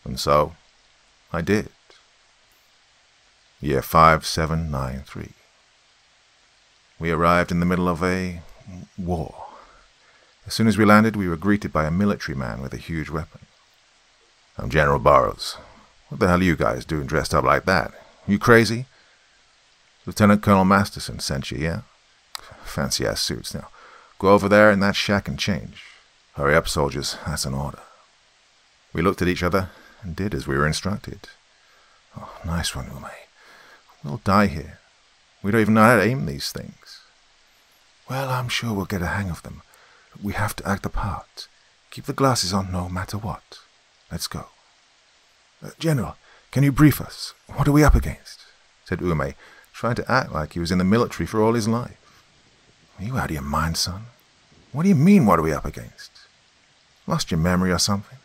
And 0.04 0.20
so, 0.20 0.56
I 1.34 1.42
did. 1.42 1.70
Year 3.60 3.82
5793. 3.82 5.34
We 7.00 7.12
arrived 7.12 7.52
in 7.52 7.60
the 7.60 7.66
middle 7.66 7.90
of 7.90 8.04
a 8.04 8.42
war. 8.98 9.46
As 10.46 10.54
soon 10.54 10.68
as 10.68 10.78
we 10.78 10.86
landed, 10.86 11.16
we 11.16 11.28
were 11.28 11.36
greeted 11.36 11.74
by 11.74 11.86
a 11.86 11.92
military 11.92 12.38
man 12.38 12.62
with 12.62 12.74
a 12.74 12.78
huge 12.78 13.10
weapon. 13.10 13.42
I'm 14.58 14.70
General 14.70 15.00
Burrows. 15.00 15.58
What 16.10 16.20
the 16.20 16.28
hell 16.28 16.40
are 16.40 16.44
you 16.44 16.56
guys 16.56 16.86
doing 16.86 17.08
dressed 17.08 17.34
up 17.34 17.44
like 17.44 17.66
that? 17.66 17.92
You 18.28 18.38
crazy? 18.38 18.86
Lieutenant 20.06 20.44
Colonel 20.44 20.66
Masterson 20.66 21.20
sent 21.20 21.50
you, 21.50 21.58
yeah? 21.58 21.82
Fancy 22.76 23.06
ass 23.06 23.22
suits. 23.22 23.54
Now, 23.54 23.70
go 24.20 24.34
over 24.34 24.50
there 24.50 24.70
in 24.70 24.82
that 24.82 24.98
shack 24.98 25.30
and 25.30 25.40
change. 25.40 25.82
Hurry 26.34 26.56
up, 26.56 26.68
soldiers. 26.68 27.16
That's 27.26 27.46
an 27.46 27.54
order. 27.54 27.80
We 28.92 29.02
looked 29.02 29.22
at 29.22 29.30
each 29.30 29.44
other 29.44 29.70
and 30.02 30.14
did 30.14 30.34
as 30.34 30.46
we 30.46 30.58
were 30.58 30.68
instructed. 30.68 31.30
Oh, 32.20 32.38
nice 32.46 32.76
one, 32.76 32.88
Ume. 32.88 33.06
We'll 34.04 34.20
die 34.26 34.48
here. 34.48 34.80
We 35.42 35.52
don't 35.52 35.62
even 35.62 35.74
know 35.76 35.84
how 35.84 35.96
to 35.96 36.04
aim 36.04 36.26
these 36.26 36.52
things. 36.52 37.00
Well, 38.10 38.30
I'm 38.30 38.50
sure 38.50 38.74
we'll 38.74 38.86
get 38.86 39.02
a 39.02 39.08
hang 39.08 39.30
of 39.30 39.42
them. 39.44 39.62
We 40.22 40.34
have 40.34 40.56
to 40.58 40.68
act 40.68 40.84
the 40.84 40.90
part. 40.90 41.48
Keep 41.92 42.06
the 42.06 42.14
glasses 42.14 42.54
on 42.54 42.74
no 42.74 42.90
matter 42.90 43.18
what. 43.18 43.60
Let's 44.12 44.28
go. 44.28 44.48
Uh, 45.64 45.70
General, 45.80 46.18
can 46.52 46.64
you 46.64 46.74
brief 46.74 47.00
us? 47.00 47.34
What 47.48 47.70
are 47.70 47.72
we 47.72 47.86
up 47.86 47.96
against? 47.96 48.42
said 48.84 49.00
Ume, 49.00 49.34
trying 49.72 49.96
to 49.96 50.12
act 50.12 50.34
like 50.34 50.54
he 50.54 50.60
was 50.60 50.72
in 50.72 50.78
the 50.78 50.84
military 50.84 51.26
for 51.26 51.42
all 51.42 51.54
his 51.54 51.70
life. 51.70 51.98
Are 52.98 53.04
you 53.04 53.18
out 53.18 53.30
of 53.30 53.32
your 53.32 53.42
mind, 53.42 53.78
son? 53.78 54.06
What 54.72 54.84
do 54.84 54.90
you 54.90 54.96
mean, 54.96 55.26
what 55.26 55.40
are 55.40 55.44
we 55.44 55.52
up 55.52 55.66
against? 55.66 56.12
Lost 57.08 57.32
your 57.32 57.40
memory 57.40 57.72
or 57.72 57.80
something? 57.80 58.18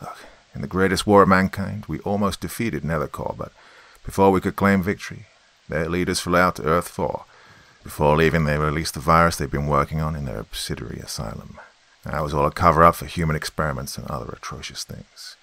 Look, 0.00 0.18
in 0.54 0.62
the 0.62 0.66
greatest 0.66 1.06
war 1.06 1.22
of 1.22 1.28
mankind, 1.28 1.84
we 1.86 2.00
almost 2.00 2.40
defeated 2.40 2.82
Nethercore, 2.82 3.36
but 3.36 3.52
before 4.04 4.30
we 4.30 4.40
could 4.40 4.56
claim 4.56 4.82
victory, 4.82 5.26
their 5.68 5.88
leaders 5.88 6.20
flew 6.20 6.38
out 6.38 6.56
to 6.56 6.64
Earth 6.64 6.88
4. 6.88 7.24
Before 7.82 8.16
leaving, 8.16 8.44
they 8.44 8.58
released 8.58 8.94
the 8.94 9.00
virus 9.00 9.36
they've 9.36 9.50
been 9.50 9.66
working 9.66 10.00
on 10.00 10.16
in 10.16 10.24
their 10.24 10.40
Obsidian 10.40 11.02
Asylum. 11.02 11.58
That 12.04 12.22
was 12.22 12.32
all 12.32 12.46
a 12.46 12.50
cover-up 12.50 12.96
for 12.96 13.06
human 13.06 13.36
experiments 13.36 13.98
and 13.98 14.06
other 14.08 14.32
atrocious 14.32 14.84
things. 14.84 15.36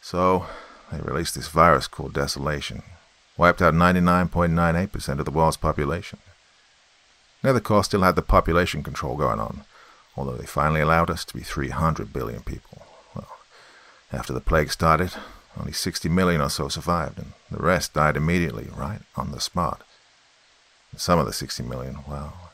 So, 0.00 0.46
they 0.92 1.00
released 1.00 1.34
this 1.34 1.48
virus 1.48 1.86
called 1.86 2.12
Desolation. 2.12 2.82
Wiped 3.36 3.60
out 3.60 3.74
99.98% 3.74 5.18
of 5.18 5.24
the 5.24 5.30
world's 5.30 5.56
population. 5.56 6.18
Nethercore 7.42 7.84
still 7.84 8.02
had 8.02 8.16
the 8.16 8.22
population 8.22 8.82
control 8.82 9.16
going 9.16 9.40
on, 9.40 9.64
although 10.16 10.36
they 10.36 10.46
finally 10.46 10.80
allowed 10.80 11.10
us 11.10 11.24
to 11.26 11.34
be 11.34 11.42
300 11.42 12.12
billion 12.12 12.42
people. 12.42 12.82
Well, 13.14 13.28
after 14.12 14.32
the 14.32 14.40
plague 14.40 14.72
started, 14.72 15.12
only 15.58 15.72
60 15.72 16.08
million 16.08 16.40
or 16.40 16.50
so 16.50 16.68
survived, 16.68 17.18
and 17.18 17.32
the 17.50 17.62
rest 17.62 17.94
died 17.94 18.16
immediately, 18.16 18.68
right 18.74 19.00
on 19.16 19.30
the 19.30 19.40
spot. 19.40 19.82
And 20.92 21.00
some 21.00 21.18
of 21.18 21.26
the 21.26 21.32
60 21.32 21.62
million, 21.62 21.98
well, 22.08 22.52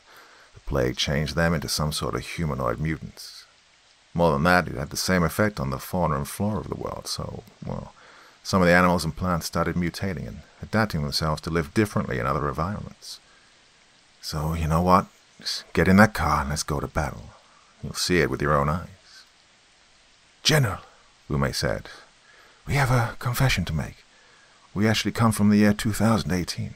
the 0.53 0.59
plague 0.61 0.97
changed 0.97 1.35
them 1.35 1.53
into 1.53 1.67
some 1.67 1.91
sort 1.91 2.15
of 2.15 2.21
humanoid 2.21 2.79
mutants. 2.79 3.45
More 4.13 4.31
than 4.31 4.43
that, 4.43 4.67
it 4.67 4.75
had 4.75 4.89
the 4.89 4.97
same 4.97 5.23
effect 5.23 5.59
on 5.59 5.69
the 5.69 5.79
fauna 5.79 6.15
and 6.15 6.27
flora 6.27 6.59
of 6.59 6.69
the 6.69 6.75
world, 6.75 7.07
so, 7.07 7.43
well, 7.65 7.93
some 8.43 8.61
of 8.61 8.67
the 8.67 8.73
animals 8.73 9.03
and 9.05 9.15
plants 9.15 9.47
started 9.47 9.75
mutating 9.75 10.27
and 10.27 10.41
adapting 10.61 11.01
themselves 11.01 11.41
to 11.41 11.49
live 11.49 11.73
differently 11.73 12.19
in 12.19 12.25
other 12.25 12.47
environments. 12.47 13.19
So, 14.23 14.53
you 14.53 14.67
know 14.67 14.81
what? 14.81 15.07
Just 15.41 15.65
get 15.73 15.89
in 15.89 15.97
that 15.97 16.13
car 16.13 16.39
and 16.41 16.49
let's 16.49 16.63
go 16.63 16.79
to 16.79 16.87
battle. 16.87 17.31
You'll 17.83 17.93
see 17.93 18.19
it 18.19 18.29
with 18.29 18.41
your 18.41 18.53
own 18.53 18.69
eyes. 18.69 18.87
General, 20.43 20.79
Ume 21.29 21.51
said, 21.51 21.89
we 22.65 22.75
have 22.75 22.89
a 22.89 23.17
confession 23.19 23.65
to 23.65 23.73
make. 23.73 24.05
We 24.73 24.87
actually 24.87 25.11
come 25.11 25.33
from 25.33 25.49
the 25.49 25.57
year 25.57 25.73
2018. 25.73 26.75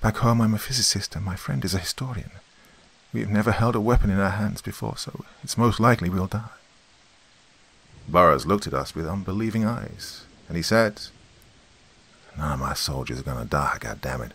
Back 0.00 0.16
home, 0.16 0.40
I'm 0.40 0.54
a 0.54 0.58
physicist 0.58 1.14
and 1.14 1.22
my 1.22 1.36
friend 1.36 1.62
is 1.66 1.74
a 1.74 1.80
historian. 1.80 2.30
We've 3.12 3.28
never 3.28 3.52
held 3.52 3.76
a 3.76 3.80
weapon 3.80 4.08
in 4.08 4.18
our 4.18 4.30
hands 4.30 4.62
before, 4.62 4.96
so 4.96 5.26
it's 5.44 5.58
most 5.58 5.78
likely 5.78 6.08
we'll 6.08 6.26
die. 6.26 6.48
Burrows 8.08 8.46
looked 8.46 8.66
at 8.66 8.74
us 8.74 8.94
with 8.94 9.06
unbelieving 9.06 9.66
eyes, 9.66 10.24
and 10.48 10.56
he 10.56 10.62
said, 10.62 11.02
None 12.38 12.52
of 12.52 12.60
my 12.60 12.72
soldiers 12.72 13.20
are 13.20 13.24
going 13.24 13.42
to 13.42 13.50
die, 13.50 13.76
goddammit. 13.80 14.30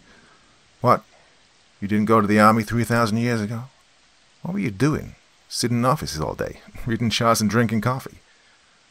What, 0.82 1.04
you 1.82 1.88
didn't 1.88 2.06
go 2.06 2.22
to 2.22 2.28
the 2.28 2.40
army 2.40 2.64
3,000 2.64 3.18
years 3.18 3.42
ago? 3.42 3.64
What 4.42 4.54
were 4.54 4.60
you 4.60 4.72
doing? 4.72 5.16
Sitting 5.50 5.80
in 5.80 5.86
offices 5.86 6.22
all 6.22 6.36
day, 6.36 6.62
reading 6.86 7.10
charts 7.10 7.42
and 7.42 7.50
drinking 7.50 7.82
coffee. 7.82 8.20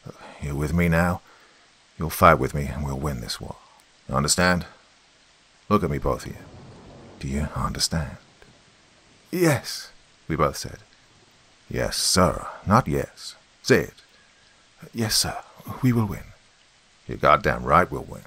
Uh, 0.05 0.11
you're 0.41 0.55
with 0.55 0.73
me 0.73 0.89
now. 0.89 1.21
You'll 1.97 2.09
fight 2.09 2.35
with 2.35 2.53
me 2.53 2.65
and 2.65 2.83
we'll 2.83 2.99
win 2.99 3.21
this 3.21 3.39
war. 3.41 3.55
You 4.07 4.15
understand? 4.15 4.65
Look 5.69 5.83
at 5.83 5.89
me, 5.89 5.97
both 5.97 6.25
of 6.25 6.33
you. 6.33 6.37
Do 7.19 7.27
you 7.27 7.47
understand? 7.55 8.17
Yes, 9.31 9.91
we 10.27 10.35
both 10.35 10.57
said. 10.57 10.79
Yes, 11.69 11.95
sir, 11.95 12.47
not 12.67 12.87
yes. 12.87 13.35
Say 13.61 13.81
it. 13.81 13.93
Yes, 14.93 15.15
sir, 15.15 15.37
we 15.81 15.93
will 15.93 16.05
win. 16.05 16.23
You're 17.07 17.17
goddamn 17.17 17.63
right 17.63 17.89
we'll 17.89 18.03
win. 18.03 18.23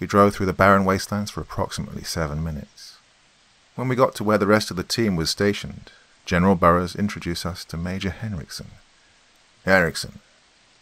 We 0.00 0.06
drove 0.06 0.34
through 0.34 0.46
the 0.46 0.52
barren 0.52 0.84
wastelands 0.84 1.30
for 1.30 1.40
approximately 1.40 2.04
seven 2.04 2.44
minutes. 2.44 2.75
When 3.76 3.88
we 3.88 3.94
got 3.94 4.14
to 4.16 4.24
where 4.24 4.38
the 4.38 4.46
rest 4.46 4.70
of 4.70 4.78
the 4.78 4.82
team 4.82 5.16
was 5.16 5.28
stationed, 5.28 5.92
General 6.24 6.54
Burrows 6.54 6.96
introduced 6.96 7.44
us 7.44 7.62
to 7.66 7.76
Major 7.76 8.08
Henriksen. 8.10 8.68
Henriksen, 9.66 10.20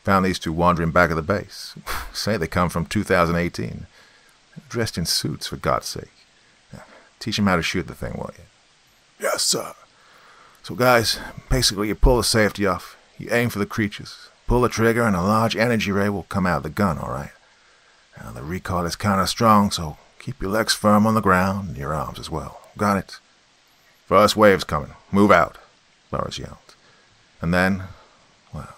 found 0.05 0.25
these 0.25 0.39
two 0.39 0.53
wandering 0.53 0.93
back 0.93 1.11
of 1.11 1.17
the 1.17 1.23
base. 1.23 1.75
Say 2.13 2.37
they 2.37 2.47
come 2.47 2.69
from 2.69 2.87
2018. 2.87 3.87
Dressed 4.69 4.97
in 4.97 5.07
suits, 5.07 5.49
for 5.49 5.57
God's 5.57 5.87
sake. 5.87 6.13
Teach 7.19 7.37
them 7.37 7.47
how 7.47 7.57
to 7.57 7.63
shoot 7.63 7.89
the 7.89 7.95
thing, 7.95 8.13
will 8.13 8.31
you? 8.39 8.45
Yes, 9.19 9.43
sir. 9.43 9.75
So, 10.63 10.75
guys, 10.75 11.19
basically 11.51 11.89
you 11.89 11.95
pull 11.97 12.19
the 12.19 12.25
safety 12.25 12.65
off, 12.65 12.97
you 13.19 13.29
aim 13.33 13.49
for 13.49 13.59
the 13.59 13.67
creatures, 13.67 14.29
pull 14.47 14.61
the 14.61 14.69
trigger, 14.69 15.03
and 15.03 15.17
a 15.17 15.23
large 15.23 15.57
energy 15.57 15.91
ray 15.91 16.09
will 16.09 16.25
come 16.25 16.47
out 16.47 16.59
of 16.59 16.63
the 16.63 16.71
gun, 16.71 16.99
all 16.99 17.11
right? 17.11 17.33
Now, 18.21 18.31
the 18.31 18.43
recoil 18.43 18.87
is 18.87 18.95
kind 18.95 19.21
of 19.21 19.29
strong, 19.29 19.71
so 19.73 19.97
keep 20.21 20.41
your 20.41 20.51
legs 20.51 20.75
firm 20.75 21.07
on 21.07 21.15
the 21.15 21.21
ground 21.21 21.71
and 21.71 21.77
your 21.77 21.93
arms 21.93 22.21
as 22.21 22.31
well. 22.31 22.64
Got 22.77 22.97
it? 22.99 23.19
First 24.07 24.37
wave's 24.37 24.65
coming. 24.65 24.95
Move 25.13 25.31
out, 25.31 25.59
Burrows 26.11 26.39
yelled. 26.39 26.59
And 27.41 27.55
then, 27.55 27.85
well, 28.53 28.75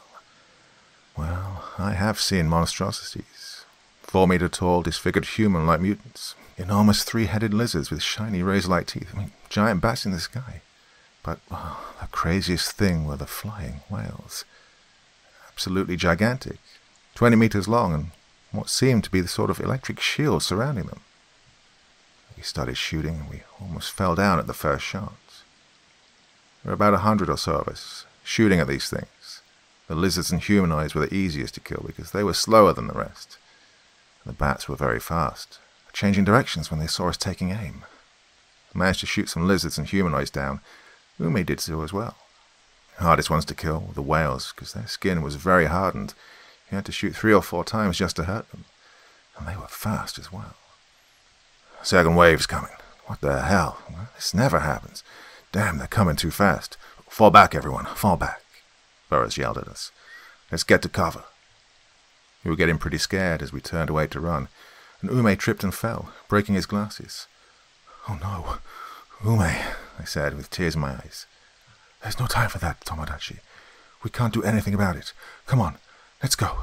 well, 1.16 1.64
I 1.78 1.92
have 1.92 2.20
seen 2.20 2.48
monstrosities. 2.48 3.64
Four 4.02 4.28
meter 4.28 4.48
tall, 4.48 4.82
disfigured 4.82 5.24
human 5.24 5.66
like 5.66 5.80
mutants. 5.80 6.34
Enormous 6.56 7.04
three 7.04 7.26
headed 7.26 7.52
lizards 7.52 7.90
with 7.90 8.02
shiny 8.02 8.42
razor 8.42 8.68
like 8.68 8.86
teeth. 8.86 9.10
I 9.14 9.18
mean, 9.18 9.32
giant 9.48 9.80
bats 9.80 10.06
in 10.06 10.12
the 10.12 10.20
sky. 10.20 10.62
But 11.22 11.40
oh, 11.50 11.94
the 12.00 12.06
craziest 12.06 12.72
thing 12.72 13.04
were 13.04 13.16
the 13.16 13.26
flying 13.26 13.80
whales. 13.90 14.44
Absolutely 15.48 15.96
gigantic. 15.96 16.58
Twenty 17.14 17.36
meters 17.36 17.66
long 17.66 17.92
and 17.92 18.10
what 18.52 18.70
seemed 18.70 19.04
to 19.04 19.10
be 19.10 19.20
the 19.20 19.28
sort 19.28 19.50
of 19.50 19.60
electric 19.60 20.00
shield 20.00 20.42
surrounding 20.42 20.86
them. 20.86 21.00
We 22.36 22.42
started 22.42 22.76
shooting, 22.76 23.20
and 23.20 23.30
we 23.30 23.42
almost 23.60 23.92
fell 23.92 24.14
down 24.14 24.38
at 24.38 24.46
the 24.46 24.52
first 24.52 24.84
shots. 24.84 25.42
There 26.62 26.70
were 26.70 26.74
about 26.74 26.94
a 26.94 26.98
hundred 26.98 27.30
or 27.30 27.38
so 27.38 27.54
of 27.56 27.68
us, 27.68 28.04
shooting 28.24 28.60
at 28.60 28.68
these 28.68 28.90
things. 28.90 29.40
The 29.88 29.94
lizards 29.94 30.32
and 30.32 30.42
humanoids 30.42 30.94
were 30.94 31.06
the 31.06 31.14
easiest 31.14 31.54
to 31.54 31.60
kill 31.60 31.84
because 31.86 32.10
they 32.10 32.24
were 32.24 32.34
slower 32.34 32.72
than 32.72 32.88
the 32.88 32.94
rest. 32.94 33.38
The 34.26 34.32
bats 34.32 34.68
were 34.68 34.76
very 34.76 34.98
fast, 34.98 35.58
changing 35.92 36.24
directions 36.24 36.70
when 36.70 36.80
they 36.80 36.88
saw 36.88 37.08
us 37.08 37.16
taking 37.16 37.52
aim. 37.52 37.84
I 38.74 38.78
managed 38.78 39.00
to 39.00 39.06
shoot 39.06 39.28
some 39.28 39.46
lizards 39.46 39.78
and 39.78 39.86
humanoids 39.86 40.30
down. 40.30 40.60
Ume 41.18 41.44
did 41.44 41.60
so 41.60 41.82
as 41.82 41.92
well. 41.92 42.16
Hardest 42.98 43.30
ones 43.30 43.44
to 43.44 43.54
kill 43.54 43.80
were 43.80 43.94
the 43.94 44.02
whales, 44.02 44.52
because 44.54 44.72
their 44.72 44.86
skin 44.88 45.22
was 45.22 45.36
very 45.36 45.66
hardened. 45.66 46.14
You 46.70 46.76
had 46.76 46.84
to 46.86 46.92
shoot 46.92 47.14
three 47.14 47.32
or 47.32 47.42
four 47.42 47.62
times 47.62 47.98
just 47.98 48.16
to 48.16 48.24
hurt 48.24 48.50
them. 48.50 48.64
And 49.38 49.46
they 49.46 49.56
were 49.56 49.68
fast 49.68 50.18
as 50.18 50.32
well. 50.32 50.56
Second 51.86 52.16
wave's 52.16 52.46
coming. 52.46 52.72
What 53.04 53.20
the 53.20 53.42
hell? 53.42 53.78
This 54.16 54.34
never 54.34 54.58
happens. 54.58 55.04
Damn, 55.52 55.78
they're 55.78 55.86
coming 55.86 56.16
too 56.16 56.32
fast. 56.32 56.76
Fall 57.08 57.30
back, 57.30 57.54
everyone. 57.54 57.84
Fall 57.84 58.16
back. 58.16 58.42
Burrows 59.08 59.36
yelled 59.38 59.56
at 59.56 59.68
us. 59.68 59.92
Let's 60.50 60.64
get 60.64 60.82
to 60.82 60.88
cover. 60.88 61.22
We 62.42 62.50
were 62.50 62.56
getting 62.56 62.78
pretty 62.78 62.98
scared 62.98 63.40
as 63.40 63.52
we 63.52 63.60
turned 63.60 63.88
away 63.88 64.08
to 64.08 64.18
run, 64.18 64.48
and 65.00 65.12
Ume 65.12 65.36
tripped 65.36 65.62
and 65.62 65.72
fell, 65.72 66.10
breaking 66.28 66.56
his 66.56 66.66
glasses. 66.66 67.28
Oh 68.08 68.18
no, 68.20 68.56
Ume, 69.24 69.42
I 69.42 70.04
said 70.04 70.36
with 70.36 70.50
tears 70.50 70.74
in 70.74 70.80
my 70.80 70.94
eyes. 70.94 71.26
There's 72.02 72.18
no 72.18 72.26
time 72.26 72.48
for 72.48 72.58
that, 72.58 72.80
Tomodachi. 72.80 73.38
We 74.02 74.10
can't 74.10 74.34
do 74.34 74.42
anything 74.42 74.74
about 74.74 74.96
it. 74.96 75.12
Come 75.46 75.60
on, 75.60 75.76
let's 76.20 76.34
go. 76.34 76.62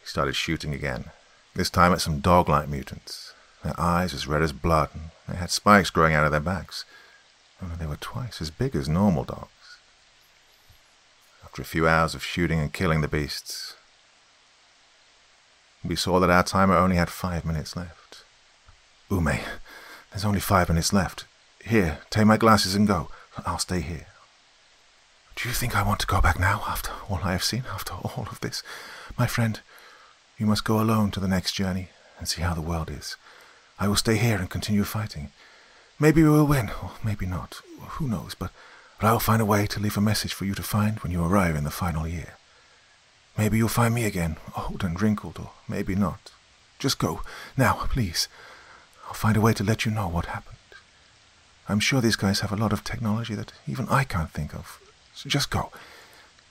He 0.00 0.06
started 0.06 0.34
shooting 0.34 0.72
again, 0.72 1.10
this 1.54 1.68
time 1.68 1.92
at 1.92 2.00
some 2.00 2.20
dog-like 2.20 2.70
mutants. 2.70 3.34
Their 3.66 3.80
eyes 3.80 4.14
as 4.14 4.28
red 4.28 4.42
as 4.42 4.52
blood, 4.52 4.90
and 4.94 5.10
they 5.26 5.34
had 5.34 5.50
spikes 5.50 5.90
growing 5.90 6.14
out 6.14 6.24
of 6.24 6.30
their 6.30 6.38
backs. 6.38 6.84
Only 7.60 7.74
they 7.74 7.86
were 7.86 7.96
twice 7.96 8.40
as 8.40 8.48
big 8.48 8.76
as 8.76 8.88
normal 8.88 9.24
dogs. 9.24 9.50
After 11.42 11.62
a 11.62 11.64
few 11.64 11.88
hours 11.88 12.14
of 12.14 12.22
shooting 12.22 12.60
and 12.60 12.72
killing 12.72 13.00
the 13.00 13.08
beasts, 13.08 13.74
we 15.84 15.96
saw 15.96 16.20
that 16.20 16.30
our 16.30 16.44
timer 16.44 16.76
only 16.76 16.94
had 16.94 17.10
five 17.10 17.44
minutes 17.44 17.74
left. 17.74 18.22
Ume, 19.10 19.40
there's 20.12 20.24
only 20.24 20.38
five 20.38 20.68
minutes 20.68 20.92
left. 20.92 21.24
Here, 21.64 21.98
take 22.08 22.26
my 22.26 22.36
glasses 22.36 22.76
and 22.76 22.86
go. 22.86 23.08
I'll 23.44 23.58
stay 23.58 23.80
here. 23.80 24.06
Do 25.34 25.48
you 25.48 25.54
think 25.56 25.74
I 25.74 25.82
want 25.82 25.98
to 26.00 26.06
go 26.06 26.20
back 26.20 26.38
now, 26.38 26.62
after 26.68 26.92
all 27.08 27.18
I 27.24 27.32
have 27.32 27.42
seen, 27.42 27.64
after 27.74 27.94
all 27.94 28.28
of 28.30 28.38
this? 28.42 28.62
My 29.18 29.26
friend, 29.26 29.58
you 30.38 30.46
must 30.46 30.62
go 30.62 30.80
alone 30.80 31.10
to 31.10 31.20
the 31.20 31.26
next 31.26 31.54
journey 31.54 31.88
and 32.20 32.28
see 32.28 32.42
how 32.42 32.54
the 32.54 32.60
world 32.60 32.90
is. 32.92 33.16
I 33.78 33.88
will 33.88 33.96
stay 33.96 34.16
here 34.16 34.38
and 34.38 34.48
continue 34.48 34.84
fighting. 34.84 35.30
Maybe 35.98 36.22
we 36.22 36.30
will 36.30 36.46
win, 36.46 36.70
or 36.82 36.92
maybe 37.04 37.26
not. 37.26 37.60
Who 37.80 38.08
knows, 38.08 38.34
but, 38.34 38.50
but 39.00 39.06
I 39.06 39.12
will 39.12 39.20
find 39.20 39.42
a 39.42 39.46
way 39.46 39.66
to 39.66 39.80
leave 39.80 39.96
a 39.96 40.00
message 40.00 40.32
for 40.32 40.44
you 40.44 40.54
to 40.54 40.62
find 40.62 40.98
when 41.00 41.12
you 41.12 41.24
arrive 41.24 41.56
in 41.56 41.64
the 41.64 41.70
final 41.70 42.06
year. 42.06 42.34
Maybe 43.36 43.58
you'll 43.58 43.68
find 43.68 43.94
me 43.94 44.04
again, 44.04 44.36
old 44.56 44.82
and 44.82 45.00
wrinkled, 45.00 45.38
or 45.38 45.50
maybe 45.68 45.94
not. 45.94 46.32
Just 46.78 46.98
go, 46.98 47.22
now, 47.56 47.74
please. 47.90 48.28
I'll 49.06 49.14
find 49.14 49.36
a 49.36 49.40
way 49.40 49.52
to 49.54 49.64
let 49.64 49.84
you 49.84 49.90
know 49.90 50.08
what 50.08 50.26
happened. 50.26 50.56
I'm 51.68 51.80
sure 51.80 52.00
these 52.00 52.16
guys 52.16 52.40
have 52.40 52.52
a 52.52 52.56
lot 52.56 52.72
of 52.72 52.84
technology 52.84 53.34
that 53.34 53.52
even 53.66 53.88
I 53.88 54.04
can't 54.04 54.30
think 54.30 54.54
of. 54.54 54.80
So 55.14 55.28
just 55.28 55.50
go. 55.50 55.70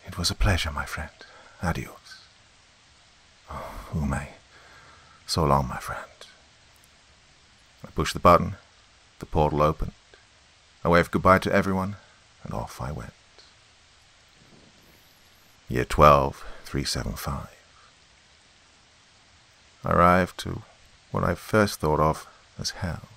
It 0.06 0.18
was 0.18 0.30
a 0.30 0.36
pleasure, 0.36 0.72
my 0.72 0.86
friend. 0.86 1.12
Adios. 1.64 2.22
Oh, 3.50 3.88
Ume. 3.96 4.28
So 5.26 5.44
long, 5.44 5.68
my 5.68 5.78
friend. 5.78 6.15
I 7.86 7.92
pushed 7.92 8.14
the 8.14 8.20
button. 8.20 8.56
The 9.20 9.26
portal 9.26 9.62
opened. 9.62 9.94
I 10.84 10.90
waved 10.90 11.12
goodbye 11.12 11.40
to 11.40 11.54
everyone, 11.54 11.98
and 12.44 12.54
off 12.54 12.82
I 12.82 12.92
went. 12.92 13.14
Year 15.70 15.86
12, 15.86 16.46
375. 16.64 17.48
I 19.84 19.92
arrived 19.92 20.38
to 20.40 20.64
what 21.12 21.24
I 21.24 21.36
first 21.36 21.80
thought 21.80 22.00
of 22.00 22.28
as 22.60 22.72
hell. 22.72 23.08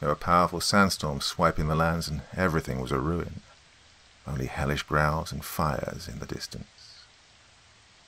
There 0.00 0.08
were 0.08 0.14
powerful 0.14 0.60
sandstorms 0.60 1.24
swiping 1.24 1.68
the 1.68 1.74
lands, 1.74 2.08
and 2.08 2.22
everything 2.36 2.80
was 2.80 2.92
a 2.92 2.98
ruin. 2.98 3.40
Only 4.26 4.46
hellish 4.46 4.82
growls 4.82 5.32
and 5.32 5.44
fires 5.44 6.08
in 6.08 6.18
the 6.18 6.26
distance. 6.26 7.04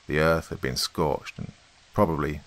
The 0.06 0.18
earth 0.18 0.48
had 0.48 0.60
been 0.60 0.76
scorched, 0.76 1.38
and 1.38 1.52
probably, 1.94 2.40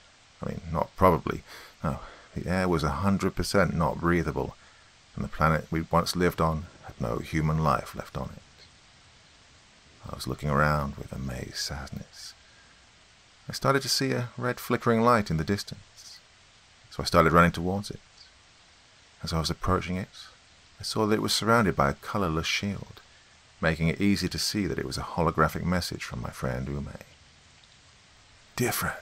I 0.44 0.50
mean, 0.50 0.62
not 0.72 0.96
probably, 0.96 1.44
no, 1.84 2.00
the 2.36 2.50
air 2.50 2.68
was 2.68 2.84
a 2.84 2.90
hundred 2.90 3.36
percent 3.36 3.76
not 3.76 4.00
breathable, 4.00 4.56
and 5.16 5.24
the 5.24 5.30
planet 5.30 5.68
we'd 5.70 5.92
once 5.92 6.16
lived 6.16 6.40
on 6.40 6.66
had 6.86 7.00
no 7.00 7.18
human 7.18 7.64
life 7.64 7.96
left 7.96 8.18
on 8.18 8.30
it. 8.36 8.66
I 10.10 10.16
was 10.16 10.28
looking 10.28 10.50
around 10.50 10.96
with 10.96 11.12
amazed 11.12 11.58
sadness. 11.58 12.34
I 13.50 13.54
started 13.54 13.82
to 13.82 13.90
see 13.90 14.12
a 14.12 14.30
red 14.38 14.60
flickering 14.60 15.02
light 15.02 15.30
in 15.30 15.38
the 15.38 15.44
distance, 15.44 16.20
so 16.90 17.04
I 17.04 17.06
started 17.06 17.34
running 17.34 17.52
towards 17.52 17.92
it. 17.92 18.00
As 19.24 19.34
I 19.34 19.40
was 19.40 19.50
approaching 19.50 19.98
it, 19.98 20.10
I 20.80 20.84
saw 20.84 21.06
that 21.06 21.16
it 21.16 21.22
was 21.22 21.34
surrounded 21.34 21.76
by 21.76 21.90
a 21.90 21.96
colorless 21.96 22.48
shield, 22.48 23.02
making 23.60 23.88
it 23.88 24.02
easy 24.02 24.28
to 24.30 24.40
see 24.40 24.66
that 24.66 24.80
it 24.80 24.86
was 24.86 24.98
a 24.98 25.02
holographic 25.02 25.64
message 25.64 26.04
from 26.04 26.22
my 26.22 26.32
friend 26.32 26.68
Ume. 26.68 26.98
Dear 28.56 28.72
friend, 28.72 28.98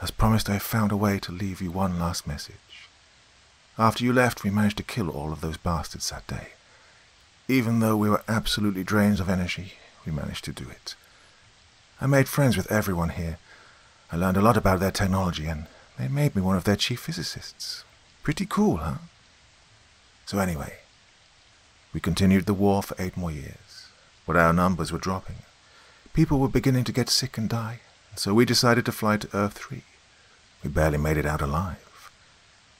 as 0.00 0.10
promised 0.10 0.48
I 0.48 0.54
have 0.54 0.62
found 0.62 0.92
a 0.92 0.96
way 0.96 1.18
to 1.20 1.32
leave 1.32 1.60
you 1.60 1.70
one 1.70 1.98
last 1.98 2.26
message. 2.26 2.54
After 3.78 4.04
you 4.04 4.12
left, 4.12 4.42
we 4.42 4.50
managed 4.50 4.76
to 4.78 4.82
kill 4.82 5.08
all 5.08 5.32
of 5.32 5.40
those 5.40 5.56
bastards 5.56 6.10
that 6.10 6.26
day. 6.26 6.48
Even 7.48 7.80
though 7.80 7.96
we 7.96 8.10
were 8.10 8.22
absolutely 8.28 8.84
drained 8.84 9.20
of 9.20 9.28
energy, 9.28 9.74
we 10.04 10.12
managed 10.12 10.44
to 10.44 10.52
do 10.52 10.68
it. 10.68 10.94
I 12.00 12.06
made 12.06 12.28
friends 12.28 12.56
with 12.56 12.70
everyone 12.70 13.10
here. 13.10 13.38
I 14.12 14.16
learned 14.16 14.36
a 14.36 14.42
lot 14.42 14.56
about 14.56 14.80
their 14.80 14.90
technology, 14.90 15.46
and 15.46 15.66
they 15.98 16.08
made 16.08 16.36
me 16.36 16.42
one 16.42 16.56
of 16.56 16.64
their 16.64 16.76
chief 16.76 17.00
physicists. 17.00 17.84
Pretty 18.22 18.46
cool, 18.46 18.78
huh? 18.78 18.98
So 20.26 20.38
anyway, 20.38 20.78
we 21.92 22.00
continued 22.00 22.46
the 22.46 22.54
war 22.54 22.82
for 22.82 22.94
eight 22.98 23.16
more 23.16 23.30
years, 23.30 23.88
but 24.26 24.36
our 24.36 24.52
numbers 24.52 24.92
were 24.92 24.98
dropping. 24.98 25.36
People 26.12 26.38
were 26.38 26.48
beginning 26.48 26.84
to 26.84 26.92
get 26.92 27.08
sick 27.08 27.38
and 27.38 27.48
die, 27.48 27.80
and 28.10 28.18
so 28.18 28.34
we 28.34 28.44
decided 28.44 28.84
to 28.84 28.92
fly 28.92 29.16
to 29.16 29.36
Earth 29.36 29.54
3. 29.54 29.82
We 30.62 30.70
barely 30.70 30.98
made 30.98 31.16
it 31.16 31.26
out 31.26 31.40
alive. 31.40 32.10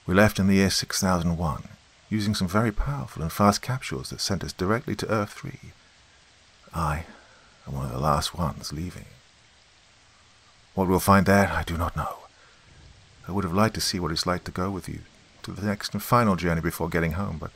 We 0.07 0.15
left 0.15 0.39
in 0.39 0.47
the 0.47 0.55
year 0.55 0.71
6001, 0.71 1.69
using 2.09 2.35
some 2.35 2.49
very 2.49 2.73
powerful 2.73 3.23
and 3.23 3.31
fast 3.31 3.63
capsules 3.63 4.11
that 4.11 4.21
sent 4.21 4.43
us 4.43 4.53
directly 4.53 4.97
to 4.97 5.11
Earth 5.11 5.33
3. 5.33 5.59
I 6.75 7.05
am 7.67 7.75
one 7.75 7.87
of 7.87 7.93
the 7.93 7.99
last 7.99 8.35
ones 8.35 8.73
leaving. 8.73 9.07
What 10.75 10.89
we'll 10.89 11.01
find 11.01 11.27
there, 11.27 11.51
I 11.53 11.63
do 11.63 11.77
not 11.77 11.97
know. 11.97 12.19
I 13.27 13.33
would 13.33 13.45
have 13.45 13.53
liked 13.53 13.75
to 13.75 13.81
see 13.81 14.01
what 14.01 14.13
it's 14.13 14.27
like 14.27 14.45
to 14.45 14.51
go 14.51 14.71
with 14.71 14.89
you 14.89 15.01
to 15.43 15.53
the 15.53 15.67
next 15.67 15.93
and 15.93 16.03
final 16.03 16.37
journey 16.37 16.61
before 16.61 16.89
getting 16.89 17.13
home, 17.13 17.37
but, 17.39 17.51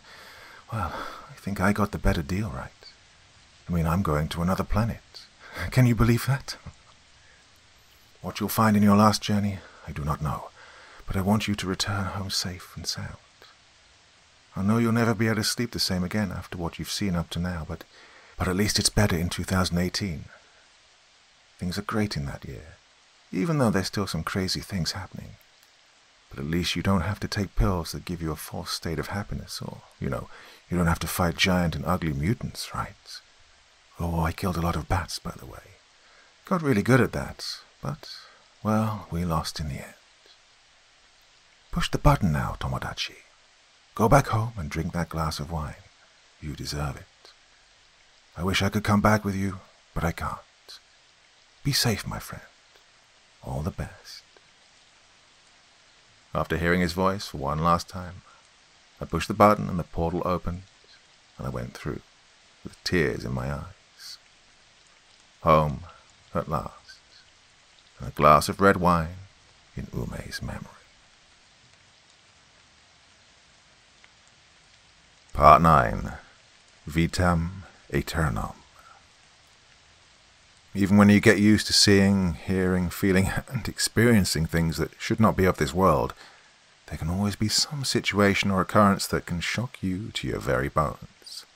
well, 0.73 0.93
I 1.31 1.35
think 1.35 1.61
I 1.61 1.73
got 1.73 1.93
the 1.93 1.99
better 1.99 2.23
deal 2.23 2.51
right. 2.51 2.71
I 3.69 3.73
mean, 3.73 3.87
I'm 3.87 4.03
going 4.03 4.29
to 4.29 4.43
another 4.43 4.65
planet. 4.65 5.01
Can 5.71 5.87
you 5.87 5.95
believe 5.95 6.27
that? 6.27 6.57
What 8.21 8.41
you'll 8.41 8.49
find 8.49 8.77
in 8.77 8.83
your 8.83 8.97
last 8.97 9.23
journey, 9.23 9.59
I 9.87 9.93
do 9.93 10.05
not 10.05 10.23
know, 10.23 10.51
but 11.07 11.17
I 11.17 11.23
want 11.23 11.49
you 11.49 11.55
to 11.55 11.67
return 11.67 12.05
home 12.05 12.31
safe 12.31 12.73
and 12.77 12.87
sound. 12.87 13.17
I 14.55 14.63
know 14.63 14.79
you'll 14.79 14.93
never 14.93 15.15
be 15.15 15.27
able 15.27 15.37
to 15.37 15.45
sleep 15.45 15.71
the 15.71 15.79
same 15.79 16.05
again 16.05 16.31
after 16.31 16.59
what 16.59 16.79
you've 16.79 16.91
seen 16.91 17.17
up 17.17 17.31
to 17.31 17.39
now, 17.39 17.65
but, 17.67 17.85
but 18.37 18.49
at 18.49 18.57
least 18.57 18.79
it's 18.79 18.91
better 18.91 19.17
in 19.17 19.29
2018. 19.31 20.25
Things 21.59 21.79
are 21.79 21.83
great 21.83 22.17
in 22.17 22.27
that 22.27 22.45
year, 22.45 22.77
even 23.31 23.59
though 23.59 23.71
there's 23.71 23.87
still 23.87 24.07
some 24.07 24.25
crazy 24.25 24.61
things 24.61 24.93
happening. 24.93 25.37
But 26.29 26.39
at 26.39 26.51
least 26.51 26.77
you 26.77 26.83
don't 26.83 27.03
have 27.03 27.21
to 27.21 27.29
take 27.29 27.57
pills 27.57 27.93
that 27.93 28.05
give 28.05 28.21
you 28.21 28.31
a 28.31 28.37
false 28.37 28.71
state 28.71 28.99
of 28.99 29.09
happiness, 29.09 29.61
or, 29.63 29.83
you 30.01 30.11
know, 30.11 30.29
you 30.71 30.77
don't 30.77 30.87
have 30.87 30.99
to 31.01 31.07
fight 31.07 31.37
giant 31.37 31.75
and 31.75 31.85
ugly 31.87 32.13
mutants, 32.13 32.75
right? 32.75 33.21
Oh, 34.01 34.21
I 34.21 34.33
killed 34.33 34.57
a 34.57 34.63
lot 34.63 34.77
of 34.77 34.89
bats, 34.89 35.19
by 35.19 35.33
the 35.39 35.47
way. 35.47 35.77
Got 36.45 36.63
really 36.63 36.83
good 36.83 37.01
at 37.01 37.13
that, 37.13 37.47
but, 37.83 38.09
well, 38.63 39.07
we 39.11 39.25
lost 39.25 39.61
in 39.61 39.69
the 39.69 39.77
end. 39.77 39.95
Push 41.71 41.91
the 41.91 41.99
button 41.99 42.33
now, 42.33 42.57
Tomodachi. 42.61 43.23
Go 43.95 44.09
back 44.09 44.29
home 44.29 44.53
and 44.57 44.71
drink 44.71 44.93
that 44.93 45.09
glass 45.09 45.41
of 45.41 45.51
wine. 45.51 45.75
You 46.41 46.55
deserve 46.55 46.97
it. 46.97 47.33
I 48.37 48.43
wish 48.43 48.63
I 48.63 48.69
could 48.69 48.85
come 48.85 49.01
back 49.01 49.25
with 49.25 49.35
you, 49.35 49.61
but 49.95 50.05
I 50.05 50.13
can't. 50.13 50.39
Be 51.65 51.73
safe, 51.73 52.07
my 52.07 52.19
friend. 52.19 52.45
All 53.45 53.61
the 53.61 53.71
best. 53.71 54.23
After 56.35 56.57
hearing 56.57 56.81
his 56.81 56.95
voice 56.95 57.29
for 57.29 57.39
one 57.39 57.59
last 57.59 57.89
time, 57.89 58.23
I 59.01 59.05
pushed 59.05 59.29
the 59.29 59.35
button 59.35 59.69
and 59.69 59.79
the 59.79 59.85
portal 59.85 60.23
opened, 60.25 60.63
and 61.37 61.47
I 61.47 61.51
went 61.51 61.75
through, 61.75 62.01
with 62.65 62.83
tears 62.85 63.25
in 63.25 63.33
my 63.33 63.53
eyes. 63.53 64.19
Home, 65.43 65.85
at 66.35 66.49
last, 66.49 66.82
a 68.07 68.11
glass 68.11 68.49
of 68.49 68.61
red 68.61 68.77
wine 68.77 69.17
in 69.77 69.87
Ume's 69.95 70.43
memory. 70.43 70.67
Part 75.33 75.63
9 75.63 76.13
Vitam 76.89 77.63
Aeternam 77.93 78.55
even 80.75 80.97
when 80.97 81.11
you 81.11 81.21
get 81.21 81.39
used 81.39 81.67
to 81.67 81.73
seeing, 81.73 82.35
hearing, 82.35 82.89
feeling, 82.89 83.31
and 83.49 83.69
experiencing 83.69 84.47
things 84.47 84.79
that 84.79 84.93
should 84.99 85.21
not 85.21 85.37
be 85.37 85.45
of 85.45 85.59
this 85.59 85.75
world, 85.75 86.15
there 86.87 86.99
can 86.99 87.11
always 87.11 87.37
be 87.37 87.49
some 87.49 87.85
situation 87.85 88.51
or 88.51 88.61
occurrence 88.61 89.07
that 89.07 89.27
can 89.27 89.41
shock 89.41 89.83
you 89.83 90.11
to 90.13 90.29
your 90.29 90.41
very 90.41 90.69
bones. 90.69 91.47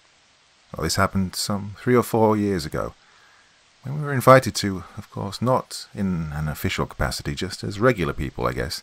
Well, 0.74 0.84
this 0.84 0.96
happened 0.96 1.34
some 1.34 1.76
three 1.78 1.96
or 1.96 2.02
four 2.02 2.36
years 2.36 2.66
ago, 2.66 2.94
when 3.86 4.00
we 4.00 4.04
were 4.04 4.12
invited 4.12 4.54
to, 4.56 4.82
of 4.96 5.08
course, 5.10 5.40
not 5.40 5.86
in 5.94 6.32
an 6.32 6.48
official 6.48 6.86
capacity, 6.86 7.34
just 7.34 7.62
as 7.62 7.78
regular 7.78 8.12
people, 8.12 8.46
I 8.46 8.52
guess, 8.52 8.82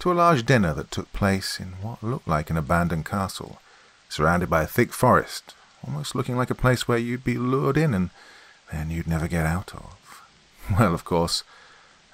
to 0.00 0.12
a 0.12 0.14
large 0.14 0.44
dinner 0.44 0.74
that 0.74 0.90
took 0.90 1.10
place 1.12 1.58
in 1.58 1.72
what 1.80 2.02
looked 2.02 2.28
like 2.28 2.50
an 2.50 2.58
abandoned 2.58 3.06
castle, 3.06 3.60
surrounded 4.08 4.50
by 4.50 4.62
a 4.62 4.66
thick 4.66 4.92
forest, 4.92 5.54
almost 5.86 6.14
looking 6.14 6.36
like 6.36 6.50
a 6.50 6.54
place 6.54 6.86
where 6.86 6.98
you'd 6.98 7.24
be 7.24 7.38
lured 7.38 7.78
in 7.78 7.94
and 7.94 8.10
then 8.70 8.90
you'd 8.90 9.06
never 9.06 9.28
get 9.28 9.46
out 9.46 9.74
of. 9.74 9.96
Well, 10.78 10.94
of 10.94 11.04
course, 11.04 11.44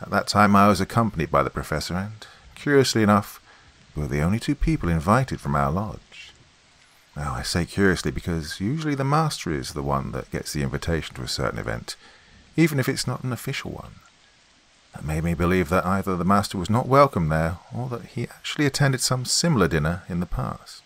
at 0.01 0.11
that 0.11 0.27
time 0.27 0.57
I 0.57 0.67
was 0.67 0.81
accompanied 0.81 1.31
by 1.31 1.45
the 1.45 1.51
professor, 1.51 1.95
and, 1.95 2.27
curiously 2.57 3.03
enough, 3.03 3.41
we 3.95 4.03
were 4.03 4.09
the 4.09 4.23
only 4.23 4.41
two 4.41 4.57
people 4.57 4.89
invited 4.89 5.41
from 5.41 5.55
our 5.55 5.71
lodge. 5.71 6.33
Now, 7.17 7.35
I 7.35 7.43
say 7.43 7.65
curiously 7.65 8.11
because 8.11 8.61
usually 8.61 8.95
the 8.95 9.05
master 9.05 9.53
is 9.53 9.73
the 9.73 9.83
one 9.83 10.13
that 10.13 10.31
gets 10.31 10.53
the 10.53 10.63
invitation 10.63 11.15
to 11.17 11.23
a 11.23 11.29
certain 11.29 11.59
event, 11.59 11.97
even 12.57 12.79
if 12.79 12.89
it's 12.89 13.07
not 13.07 13.25
an 13.25 13.33
official 13.33 13.71
one. 13.71 13.93
That 14.95 15.05
made 15.05 15.25
me 15.25 15.35
believe 15.35 15.69
that 15.69 15.87
either 15.87 16.17
the 16.17 16.25
master 16.25 16.59
was 16.59 16.69
not 16.69 16.89
welcome 16.89 17.29
there, 17.29 17.59
or 17.75 17.89
that 17.91 18.07
he 18.07 18.25
actually 18.25 18.67
attended 18.67 19.01
some 19.01 19.25
similar 19.25 19.69
dinner 19.69 20.03
in 20.09 20.21
the 20.21 20.27
past. 20.27 20.83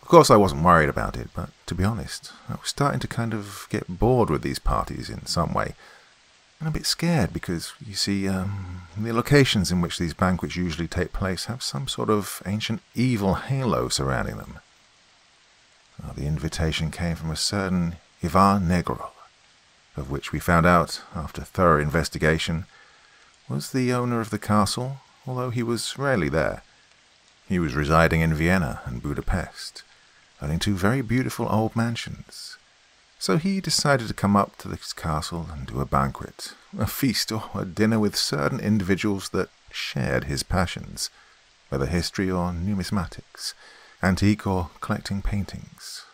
Of 0.00 0.08
course, 0.08 0.30
I 0.30 0.36
wasn't 0.36 0.64
worried 0.64 0.88
about 0.88 1.16
it, 1.16 1.28
but 1.34 1.50
to 1.66 1.74
be 1.74 1.84
honest, 1.84 2.32
I 2.48 2.52
was 2.52 2.68
starting 2.68 3.00
to 3.00 3.08
kind 3.08 3.32
of 3.34 3.66
get 3.70 3.98
bored 3.98 4.30
with 4.30 4.42
these 4.42 4.58
parties 4.58 5.08
in 5.08 5.26
some 5.26 5.52
way, 5.52 5.74
and 6.60 6.68
a 6.68 6.72
bit 6.72 6.86
scared 6.86 7.32
because, 7.32 7.72
you 7.84 7.94
see, 7.94 8.28
um, 8.28 8.82
the 8.96 9.12
locations 9.12 9.70
in 9.70 9.80
which 9.80 9.98
these 9.98 10.14
banquets 10.14 10.56
usually 10.56 10.88
take 10.88 11.12
place 11.12 11.46
have 11.46 11.62
some 11.62 11.88
sort 11.88 12.10
of 12.10 12.42
ancient 12.46 12.80
evil 12.94 13.34
halo 13.34 13.88
surrounding 13.88 14.36
them. 14.36 14.60
Well, 16.02 16.14
the 16.14 16.26
invitation 16.26 16.90
came 16.90 17.16
from 17.16 17.30
a 17.30 17.36
certain 17.36 17.96
Ivan 18.22 18.68
Negru, 18.68 19.10
of 19.96 20.10
which 20.10 20.32
we 20.32 20.38
found 20.38 20.66
out, 20.66 21.02
after 21.14 21.42
thorough 21.42 21.80
investigation, 21.80 22.66
was 23.48 23.72
the 23.72 23.92
owner 23.92 24.20
of 24.20 24.30
the 24.30 24.38
castle, 24.38 24.98
although 25.26 25.50
he 25.50 25.62
was 25.62 25.98
rarely 25.98 26.28
there. 26.28 26.62
He 27.48 27.58
was 27.58 27.74
residing 27.74 28.20
in 28.20 28.34
Vienna 28.34 28.80
and 28.86 29.02
Budapest, 29.02 29.82
owning 30.40 30.58
two 30.58 30.74
very 30.74 31.02
beautiful 31.02 31.46
old 31.50 31.76
mansions, 31.76 32.56
so 33.18 33.38
he 33.38 33.60
decided 33.60 34.08
to 34.08 34.14
come 34.14 34.36
up 34.36 34.56
to 34.58 34.68
this 34.68 34.92
castle 34.92 35.48
and 35.50 35.66
do 35.66 35.80
a 35.80 35.86
banquet, 35.86 36.54
a 36.78 36.86
feast 36.86 37.32
or 37.32 37.44
a 37.54 37.64
dinner 37.64 37.98
with 37.98 38.16
certain 38.16 38.60
individuals 38.60 39.30
that 39.30 39.48
shared 39.70 40.24
his 40.24 40.42
passions, 40.42 41.08
whether 41.68 41.86
history 41.86 42.30
or 42.30 42.52
numismatics, 42.52 43.54
antique 44.02 44.46
or 44.46 44.70
collecting 44.80 45.22
paintings. 45.22 46.04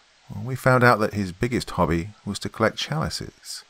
We 0.44 0.55
found 0.55 0.85
out 0.85 1.01
that 1.01 1.15
his 1.15 1.32
biggest 1.32 1.70
hobby 1.70 2.11
was 2.24 2.39
to 2.40 2.48
collect 2.48 2.77
chalices. 2.77 3.65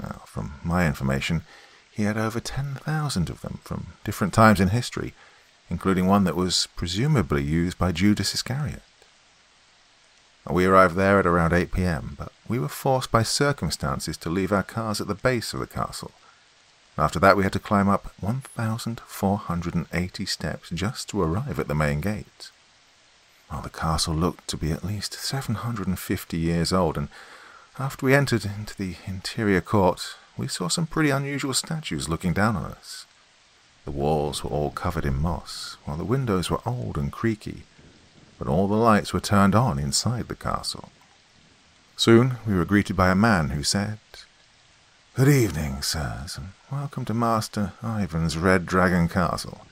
Now, 0.00 0.22
from 0.26 0.54
my 0.62 0.86
information, 0.86 1.42
he 1.90 2.02
had 2.02 2.18
over 2.18 2.40
10,000 2.40 3.30
of 3.30 3.40
them 3.40 3.60
from 3.62 3.94
different 4.04 4.34
times 4.34 4.60
in 4.60 4.68
history, 4.68 5.14
including 5.70 6.06
one 6.06 6.24
that 6.24 6.36
was 6.36 6.68
presumably 6.76 7.42
used 7.42 7.78
by 7.78 7.92
Judas 7.92 8.34
Iscariot. 8.34 8.82
We 10.48 10.64
arrived 10.64 10.94
there 10.94 11.18
at 11.18 11.26
around 11.26 11.52
8 11.52 11.72
p.m., 11.72 12.14
but 12.18 12.30
we 12.46 12.58
were 12.58 12.68
forced 12.68 13.10
by 13.10 13.24
circumstances 13.24 14.16
to 14.18 14.30
leave 14.30 14.52
our 14.52 14.62
cars 14.62 15.00
at 15.00 15.08
the 15.08 15.14
base 15.14 15.52
of 15.52 15.60
the 15.60 15.66
castle. 15.66 16.12
After 16.96 17.18
that, 17.18 17.36
we 17.36 17.42
had 17.42 17.52
to 17.52 17.58
climb 17.58 17.88
up 17.88 18.12
1,480 18.20 20.26
steps 20.26 20.70
just 20.70 21.08
to 21.08 21.20
arrive 21.20 21.58
at 21.58 21.68
the 21.68 21.74
main 21.74 22.00
gate. 22.00 22.50
Well, 23.50 23.60
the 23.60 23.70
castle 23.70 24.14
looked 24.14 24.48
to 24.48 24.56
be 24.56 24.72
at 24.72 24.84
least 24.84 25.14
750 25.14 26.36
years 26.36 26.72
old, 26.72 26.96
and 26.96 27.08
after 27.78 28.06
we 28.06 28.14
entered 28.14 28.44
into 28.44 28.74
the 28.76 28.96
interior 29.06 29.60
court, 29.60 30.16
we 30.36 30.48
saw 30.48 30.66
some 30.66 30.86
pretty 30.86 31.10
unusual 31.10 31.52
statues 31.52 32.08
looking 32.08 32.32
down 32.32 32.56
on 32.56 32.64
us. 32.64 33.06
The 33.84 33.90
walls 33.90 34.42
were 34.42 34.50
all 34.50 34.70
covered 34.70 35.04
in 35.04 35.20
moss, 35.20 35.76
while 35.84 35.98
the 35.98 36.04
windows 36.04 36.50
were 36.50 36.60
old 36.64 36.96
and 36.96 37.12
creaky, 37.12 37.64
but 38.38 38.48
all 38.48 38.66
the 38.66 38.74
lights 38.74 39.12
were 39.12 39.20
turned 39.20 39.54
on 39.54 39.78
inside 39.78 40.28
the 40.28 40.34
castle. 40.34 40.90
Soon 41.96 42.36
we 42.46 42.54
were 42.54 42.64
greeted 42.64 42.96
by 42.96 43.10
a 43.10 43.14
man 43.14 43.50
who 43.50 43.62
said, 43.62 43.98
Good 45.14 45.28
evening, 45.28 45.82
sirs, 45.82 46.38
and 46.38 46.48
welcome 46.72 47.04
to 47.06 47.14
Master 47.14 47.72
Ivan's 47.82 48.38
Red 48.38 48.64
Dragon 48.64 49.06
Castle. 49.08 49.66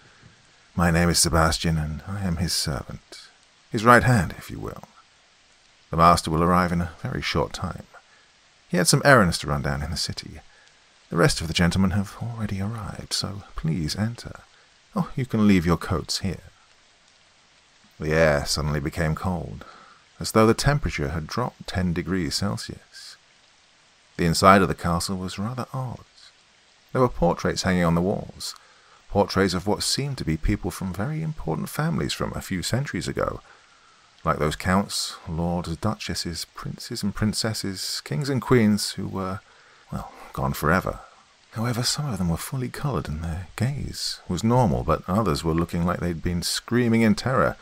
My 0.77 0.91
name 0.91 1.09
is 1.09 1.19
Sebastian, 1.19 1.79
and 1.79 2.03
I 2.07 2.23
am 2.23 2.37
his 2.37 2.53
servant, 2.53 3.29
his 3.73 3.85
right 3.85 4.05
hand, 4.05 4.35
if 4.37 4.51
you 4.51 4.59
will. 4.59 4.85
The 5.91 5.97
master 5.97 6.31
will 6.31 6.43
arrive 6.43 6.73
in 6.73 6.81
a 6.81 6.93
very 7.03 7.23
short 7.23 7.53
time. 7.53 7.85
He 8.75 8.79
had 8.79 8.89
some 8.89 9.03
errands 9.05 9.39
to 9.39 9.47
run 9.47 9.63
down 9.63 9.85
in 9.85 9.93
the 9.93 9.97
city. 9.97 10.41
The 11.09 11.17
rest 11.17 11.41
of 11.41 11.47
the 11.47 11.55
gentlemen 11.55 11.93
have 11.93 12.17
already 12.21 12.61
arrived, 12.61 13.13
so 13.13 13.45
please 13.55 13.95
enter. 13.95 14.41
Oh, 14.97 15.13
you 15.15 15.27
can 15.27 15.47
leave 15.47 15.65
your 15.65 15.77
coats 15.77 16.19
here. 16.19 16.51
The 18.01 18.13
air 18.13 18.45
suddenly 18.47 18.81
became 18.81 19.15
cold, 19.15 19.65
as 20.19 20.33
though 20.33 20.49
the 20.49 20.55
temperature 20.55 21.11
had 21.11 21.29
dropped 21.29 21.69
10 21.69 21.93
degrees 21.93 22.35
Celsius. 22.35 23.17
The 24.17 24.25
inside 24.25 24.61
of 24.61 24.67
the 24.67 24.75
castle 24.75 25.19
was 25.19 25.39
rather 25.39 25.67
odd. 25.73 26.01
There 26.93 27.01
were 27.01 27.09
portraits 27.09 27.63
hanging 27.63 27.85
on 27.85 27.95
the 27.95 28.03
walls, 28.03 28.57
portraits 29.09 29.55
of 29.55 29.69
what 29.69 29.85
seemed 29.85 30.19
to 30.19 30.25
be 30.25 30.37
people 30.37 30.73
from 30.73 30.93
very 30.93 31.23
important 31.23 31.69
families 31.69 32.13
from 32.13 32.33
a 32.33 32.43
few 32.43 32.61
centuries 32.61 33.07
ago, 33.07 33.41
like 34.25 34.39
those 34.39 34.57
counts, 34.57 35.17
lords, 35.29 35.77
duchesses, 35.77 36.47
princes 36.55 37.03
and 37.03 37.15
princesses, 37.15 38.01
kings 38.05 38.29
and 38.29 38.41
queens 38.41 38.93
who 38.93 39.07
were, 39.07 39.41
well, 39.93 40.13
gone 40.33 40.53
forever. 40.53 41.01
However, 41.53 41.83
some 41.83 42.09
of 42.09 42.19
them 42.19 42.29
were 42.29 42.37
fully 42.37 42.69
coloured 42.69 43.09
and 43.09 43.23
their 43.23 43.47
gaze 43.57 44.21
was 44.29 44.43
normal, 44.43 44.83
but 44.83 45.03
others 45.07 45.45
were 45.45 45.55
looking 45.55 45.87
like 45.87 46.01
they'd 46.01 46.23
been 46.23 46.43
screaming 46.43 47.03
in 47.03 47.15
terror 47.15 47.57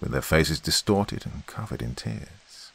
with 0.00 0.10
their 0.10 0.22
faces 0.22 0.58
distorted 0.58 1.24
and 1.26 1.46
covered 1.46 1.80
in 1.80 1.94
tears. 1.94 2.70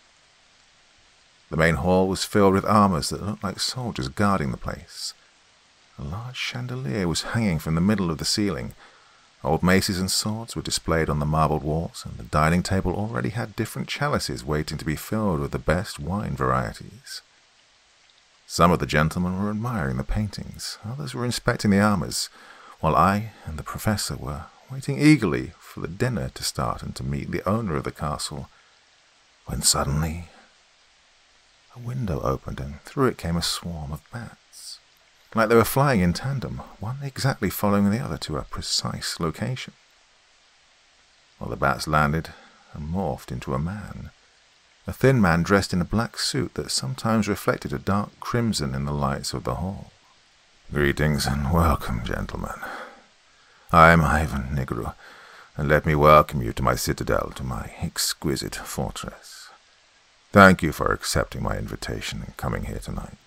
The 1.49 1.57
main 1.57 1.75
hall 1.75 2.07
was 2.07 2.23
filled 2.23 2.53
with 2.53 2.63
armors 2.63 3.09
that 3.09 3.25
looked 3.25 3.43
like 3.43 3.59
soldiers 3.59 4.07
guarding 4.07 4.51
the 4.51 4.57
place. 4.57 5.13
A 5.99 6.03
large 6.03 6.37
chandelier 6.37 7.07
was 7.07 7.23
hanging 7.23 7.59
from 7.59 7.75
the 7.75 7.81
middle 7.81 8.09
of 8.09 8.17
the 8.17 8.25
ceiling. 8.25 8.73
Old 9.43 9.63
maces 9.63 9.99
and 9.99 10.11
swords 10.11 10.55
were 10.55 10.61
displayed 10.61 11.09
on 11.09 11.19
the 11.19 11.25
marbled 11.25 11.63
walls, 11.63 12.03
and 12.05 12.17
the 12.17 12.23
dining 12.23 12.61
table 12.61 12.93
already 12.93 13.29
had 13.29 13.55
different 13.55 13.87
chalices 13.87 14.45
waiting 14.45 14.77
to 14.77 14.85
be 14.85 14.95
filled 14.95 15.39
with 15.39 15.51
the 15.51 15.59
best 15.59 15.99
wine 15.99 16.35
varieties. 16.35 17.21
Some 18.45 18.71
of 18.71 18.79
the 18.79 18.85
gentlemen 18.85 19.41
were 19.41 19.49
admiring 19.49 19.97
the 19.97 20.03
paintings, 20.03 20.77
others 20.85 21.15
were 21.15 21.25
inspecting 21.25 21.71
the 21.71 21.79
armors, 21.79 22.29
while 22.81 22.95
I 22.95 23.31
and 23.45 23.57
the 23.57 23.63
professor 23.63 24.15
were 24.15 24.45
waiting 24.69 24.99
eagerly 24.99 25.53
for 25.59 25.79
the 25.79 25.87
dinner 25.87 26.29
to 26.35 26.43
start 26.43 26.83
and 26.83 26.95
to 26.97 27.03
meet 27.03 27.31
the 27.31 27.47
owner 27.49 27.75
of 27.75 27.83
the 27.83 27.91
castle, 27.91 28.49
when 29.45 29.61
suddenly 29.61 30.29
a 31.75 31.79
window 31.79 32.19
opened 32.21 32.59
and 32.59 32.81
through 32.81 33.07
it 33.07 33.17
came 33.17 33.37
a 33.37 33.41
swarm 33.41 33.91
of 33.91 34.01
bats, 34.11 34.35
like 35.33 35.49
they 35.49 35.55
were 35.55 35.63
flying 35.63 36.01
in 36.01 36.13
tandem, 36.13 36.57
one 36.79 36.97
exactly 37.03 37.49
following 37.49 37.89
the 37.89 37.99
other 37.99 38.17
to 38.17 38.37
a 38.37 38.43
precise 38.43 39.19
location. 39.19 39.73
Well, 41.39 41.49
the 41.49 41.55
bats 41.55 41.87
landed 41.87 42.29
and 42.73 42.93
morphed 42.93 43.31
into 43.31 43.53
a 43.53 43.59
man, 43.59 44.11
a 44.87 44.93
thin 44.93 45.21
man 45.21 45.43
dressed 45.43 45.73
in 45.73 45.81
a 45.81 45.85
black 45.85 46.17
suit 46.17 46.55
that 46.55 46.71
sometimes 46.71 47.27
reflected 47.27 47.71
a 47.71 47.79
dark 47.79 48.19
crimson 48.19 48.75
in 48.75 48.85
the 48.85 48.91
lights 48.91 49.33
of 49.33 49.43
the 49.43 49.55
hall. 49.55 49.91
Greetings 50.73 51.25
and 51.25 51.53
welcome, 51.53 52.03
gentlemen. 52.03 52.59
I 53.71 53.91
am 53.91 54.01
Ivan 54.01 54.55
Negru, 54.55 54.95
and 55.55 55.69
let 55.69 55.85
me 55.85 55.95
welcome 55.95 56.41
you 56.41 56.51
to 56.53 56.63
my 56.63 56.75
citadel, 56.75 57.31
to 57.35 57.43
my 57.43 57.73
exquisite 57.81 58.55
fortress. 58.55 59.49
Thank 60.31 60.61
you 60.61 60.71
for 60.71 60.91
accepting 60.91 61.43
my 61.43 61.57
invitation 61.57 62.23
and 62.25 62.35
coming 62.37 62.65
here 62.65 62.79
tonight. 62.79 63.17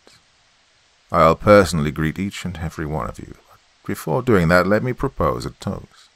I'll 1.13 1.37
personally 1.37 1.91
greet 1.91 2.19
each 2.19 2.45
and 2.45 2.57
every 2.59 2.87
one 2.87 3.09
of 3.09 3.19
you, 3.19 3.35
but 3.49 3.59
before 3.87 4.23
doing 4.23 4.49
that, 4.49 4.67
let 4.67 4.83
me 4.83 4.93
propose 4.93 5.47
a 5.47 5.51
toast. 5.51 6.11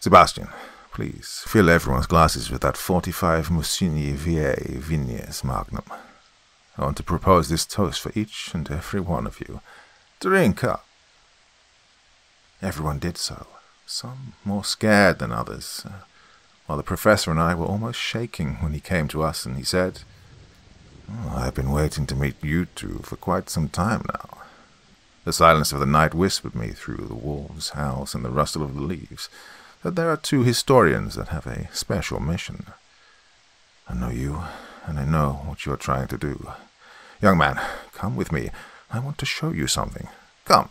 Sebastian, 0.00 0.48
please 0.92 1.42
fill 1.46 1.70
everyone's 1.70 2.06
glasses 2.06 2.50
with 2.50 2.60
that 2.62 2.76
45 2.76 3.48
Musigny 3.48 4.12
Vieille 4.12 4.78
Vignes 4.78 5.42
Magnum. 5.42 5.84
I 6.76 6.84
want 6.84 6.96
to 6.98 7.02
propose 7.02 7.48
this 7.48 7.66
toast 7.66 8.00
for 8.00 8.12
each 8.14 8.50
and 8.54 8.70
every 8.70 9.00
one 9.00 9.26
of 9.26 9.40
you. 9.40 9.60
Drink 10.20 10.62
up. 10.64 10.84
Everyone 12.60 12.98
did 12.98 13.16
so 13.16 13.46
some 13.86 14.34
more 14.44 14.64
scared 14.64 15.18
than 15.18 15.32
others, 15.32 15.82
uh, 15.86 16.04
while 16.66 16.78
the 16.78 16.84
professor 16.84 17.30
and 17.30 17.40
I 17.40 17.54
were 17.54 17.66
almost 17.66 18.00
shaking 18.00 18.56
when 18.56 18.72
he 18.72 18.80
came 18.80 19.08
to 19.08 19.22
us 19.22 19.44
and 19.44 19.56
he 19.56 19.64
said, 19.64 20.00
I've 21.30 21.54
been 21.54 21.70
waiting 21.70 22.06
to 22.06 22.16
meet 22.16 22.42
you 22.42 22.66
two 22.66 23.00
for 23.02 23.16
quite 23.16 23.50
some 23.50 23.68
time 23.68 24.02
now. 24.08 24.38
The 25.24 25.32
silence 25.32 25.72
of 25.72 25.80
the 25.80 25.86
night 25.86 26.14
whispered 26.14 26.54
me 26.54 26.68
through 26.68 27.06
the 27.06 27.14
wolves' 27.14 27.70
howls 27.70 28.14
and 28.14 28.24
the 28.24 28.30
rustle 28.30 28.62
of 28.62 28.74
the 28.74 28.80
leaves 28.80 29.28
that 29.82 29.96
there 29.96 30.10
are 30.10 30.16
two 30.16 30.42
historians 30.42 31.14
that 31.14 31.28
have 31.28 31.46
a 31.46 31.68
special 31.72 32.20
mission. 32.20 32.66
I 33.88 33.94
know 33.94 34.08
you, 34.08 34.42
and 34.86 34.98
I 34.98 35.04
know 35.04 35.42
what 35.44 35.66
you're 35.66 35.76
trying 35.76 36.08
to 36.08 36.18
do. 36.18 36.52
Young 37.20 37.38
man, 37.38 37.60
come 37.92 38.16
with 38.16 38.32
me. 38.32 38.50
I 38.90 38.98
want 38.98 39.18
to 39.18 39.26
show 39.26 39.50
you 39.50 39.66
something. 39.66 40.08
Come. 40.44 40.70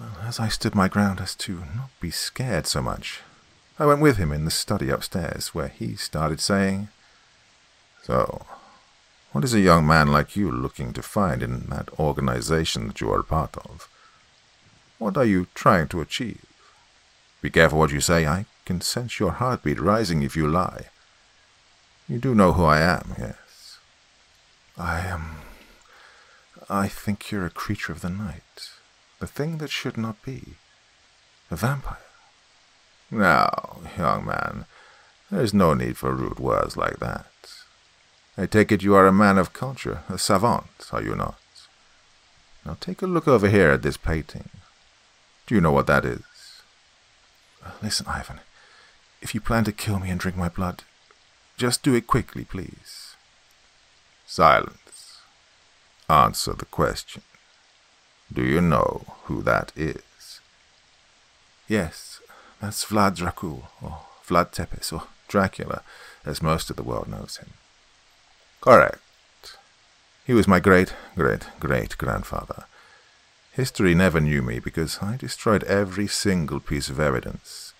Well, 0.00 0.16
as 0.22 0.40
I 0.40 0.48
stood 0.48 0.74
my 0.74 0.88
ground 0.88 1.20
as 1.20 1.34
to 1.36 1.62
not 1.74 1.90
be 2.00 2.10
scared 2.10 2.66
so 2.66 2.82
much, 2.82 3.20
I 3.78 3.86
went 3.86 4.00
with 4.00 4.16
him 4.16 4.32
in 4.32 4.44
the 4.44 4.50
study 4.50 4.88
upstairs, 4.88 5.48
where 5.48 5.68
he 5.68 5.96
started 5.96 6.40
saying, 6.40 6.88
So, 8.06 8.46
what 9.32 9.42
is 9.42 9.52
a 9.52 9.60
young 9.60 9.84
man 9.84 10.12
like 10.12 10.36
you 10.36 10.52
looking 10.52 10.92
to 10.92 11.02
find 11.02 11.42
in 11.42 11.66
that 11.70 11.90
organization 11.98 12.86
that 12.86 13.00
you 13.00 13.10
are 13.10 13.18
a 13.18 13.24
part 13.24 13.56
of? 13.56 13.88
What 14.98 15.16
are 15.16 15.24
you 15.24 15.48
trying 15.54 15.88
to 15.88 16.00
achieve? 16.00 16.46
Be 17.42 17.50
careful 17.50 17.80
what 17.80 17.90
you 17.90 18.00
say. 18.00 18.24
I 18.24 18.46
can 18.64 18.80
sense 18.80 19.18
your 19.18 19.32
heartbeat 19.32 19.80
rising 19.80 20.22
if 20.22 20.36
you 20.36 20.46
lie. 20.46 20.86
You 22.08 22.18
do 22.18 22.32
know 22.32 22.52
who 22.52 22.64
I 22.64 22.78
am, 22.78 23.16
yes. 23.18 23.78
I 24.78 25.00
am. 25.00 25.38
I 26.70 26.86
think 26.86 27.32
you're 27.32 27.46
a 27.46 27.50
creature 27.50 27.90
of 27.90 28.02
the 28.02 28.10
night 28.10 28.70
the 29.18 29.26
thing 29.26 29.58
that 29.58 29.70
should 29.70 29.96
not 29.96 30.22
be. 30.22 30.54
A 31.50 31.56
vampire. 31.56 31.98
Now, 33.10 33.80
young 33.96 34.26
man, 34.26 34.66
there 35.30 35.42
is 35.42 35.54
no 35.54 35.74
need 35.74 35.96
for 35.96 36.12
rude 36.12 36.38
words 36.38 36.76
like 36.76 36.98
that. 36.98 37.26
I 38.38 38.46
take 38.46 38.70
it 38.70 38.82
you 38.82 38.94
are 38.94 39.06
a 39.06 39.12
man 39.12 39.38
of 39.38 39.52
culture, 39.52 40.02
a 40.08 40.18
savant, 40.18 40.88
are 40.92 41.02
you 41.02 41.14
not? 41.14 41.38
Now 42.64 42.76
take 42.80 43.00
a 43.00 43.06
look 43.06 43.26
over 43.26 43.48
here 43.48 43.70
at 43.70 43.82
this 43.82 43.96
painting. 43.96 44.50
Do 45.46 45.54
you 45.54 45.60
know 45.60 45.72
what 45.72 45.86
that 45.86 46.04
is? 46.04 46.20
Listen, 47.82 48.06
Ivan, 48.08 48.40
if 49.22 49.34
you 49.34 49.40
plan 49.40 49.64
to 49.64 49.72
kill 49.72 49.98
me 49.98 50.10
and 50.10 50.20
drink 50.20 50.36
my 50.36 50.48
blood, 50.48 50.82
just 51.56 51.82
do 51.82 51.94
it 51.94 52.06
quickly, 52.06 52.44
please. 52.44 53.14
Silence. 54.26 55.20
Answer 56.10 56.52
the 56.52 56.66
question. 56.66 57.22
Do 58.32 58.44
you 58.44 58.60
know 58.60 59.14
who 59.24 59.42
that 59.42 59.72
is? 59.74 60.40
Yes, 61.68 62.20
that's 62.60 62.84
Vlad 62.84 63.16
Dracul, 63.16 63.62
or 63.80 64.00
Vlad 64.26 64.52
Tepes, 64.52 64.92
or 64.92 65.04
Dracula, 65.28 65.82
as 66.24 66.42
most 66.42 66.68
of 66.68 66.76
the 66.76 66.82
world 66.82 67.08
knows 67.08 67.38
him. 67.38 67.50
Correct. 68.66 68.98
He 70.26 70.34
was 70.34 70.48
my 70.48 70.58
great, 70.58 70.92
great, 71.14 71.46
great 71.60 71.96
grandfather. 71.98 72.64
History 73.52 73.94
never 73.94 74.18
knew 74.18 74.42
me 74.42 74.58
because 74.58 74.98
I 75.00 75.16
destroyed 75.16 75.62
every 75.64 76.08
single 76.08 76.58
piece 76.58 76.88
of 76.88 76.98
evidence, 76.98 77.74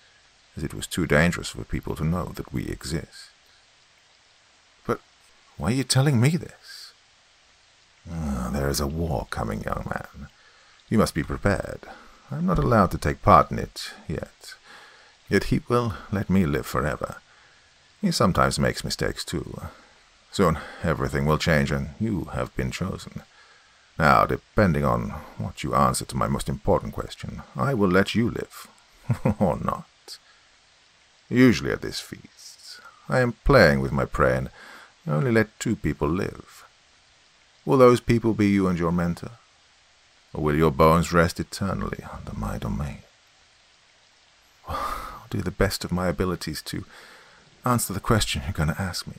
as 0.55 0.63
it 0.63 0.73
was 0.73 0.87
too 0.87 1.05
dangerous 1.05 1.49
for 1.49 1.65
people 1.65 1.93
to 1.97 2.05
know 2.05 2.31
that 2.35 2.53
we 2.53 2.67
exist. 2.67 3.31
But 4.85 5.01
why 5.57 5.71
are 5.71 5.75
you 5.75 5.83
telling 5.83 6.21
me 6.21 6.29
this? 6.29 6.93
Oh, 8.09 8.49
there 8.53 8.69
is 8.69 8.79
a 8.79 8.87
war 8.87 9.27
coming, 9.29 9.63
young 9.63 9.91
man. 9.93 10.29
You 10.89 10.99
must 10.99 11.13
be 11.13 11.21
prepared. 11.21 11.81
I'm 12.31 12.45
not 12.45 12.59
allowed 12.59 12.91
to 12.91 12.97
take 12.97 13.21
part 13.21 13.51
in 13.51 13.59
it 13.59 13.91
yet. 14.07 14.55
Yet 15.27 15.45
he 15.45 15.59
will 15.67 15.95
let 16.13 16.29
me 16.29 16.45
live 16.45 16.65
forever. 16.65 17.17
He 17.99 18.09
sometimes 18.11 18.57
makes 18.57 18.85
mistakes 18.85 19.25
too. 19.25 19.63
Soon 20.31 20.59
everything 20.83 21.25
will 21.25 21.37
change, 21.37 21.71
and 21.71 21.89
you 21.99 22.25
have 22.33 22.55
been 22.55 22.71
chosen. 22.71 23.21
Now, 23.97 24.25
depending 24.25 24.85
on 24.85 25.09
what 25.37 25.63
you 25.63 25.73
answer 25.73 26.05
to 26.05 26.17
my 26.17 26.27
most 26.27 26.47
important 26.49 26.93
question, 26.93 27.41
I 27.55 27.73
will 27.73 27.89
let 27.89 28.13
you 28.13 28.29
live. 28.29 28.67
or 29.39 29.57
not. 29.57 30.19
Usually 31.29 31.71
at 31.71 31.81
this 31.81 31.99
feast, 31.99 32.79
I 33.09 33.19
am 33.19 33.33
playing 33.43 33.79
with 33.79 33.91
my 33.91 34.05
prey 34.05 34.37
and 34.37 34.49
only 35.07 35.31
let 35.31 35.59
two 35.59 35.75
people 35.75 36.07
live. 36.07 36.65
Will 37.65 37.77
those 37.77 37.99
people 37.99 38.33
be 38.33 38.47
you 38.47 38.67
and 38.67 38.77
your 38.77 38.91
mentor? 38.91 39.31
or 40.33 40.43
will 40.43 40.55
your 40.55 40.71
bones 40.71 41.11
rest 41.11 41.39
eternally 41.39 42.03
under 42.13 42.33
my 42.37 42.57
domain? 42.57 42.99
I'll 44.67 45.25
do 45.29 45.41
the 45.41 45.51
best 45.51 45.83
of 45.83 45.91
my 45.91 46.07
abilities 46.07 46.61
to 46.63 46.85
answer 47.65 47.93
the 47.93 47.99
question 47.99 48.43
you're 48.45 48.53
going 48.53 48.73
to 48.73 48.81
ask 48.81 49.07
me. 49.07 49.15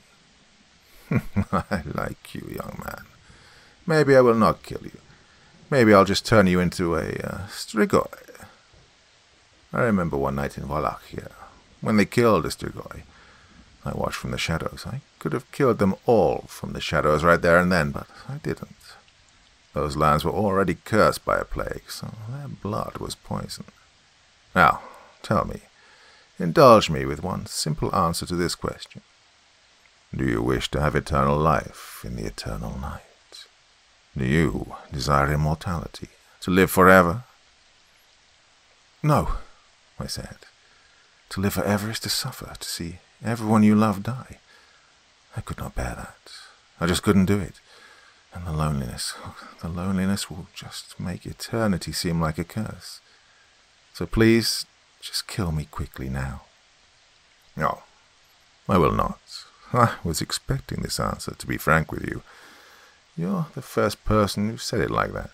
I 1.51 1.81
like 1.93 2.35
you, 2.35 2.47
young 2.49 2.81
man. 2.85 3.05
Maybe 3.85 4.15
I 4.15 4.21
will 4.21 4.35
not 4.35 4.63
kill 4.63 4.81
you. 4.83 4.99
Maybe 5.69 5.93
I'll 5.93 6.05
just 6.05 6.25
turn 6.25 6.47
you 6.47 6.59
into 6.59 6.95
a 6.95 7.09
uh, 7.23 7.47
strigoi. 7.47 8.07
I 9.71 9.81
remember 9.81 10.17
one 10.17 10.35
night 10.35 10.57
in 10.57 10.67
Wallachia, 10.67 11.29
when 11.81 11.97
they 11.97 12.05
killed 12.05 12.45
a 12.45 12.49
strigoi. 12.49 13.03
I 13.85 13.91
watched 13.93 14.17
from 14.17 14.31
the 14.31 14.37
shadows. 14.37 14.85
I 14.85 15.01
could 15.19 15.33
have 15.33 15.51
killed 15.51 15.79
them 15.79 15.95
all 16.05 16.45
from 16.47 16.73
the 16.73 16.81
shadows 16.81 17.23
right 17.23 17.41
there 17.41 17.59
and 17.59 17.71
then, 17.71 17.91
but 17.91 18.07
I 18.27 18.37
didn't. 18.37 18.75
Those 19.73 19.95
lands 19.95 20.25
were 20.25 20.31
already 20.31 20.75
cursed 20.75 21.23
by 21.23 21.37
a 21.37 21.45
plague, 21.45 21.89
so 21.89 22.13
their 22.29 22.47
blood 22.47 22.97
was 22.97 23.15
poison. 23.15 23.65
Now, 24.55 24.81
tell 25.21 25.45
me, 25.45 25.61
indulge 26.39 26.89
me 26.89 27.05
with 27.05 27.23
one 27.23 27.45
simple 27.45 27.93
answer 27.95 28.25
to 28.25 28.35
this 28.35 28.55
question. 28.55 29.01
Do 30.15 30.25
you 30.25 30.41
wish 30.41 30.71
to 30.71 30.81
have 30.81 30.95
eternal 30.95 31.37
life 31.37 32.01
in 32.03 32.15
the 32.15 32.25
eternal 32.25 32.77
night? 32.79 33.01
Do 34.17 34.25
you 34.25 34.73
desire 34.91 35.31
immortality, 35.31 36.09
to 36.41 36.49
live 36.49 36.71
forever? 36.71 37.23
No, 39.03 39.35
I 39.99 40.07
said. 40.07 40.37
To 41.29 41.41
live 41.41 41.53
forever 41.53 41.91
is 41.91 41.99
to 42.01 42.09
suffer, 42.09 42.53
to 42.59 42.67
see 42.67 42.97
everyone 43.23 43.61
you 43.61 43.75
love 43.75 44.01
die. 44.01 44.39
I 45.37 45.41
could 45.41 45.59
not 45.59 45.75
bear 45.75 45.93
that. 45.95 46.31
I 46.81 46.87
just 46.87 47.03
couldn't 47.03 47.25
do 47.25 47.39
it. 47.39 47.61
And 48.33 48.47
the 48.47 48.51
loneliness, 48.51 49.13
the 49.61 49.69
loneliness 49.69 50.29
will 50.29 50.47
just 50.55 50.99
make 50.99 51.25
eternity 51.25 51.91
seem 51.91 52.19
like 52.19 52.39
a 52.39 52.43
curse. 52.43 52.99
So 53.93 54.07
please, 54.07 54.65
just 55.01 55.27
kill 55.27 55.51
me 55.51 55.65
quickly 55.65 56.09
now. 56.09 56.41
No, 57.55 57.83
I 58.67 58.77
will 58.77 58.91
not. 58.91 59.19
I 59.73 59.95
was 60.03 60.21
expecting 60.21 60.81
this 60.81 60.99
answer, 60.99 61.35
to 61.35 61.47
be 61.47 61.57
frank 61.57 61.91
with 61.91 62.03
you. 62.07 62.23
You're 63.15 63.47
the 63.53 63.61
first 63.61 64.03
person 64.05 64.49
who 64.49 64.57
said 64.57 64.81
it 64.81 64.89
like 64.91 65.13
that. 65.13 65.31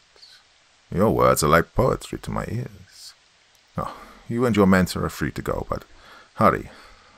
Your 0.94 1.12
words 1.12 1.44
are 1.44 1.48
like 1.48 1.74
poetry 1.76 2.20
to 2.20 2.32
my 2.32 2.46
ears. 2.50 3.14
Oh, 3.78 3.96
you 4.28 4.46
and 4.46 4.56
your 4.56 4.66
mentor 4.66 5.06
are 5.06 5.10
free 5.10 5.32
to 5.32 5.42
go, 5.42 5.66
but 5.70 5.86
hurry. 6.36 6.70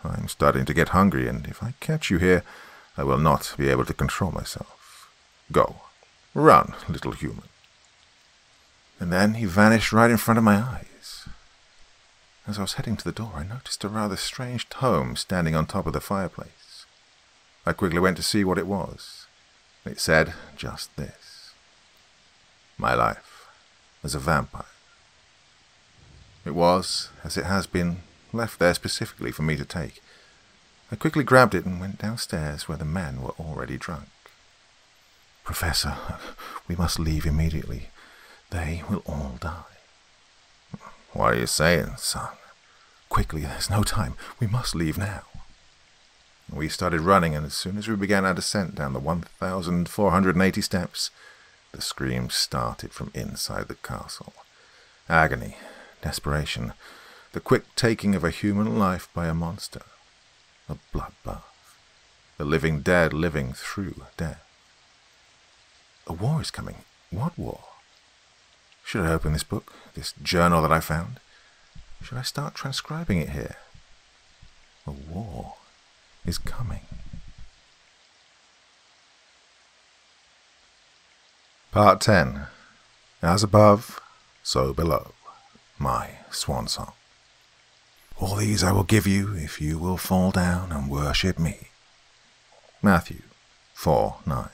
I'm 0.04 0.28
starting 0.28 0.66
to 0.66 0.74
get 0.74 0.90
hungry, 0.90 1.28
and 1.28 1.48
if 1.48 1.64
I 1.64 1.74
catch 1.80 2.10
you 2.10 2.18
here, 2.18 2.44
I 2.98 3.04
will 3.04 3.18
not 3.18 3.54
be 3.58 3.70
able 3.70 3.86
to 3.86 3.94
control 3.94 4.32
myself. 4.32 5.10
Go. 5.52 5.78
Run, 6.34 6.76
little 6.88 7.14
human. 7.14 7.50
And 9.00 9.12
then 9.12 9.36
he 9.36 9.46
vanished 9.46 9.94
right 9.94 10.12
in 10.12 10.18
front 10.18 10.38
of 10.38 10.44
my 10.44 10.58
eyes. 10.58 11.28
As 12.48 12.58
I 12.58 12.62
was 12.62 12.74
heading 12.74 12.96
to 12.98 13.04
the 13.04 13.12
door, 13.12 13.34
I 13.36 13.44
noticed 13.44 13.84
a 13.84 13.90
rather 13.90 14.16
strange 14.16 14.70
tome 14.70 15.16
standing 15.16 15.56
on 15.56 15.66
top 15.66 15.86
of 15.88 15.94
the 15.94 16.00
fireplace. 16.00 16.67
I 17.68 17.74
quickly 17.74 18.00
went 18.00 18.16
to 18.16 18.24
see 18.24 18.46
what 18.46 18.58
it 18.58 18.66
was. 18.66 19.26
It 19.84 20.00
said 20.00 20.34
just 20.56 20.96
this 20.96 21.52
My 22.78 22.94
life 22.94 23.50
as 24.06 24.16
a 24.16 24.20
vampire. 24.20 24.64
It 26.46 26.52
was, 26.56 27.10
as 27.26 27.36
it 27.36 27.44
has 27.44 27.68
been, 27.68 27.98
left 28.32 28.58
there 28.58 28.74
specifically 28.74 29.34
for 29.34 29.42
me 29.42 29.58
to 29.58 29.66
take. 29.66 30.02
I 30.94 30.96
quickly 30.96 31.26
grabbed 31.26 31.54
it 31.54 31.66
and 31.66 31.82
went 31.82 32.00
downstairs 32.00 32.70
where 32.70 32.78
the 32.78 32.86
men 32.86 33.22
were 33.22 33.36
already 33.38 33.76
drunk. 33.76 34.08
Professor, 35.44 35.98
we 36.70 36.78
must 36.78 37.00
leave 37.00 37.26
immediately. 37.26 37.90
They 38.50 38.82
will 38.90 39.04
all 39.06 39.36
die. 39.42 39.76
What 41.12 41.34
are 41.34 41.40
you 41.40 41.48
saying, 41.48 41.98
son? 41.98 42.30
Quickly, 43.10 43.42
there's 43.42 43.70
no 43.70 43.84
time. 43.84 44.14
We 44.40 44.48
must 44.48 44.74
leave 44.74 44.98
now. 44.98 45.24
We 46.52 46.70
started 46.70 47.02
running, 47.02 47.36
and 47.36 47.46
as 47.46 47.54
soon 47.54 47.78
as 47.78 47.88
we 47.88 47.96
began 47.96 48.26
our 48.26 48.34
descent 48.34 48.76
down 48.76 48.94
the 48.94 49.00
1,480 49.00 50.62
steps, 50.62 51.12
the 51.74 51.82
screams 51.82 52.36
started 52.36 52.94
from 52.94 53.12
inside 53.14 53.68
the 53.68 53.76
castle. 53.76 54.34
Agony, 55.10 55.58
desperation, 56.02 56.74
the 57.34 57.42
quick 57.42 57.64
taking 57.76 58.16
of 58.16 58.24
a 58.24 58.30
human 58.30 58.80
life 58.80 59.10
by 59.14 59.28
a 59.28 59.34
monster, 59.34 59.82
a 60.70 60.78
bloodbath, 60.94 61.44
the 62.38 62.46
living 62.46 62.82
dead 62.82 63.14
living 63.14 63.52
through 63.54 64.06
death. 64.16 64.44
A 66.08 66.14
war 66.14 66.42
is 66.42 66.52
coming. 66.52 66.86
What 67.12 67.38
war? 67.38 67.60
Should 68.86 69.06
I 69.06 69.12
open 69.12 69.34
this 69.34 69.44
book, 69.44 69.74
this 69.96 70.14
journal 70.24 70.62
that 70.62 70.72
I 70.72 70.80
found? 70.80 71.20
Should 72.02 72.18
I 72.18 72.22
start 72.22 72.56
transcribing 72.56 73.20
it 73.20 73.30
here? 73.30 73.58
A 74.86 74.92
war 74.92 75.56
is 76.28 76.38
coming. 76.38 76.82
Part 81.72 82.02
10 82.02 82.48
As 83.22 83.44
above, 83.44 84.00
so 84.44 84.74
below. 84.74 85.14
My 85.80 86.10
swan 86.30 86.68
song. 86.68 86.94
All 88.20 88.36
these 88.36 88.64
I 88.64 88.72
will 88.72 88.84
give 88.84 89.08
you 89.08 89.34
if 89.34 89.62
you 89.62 89.78
will 89.78 89.98
fall 89.98 90.32
down 90.32 90.72
and 90.72 90.90
worship 90.90 91.40
me. 91.40 91.70
Matthew 92.82 93.22
4 93.74 94.18
9. 94.26 94.50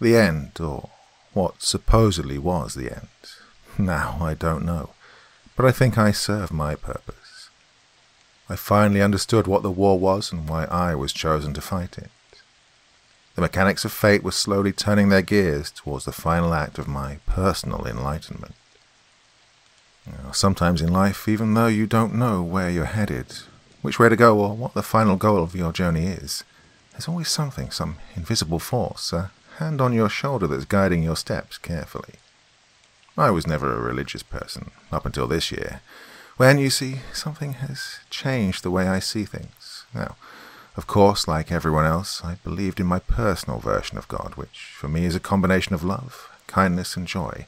The 0.00 0.16
end, 0.16 0.60
or 0.60 0.90
what 1.32 1.62
supposedly 1.62 2.38
was 2.38 2.74
the 2.74 2.90
end. 2.90 3.08
Now 3.78 4.18
I 4.20 4.34
don't 4.34 4.66
know, 4.66 4.90
but 5.56 5.64
I 5.64 5.72
think 5.72 5.96
I 5.96 6.10
serve 6.10 6.52
my 6.52 6.74
purpose. 6.74 7.19
I 8.50 8.56
finally 8.56 9.00
understood 9.00 9.46
what 9.46 9.62
the 9.62 9.70
war 9.70 9.96
was 9.96 10.32
and 10.32 10.48
why 10.48 10.64
I 10.64 10.96
was 10.96 11.12
chosen 11.12 11.54
to 11.54 11.60
fight 11.60 11.96
it. 11.96 12.10
The 13.36 13.42
mechanics 13.42 13.84
of 13.84 13.92
fate 13.92 14.24
were 14.24 14.32
slowly 14.32 14.72
turning 14.72 15.08
their 15.08 15.22
gears 15.22 15.70
towards 15.70 16.04
the 16.04 16.10
final 16.10 16.52
act 16.52 16.76
of 16.76 16.88
my 16.88 17.18
personal 17.26 17.86
enlightenment. 17.86 18.56
Sometimes 20.32 20.82
in 20.82 20.92
life, 20.92 21.28
even 21.28 21.54
though 21.54 21.68
you 21.68 21.86
don't 21.86 22.12
know 22.12 22.42
where 22.42 22.68
you're 22.68 22.86
headed, 22.86 23.26
which 23.82 24.00
way 24.00 24.08
to 24.08 24.16
go, 24.16 24.36
or 24.40 24.56
what 24.56 24.74
the 24.74 24.82
final 24.82 25.14
goal 25.14 25.44
of 25.44 25.54
your 25.54 25.70
journey 25.70 26.06
is, 26.06 26.42
there's 26.90 27.06
always 27.06 27.28
something, 27.28 27.70
some 27.70 27.98
invisible 28.16 28.58
force, 28.58 29.12
a 29.12 29.30
hand 29.58 29.80
on 29.80 29.92
your 29.92 30.08
shoulder 30.08 30.48
that's 30.48 30.64
guiding 30.64 31.04
your 31.04 31.14
steps 31.14 31.56
carefully. 31.56 32.14
I 33.16 33.30
was 33.30 33.46
never 33.46 33.72
a 33.72 33.80
religious 33.80 34.24
person, 34.24 34.72
up 34.90 35.06
until 35.06 35.28
this 35.28 35.52
year, 35.52 35.82
when, 36.40 36.58
you 36.58 36.70
see, 36.70 37.00
something 37.12 37.52
has 37.54 37.98
changed 38.08 38.62
the 38.62 38.70
way 38.70 38.88
I 38.88 38.98
see 38.98 39.24
things. 39.24 39.84
Now, 39.94 40.16
of 40.76 40.86
course, 40.86 41.28
like 41.28 41.52
everyone 41.52 41.84
else, 41.84 42.22
I 42.24 42.36
believed 42.42 42.80
in 42.80 42.86
my 42.86 42.98
personal 42.98 43.58
version 43.58 43.98
of 43.98 44.08
God, 44.08 44.32
which 44.36 44.72
for 44.74 44.88
me 44.88 45.04
is 45.04 45.14
a 45.14 45.20
combination 45.20 45.74
of 45.74 45.84
love, 45.84 46.30
kindness, 46.46 46.96
and 46.96 47.06
joy 47.06 47.46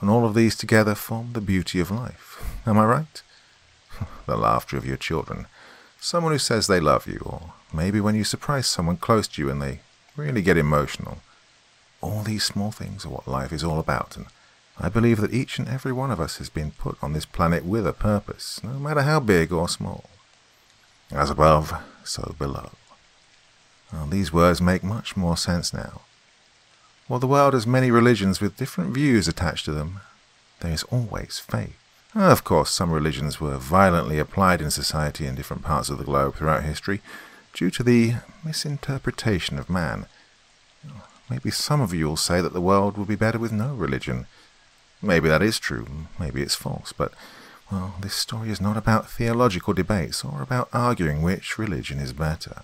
and 0.00 0.08
all 0.10 0.24
of 0.24 0.34
these 0.34 0.56
together 0.56 0.94
form 0.94 1.32
the 1.32 1.40
beauty 1.40 1.80
of 1.80 1.90
life. 1.90 2.42
Am 2.66 2.78
I 2.78 2.84
right? 2.84 3.22
the 4.26 4.36
laughter 4.36 4.76
of 4.76 4.86
your 4.86 4.96
children, 4.96 5.46
someone 6.00 6.32
who 6.32 6.38
says 6.38 6.66
they 6.66 6.80
love 6.80 7.06
you, 7.06 7.20
or 7.24 7.52
maybe 7.72 8.00
when 8.00 8.14
you 8.14 8.24
surprise 8.24 8.66
someone 8.66 8.96
close 8.96 9.26
to 9.28 9.42
you 9.42 9.50
and 9.50 9.60
they 9.60 9.80
really 10.16 10.42
get 10.42 10.56
emotional. 10.56 11.18
All 12.00 12.22
these 12.22 12.44
small 12.44 12.70
things 12.70 13.04
are 13.04 13.08
what 13.08 13.26
life 13.26 13.52
is 13.52 13.64
all 13.64 13.80
about, 13.80 14.16
and 14.16 14.26
I 14.80 14.88
believe 14.88 15.20
that 15.20 15.34
each 15.34 15.58
and 15.58 15.68
every 15.68 15.92
one 15.92 16.10
of 16.10 16.20
us 16.20 16.38
has 16.38 16.48
been 16.48 16.70
put 16.70 16.96
on 17.02 17.12
this 17.12 17.26
planet 17.26 17.64
with 17.64 17.86
a 17.86 17.92
purpose, 17.92 18.60
no 18.62 18.78
matter 18.78 19.02
how 19.02 19.18
big 19.20 19.52
or 19.52 19.68
small. 19.68 20.04
As 21.10 21.30
above, 21.30 21.72
so 22.04 22.34
below. 22.38 22.70
Well, 23.92 24.06
these 24.06 24.32
words 24.32 24.60
make 24.60 24.84
much 24.84 25.16
more 25.16 25.36
sense 25.36 25.72
now. 25.72 26.02
While 27.08 27.20
the 27.20 27.26
world 27.26 27.54
has 27.54 27.66
many 27.66 27.90
religions 27.90 28.40
with 28.40 28.56
different 28.56 28.94
views 28.94 29.26
attached 29.26 29.64
to 29.64 29.72
them, 29.72 30.00
there 30.60 30.72
is 30.72 30.84
always 30.84 31.38
faith. 31.38 31.76
Of 32.14 32.44
course, 32.44 32.70
some 32.70 32.90
religions 32.90 33.40
were 33.40 33.56
violently 33.56 34.18
applied 34.18 34.60
in 34.60 34.70
society 34.70 35.26
in 35.26 35.34
different 35.34 35.62
parts 35.62 35.88
of 35.88 35.98
the 35.98 36.04
globe 36.04 36.36
throughout 36.36 36.64
history 36.64 37.00
due 37.52 37.70
to 37.70 37.82
the 37.82 38.14
misinterpretation 38.44 39.58
of 39.58 39.70
man. 39.70 40.06
Maybe 41.30 41.50
some 41.50 41.80
of 41.80 41.92
you 41.92 42.06
will 42.06 42.16
say 42.16 42.40
that 42.40 42.52
the 42.52 42.60
world 42.60 42.96
would 42.96 43.08
be 43.08 43.16
better 43.16 43.38
with 43.38 43.52
no 43.52 43.74
religion. 43.74 44.26
Maybe 45.00 45.28
that 45.28 45.42
is 45.42 45.58
true, 45.58 45.86
maybe 46.18 46.42
it's 46.42 46.56
false, 46.56 46.92
but, 46.92 47.12
well, 47.70 47.94
this 48.00 48.14
story 48.14 48.50
is 48.50 48.60
not 48.60 48.76
about 48.76 49.08
theological 49.08 49.72
debates 49.72 50.24
or 50.24 50.42
about 50.42 50.68
arguing 50.72 51.22
which 51.22 51.58
religion 51.58 51.98
is 52.00 52.12
better. 52.12 52.62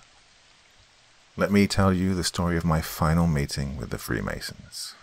Let 1.37 1.51
me 1.51 1.67
tell 1.67 1.93
you 1.93 2.13
the 2.13 2.23
story 2.23 2.57
of 2.57 2.65
my 2.65 2.81
final 2.81 3.27
meeting 3.27 3.77
with 3.77 3.89
the 3.89 3.97
Freemasons. 3.97 4.95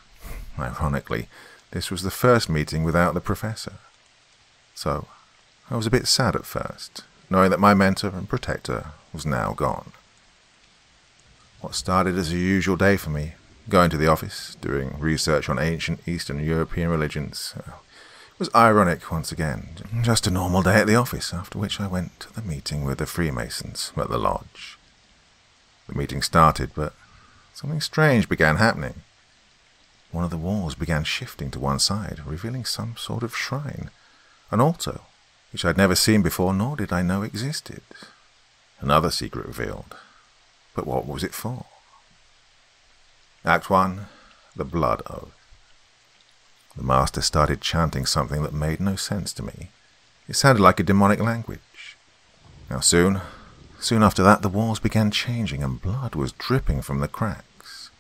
Ironically, 0.59 1.29
this 1.71 1.91
was 1.91 2.03
the 2.03 2.11
first 2.11 2.49
meeting 2.51 2.85
without 2.85 3.15
the 3.15 3.21
professor. 3.21 3.75
So, 4.75 5.07
I 5.71 5.77
was 5.77 5.87
a 5.87 5.91
bit 5.91 6.07
sad 6.07 6.37
at 6.37 6.45
first, 6.45 7.05
knowing 7.31 7.51
that 7.51 7.61
my 7.61 7.73
mentor 7.73 8.09
and 8.09 8.29
protector 8.29 8.93
was 9.13 9.25
now 9.25 9.55
gone. 9.55 9.93
What 11.61 11.75
started 11.75 12.19
as 12.19 12.33
a 12.33 12.37
usual 12.37 12.77
day 12.77 12.97
for 12.97 13.11
me, 13.11 13.35
going 13.69 13.91
to 13.91 13.97
the 13.97 14.09
office, 14.09 14.57
doing 14.61 14.97
research 14.99 15.49
on 15.49 15.59
ancient 15.59 16.07
Eastern 16.07 16.45
European 16.45 16.89
religions, 16.89 17.55
uh, 17.57 17.73
was 18.39 18.51
ironic 18.55 19.11
once 19.13 19.31
again. 19.31 19.69
Just 20.03 20.27
a 20.27 20.31
normal 20.31 20.63
day 20.63 20.81
at 20.81 20.87
the 20.87 20.97
office, 20.97 21.33
after 21.33 21.59
which 21.59 21.81
I 21.81 21.87
went 21.87 22.19
to 22.21 22.33
the 22.33 22.43
meeting 22.43 22.85
with 22.85 22.99
the 22.99 23.07
Freemasons 23.07 23.93
at 23.97 24.09
the 24.09 24.19
lodge. 24.19 24.79
The 25.87 25.95
meeting 25.95 26.23
started, 26.23 26.73
but 26.75 26.95
something 27.55 27.81
strange 27.81 28.29
began 28.29 28.57
happening. 28.57 29.03
One 30.11 30.25
of 30.25 30.31
the 30.31 30.37
walls 30.37 30.75
began 30.75 31.05
shifting 31.05 31.51
to 31.53 31.61
one 31.61 31.79
side, 31.79 32.21
revealing 32.27 32.65
some 32.65 32.97
sort 32.97 33.23
of 33.23 33.37
shrine, 33.37 33.91
an 34.51 34.61
altar, 34.61 35.01
which 35.53 35.65
I'd 35.65 35.77
never 35.77 35.95
seen 35.95 36.23
before 36.23 36.53
nor 36.53 36.77
did 36.77 36.93
I 36.93 37.03
know 37.03 37.23
existed. 37.23 37.83
Another 38.81 39.13
secret 39.13 39.47
revealed. 39.47 39.95
But 40.75 40.87
what 40.87 41.07
was 41.07 41.23
it 41.23 41.33
for? 41.33 41.67
Act 43.45 43.69
1 43.69 44.07
The 44.57 44.65
Blood 44.65 45.03
Oath. 45.11 45.35
The 46.77 46.83
master 46.83 47.21
started 47.21 47.61
chanting 47.61 48.07
something 48.07 48.43
that 48.43 48.55
made 48.55 48.81
no 48.81 48.97
sense 48.97 49.33
to 49.35 49.43
me. 49.43 49.71
It 50.29 50.37
sounded 50.37 50.63
like 50.63 50.81
a 50.81 50.85
demonic 50.85 51.21
language. 51.21 51.97
Now 52.71 52.81
soon, 52.81 53.21
Soon 53.83 54.05
after 54.05 54.23
that, 54.23 54.43
the 54.43 54.49
walls 54.49 54.79
began 54.79 55.11
changing 55.11 55.61
and 55.61 55.83
blood 55.83 56.15
was 56.15 56.31
dripping 56.31 56.83
from 56.83 57.01
the 57.01 57.09
cracks. 57.09 57.91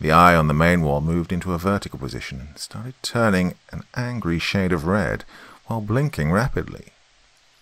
The 0.00 0.10
eye 0.10 0.34
on 0.34 0.48
the 0.48 0.54
main 0.54 0.80
wall 0.80 1.02
moved 1.02 1.34
into 1.34 1.52
a 1.52 1.58
vertical 1.58 1.98
position 1.98 2.40
and 2.48 2.58
started 2.58 2.94
turning 3.02 3.56
an 3.72 3.84
angry 3.94 4.38
shade 4.38 4.72
of 4.72 4.86
red 4.86 5.24
while 5.66 5.82
blinking 5.82 6.32
rapidly. 6.32 6.92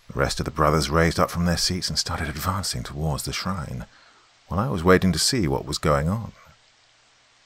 The 0.07 0.21
rest 0.21 0.39
of 0.39 0.45
the 0.45 0.53
brothers 0.53 0.91
raised 0.91 1.19
up 1.19 1.29
from 1.29 1.45
their 1.45 1.57
seats 1.57 1.89
and 1.89 1.99
started 1.99 2.29
advancing 2.29 2.85
towards 2.85 3.25
the 3.25 3.33
shrine, 3.33 3.85
while 4.47 4.61
I 4.61 4.69
was 4.69 4.85
waiting 4.85 5.11
to 5.11 5.19
see 5.19 5.49
what 5.49 5.67
was 5.67 5.79
going 5.79 6.09
on. 6.09 6.31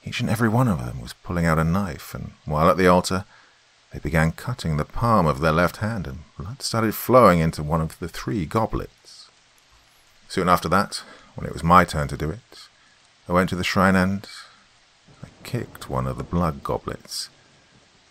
Each 0.04 0.20
and 0.20 0.28
every 0.28 0.48
one 0.48 0.68
of 0.68 0.84
them 0.84 1.00
was 1.00 1.14
pulling 1.14 1.46
out 1.46 1.58
a 1.58 1.64
knife, 1.64 2.14
and 2.14 2.32
while 2.44 2.68
at 2.68 2.76
the 2.76 2.86
altar, 2.86 3.24
they 3.92 3.98
began 3.98 4.32
cutting 4.32 4.76
the 4.76 4.84
palm 4.84 5.26
of 5.26 5.40
their 5.40 5.52
left 5.52 5.78
hand, 5.78 6.06
and 6.06 6.24
blood 6.38 6.60
started 6.62 6.94
flowing 6.94 7.38
into 7.38 7.62
one 7.62 7.80
of 7.80 7.98
the 7.98 8.08
three 8.08 8.44
goblets. 8.44 9.30
Soon 10.28 10.48
after 10.48 10.68
that, 10.68 11.02
when 11.34 11.46
it 11.46 11.52
was 11.52 11.62
my 11.62 11.84
turn 11.84 12.08
to 12.08 12.16
do 12.16 12.28
it, 12.28 12.68
I 13.28 13.32
went 13.32 13.48
to 13.50 13.56
the 13.56 13.64
shrine 13.64 13.96
and 13.96 14.28
I 15.22 15.28
kicked 15.42 15.88
one 15.88 16.06
of 16.06 16.18
the 16.18 16.24
blood 16.24 16.62
goblets. 16.62 17.30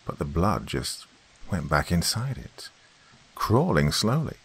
But 0.06 0.18
the 0.18 0.26
blood 0.26 0.66
just 0.66 1.06
went 1.52 1.70
back 1.70 1.92
inside 1.92 2.38
it, 2.38 2.70
crawling 3.36 3.92
slowly. 3.92 4.38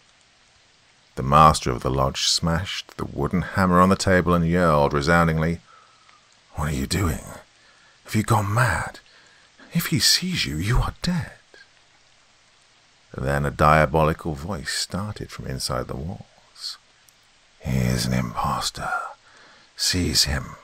The 1.15 1.23
master 1.23 1.71
of 1.71 1.81
the 1.81 1.89
lodge 1.89 2.27
smashed 2.27 2.97
the 2.97 3.05
wooden 3.05 3.41
hammer 3.41 3.79
on 3.79 3.89
the 3.89 3.95
table 3.95 4.33
and 4.33 4.47
yelled 4.47 4.93
resoundingly, 4.93 5.59
What 6.59 6.73
are 6.73 6.75
you 6.75 6.87
doing? 6.87 7.23
Have 8.03 8.15
you 8.15 8.23
gone 8.23 8.53
mad? 8.53 8.99
If 9.71 9.87
he 9.87 9.99
sees 9.99 10.45
you, 10.45 10.57
you 10.57 10.79
are 10.79 10.93
dead. 11.01 11.31
Then 13.17 13.45
a 13.45 13.49
diabolical 13.49 14.33
voice 14.35 14.73
started 14.73 15.31
from 15.31 15.47
inside 15.47 15.87
the 15.87 15.95
walls. 15.95 16.77
He 17.61 17.77
is 17.77 18.05
an 18.05 18.13
impostor. 18.13 18.91
Seize 19.77 20.25
him. 20.25 20.57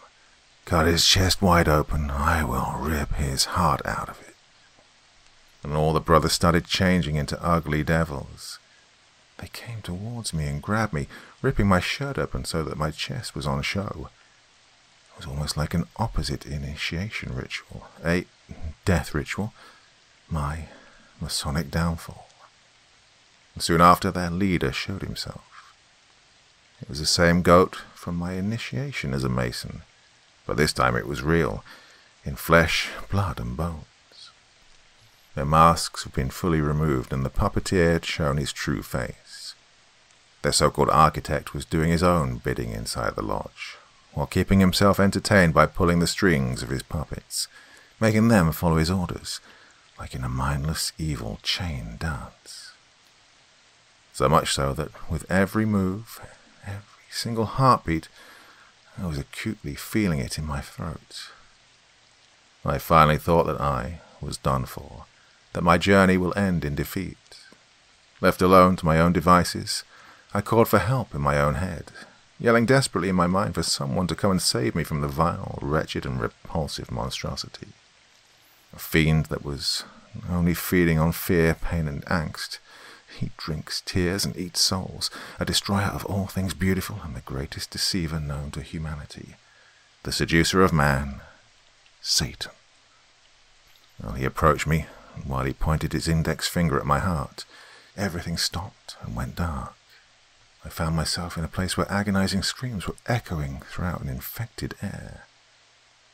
Cut 0.66 0.86
his 0.86 1.08
chest 1.08 1.42
wide 1.42 1.70
open. 1.70 2.12
I 2.12 2.44
will 2.44 2.76
rip 2.78 3.14
his 3.14 3.46
heart 3.46 3.82
out 3.86 4.10
of 4.10 4.20
it. 4.20 4.36
And 5.64 5.78
all 5.78 5.94
the 5.94 6.02
brothers 6.02 6.34
started 6.34 6.66
changing 6.66 7.16
into 7.16 7.42
ugly 7.42 7.86
devils. 7.86 8.60
They 9.38 9.48
came 9.48 9.82
towards 9.82 10.34
me 10.34 10.48
and 10.48 10.62
grabbed 10.62 10.92
me, 10.92 11.08
ripping 11.42 11.68
my 11.68 11.80
shirt 11.80 12.18
open 12.18 12.44
so 12.44 12.64
that 12.64 12.78
my 12.78 12.92
chest 12.92 13.34
was 13.34 13.48
on 13.48 13.62
show. 13.62 14.10
It 15.16 15.20
was 15.20 15.28
almost 15.28 15.56
like 15.56 15.74
an 15.74 15.88
opposite 15.96 16.46
initiation 16.46 17.34
ritual, 17.34 17.88
a 18.04 18.26
death 18.84 19.16
ritual, 19.16 19.54
my 20.30 20.68
Masonic 21.22 21.72
downfall. 21.72 22.28
And 23.54 23.64
soon 23.64 23.80
after, 23.80 24.12
their 24.12 24.30
leader 24.30 24.74
showed 24.74 25.02
himself. 25.02 25.74
It 26.82 26.90
was 26.90 27.00
the 27.00 27.06
same 27.06 27.42
goat 27.42 27.78
from 27.94 28.18
my 28.18 28.34
initiation 28.34 29.14
as 29.14 29.24
a 29.24 29.30
mason, 29.30 29.84
but 30.46 30.58
this 30.58 30.74
time 30.74 30.98
it 30.98 31.08
was 31.08 31.24
real, 31.24 31.64
in 32.26 32.36
flesh, 32.36 32.90
blood, 33.10 33.40
and 33.40 33.56
bones. 33.56 33.86
Their 35.36 35.46
masks 35.46 36.04
had 36.04 36.14
been 36.14 36.30
fully 36.30 36.60
removed, 36.60 37.14
and 37.14 37.24
the 37.24 37.30
puppeteer 37.30 37.94
had 37.94 38.06
shown 38.06 38.36
his 38.36 38.52
true 38.52 38.82
face. 38.82 39.56
Their 40.42 40.52
so-called 40.52 40.90
architect 40.90 41.54
was 41.54 41.64
doing 41.64 41.90
his 41.90 42.04
own 42.04 42.38
bidding 42.38 42.72
inside 42.72 43.16
the 43.16 43.22
lodge, 43.22 43.78
while 44.16 44.26
keeping 44.26 44.62
himself 44.62 45.00
entertained 45.00 45.54
by 45.54 45.66
pulling 45.66 46.00
the 46.00 46.08
strings 46.08 46.64
of 46.64 46.70
his 46.70 46.82
puppets, 46.82 47.48
making 48.00 48.30
them 48.30 48.52
follow 48.52 48.78
his 48.78 48.90
orders, 48.90 49.42
like 50.00 50.16
in 50.16 50.24
a 50.24 50.30
mindless 50.30 50.94
evil 50.98 51.38
chain 51.44 51.98
dance. 52.00 52.72
So 54.14 54.30
much 54.30 54.54
so 54.54 54.74
that 54.74 54.90
with 55.12 55.30
every 55.30 55.66
move, 55.66 56.22
every 56.66 56.82
single 57.12 57.46
heartbeat, 57.46 58.08
I 58.98 59.06
was 59.06 59.18
acutely 59.18 59.76
feeling 59.76 60.20
it 60.20 60.38
in 60.38 60.46
my 60.46 60.62
throat. 60.62 61.30
I 62.64 62.78
finally 62.78 63.18
thought 63.18 63.46
that 63.48 63.60
I 63.60 64.00
was 64.22 64.38
done 64.38 64.66
for, 64.66 65.06
that 65.52 65.62
my 65.62 65.78
journey 65.78 66.18
will 66.18 66.38
end 66.38 66.64
in 66.64 66.74
defeat. 66.74 67.18
Left 68.22 68.42
alone 68.42 68.78
to 68.78 68.86
my 68.86 68.98
own 68.98 69.12
devices, 69.12 69.84
I 70.34 70.40
called 70.40 70.70
for 70.70 70.80
help 70.80 71.14
in 71.14 71.22
my 71.22 71.38
own 71.40 71.56
head, 71.56 71.92
yelling 72.40 72.66
desperately 72.66 73.10
in 73.10 73.16
my 73.16 73.28
mind 73.28 73.56
for 73.56 73.64
someone 73.64 74.08
to 74.08 74.16
come 74.16 74.32
and 74.32 74.42
save 74.42 74.76
me 74.76 74.84
from 74.84 75.02
the 75.02 75.08
vile, 75.08 75.60
wretched, 75.62 76.06
and 76.06 76.20
repulsive 76.20 76.92
monstrosity. 76.92 77.68
A 78.74 78.80
fiend 78.80 79.28
that 79.28 79.46
was 79.46 79.84
only 80.30 80.54
feeding 80.54 81.00
on 81.00 81.12
fear, 81.12 81.56
pain, 81.56 81.88
and 81.88 82.06
angst. 82.06 82.60
He 83.20 83.32
drinks 83.38 83.82
tears 83.86 84.26
and 84.26 84.36
eats 84.36 84.60
souls, 84.60 85.10
a 85.40 85.46
destroyer 85.46 85.86
of 85.86 86.06
all 86.06 86.28
things 86.28 86.54
beautiful 86.54 87.00
and 87.04 87.16
the 87.16 87.22
greatest 87.22 87.72
deceiver 87.72 88.20
known 88.20 88.52
to 88.52 88.62
humanity, 88.62 89.36
the 90.04 90.12
seducer 90.12 90.62
of 90.62 90.74
man, 90.74 91.22
Satan. 92.02 92.52
Well, 94.02 94.14
he 94.14 94.26
approached 94.26 94.68
me, 94.68 94.88
and 95.16 95.26
while 95.26 95.46
he 95.46 95.54
pointed 95.54 95.94
his 95.94 96.10
index 96.10 96.48
finger 96.48 96.78
at 96.78 96.86
my 96.86 97.00
heart, 97.00 97.46
everything 97.96 98.36
stopped 98.36 98.98
and 99.02 99.16
went 99.16 99.38
dark. 99.38 99.74
I 100.66 100.70
found 100.70 100.96
myself 100.96 101.38
in 101.38 101.44
a 101.44 101.48
place 101.48 101.78
where 101.78 101.92
agonizing 101.92 102.42
screams 102.42 102.88
were 102.88 102.96
echoing 103.06 103.62
throughout 103.70 104.02
an 104.02 104.10
infected 104.10 104.74
air. 104.82 105.26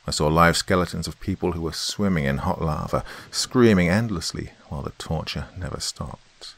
I 0.05 0.11
saw 0.11 0.27
live 0.27 0.57
skeletons 0.57 1.07
of 1.07 1.19
people 1.21 1.53
who 1.53 1.61
were 1.61 1.71
swimming 1.71 2.25
in 2.25 2.39
hot 2.39 2.61
lava, 2.61 3.05
screaming 3.31 3.87
endlessly 3.87 4.51
while 4.67 4.81
the 4.81 4.91
torture 4.91 5.45
never 5.57 5.79
stopped. 5.79 6.55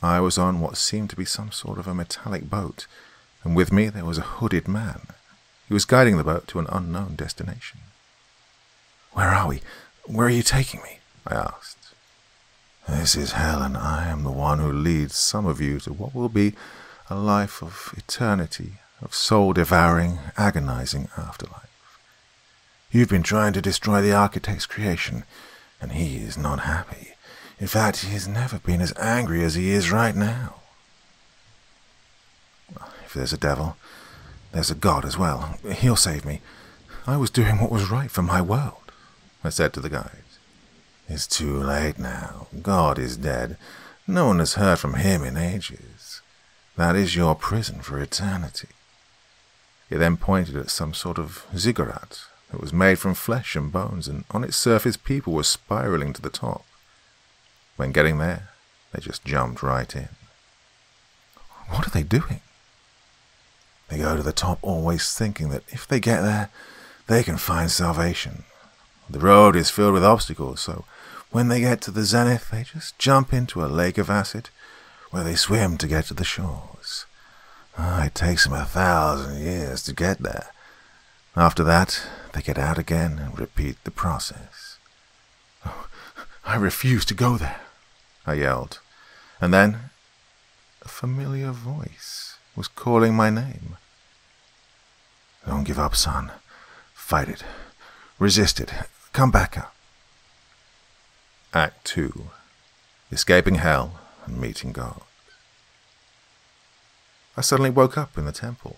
I 0.00 0.20
was 0.20 0.38
on 0.38 0.60
what 0.60 0.76
seemed 0.76 1.10
to 1.10 1.16
be 1.16 1.24
some 1.24 1.50
sort 1.50 1.78
of 1.78 1.88
a 1.88 1.94
metallic 1.94 2.48
boat, 2.48 2.86
and 3.42 3.56
with 3.56 3.72
me 3.72 3.88
there 3.88 4.04
was 4.04 4.18
a 4.18 4.22
hooded 4.38 4.68
man. 4.68 5.00
He 5.66 5.74
was 5.74 5.84
guiding 5.84 6.16
the 6.16 6.24
boat 6.24 6.46
to 6.48 6.60
an 6.60 6.66
unknown 6.70 7.16
destination. 7.16 7.80
Where 9.12 9.30
are 9.30 9.48
we? 9.48 9.62
Where 10.04 10.26
are 10.26 10.30
you 10.30 10.42
taking 10.44 10.80
me? 10.82 11.00
I 11.26 11.34
asked. 11.34 11.77
This 12.88 13.16
is 13.16 13.32
hell, 13.32 13.62
and 13.62 13.76
I 13.76 14.08
am 14.08 14.24
the 14.24 14.30
one 14.30 14.60
who 14.60 14.72
leads 14.72 15.14
some 15.14 15.44
of 15.44 15.60
you 15.60 15.78
to 15.80 15.92
what 15.92 16.14
will 16.14 16.30
be 16.30 16.54
a 17.10 17.14
life 17.14 17.62
of 17.62 17.92
eternity, 17.96 18.74
of 19.02 19.14
soul 19.14 19.52
devouring, 19.52 20.18
agonizing 20.38 21.08
afterlife. 21.16 21.68
You've 22.90 23.10
been 23.10 23.22
trying 23.22 23.52
to 23.52 23.60
destroy 23.60 24.00
the 24.00 24.14
architect's 24.14 24.64
creation, 24.64 25.24
and 25.82 25.92
he 25.92 26.16
is 26.16 26.38
not 26.38 26.60
happy. 26.60 27.14
In 27.60 27.66
fact, 27.66 27.98
he 27.98 28.12
has 28.14 28.26
never 28.26 28.58
been 28.58 28.80
as 28.80 28.94
angry 28.98 29.44
as 29.44 29.54
he 29.54 29.70
is 29.70 29.92
right 29.92 30.16
now. 30.16 30.54
If 33.04 33.12
there's 33.12 33.34
a 33.34 33.38
devil, 33.38 33.76
there's 34.52 34.70
a 34.70 34.74
God 34.74 35.04
as 35.04 35.18
well. 35.18 35.58
He'll 35.76 35.96
save 35.96 36.24
me. 36.24 36.40
I 37.06 37.18
was 37.18 37.30
doing 37.30 37.58
what 37.58 37.70
was 37.70 37.90
right 37.90 38.10
for 38.10 38.22
my 38.22 38.40
world, 38.40 38.92
I 39.44 39.50
said 39.50 39.74
to 39.74 39.80
the 39.80 39.90
guide. 39.90 40.22
It's 41.08 41.26
too 41.26 41.56
late 41.56 41.98
now. 41.98 42.48
God 42.60 42.98
is 42.98 43.16
dead. 43.16 43.56
No 44.06 44.26
one 44.26 44.40
has 44.40 44.54
heard 44.54 44.78
from 44.78 44.94
him 44.94 45.24
in 45.24 45.36
ages. 45.38 46.20
That 46.76 46.96
is 46.96 47.16
your 47.16 47.34
prison 47.34 47.80
for 47.80 47.98
eternity. 47.98 48.68
He 49.88 49.96
then 49.96 50.18
pointed 50.18 50.54
at 50.56 50.70
some 50.70 50.92
sort 50.92 51.18
of 51.18 51.46
ziggurat 51.56 52.20
that 52.50 52.60
was 52.60 52.72
made 52.74 52.98
from 52.98 53.14
flesh 53.14 53.56
and 53.56 53.72
bones, 53.72 54.06
and 54.06 54.24
on 54.30 54.44
its 54.44 54.56
surface 54.56 54.98
people 54.98 55.32
were 55.32 55.42
spiraling 55.44 56.12
to 56.12 56.22
the 56.22 56.30
top. 56.30 56.64
When 57.76 57.92
getting 57.92 58.18
there, 58.18 58.50
they 58.92 59.00
just 59.00 59.24
jumped 59.24 59.62
right 59.62 59.94
in. 59.96 60.08
What 61.68 61.86
are 61.86 61.90
they 61.90 62.02
doing? 62.02 62.40
They 63.88 63.98
go 63.98 64.14
to 64.16 64.22
the 64.22 64.32
top 64.32 64.58
always 64.60 65.14
thinking 65.14 65.48
that 65.50 65.64
if 65.68 65.88
they 65.88 66.00
get 66.00 66.20
there, 66.20 66.50
they 67.06 67.22
can 67.22 67.38
find 67.38 67.70
salvation. 67.70 68.44
The 69.08 69.18
road 69.18 69.56
is 69.56 69.70
filled 69.70 69.94
with 69.94 70.04
obstacles, 70.04 70.60
so 70.60 70.84
when 71.30 71.48
they 71.48 71.60
get 71.60 71.80
to 71.82 71.90
the 71.90 72.04
zenith, 72.04 72.50
they 72.50 72.64
just 72.64 72.98
jump 72.98 73.32
into 73.32 73.64
a 73.64 73.66
lake 73.66 73.98
of 73.98 74.10
acid 74.10 74.50
where 75.10 75.24
they 75.24 75.34
swim 75.34 75.76
to 75.78 75.86
get 75.86 76.06
to 76.06 76.14
the 76.14 76.24
shores. 76.24 77.06
Oh, 77.78 78.02
it 78.02 78.14
takes 78.14 78.44
them 78.44 78.54
a 78.54 78.64
thousand 78.64 79.40
years 79.40 79.82
to 79.84 79.92
get 79.92 80.18
there. 80.18 80.48
After 81.36 81.62
that, 81.64 82.02
they 82.32 82.42
get 82.42 82.58
out 82.58 82.78
again 82.78 83.18
and 83.18 83.38
repeat 83.38 83.76
the 83.84 83.90
process. 83.90 84.78
Oh, 85.64 85.86
I 86.44 86.56
refuse 86.56 87.04
to 87.06 87.14
go 87.14 87.36
there, 87.36 87.60
I 88.26 88.34
yelled. 88.34 88.80
And 89.40 89.54
then 89.54 89.90
a 90.82 90.88
familiar 90.88 91.52
voice 91.52 92.38
was 92.56 92.68
calling 92.68 93.14
my 93.14 93.30
name. 93.30 93.76
Don't 95.46 95.64
give 95.64 95.78
up, 95.78 95.94
son. 95.94 96.32
Fight 96.92 97.28
it. 97.28 97.44
Resist 98.18 98.58
it. 98.60 98.72
Come 99.12 99.30
back 99.30 99.56
up. 99.56 99.74
Act 101.54 101.86
2 101.86 102.28
Escaping 103.10 103.54
Hell 103.54 103.98
and 104.26 104.38
Meeting 104.38 104.70
God. 104.70 105.00
I 107.38 107.40
suddenly 107.40 107.70
woke 107.70 107.96
up 107.96 108.18
in 108.18 108.26
the 108.26 108.32
temple, 108.32 108.76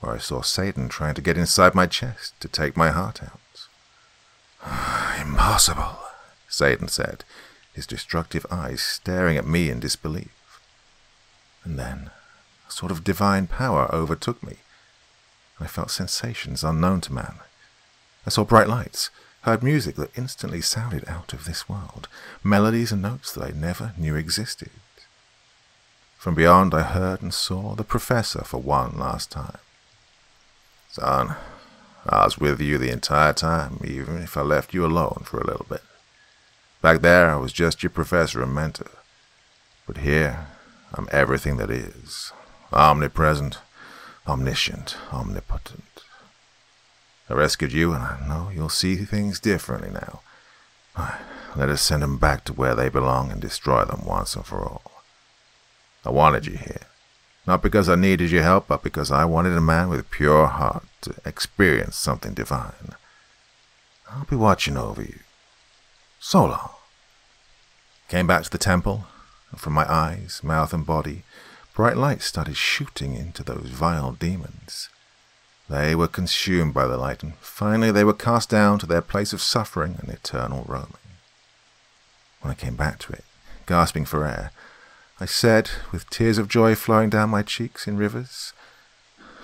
where 0.00 0.12
I 0.12 0.18
saw 0.18 0.42
Satan 0.42 0.90
trying 0.90 1.14
to 1.14 1.22
get 1.22 1.38
inside 1.38 1.74
my 1.74 1.86
chest 1.86 2.38
to 2.40 2.48
take 2.48 2.76
my 2.76 2.90
heart 2.90 3.22
out. 3.22 3.40
Impossible, 5.26 5.96
Satan 6.50 6.88
said, 6.88 7.24
his 7.72 7.86
destructive 7.86 8.44
eyes 8.50 8.82
staring 8.82 9.38
at 9.38 9.46
me 9.46 9.70
in 9.70 9.80
disbelief. 9.80 10.60
And 11.64 11.78
then 11.78 12.10
a 12.68 12.70
sort 12.70 12.92
of 12.92 13.04
divine 13.04 13.46
power 13.46 13.88
overtook 13.90 14.42
me. 14.42 14.56
I 15.58 15.66
felt 15.66 15.90
sensations 15.90 16.62
unknown 16.62 17.00
to 17.02 17.12
man. 17.14 17.36
I 18.26 18.30
saw 18.30 18.44
bright 18.44 18.68
lights, 18.68 19.08
heard 19.46 19.62
music 19.62 19.94
that 19.94 20.18
instantly 20.18 20.60
sounded 20.60 21.08
out 21.08 21.32
of 21.32 21.44
this 21.44 21.68
world, 21.68 22.08
melodies 22.42 22.90
and 22.90 23.00
notes 23.00 23.32
that 23.32 23.44
I 23.44 23.56
never 23.56 23.92
knew 23.96 24.16
existed. 24.16 24.70
From 26.18 26.34
beyond, 26.34 26.74
I 26.74 26.82
heard 26.82 27.22
and 27.22 27.32
saw 27.32 27.76
the 27.76 27.84
professor 27.84 28.42
for 28.42 28.58
one 28.58 28.98
last 28.98 29.30
time. 29.30 29.58
Son, 30.90 31.36
I 32.08 32.24
was 32.24 32.38
with 32.38 32.60
you 32.60 32.76
the 32.76 32.90
entire 32.90 33.32
time, 33.32 33.78
even 33.84 34.18
if 34.20 34.36
I 34.36 34.42
left 34.42 34.74
you 34.74 34.84
alone 34.84 35.22
for 35.24 35.38
a 35.38 35.46
little 35.46 35.66
bit. 35.68 35.82
Back 36.82 37.00
there, 37.00 37.30
I 37.30 37.36
was 37.36 37.52
just 37.52 37.84
your 37.84 37.90
professor 37.90 38.42
and 38.42 38.52
mentor. 38.52 38.90
But 39.86 39.98
here, 39.98 40.48
I'm 40.92 41.06
everything 41.12 41.56
that 41.58 41.70
is 41.70 42.32
omnipresent, 42.72 43.58
omniscient, 44.26 44.96
omnipotent. 45.12 45.84
I 47.28 47.34
rescued 47.34 47.72
you, 47.72 47.92
and 47.92 48.02
I 48.02 48.24
know 48.26 48.50
you'll 48.54 48.68
see 48.68 48.96
things 48.96 49.40
differently 49.40 49.90
now. 49.90 50.20
Let 51.56 51.68
us 51.68 51.82
send 51.82 52.02
them 52.02 52.18
back 52.18 52.44
to 52.44 52.52
where 52.52 52.74
they 52.74 52.88
belong 52.88 53.32
and 53.32 53.40
destroy 53.40 53.84
them 53.84 54.04
once 54.04 54.36
and 54.36 54.44
for 54.44 54.62
all. 54.62 55.02
I 56.04 56.10
wanted 56.10 56.46
you 56.46 56.56
here, 56.56 56.82
not 57.46 57.62
because 57.62 57.88
I 57.88 57.96
needed 57.96 58.30
your 58.30 58.42
help, 58.42 58.68
but 58.68 58.82
because 58.82 59.10
I 59.10 59.24
wanted 59.24 59.54
a 59.54 59.60
man 59.60 59.88
with 59.88 60.00
a 60.00 60.04
pure 60.04 60.46
heart 60.46 60.84
to 61.02 61.14
experience 61.24 61.96
something 61.96 62.34
divine. 62.34 62.94
I'll 64.08 64.24
be 64.24 64.36
watching 64.36 64.76
over 64.76 65.02
you. 65.02 65.18
So 66.20 66.44
long. 66.44 66.70
Came 68.08 68.28
back 68.28 68.44
to 68.44 68.50
the 68.50 68.58
temple, 68.58 69.06
and 69.50 69.60
from 69.60 69.72
my 69.72 69.90
eyes, 69.92 70.42
mouth, 70.44 70.72
and 70.72 70.86
body, 70.86 71.24
bright 71.74 71.96
lights 71.96 72.26
started 72.26 72.56
shooting 72.56 73.16
into 73.16 73.42
those 73.42 73.70
vile 73.70 74.12
demons. 74.12 74.88
They 75.68 75.96
were 75.96 76.08
consumed 76.08 76.74
by 76.74 76.86
the 76.86 76.96
light, 76.96 77.22
and 77.22 77.34
finally 77.36 77.90
they 77.90 78.04
were 78.04 78.14
cast 78.14 78.48
down 78.48 78.78
to 78.78 78.86
their 78.86 79.02
place 79.02 79.32
of 79.32 79.42
suffering 79.42 79.96
and 79.98 80.08
eternal 80.08 80.64
roaming. 80.68 80.92
When 82.40 82.52
I 82.52 82.54
came 82.54 82.76
back 82.76 83.00
to 83.00 83.12
it, 83.12 83.24
gasping 83.66 84.04
for 84.04 84.24
air, 84.24 84.52
I 85.18 85.24
said, 85.26 85.70
with 85.90 86.08
tears 86.10 86.38
of 86.38 86.46
joy 86.48 86.74
flowing 86.74 87.10
down 87.10 87.30
my 87.30 87.42
cheeks 87.42 87.88
in 87.88 87.96
rivers, 87.96 88.52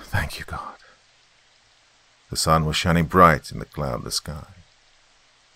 Thank 0.04 0.38
you, 0.38 0.44
God. 0.44 0.76
The 2.30 2.36
sun 2.36 2.66
was 2.66 2.76
shining 2.76 3.06
bright 3.06 3.50
in 3.50 3.58
the 3.58 3.64
cloudless 3.64 4.16
sky. 4.16 4.46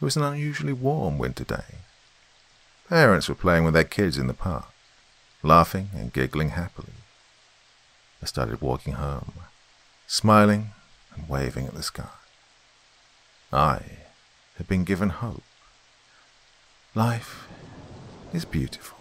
It 0.00 0.04
was 0.04 0.16
an 0.16 0.22
unusually 0.22 0.72
warm 0.72 1.18
winter 1.18 1.44
day. 1.44 1.80
Parents 2.88 3.28
were 3.28 3.34
playing 3.34 3.64
with 3.64 3.74
their 3.74 3.84
kids 3.84 4.16
in 4.16 4.26
the 4.26 4.34
park, 4.34 4.66
laughing 5.42 5.90
and 5.94 6.12
giggling 6.12 6.50
happily. 6.50 6.94
I 8.22 8.26
started 8.26 8.60
walking 8.62 8.94
home 8.94 9.32
smiling 10.06 10.70
and 11.14 11.28
waving 11.28 11.66
at 11.66 11.74
the 11.74 11.82
sky. 11.82 12.08
I 13.52 13.82
had 14.56 14.68
been 14.68 14.84
given 14.84 15.10
hope. 15.10 15.42
Life 16.94 17.48
is 18.32 18.44
beautiful. 18.44 18.95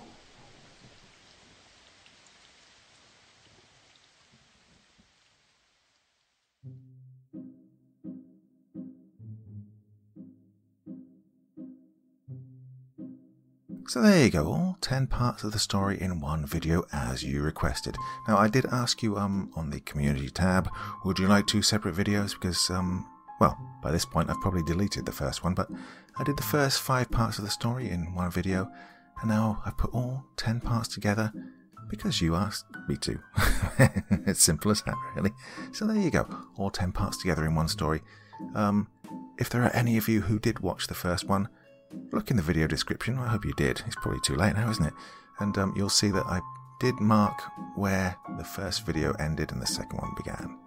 So 13.95 14.01
there 14.01 14.25
you 14.25 14.29
go, 14.29 14.47
all 14.47 14.77
10 14.81 15.07
parts 15.07 15.45
of 15.45 15.53
the 15.53 15.57
story 15.57 16.01
in 16.01 16.19
one 16.19 16.45
video 16.45 16.83
as 16.91 17.23
you 17.23 17.41
requested. 17.41 17.95
Now 18.27 18.37
I 18.37 18.49
did 18.49 18.65
ask 18.65 19.01
you 19.01 19.15
um 19.15 19.53
on 19.55 19.69
the 19.69 19.79
community 19.79 20.29
tab, 20.29 20.69
would 21.05 21.17
you 21.17 21.29
like 21.29 21.47
two 21.47 21.61
separate 21.61 21.95
videos 21.95 22.33
because 22.33 22.69
um 22.69 23.09
well, 23.39 23.57
by 23.81 23.93
this 23.93 24.03
point 24.03 24.29
I've 24.29 24.41
probably 24.41 24.63
deleted 24.63 25.05
the 25.05 25.13
first 25.13 25.45
one, 25.45 25.53
but 25.53 25.69
I 26.17 26.25
did 26.25 26.35
the 26.35 26.43
first 26.43 26.81
5 26.81 27.09
parts 27.09 27.37
of 27.37 27.45
the 27.45 27.49
story 27.49 27.89
in 27.89 28.13
one 28.13 28.29
video 28.29 28.69
And 29.21 29.29
now 29.29 29.61
I've 29.65 29.77
put 29.77 29.93
all 29.93 30.25
10 30.35 30.59
parts 30.59 30.89
together 30.89 31.31
because 31.89 32.21
you 32.21 32.35
asked 32.35 32.65
me 32.89 32.97
to. 32.97 33.17
it's 34.27 34.43
simple 34.43 34.71
as 34.71 34.81
that, 34.81 34.95
really. 35.15 35.31
So 35.71 35.87
there 35.87 35.95
you 35.95 36.11
go, 36.11 36.27
all 36.57 36.69
10 36.69 36.91
parts 36.91 37.15
together 37.15 37.45
in 37.45 37.55
one 37.55 37.69
story. 37.69 38.01
Um, 38.55 38.89
if 39.39 39.49
there 39.49 39.63
are 39.63 39.73
any 39.73 39.95
of 39.95 40.09
you 40.09 40.19
who 40.19 40.37
did 40.37 40.59
watch 40.59 40.87
the 40.87 40.93
first 40.93 41.29
one, 41.29 41.47
look 42.11 42.31
in 42.31 42.37
the 42.37 42.43
video 42.43 42.67
description. 42.67 43.17
I 43.17 43.27
hope 43.27 43.45
you 43.45 43.53
did. 43.53 43.81
It's 43.85 43.95
probably 43.95 44.21
too 44.21 44.35
late 44.35 44.55
now, 44.55 44.69
isn't 44.69 44.85
it? 44.85 44.93
And 45.39 45.57
um, 45.57 45.73
you'll 45.75 45.89
see 45.89 46.11
that 46.11 46.25
I 46.25 46.41
did 46.79 46.99
mark 46.99 47.41
where 47.75 48.15
the 48.37 48.43
first 48.43 48.85
video 48.85 49.13
ended 49.13 49.51
and 49.51 49.61
the 49.61 49.67
second 49.67 49.99
one 49.99 50.13
began. 50.15 50.57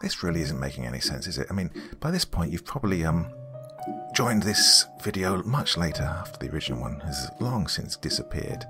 This 0.00 0.22
really 0.22 0.40
isn't 0.42 0.60
making 0.60 0.86
any 0.86 1.00
sense, 1.00 1.26
is 1.26 1.38
it? 1.38 1.48
I 1.50 1.54
mean, 1.54 1.70
by 2.00 2.10
this 2.10 2.24
point, 2.24 2.52
you've 2.52 2.64
probably 2.64 3.04
um, 3.04 3.26
joined 4.14 4.42
this 4.42 4.86
video 5.02 5.42
much 5.42 5.76
later 5.76 6.04
after 6.04 6.38
the 6.38 6.52
original 6.52 6.80
one 6.80 7.00
has 7.00 7.30
long 7.40 7.66
since 7.66 7.96
disappeared. 7.96 8.64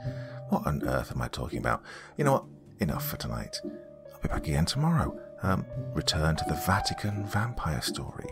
What 0.49 0.67
on 0.67 0.87
earth 0.89 1.13
am 1.13 1.21
I 1.21 1.29
talking 1.29 1.59
about? 1.59 1.83
You 2.17 2.25
know 2.25 2.33
what? 2.33 2.45
Enough 2.81 3.07
for 3.07 3.17
tonight. 3.17 3.61
I'll 3.65 4.21
be 4.21 4.29
back 4.29 4.47
again 4.47 4.65
tomorrow. 4.65 5.19
Um, 5.43 5.67
return 5.95 6.37
to 6.37 6.45
the 6.49 6.55
Vatican 6.55 7.27
vampire 7.27 7.83
story. 7.83 8.31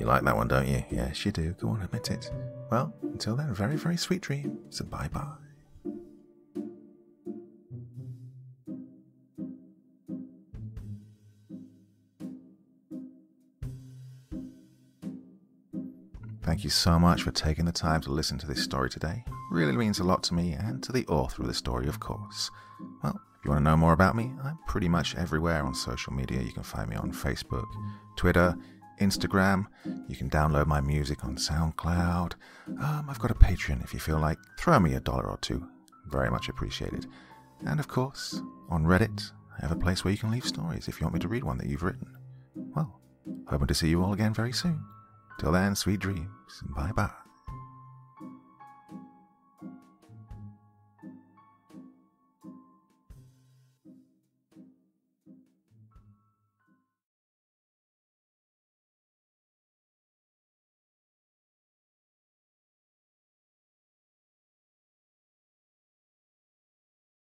You 0.00 0.06
like 0.06 0.22
that 0.24 0.34
one, 0.34 0.48
don't 0.48 0.66
you? 0.66 0.82
Yes, 0.90 1.26
you 1.26 1.30
do. 1.30 1.52
Go 1.52 1.68
on, 1.68 1.82
admit 1.82 2.10
it. 2.10 2.30
Well, 2.70 2.94
until 3.02 3.36
then, 3.36 3.52
very, 3.52 3.76
very 3.76 3.98
sweet 3.98 4.22
dreams, 4.22 4.80
and 4.80 4.90
bye 4.90 5.08
bye. 5.12 5.36
Thank 16.42 16.64
you 16.64 16.70
so 16.70 16.98
much 16.98 17.22
for 17.22 17.30
taking 17.30 17.66
the 17.66 17.70
time 17.70 18.00
to 18.00 18.10
listen 18.10 18.38
to 18.38 18.46
this 18.46 18.64
story 18.64 18.88
today. 18.88 19.22
Really 19.52 19.76
means 19.76 19.98
a 19.98 20.04
lot 20.04 20.22
to 20.24 20.34
me 20.34 20.52
and 20.52 20.82
to 20.82 20.92
the 20.92 21.06
author 21.08 21.42
of 21.42 21.48
the 21.48 21.54
story, 21.54 21.88
of 21.88 22.00
course. 22.00 22.50
Well, 23.02 23.20
if 23.38 23.44
you 23.44 23.50
want 23.50 23.60
to 23.60 23.70
know 23.70 23.76
more 23.76 23.92
about 23.92 24.16
me, 24.16 24.32
I'm 24.42 24.58
pretty 24.66 24.88
much 24.88 25.14
everywhere 25.16 25.62
on 25.62 25.74
social 25.74 26.14
media. 26.14 26.40
You 26.40 26.52
can 26.52 26.62
find 26.62 26.88
me 26.88 26.96
on 26.96 27.12
Facebook, 27.12 27.66
Twitter, 28.16 28.56
Instagram. 29.00 29.66
You 30.08 30.16
can 30.16 30.30
download 30.30 30.66
my 30.66 30.80
music 30.80 31.24
on 31.24 31.36
SoundCloud. 31.36 32.34
Um, 32.68 33.06
I've 33.08 33.18
got 33.18 33.30
a 33.30 33.34
Patreon 33.34 33.82
if 33.82 33.92
you 33.92 34.00
feel 34.00 34.18
like. 34.18 34.38
Throw 34.58 34.78
me 34.78 34.94
a 34.94 35.00
dollar 35.00 35.24
or 35.24 35.38
two. 35.38 35.66
Very 36.06 36.30
much 36.30 36.48
appreciated. 36.48 37.06
And 37.66 37.80
of 37.80 37.88
course, 37.88 38.40
on 38.68 38.84
Reddit, 38.84 39.32
I 39.58 39.62
have 39.62 39.72
a 39.72 39.76
place 39.76 40.04
where 40.04 40.12
you 40.12 40.18
can 40.18 40.30
leave 40.30 40.44
stories 40.44 40.88
if 40.88 41.00
you 41.00 41.04
want 41.04 41.14
me 41.14 41.20
to 41.20 41.28
read 41.28 41.44
one 41.44 41.58
that 41.58 41.66
you've 41.66 41.82
written. 41.82 42.16
Well, 42.54 43.00
hoping 43.46 43.66
to 43.66 43.74
see 43.74 43.88
you 43.88 44.02
all 44.02 44.12
again 44.12 44.32
very 44.32 44.52
soon. 44.52 44.82
Till 45.38 45.52
then, 45.52 45.74
sweet 45.74 46.00
dreams. 46.00 46.28
And 46.62 46.74
bye 46.74 46.92
bye. 46.92 47.19